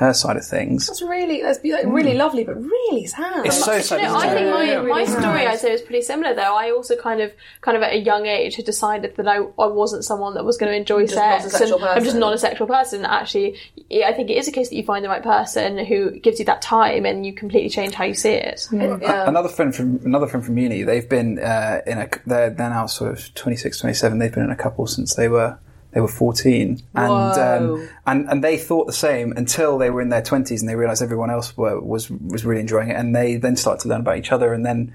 her 0.00 0.14
side 0.14 0.36
of 0.38 0.44
things. 0.46 0.86
That's 0.86 1.02
really 1.02 1.42
that's 1.42 1.58
be- 1.58 1.72
like, 1.72 1.84
really 1.86 2.14
lovely, 2.14 2.42
but 2.42 2.56
really 2.56 3.06
sad. 3.06 3.44
It's 3.44 3.62
so 3.62 3.80
sad. 3.80 4.00
No, 4.00 4.16
isn't 4.16 4.16
I 4.30 4.34
think 4.34 4.50
my, 4.50 4.64
Yeah, 4.64 4.80
my 4.80 4.86
really 5.02 5.06
story. 5.06 5.46
I'd 5.46 5.58
say, 5.58 5.72
was 5.72 5.82
pretty 5.82 6.00
similar. 6.00 6.34
Though 6.34 6.56
I 6.56 6.70
also 6.70 6.96
kind 6.96 7.20
of, 7.20 7.32
kind 7.60 7.76
of 7.76 7.82
at 7.82 7.92
a 7.92 7.98
young 7.98 8.24
age, 8.26 8.56
had 8.56 8.64
decided 8.64 9.14
that 9.16 9.28
I, 9.28 9.36
I 9.36 9.66
wasn't 9.66 10.04
someone 10.06 10.32
that 10.34 10.44
was 10.44 10.56
going 10.56 10.72
to 10.72 10.76
enjoy 10.76 11.02
Just 11.02 11.16
not 11.16 11.38
a 11.38 11.42
sex, 11.42 11.58
sexual 11.58 11.78
and 11.80 11.84
I'm 11.84 11.96
just 11.98 12.06
person. 12.06 12.20
not 12.20 12.32
a 12.32 12.38
sexual 12.38 12.66
person. 12.66 13.04
Actually, 13.04 13.58
yeah, 13.90 14.08
I 14.08 14.14
think 14.14 14.30
it 14.30 14.38
is 14.38 14.48
a 14.48 14.52
case 14.52 14.70
that 14.70 14.76
you 14.76 14.84
find 14.84 15.04
the 15.04 15.10
right 15.10 15.22
person 15.22 15.84
who 15.84 16.18
gives 16.18 16.38
you 16.38 16.46
that 16.46 16.62
time, 16.62 17.04
and 17.04 17.26
you 17.26 17.34
completely 17.34 17.68
change 17.68 17.92
how 17.94 18.04
you 18.04 18.14
see 18.14 18.32
it. 18.32 18.66
Yeah. 18.72 19.28
Another 19.28 19.50
friend 19.50 19.74
from 19.74 20.00
another 20.04 20.26
friend 20.26 20.44
from 20.44 20.56
uni. 20.56 20.82
They've 20.82 21.08
been 21.08 21.38
uh, 21.38 21.82
in 21.86 21.98
a. 21.98 22.08
They're, 22.24 22.48
they're 22.50 22.70
now 22.70 22.86
sort 22.86 23.12
of 23.12 23.34
26, 23.34 23.78
27. 23.78 24.18
They've 24.18 24.32
been 24.32 24.44
in 24.44 24.50
a 24.50 24.56
couple 24.56 24.86
since 24.86 25.14
they 25.14 25.28
were 25.28 25.58
they 25.92 26.00
were 26.00 26.08
fourteen, 26.08 26.82
and 26.94 27.12
um, 27.38 27.88
and 28.06 28.28
and 28.28 28.44
they 28.44 28.56
thought 28.56 28.86
the 28.86 28.92
same 28.92 29.32
until 29.36 29.78
they 29.78 29.90
were 29.90 30.00
in 30.00 30.08
their 30.08 30.22
twenties, 30.22 30.62
and 30.62 30.68
they 30.68 30.76
realised 30.76 31.02
everyone 31.02 31.30
else 31.30 31.56
were, 31.56 31.80
was 31.80 32.10
was 32.10 32.44
really 32.44 32.60
enjoying 32.60 32.90
it, 32.90 32.96
and 32.96 33.14
they 33.14 33.36
then 33.36 33.56
started 33.56 33.82
to 33.82 33.88
learn 33.88 34.00
about 34.00 34.16
each 34.18 34.32
other, 34.32 34.52
and 34.52 34.64
then 34.64 34.94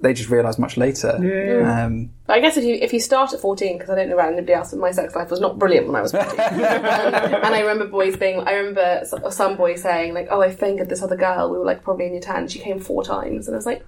they 0.00 0.12
just 0.12 0.28
realised 0.28 0.58
much 0.58 0.76
later. 0.76 1.12
Um, 1.64 2.10
But 2.26 2.34
I 2.36 2.40
guess 2.40 2.58
if 2.58 2.64
you 2.64 2.74
if 2.74 2.92
you 2.92 3.00
start 3.00 3.32
at 3.32 3.40
fourteen, 3.40 3.78
because 3.78 3.90
I 3.90 3.94
don't 3.94 4.08
know 4.08 4.16
about 4.16 4.32
anybody 4.32 4.52
else, 4.52 4.70
but 4.72 4.80
my 4.80 4.90
sex 4.90 5.14
life 5.16 5.30
was 5.30 5.40
not 5.40 5.58
brilliant 5.58 5.86
when 5.86 5.96
I 5.96 6.02
was 6.02 6.12
fourteen. 6.12 6.40
um, 6.40 6.64
and 6.64 7.54
I 7.54 7.60
remember 7.60 7.86
boys 7.86 8.16
being, 8.16 8.40
I 8.40 8.52
remember 8.52 9.06
some 9.30 9.56
boy 9.56 9.76
saying 9.76 10.12
like, 10.12 10.28
"Oh, 10.30 10.42
I 10.42 10.50
fingered 10.50 10.90
this 10.90 11.02
other 11.02 11.16
girl. 11.16 11.50
We 11.50 11.58
were 11.58 11.64
like 11.64 11.82
probably 11.82 12.06
in 12.06 12.12
your 12.12 12.22
tan. 12.22 12.48
She 12.48 12.58
came 12.58 12.80
four 12.80 13.02
times," 13.02 13.48
and 13.48 13.54
I 13.54 13.58
was 13.58 13.66
like. 13.66 13.84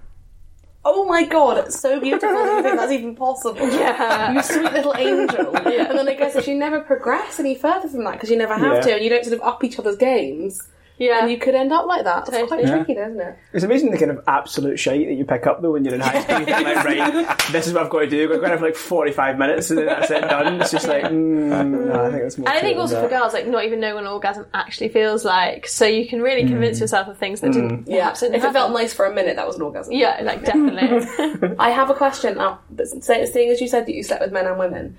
Oh 0.88 1.04
my 1.04 1.24
god, 1.24 1.58
it's 1.58 1.80
so 1.80 1.98
beautiful 1.98 2.28
that 2.28 2.56
you 2.58 2.62
think 2.62 2.76
that's 2.76 2.92
even 2.92 3.16
possible. 3.16 3.68
Yeah. 3.72 4.32
You 4.32 4.40
sweet 4.42 4.72
little 4.72 4.94
angel. 4.96 5.52
Yeah. 5.66 5.88
And 5.90 5.98
then 5.98 6.08
I 6.08 6.14
guess 6.14 6.36
if 6.36 6.46
you 6.46 6.54
never 6.54 6.78
progress 6.80 7.40
any 7.40 7.56
further 7.56 7.88
from 7.88 8.04
that, 8.04 8.12
because 8.12 8.30
you 8.30 8.36
never 8.36 8.54
have 8.54 8.74
Yeah. 8.74 8.80
to, 8.82 8.94
and 8.94 9.02
you 9.04 9.10
don't 9.10 9.24
sort 9.24 9.34
of 9.34 9.42
up 9.42 9.64
each 9.64 9.80
other's 9.80 9.96
games, 9.96 10.62
Yeah. 10.98 11.20
and 11.22 11.30
you 11.30 11.38
could 11.38 11.54
end 11.54 11.72
up 11.72 11.86
like 11.86 12.04
that. 12.04 12.20
It's 12.20 12.30
quite 12.30 12.48
Totally. 12.48 12.66
tricky, 12.68 12.94
though, 12.94 13.06
isn't 13.08 13.20
it? 13.20 13.38
It's 13.52 13.64
amazing 13.64 13.90
the 13.90 13.98
kind 13.98 14.10
of 14.10 14.24
absolute 14.26 14.78
shite 14.78 15.06
that 15.06 15.14
you 15.14 15.24
pick 15.24 15.46
up 15.46 15.60
though 15.62 15.72
when 15.72 15.84
you're 15.84 15.94
in 15.94 16.00
high 16.00 16.22
school. 16.22 16.38
You 16.40 16.44
think 16.46 16.64
like, 16.64 16.84
right, 16.84 17.38
this 17.52 17.66
is 17.66 17.72
what 17.74 17.84
I've 17.84 17.90
got 17.90 18.00
to 18.00 18.06
do. 18.08 18.32
I've 18.32 18.40
got 18.40 18.46
to 18.48 18.52
have 18.54 18.62
like 18.62 18.76
45 18.76 19.38
minutes 19.38 19.70
and 19.70 19.78
then 19.80 19.86
that's 19.86 20.10
it 20.10 20.20
done. 20.22 20.60
It's 20.60 20.70
just 20.70 20.88
like, 20.88 21.04
mm, 21.04 21.86
no, 21.86 22.04
I 22.06 22.10
think 22.10 22.22
it's 22.22 22.38
more. 22.38 22.48
And 22.48 22.58
I 22.58 22.60
think 22.60 22.76
it 22.76 22.80
also 22.80 23.00
for 23.02 23.08
girls, 23.08 23.32
like 23.34 23.46
not 23.46 23.64
even 23.64 23.80
knowing 23.80 23.94
what 23.96 24.04
an 24.04 24.10
orgasm 24.10 24.46
actually 24.54 24.88
feels 24.88 25.24
like, 25.24 25.66
so 25.66 25.84
you 25.84 26.06
can 26.08 26.22
really 26.22 26.46
convince 26.48 26.80
yourself 26.80 27.08
of 27.08 27.18
things 27.18 27.40
that 27.40 27.52
didn't. 27.52 27.86
Yeah, 27.86 28.00
perhaps 28.00 28.22
if 28.22 28.32
didn't 28.32 28.44
it 28.48 28.52
felt 28.52 28.72
nice 28.72 28.92
for 28.94 29.06
a 29.06 29.14
minute, 29.14 29.36
that 29.36 29.46
was 29.46 29.56
an 29.56 29.62
orgasm. 29.62 29.92
Yeah, 29.92 30.20
like 30.22 30.44
definitely. 30.44 31.54
I 31.58 31.70
have 31.70 31.90
a 31.90 31.94
question 31.94 32.36
now. 32.38 32.60
but 32.70 32.86
say- 32.88 33.26
Seeing 33.26 33.50
as 33.50 33.60
you 33.60 33.68
said 33.68 33.86
that 33.86 33.94
you 33.94 34.02
slept 34.02 34.22
with 34.22 34.32
men 34.32 34.46
and 34.46 34.58
women, 34.58 34.96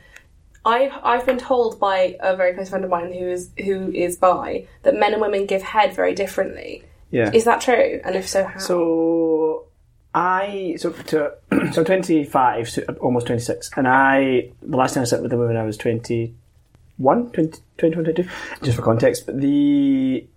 I've 0.68 0.92
I've 1.02 1.26
been 1.26 1.38
told 1.38 1.80
by 1.80 2.18
a 2.20 2.36
very 2.36 2.54
close 2.54 2.70
friend 2.70 2.84
of 2.84 2.92
mine 2.92 3.14
who 3.14 3.30
is 3.30 3.52
who 3.64 3.90
is 3.92 4.18
bi 4.18 4.68
that 4.84 5.00
men 5.00 5.14
and 5.14 5.22
women 5.22 5.46
give 5.46 5.62
head 5.62 5.96
very 5.96 6.14
differently. 6.14 6.84
Yeah. 7.10 7.32
Is 7.34 7.46
that 7.46 7.62
true? 7.62 8.02
And 8.04 8.16
if 8.18 8.28
so, 8.28 8.44
how? 8.44 8.60
So 8.60 9.68
I 10.14 10.76
so 10.78 10.92
to 10.92 11.34
so 11.72 11.86
25, 11.86 12.70
so 12.70 12.82
almost 13.00 13.28
26, 13.28 13.72
and 13.78 13.88
I 13.88 14.52
the 14.62 14.76
last 14.76 14.94
time 14.94 15.04
I 15.04 15.06
slept 15.06 15.24
with 15.24 15.32
a 15.32 15.38
woman 15.38 15.56
I 15.56 15.64
was 15.64 15.78
21, 15.78 17.32
20, 17.32 17.62
21, 17.78 18.04
22, 18.04 18.30
just 18.62 18.76
for 18.76 18.84
context. 18.84 19.26
But 19.26 19.40
the 19.40 20.28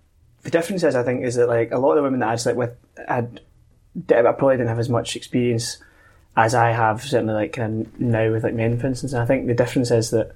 the 0.43 0.49
difference 0.49 0.83
is 0.83 0.95
I 0.95 1.03
think 1.03 1.25
is 1.25 1.35
that 1.35 1.49
like 1.49 1.71
a 1.71 1.77
lot 1.77 1.91
of 1.91 1.97
the 1.97 2.03
women 2.03 2.21
that 2.21 2.29
I 2.29 2.37
slept 2.37 2.57
with 2.57 2.73
had 3.05 3.41
I 4.09 4.21
probably 4.21 4.55
didn't 4.55 4.69
have 4.69 4.79
as 4.79 4.87
much 4.87 5.17
experience 5.17 5.77
as 6.35 6.55
I 6.55 6.71
have 6.71 7.03
certainly 7.03 7.33
like 7.33 7.53
kind 7.53 7.85
of 7.85 7.99
now 7.99 8.31
with 8.31 8.43
like 8.43 8.53
men 8.53 8.79
for 8.79 8.87
instance. 8.87 9.13
And 9.13 9.21
I 9.21 9.25
think 9.25 9.47
the 9.47 9.53
difference 9.53 9.91
is 9.91 10.11
that 10.11 10.35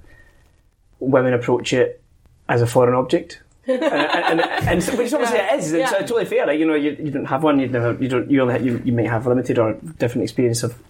women 1.00 1.32
approach 1.34 1.72
it 1.72 2.02
as 2.48 2.62
a 2.62 2.66
foreign 2.66 2.94
object. 2.94 3.42
and, 3.66 3.82
and, 3.82 4.40
and, 4.40 4.68
and 4.68 4.82
so- 4.82 4.96
which 4.96 5.12
obviously 5.12 5.38
it 5.38 5.58
is. 5.58 5.72
It's 5.72 5.92
uh, 5.92 5.98
totally 6.00 6.24
fair. 6.24 6.46
Like 6.46 6.58
you 6.58 6.66
know, 6.66 6.74
you, 6.74 6.96
you 7.00 7.10
don't 7.10 7.24
have 7.24 7.42
one. 7.42 7.58
You 7.58 7.66
never. 7.68 7.94
You 8.00 8.08
don't. 8.08 8.30
You 8.30 8.42
only. 8.42 8.62
You, 8.64 8.80
you 8.84 8.92
might 8.92 9.08
have 9.08 9.26
limited 9.26 9.58
or 9.58 9.72
different 9.98 10.22
experience 10.22 10.62
of 10.62 10.80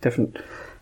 different 0.00 0.38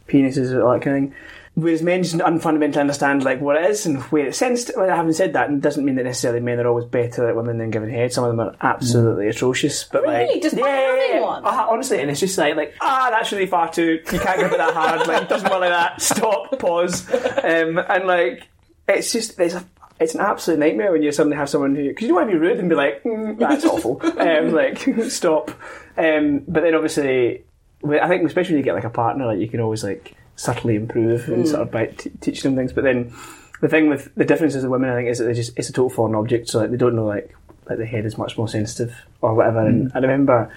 penises 0.07 0.53
or 0.53 0.73
that 0.75 0.83
kind 0.83 1.07
of 1.07 1.13
thing. 1.13 1.15
Whereas 1.55 1.83
men 1.83 2.03
just 2.05 2.15
unfundamentally 2.15 2.81
understand 2.81 3.25
like 3.25 3.41
what 3.41 3.57
it 3.57 3.69
is 3.69 3.85
and 3.85 4.01
where 4.05 4.27
it's 4.29 4.39
sensed. 4.39 4.71
Well, 4.77 4.89
having 4.89 5.13
said 5.13 5.33
that, 5.33 5.51
it 5.51 5.61
doesn't 5.61 5.85
mean 5.85 5.97
that 5.97 6.05
necessarily 6.05 6.41
men 6.41 6.59
are 6.61 6.67
always 6.69 6.85
better 6.87 7.29
at 7.29 7.35
women 7.37 7.59
than 7.59 7.71
giving 7.71 7.91
head. 7.91 8.13
Some 8.13 8.25
of 8.25 8.31
them 8.31 8.41
are 8.41 8.57
absolutely 8.61 9.29
atrocious. 9.29 9.85
But 9.85 10.03
Really? 10.03 10.27
like, 10.35 10.43
Just 10.43 10.57
having 10.57 11.23
one? 11.23 11.45
uh, 11.45 11.67
honestly, 11.69 12.01
and 12.01 12.11
it's 12.11 12.21
just 12.21 12.39
like 12.39 12.55
like 12.57 12.75
ah, 12.81 13.09
that's 13.11 13.33
really 13.33 13.47
far 13.47 13.71
too. 13.71 14.01
You 14.13 14.19
can't 14.21 14.39
grip 14.39 14.53
it 14.53 14.59
that 14.59 14.75
hard. 14.75 15.07
Like 15.09 15.23
it 15.25 15.29
doesn't 15.29 15.51
work 15.51 15.61
like 15.61 15.71
that. 15.71 16.01
Stop. 16.01 16.59
Pause. 16.59 17.13
Um, 17.13 17.79
and 17.79 18.07
like 18.07 18.49
it's 18.89 19.13
just 19.13 19.37
there's 19.37 19.55
a. 19.55 19.65
It's 19.99 20.15
an 20.15 20.23
absolute 20.23 20.59
nightmare 20.61 20.93
when 20.93 21.03
you 21.03 21.13
suddenly 21.13 21.37
have 21.37 21.51
someone 21.51 21.75
who 21.75 21.89
because 21.89 22.03
you 22.03 22.09
don't 22.09 22.17
want 22.17 22.31
to 22.31 22.33
be 22.33 22.39
rude 22.41 22.59
and 22.59 22.71
be 22.71 22.75
like 22.75 23.03
mm, 23.03 23.39
that's 23.39 23.67
awful. 23.67 24.01
Um, 24.19 24.53
like 24.53 24.79
stop. 25.11 25.51
Um, 25.99 26.43
but 26.49 26.63
then 26.63 26.75
obviously, 26.75 27.45
I 27.87 28.09
think 28.09 28.25
especially 28.27 28.55
when 28.55 28.59
you 28.61 28.65
get 28.65 28.75
like 28.75 28.85
a 28.85 28.89
partner, 28.91 29.27
like 29.27 29.41
you 29.41 29.49
can 29.49 29.61
always 29.61 29.85
like 29.85 30.15
subtly 30.41 30.75
improve 30.75 31.29
and 31.29 31.47
sort 31.47 31.61
of 31.61 31.69
hmm. 31.69 31.73
by 31.73 31.87
t- 31.87 32.11
teach 32.21 32.43
them 32.43 32.57
things. 32.57 32.73
But 32.73 32.85
then 32.85 33.13
the 33.61 33.69
thing 33.69 33.89
with 33.91 34.13
the 34.15 34.25
differences 34.25 34.65
of 34.65 34.71
women, 34.71 34.89
I 34.89 34.95
think, 34.95 35.09
is 35.09 35.19
that 35.19 35.25
they 35.25 35.35
just 35.35 35.57
it's 35.59 35.69
a 35.69 35.73
total 35.73 35.91
foreign 35.91 36.15
object. 36.15 36.49
So 36.49 36.61
like 36.61 36.71
they 36.71 36.79
don't 36.79 36.97
know 36.97 37.05
like 37.05 37.35
like 37.69 37.79
the 37.79 37.87
head 37.87 38.07
is 38.07 38.17
much 38.17 38.39
more 38.39 38.49
sensitive 38.49 38.97
or 39.21 39.35
whatever. 39.35 39.67
And 39.67 39.91
hmm. 39.91 39.97
I 39.97 40.01
remember, 40.01 40.51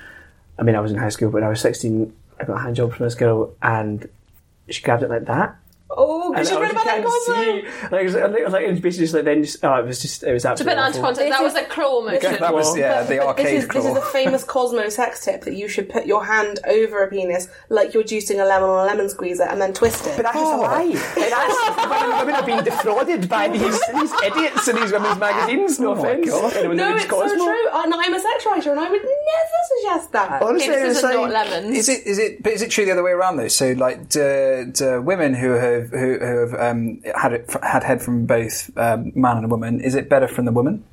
I 0.58 0.64
mean, 0.64 0.76
I 0.76 0.80
was 0.80 0.92
in 0.92 0.98
high 0.98 1.10
school, 1.10 1.30
but 1.30 1.36
when 1.36 1.44
I 1.44 1.50
was 1.50 1.60
sixteen, 1.60 2.14
I 2.40 2.46
got 2.46 2.56
a 2.56 2.60
hand 2.60 2.78
job 2.78 2.94
from 2.94 3.06
this 3.06 3.16
girl, 3.16 3.54
and 3.62 4.08
she 4.70 4.82
grabbed 4.82 5.04
it 5.04 5.10
like 5.10 5.26
that. 5.26 5.58
Oh, 6.34 6.38
And 6.38 6.48
because 6.48 6.52
you 6.52 6.58
I 6.58 6.62
read 6.62 6.74
was 6.74 6.82
about 6.82 6.86
that 6.86 6.98
in 6.98 7.04
just 7.04 7.28
Cosmo. 7.28 7.90
like, 7.92 8.02
it 8.02 8.06
was, 8.06 8.16
like, 8.16 8.50
like, 8.50 8.64
it 8.66 8.72
was 8.72 8.80
basically 8.80 9.04
just 9.06 9.14
like 9.14 9.26
then 9.26 9.44
just 9.44 9.64
oh, 9.64 9.76
it 9.76 9.86
was 9.86 10.02
just 10.02 10.24
it 10.24 10.34
was 10.34 10.44
to 10.44 10.50
put 10.50 10.52
absolutely 10.52 10.76
that 10.76 10.88
into 10.88 11.00
awful. 11.00 11.16
context, 11.16 11.30
that 11.30 11.44
was 11.44 11.56
a 11.56 11.66
claw 11.66 12.02
motion. 12.02 12.40
That 12.40 12.54
was 12.54 12.78
yeah, 12.78 13.04
the 13.04 13.18
But 13.18 13.28
arcade 13.28 13.46
this 13.46 13.64
is, 13.64 13.70
claw. 13.70 13.82
this 13.82 13.92
is 13.92 13.98
a 13.98 14.02
famous 14.02 14.44
Cosmo 14.44 14.90
sex 14.90 15.24
tip 15.24 15.42
that 15.42 15.56
you 15.56 15.68
should 15.68 15.90
put 15.90 16.06
your 16.06 16.26
hand 16.26 16.60
over 16.68 17.04
a 17.04 17.10
penis 17.10 17.48
like 17.70 17.94
you're 17.94 18.04
juicing 18.04 18.42
a 18.42 18.46
lemon 18.46 18.70
on 18.70 18.84
a 18.84 18.88
lemon 18.88 19.10
squeezer 19.10 19.44
and 19.44 19.62
then 19.62 19.74
twist 19.74 20.06
it. 20.08 20.16
But 20.16 20.24
that's 20.24 20.38
just 20.38 20.52
a 20.52 20.56
oh. 20.56 20.62
lie. 20.62 20.84
Like, 21.24 21.30
that's, 21.30 21.90
women, 21.90 22.18
women 22.18 22.36
are 22.36 22.46
being 22.46 22.64
defrauded 22.64 23.30
by 23.30 23.48
these, 23.48 23.80
these 23.94 24.12
idiots 24.26 24.68
in 24.68 24.76
these 24.76 24.92
women's 24.92 25.18
magazines. 25.18 25.80
No 25.80 25.90
oh 25.90 25.92
offence. 25.94 26.32
Anyone 26.56 26.78
no, 26.78 26.86
that 26.86 26.94
reads 26.94 27.06
it's 27.06 27.14
so 27.14 27.22
Cosmo. 27.22 27.46
true. 27.46 27.68
Uh, 27.70 27.84
and 27.84 27.94
I'm 27.94 28.14
a 28.14 28.20
sex 28.20 28.46
writer 28.46 28.72
and 28.72 28.80
I 28.80 28.90
would 28.90 29.02
never 29.02 29.60
suggest 29.78 30.12
that. 30.12 30.42
Honestly, 30.42 30.74
Penises 30.74 30.90
it's 30.90 31.04
are 31.04 31.16
like, 31.16 31.34
not 31.34 31.50
lemons. 31.50 31.78
Is 31.78 31.90
it 31.90 32.08
is 32.08 32.20
it 32.20 32.44
but 32.44 32.54
is 32.54 32.62
it 32.62 32.72
true 32.72 32.86
the 32.86 32.92
other 32.92 33.04
way 33.04 33.12
around 33.12 33.38
though? 33.38 33.48
So 33.48 33.72
like 33.74 34.10
do, 34.10 34.72
do 34.74 35.02
women 35.02 35.34
who 35.34 35.52
have 35.52 35.90
who, 35.90 36.20
who 36.26 36.38
have 36.40 36.54
um, 36.60 37.02
had 37.16 37.34
it 37.34 37.50
had 37.62 37.84
head 37.84 38.02
from 38.02 38.26
both 38.26 38.76
um, 38.78 39.12
man 39.16 39.38
and 39.38 39.52
woman, 39.52 39.82
is 39.82 39.96
it 39.96 40.10
better 40.10 40.28
from 40.28 40.46
the 40.46 40.52
woman? 40.52 40.84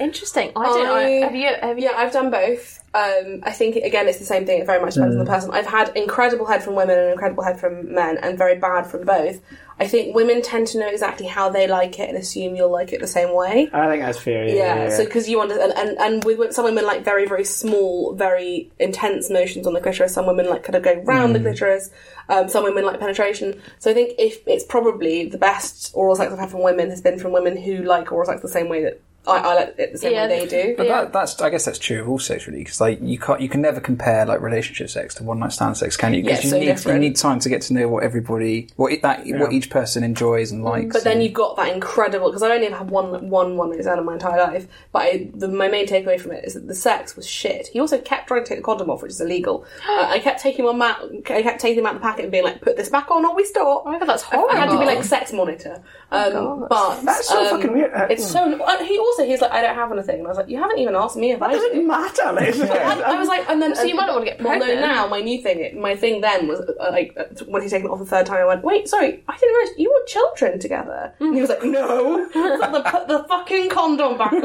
Interesting. 0.00 0.52
I 0.56 0.64
don't 0.64 0.86
I- 0.86 1.04
know. 1.04 1.22
Have 1.22 1.34
you? 1.34 1.48
Have 1.60 1.78
you? 1.78 1.84
Yeah, 1.84 1.94
I've 1.96 2.12
done 2.12 2.30
both. 2.30 2.82
Um, 2.94 3.40
I 3.42 3.52
think 3.52 3.76
again, 3.76 4.08
it's 4.08 4.18
the 4.18 4.24
same 4.24 4.46
thing. 4.46 4.60
It 4.60 4.66
very 4.66 4.80
much 4.80 4.94
depends 4.94 5.14
on 5.14 5.22
the 5.22 5.30
person. 5.30 5.50
I've 5.50 5.66
had 5.66 5.94
incredible 5.94 6.46
head 6.46 6.62
from 6.62 6.74
women 6.74 6.98
and 6.98 7.10
incredible 7.10 7.44
head 7.44 7.60
from 7.60 7.92
men, 7.92 8.16
and 8.18 8.38
very 8.38 8.58
bad 8.58 8.86
from 8.86 9.04
both. 9.04 9.40
I 9.80 9.86
think 9.86 10.14
women 10.14 10.42
tend 10.42 10.66
to 10.68 10.80
know 10.80 10.88
exactly 10.88 11.26
how 11.26 11.50
they 11.50 11.68
like 11.68 12.00
it 12.00 12.08
and 12.08 12.18
assume 12.18 12.56
you'll 12.56 12.72
like 12.72 12.92
it 12.92 13.00
the 13.00 13.06
same 13.06 13.32
way. 13.32 13.70
I 13.72 13.88
think 13.88 14.02
that's 14.02 14.18
fair. 14.18 14.48
Yeah, 14.48 14.54
Yeah, 14.54 14.82
yeah, 14.84 14.88
so 14.88 15.04
because 15.04 15.28
you 15.28 15.40
understand, 15.40 15.72
and, 15.76 15.90
and, 15.90 15.98
and 15.98 16.24
with, 16.24 16.38
with 16.38 16.52
some 16.52 16.64
women 16.64 16.84
like 16.84 17.04
very 17.04 17.26
very 17.26 17.44
small, 17.44 18.14
very 18.14 18.72
intense 18.78 19.30
motions 19.30 19.66
on 19.66 19.74
the 19.74 19.80
clitoris. 19.80 20.14
Some 20.14 20.26
women 20.26 20.48
like 20.48 20.64
kind 20.64 20.74
of 20.74 20.82
go 20.82 20.94
round 21.02 21.34
the 21.34 21.40
clitoris. 21.40 21.90
Um, 22.30 22.48
some 22.48 22.64
women 22.64 22.84
like 22.84 22.98
penetration. 23.00 23.60
So 23.78 23.90
I 23.90 23.94
think 23.94 24.14
if 24.18 24.40
it's 24.46 24.64
probably 24.64 25.28
the 25.28 25.38
best 25.38 25.92
oral 25.94 26.16
sex 26.16 26.32
I've 26.32 26.38
had 26.38 26.50
from 26.50 26.62
women 26.62 26.90
has 26.90 27.00
been 27.00 27.18
from 27.18 27.32
women 27.32 27.56
who 27.56 27.82
like 27.82 28.10
oral 28.10 28.26
sex 28.26 28.42
the 28.42 28.48
same 28.48 28.68
way 28.68 28.82
that 28.82 29.00
I, 29.28 29.38
I 29.38 29.54
like 29.54 29.74
it 29.78 29.92
the 29.92 29.98
same 29.98 30.12
Yeah. 30.12 30.26
way 30.26 30.46
they 30.46 30.46
do. 30.64 30.74
But 30.76 30.88
that, 30.88 31.12
that's 31.12 31.40
I 31.40 31.50
guess 31.50 31.64
that's 31.64 31.78
true 31.78 32.00
of 32.00 32.08
all 32.08 32.18
sex 32.18 32.46
really 32.46 32.60
because 32.60 32.80
like 32.80 32.98
you 33.02 33.18
can't 33.18 33.40
you 33.40 33.48
can 33.48 33.60
never 33.60 33.80
compare 33.80 34.24
like 34.26 34.40
relationship 34.40 34.88
sex 34.90 35.14
to 35.16 35.22
one 35.24 35.38
night 35.38 35.52
stand 35.52 35.76
sex 35.76 35.96
can 35.96 36.14
you? 36.14 36.22
Because 36.22 36.38
Yeah, 36.38 36.44
you 36.44 36.76
so 36.76 36.90
need 36.90 36.94
you 36.94 36.98
need 37.10 37.16
time 37.16 37.38
to 37.40 37.48
get 37.48 37.62
to 37.62 37.74
know 37.74 37.88
what 37.88 38.02
everybody 38.04 38.68
what 38.76 38.92
it, 38.92 39.02
that 39.02 39.26
what 39.26 39.52
each 39.52 39.70
person 39.70 40.02
enjoys 40.04 40.50
and 40.52 40.64
likes. 40.64 40.94
But 40.94 41.04
then 41.04 41.14
and- 41.14 41.22
you've 41.24 41.34
got 41.34 41.56
that 41.56 41.72
incredible 41.72 42.28
because 42.28 42.42
I 42.42 42.50
only 42.50 42.66
ever 42.66 42.76
had 42.76 42.90
one 42.90 43.28
one 43.30 43.56
one 43.56 43.70
night 43.70 43.82
stand 43.82 43.98
in 44.00 44.06
my 44.06 44.14
entire 44.14 44.38
life. 44.38 44.66
But 44.92 45.02
I, 45.02 45.28
the, 45.34 45.48
my 45.48 45.68
main 45.68 45.86
takeaway 45.86 46.20
from 46.20 46.32
it 46.32 46.44
is 46.44 46.54
that 46.54 46.66
the 46.66 46.74
sex 46.74 47.14
was 47.16 47.26
shit. 47.26 47.68
He 47.68 47.80
also 47.80 47.98
kept 48.00 48.28
trying 48.28 48.44
to 48.44 48.48
take 48.48 48.58
the 48.58 48.64
condom 48.64 48.90
off, 48.90 49.02
which 49.02 49.10
is 49.12 49.20
illegal. 49.20 49.64
uh, 49.88 50.06
I 50.08 50.18
kept 50.18 50.40
taking 50.40 50.66
him 50.66 50.80
out. 50.82 50.98
I 51.30 51.42
kept 51.42 51.60
taking 51.60 51.80
him 51.80 51.86
out 51.86 51.94
the 51.94 52.00
packet 52.00 52.22
and 52.24 52.32
being 52.32 52.44
like, 52.44 52.60
"Put 52.60 52.76
this 52.76 52.88
back 52.88 53.10
on, 53.10 53.24
or 53.24 53.34
we 53.34 53.44
stop." 53.44 53.82
Oh 53.86 53.90
my 53.92 53.98
God, 53.98 54.08
that's 54.08 54.24
I- 54.32 54.38
I 54.38 54.56
had 54.56 54.70
to 54.70 54.78
be 54.78 54.84
like 54.86 55.02
sex 55.04 55.32
monitor. 55.32 55.82
Um, 56.10 56.32
God. 56.32 56.68
but 56.70 57.00
That's 57.02 57.28
so 57.28 57.42
um, 57.42 57.50
fucking 57.60 57.72
weird. 57.72 57.92
Uh, 57.92 58.06
It's 58.10 58.26
so. 58.30 58.42
And 58.44 58.86
he 58.86 58.98
also 58.98 59.17
he's 59.24 59.40
like, 59.40 59.52
"I 59.52 59.62
don't 59.62 59.74
have 59.74 59.90
anything," 59.92 60.16
and 60.18 60.26
I 60.26 60.28
was 60.28 60.36
like, 60.36 60.48
"You 60.48 60.58
haven't 60.58 60.78
even 60.78 60.94
asked 60.94 61.16
me 61.16 61.32
if 61.32 61.40
I 61.42 61.50
It 61.50 61.54
doesn't 61.54 61.74
do." 61.74 61.86
matter. 61.86 62.32
Like, 62.32 62.54
I, 62.70 63.14
I 63.14 63.18
was 63.18 63.28
like, 63.28 63.48
and 63.48 63.60
then 63.62 63.74
So 63.74 63.82
you 63.84 63.94
might 63.94 64.06
not 64.06 64.14
want 64.16 64.26
to 64.26 64.32
get 64.32 64.42
Well, 64.42 64.58
no, 64.58 64.64
pregnant. 64.64 64.86
now 64.86 65.06
my 65.08 65.20
new 65.20 65.40
thing, 65.42 65.80
my 65.80 65.96
thing 65.96 66.20
then 66.20 66.48
was 66.48 66.60
uh, 66.60 66.90
like 66.90 67.14
uh, 67.18 67.24
when 67.46 67.62
he's 67.62 67.70
taken 67.70 67.86
it 67.88 67.90
off 67.90 67.98
the 67.98 68.04
third 68.06 68.26
time. 68.26 68.38
I 68.40 68.44
went, 68.46 68.62
wait, 68.64 68.88
sorry, 68.88 69.22
I 69.28 69.36
didn't 69.36 69.54
realize 69.56 69.78
you 69.78 69.90
were 69.92 70.06
children 70.06 70.58
together. 70.58 71.12
And 71.20 71.34
he 71.34 71.40
was 71.40 71.50
like, 71.50 71.62
no, 71.64 72.26
It's 72.34 72.34
like, 72.72 72.84
put 72.84 73.08
the 73.08 73.24
fucking 73.24 73.68
condom 73.70 74.16
back 74.18 74.32
on. 74.32 74.38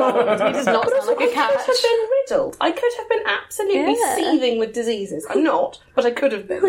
He 0.47 0.53
does 0.53 0.65
not 0.65 0.89
sound 0.89 1.07
like 1.07 1.19
a 1.19 1.23
I 1.23 1.27
could 1.27 1.67
have 1.67 1.81
been 1.83 2.09
riddled. 2.29 2.57
I 2.61 2.71
could 2.71 2.93
have 2.97 3.09
been 3.09 3.23
absolutely 3.25 3.95
Yeah. 3.99 4.15
seething 4.15 4.59
with 4.59 4.73
diseases. 4.73 5.25
I'm 5.29 5.43
not, 5.43 5.79
but 5.95 6.05
I 6.05 6.11
could 6.11 6.31
have 6.31 6.47
been. 6.47 6.63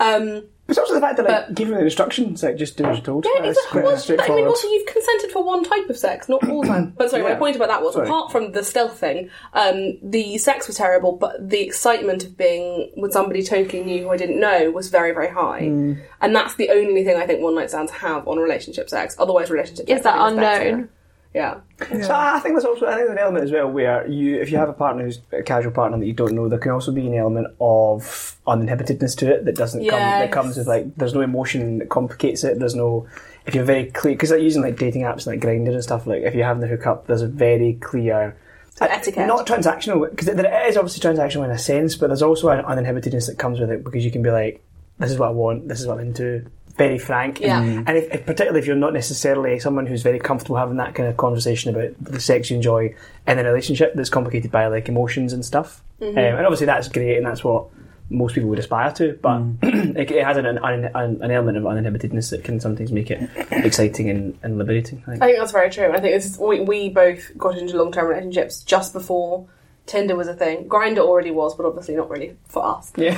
Um, 0.00 0.44
It's 0.68 0.78
also 0.78 0.94
the 0.94 1.00
fact 1.00 1.16
that 1.18 1.26
like 1.26 1.46
But- 1.46 1.54
giving 1.54 1.74
the 1.74 1.84
instructions, 1.84 2.42
like 2.42 2.56
just 2.56 2.76
do 2.76 2.84
as 2.86 2.96
you're 2.98 3.04
told. 3.04 3.24
yeah, 3.24 3.40
That's 3.42 3.56
exactly. 3.58 3.82
quite 3.82 3.92
Well, 3.94 4.16
but 4.16 4.30
I 4.30 4.34
mean, 4.34 4.46
also 4.48 4.66
you've 4.68 4.86
consented 4.86 5.30
for 5.30 5.44
one 5.44 5.62
type 5.62 5.88
of 5.88 5.96
sex, 5.96 6.28
not 6.28 6.48
all 6.48 6.64
time. 6.64 6.92
But 6.98 7.10
sorry, 7.10 7.22
my 7.22 7.30
Yeah. 7.30 7.38
point 7.38 7.54
about 7.54 7.68
that 7.68 7.82
was 7.82 7.94
Sorry. 7.94 8.06
apart 8.08 8.32
from 8.32 8.50
the 8.52 8.64
stealth 8.64 8.98
thing, 8.98 9.30
um, 9.54 9.98
the 10.02 10.38
sex 10.38 10.66
was 10.66 10.76
terrible, 10.76 11.12
but 11.12 11.48
the 11.48 11.60
excitement 11.60 12.24
of 12.24 12.36
being 12.36 12.90
with 12.96 13.12
somebody 13.12 13.44
totally 13.44 13.84
new 13.84 14.02
who 14.04 14.10
I 14.10 14.16
didn't 14.16 14.40
know 14.40 14.70
was 14.72 14.88
very, 14.88 15.12
very 15.12 15.28
high. 15.28 15.62
Mm. 15.62 15.98
And 16.20 16.34
that's 16.34 16.54
the 16.56 16.70
only 16.70 17.04
thing 17.04 17.16
I 17.16 17.26
think 17.26 17.42
one 17.42 17.54
night 17.54 17.70
stands 17.70 17.92
have 17.92 18.26
on 18.26 18.38
relationship 18.38 18.90
sex. 18.90 19.14
Otherwise, 19.20 19.50
relationship 19.50 19.86
sex 19.86 19.98
Is 19.98 20.02
that 20.04 20.18
I 20.18 20.28
think 20.30 20.40
better. 20.40 20.88
Unknown? 21.36 21.62
Yeah. 21.78 22.02
So 22.06 22.14
I 22.14 22.38
think 22.40 22.54
there's 22.54 22.64
also 22.64 22.86
I 22.86 22.94
think 22.94 23.06
there's 23.06 23.10
an 23.12 23.18
element 23.18 23.44
as 23.44 23.52
well 23.52 23.70
where 23.70 24.06
you 24.06 24.40
if 24.40 24.50
you 24.50 24.56
have 24.58 24.68
a 24.68 24.72
partner 24.72 25.04
who's 25.04 25.20
a 25.32 25.42
casual 25.42 25.72
partner 25.72 25.98
that 25.98 26.06
you 26.06 26.12
don't 26.12 26.32
know, 26.32 26.48
there 26.48 26.58
can 26.58 26.72
also 26.72 26.92
be 26.92 27.06
an 27.06 27.14
element 27.14 27.48
of 27.60 28.36
uninhibitedness 28.46 29.16
to 29.18 29.32
it 29.34 29.44
that 29.44 29.54
doesn't 29.56 29.80
come 29.88 29.98
that 30.00 30.32
comes 30.32 30.56
with 30.56 30.66
like 30.66 30.94
there's 30.96 31.14
no 31.14 31.20
emotion 31.20 31.78
that 31.78 31.88
complicates 31.90 32.44
it. 32.44 32.58
There's 32.58 32.74
no 32.74 33.06
if 33.44 33.54
you're 33.54 33.64
very 33.64 33.86
clear 33.86 34.14
because 34.14 34.30
like 34.30 34.40
using 34.42 34.62
like 34.62 34.76
dating 34.78 35.02
apps 35.02 35.26
like 35.26 35.40
Grindr 35.40 35.72
and 35.74 35.82
stuff 35.82 36.06
like 36.06 36.22
if 36.22 36.34
you're 36.34 36.46
having 36.46 36.62
the 36.62 36.66
hookup, 36.68 37.06
there's 37.06 37.22
a 37.22 37.28
very 37.28 37.74
clear 37.74 38.36
So 38.74 38.86
uh, 38.86 38.88
etiquette. 38.90 39.26
not 39.26 39.46
transactional 39.46 40.08
because 40.10 40.26
there 40.26 40.66
is 40.68 40.76
obviously 40.76 41.08
transactional 41.08 41.44
in 41.44 41.50
a 41.50 41.58
sense, 41.58 41.94
but 41.96 42.06
there's 42.08 42.22
also 42.22 42.48
an 42.48 42.64
uninhibitedness 42.64 43.26
that 43.26 43.38
comes 43.38 43.60
with 43.60 43.70
it 43.70 43.84
because 43.84 44.04
you 44.04 44.10
can 44.10 44.22
be 44.22 44.30
like, 44.30 44.64
this 44.98 45.10
is 45.10 45.18
what 45.18 45.28
I 45.28 45.32
want, 45.32 45.68
this 45.68 45.80
is 45.80 45.86
what 45.86 45.98
I'm 45.98 46.06
into. 46.06 46.46
Very 46.76 46.98
frank, 46.98 47.40
Yeah. 47.40 47.62
And 47.62 47.88
if, 47.90 48.12
if- 48.12 48.26
particularly 48.26 48.60
if 48.60 48.66
you're 48.66 48.76
not 48.76 48.92
necessarily 48.92 49.58
someone 49.58 49.86
who's 49.86 50.02
very 50.02 50.18
comfortable 50.18 50.56
having 50.56 50.76
that 50.76 50.94
kind 50.94 51.08
of 51.08 51.16
conversation 51.16 51.74
about 51.74 51.92
the 52.00 52.20
sex 52.20 52.50
you 52.50 52.56
enjoy 52.56 52.94
in 53.26 53.38
a 53.38 53.44
relationship 53.44 53.94
that's 53.94 54.10
complicated 54.10 54.50
by 54.50 54.66
like 54.66 54.88
emotions 54.88 55.32
and 55.32 55.44
stuff, 55.44 55.82
Mm-hmm. 56.00 56.18
um, 56.18 56.24
and 56.24 56.44
obviously 56.46 56.66
that's 56.66 56.88
great, 56.88 57.16
and 57.16 57.24
that's 57.24 57.42
what 57.42 57.68
most 58.10 58.34
people 58.34 58.50
would 58.50 58.58
aspire 58.58 58.92
to, 58.92 59.18
but 59.22 59.40
it, 59.62 60.10
it 60.10 60.22
has 60.24 60.36
an, 60.36 60.44
an, 60.46 60.58
an, 60.62 61.22
an 61.22 61.30
element 61.30 61.56
of 61.56 61.64
uninhibitedness 61.64 62.30
that 62.30 62.44
can 62.44 62.60
sometimes 62.60 62.92
make 62.92 63.10
it 63.10 63.28
exciting 63.50 64.10
and, 64.10 64.38
and 64.42 64.58
liberating. 64.58 65.02
I 65.06 65.10
think. 65.12 65.22
I 65.22 65.26
think 65.26 65.38
that's 65.38 65.52
very 65.52 65.70
true. 65.70 65.88
I 65.92 65.98
think 66.00 66.14
this 66.14 66.26
is, 66.26 66.38
we, 66.38 66.60
we 66.60 66.88
both 66.90 67.36
got 67.38 67.56
into 67.56 67.78
long 67.78 67.90
term 67.92 68.06
relationships 68.08 68.62
just 68.62 68.92
before 68.92 69.46
Tinder 69.86 70.16
was 70.16 70.26
a 70.26 70.34
thing. 70.34 70.68
Grindr 70.68 70.98
already 70.98 71.30
was, 71.30 71.54
but 71.54 71.64
obviously 71.64 71.94
not 71.94 72.10
really 72.10 72.36
for 72.48 72.64
us. 72.66 72.92
Yeah. 72.96 73.14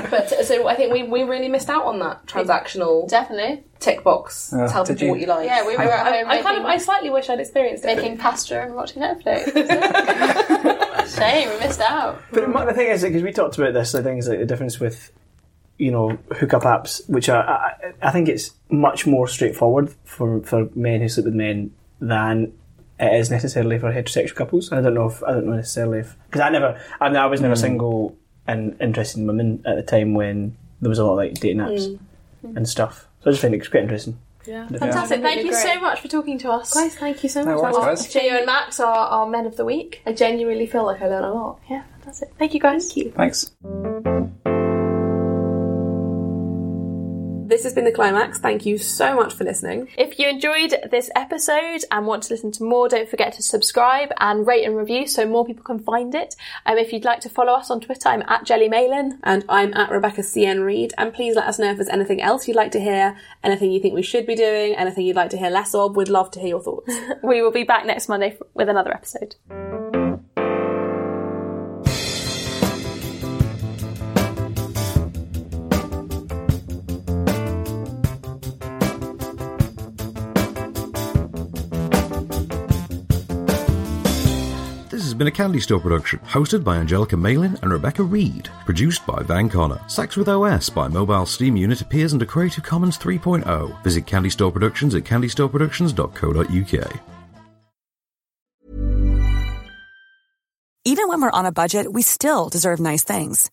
But 0.10 0.28
so 0.46 0.66
I 0.66 0.74
think 0.74 0.92
we, 0.92 1.02
we 1.02 1.24
really 1.24 1.48
missed 1.48 1.68
out 1.68 1.84
on 1.84 1.98
that 1.98 2.26
transactional 2.26 3.08
Definitely. 3.08 3.64
tick 3.80 4.02
box. 4.04 4.52
Uh, 4.52 4.68
tell 4.68 4.84
did 4.84 4.94
people 4.98 5.06
you? 5.06 5.12
what 5.12 5.20
you 5.20 5.26
like. 5.26 5.46
Yeah, 5.46 5.66
we 5.66 5.76
were 5.76 5.82
at 5.82 6.06
home 6.06 6.30
I, 6.30 6.38
I 6.38 6.42
kind 6.42 6.56
of, 6.56 6.62
making- 6.62 6.66
I 6.66 6.78
slightly 6.78 7.10
wish 7.10 7.28
I'd 7.28 7.40
experienced 7.40 7.84
it. 7.84 7.96
Making 7.96 8.16
pasta 8.18 8.62
and 8.62 8.74
watching 8.74 9.02
Netflix. 9.02 9.44
Shame, 11.18 11.48
we 11.50 11.58
missed 11.58 11.80
out. 11.80 12.22
But 12.32 12.66
the 12.66 12.72
thing 12.74 12.88
is, 12.88 13.02
because 13.02 13.22
we 13.22 13.32
talked 13.32 13.58
about 13.58 13.74
this, 13.74 13.92
the 13.92 14.02
thing 14.02 14.18
is 14.18 14.28
like 14.28 14.38
the 14.38 14.46
difference 14.46 14.80
with, 14.80 15.12
you 15.78 15.90
know, 15.90 16.18
hookup 16.36 16.62
apps, 16.62 17.08
which 17.10 17.28
are, 17.28 17.42
I, 17.42 17.92
I 18.00 18.10
think 18.10 18.28
it's 18.28 18.52
much 18.70 19.06
more 19.06 19.28
straightforward 19.28 19.94
for, 20.04 20.40
for 20.42 20.68
men 20.74 21.00
who 21.00 21.08
sleep 21.08 21.26
with 21.26 21.34
men 21.34 21.72
than 22.00 22.52
it 22.98 23.14
is 23.14 23.30
necessarily 23.30 23.78
for 23.78 23.92
heterosexual 23.92 24.34
couples. 24.34 24.72
I 24.72 24.80
don't 24.80 24.94
know 24.94 25.08
if 25.08 25.22
I 25.22 25.32
don't 25.32 25.46
know 25.46 25.56
necessarily 25.56 26.00
if 26.00 26.16
because 26.26 26.40
I 26.40 26.50
never, 26.50 26.80
I, 27.00 27.08
mean, 27.08 27.16
I 27.16 27.26
was 27.26 27.40
never 27.40 27.54
hmm. 27.54 27.60
single 27.60 28.16
and 28.46 28.76
interested 28.80 29.20
in 29.20 29.26
women 29.26 29.62
at 29.66 29.76
the 29.76 29.82
time 29.82 30.14
when 30.14 30.56
there 30.80 30.88
was 30.88 30.98
a 30.98 31.04
lot 31.04 31.12
of 31.12 31.18
like 31.18 31.34
dating 31.34 31.58
apps 31.58 31.98
hmm. 32.40 32.56
and 32.56 32.68
stuff. 32.68 33.08
So 33.22 33.30
I 33.30 33.32
just 33.32 33.42
find 33.42 33.54
it's 33.54 33.68
quite 33.68 33.82
interesting. 33.82 34.18
Yeah. 34.46 34.68
Fantastic. 34.68 35.22
Thank 35.22 35.44
you 35.44 35.50
Great. 35.50 35.62
so 35.62 35.80
much 35.80 36.00
for 36.00 36.08
talking 36.08 36.38
to 36.38 36.52
us. 36.52 36.72
Guys, 36.72 36.94
thank 36.94 37.22
you 37.22 37.28
so 37.28 37.42
No 37.42 37.60
much. 37.60 37.74
worries, 37.74 38.02
guys. 38.02 38.14
Gio 38.14 38.36
and 38.36 38.46
Max 38.46 38.78
are 38.78 38.94
our 38.94 39.26
men 39.26 39.44
of 39.44 39.56
the 39.56 39.64
week. 39.64 40.02
I 40.06 40.12
genuinely 40.12 40.66
feel 40.66 40.84
like 40.84 41.02
I 41.02 41.08
learn 41.08 41.24
a 41.24 41.32
lot. 41.32 41.60
Yeah, 41.68 41.82
fantastic. 41.98 42.32
Thank 42.38 42.54
you 42.54 42.60
guys. 42.60 42.92
Thank 42.92 43.06
you. 43.06 43.10
Thanks. 43.12 44.36
This 47.46 47.62
has 47.62 47.74
been 47.74 47.84
the 47.84 47.92
climax. 47.92 48.40
Thank 48.40 48.66
you 48.66 48.76
so 48.76 49.14
much 49.14 49.32
for 49.32 49.44
listening. 49.44 49.86
If 49.96 50.18
you 50.18 50.28
enjoyed 50.28 50.74
this 50.90 51.10
episode 51.14 51.84
and 51.92 52.04
want 52.04 52.24
to 52.24 52.34
listen 52.34 52.50
to 52.52 52.64
more, 52.64 52.88
don't 52.88 53.08
forget 53.08 53.34
to 53.34 53.42
subscribe 53.42 54.10
and 54.18 54.44
rate 54.44 54.64
and 54.64 54.76
review 54.76 55.06
so 55.06 55.24
more 55.24 55.46
people 55.46 55.62
can 55.62 55.78
find 55.78 56.12
it. 56.16 56.34
Um, 56.66 56.76
if 56.76 56.92
you'd 56.92 57.04
like 57.04 57.20
to 57.20 57.28
follow 57.28 57.52
us 57.52 57.70
on 57.70 57.80
Twitter, 57.80 58.08
I'm 58.08 58.24
at 58.26 58.44
Jelly 58.44 58.68
Malin. 58.68 59.20
And 59.22 59.44
I'm 59.48 59.72
at 59.74 59.92
Rebecca 59.92 60.22
CN 60.22 60.64
Reid. 60.64 60.92
And 60.98 61.14
please 61.14 61.36
let 61.36 61.46
us 61.46 61.60
know 61.60 61.70
if 61.70 61.76
there's 61.76 61.88
anything 61.88 62.20
else 62.20 62.48
you'd 62.48 62.56
like 62.56 62.72
to 62.72 62.80
hear, 62.80 63.16
anything 63.44 63.70
you 63.70 63.78
think 63.78 63.94
we 63.94 64.02
should 64.02 64.26
be 64.26 64.34
doing, 64.34 64.74
anything 64.74 65.06
you'd 65.06 65.14
like 65.14 65.30
to 65.30 65.38
hear 65.38 65.50
less 65.50 65.72
of. 65.72 65.94
We'd 65.94 66.08
love 66.08 66.32
to 66.32 66.40
hear 66.40 66.48
your 66.48 66.62
thoughts. 66.62 66.92
We 67.22 67.42
will 67.42 67.52
be 67.52 67.64
back 67.64 67.86
next 67.86 68.08
Monday 68.08 68.36
with 68.54 68.68
another 68.68 68.92
episode. 68.92 69.36
Been 85.16 85.28
a 85.28 85.30
Candy 85.30 85.60
Store 85.60 85.80
production, 85.80 86.18
hosted 86.26 86.62
by 86.62 86.76
Angelica 86.76 87.16
Malin 87.16 87.58
and 87.62 87.72
Rebecca 87.72 88.02
Reid, 88.02 88.50
produced 88.66 89.06
by 89.06 89.22
Van 89.22 89.48
Connor. 89.48 89.80
Sax 89.88 90.14
with 90.14 90.28
OS 90.28 90.68
by 90.68 90.88
Mobile 90.88 91.24
Steam 91.24 91.56
Unit 91.56 91.80
appears 91.80 92.12
under 92.12 92.26
Creative 92.26 92.62
Commons 92.62 92.98
3.0. 92.98 93.82
Visit 93.82 94.04
Candy 94.06 94.28
Store 94.28 94.52
Productions 94.52 94.94
at 94.94 95.04
candystoreproductions.co.uk. 95.04 97.00
Even 100.84 101.08
when 101.08 101.22
we're 101.22 101.30
on 101.30 101.46
a 101.46 101.52
budget, 101.52 101.90
we 101.92 102.02
still 102.02 102.50
deserve 102.50 102.78
nice 102.78 103.02
things. 103.02 103.50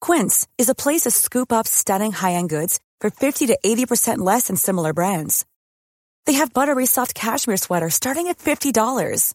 Quince 0.00 0.48
is 0.56 0.70
a 0.70 0.74
place 0.74 1.02
to 1.02 1.10
scoop 1.10 1.52
up 1.52 1.66
stunning 1.66 2.12
high-end 2.12 2.48
goods 2.48 2.80
for 3.00 3.10
50 3.10 3.48
to 3.48 3.58
80% 3.64 4.18
less 4.18 4.46
than 4.46 4.56
similar 4.56 4.94
brands. 4.94 5.44
They 6.24 6.32
have 6.34 6.54
buttery 6.54 6.86
soft 6.86 7.14
cashmere 7.14 7.58
sweaters 7.58 7.94
starting 7.94 8.28
at 8.28 8.38
$50, 8.38 9.34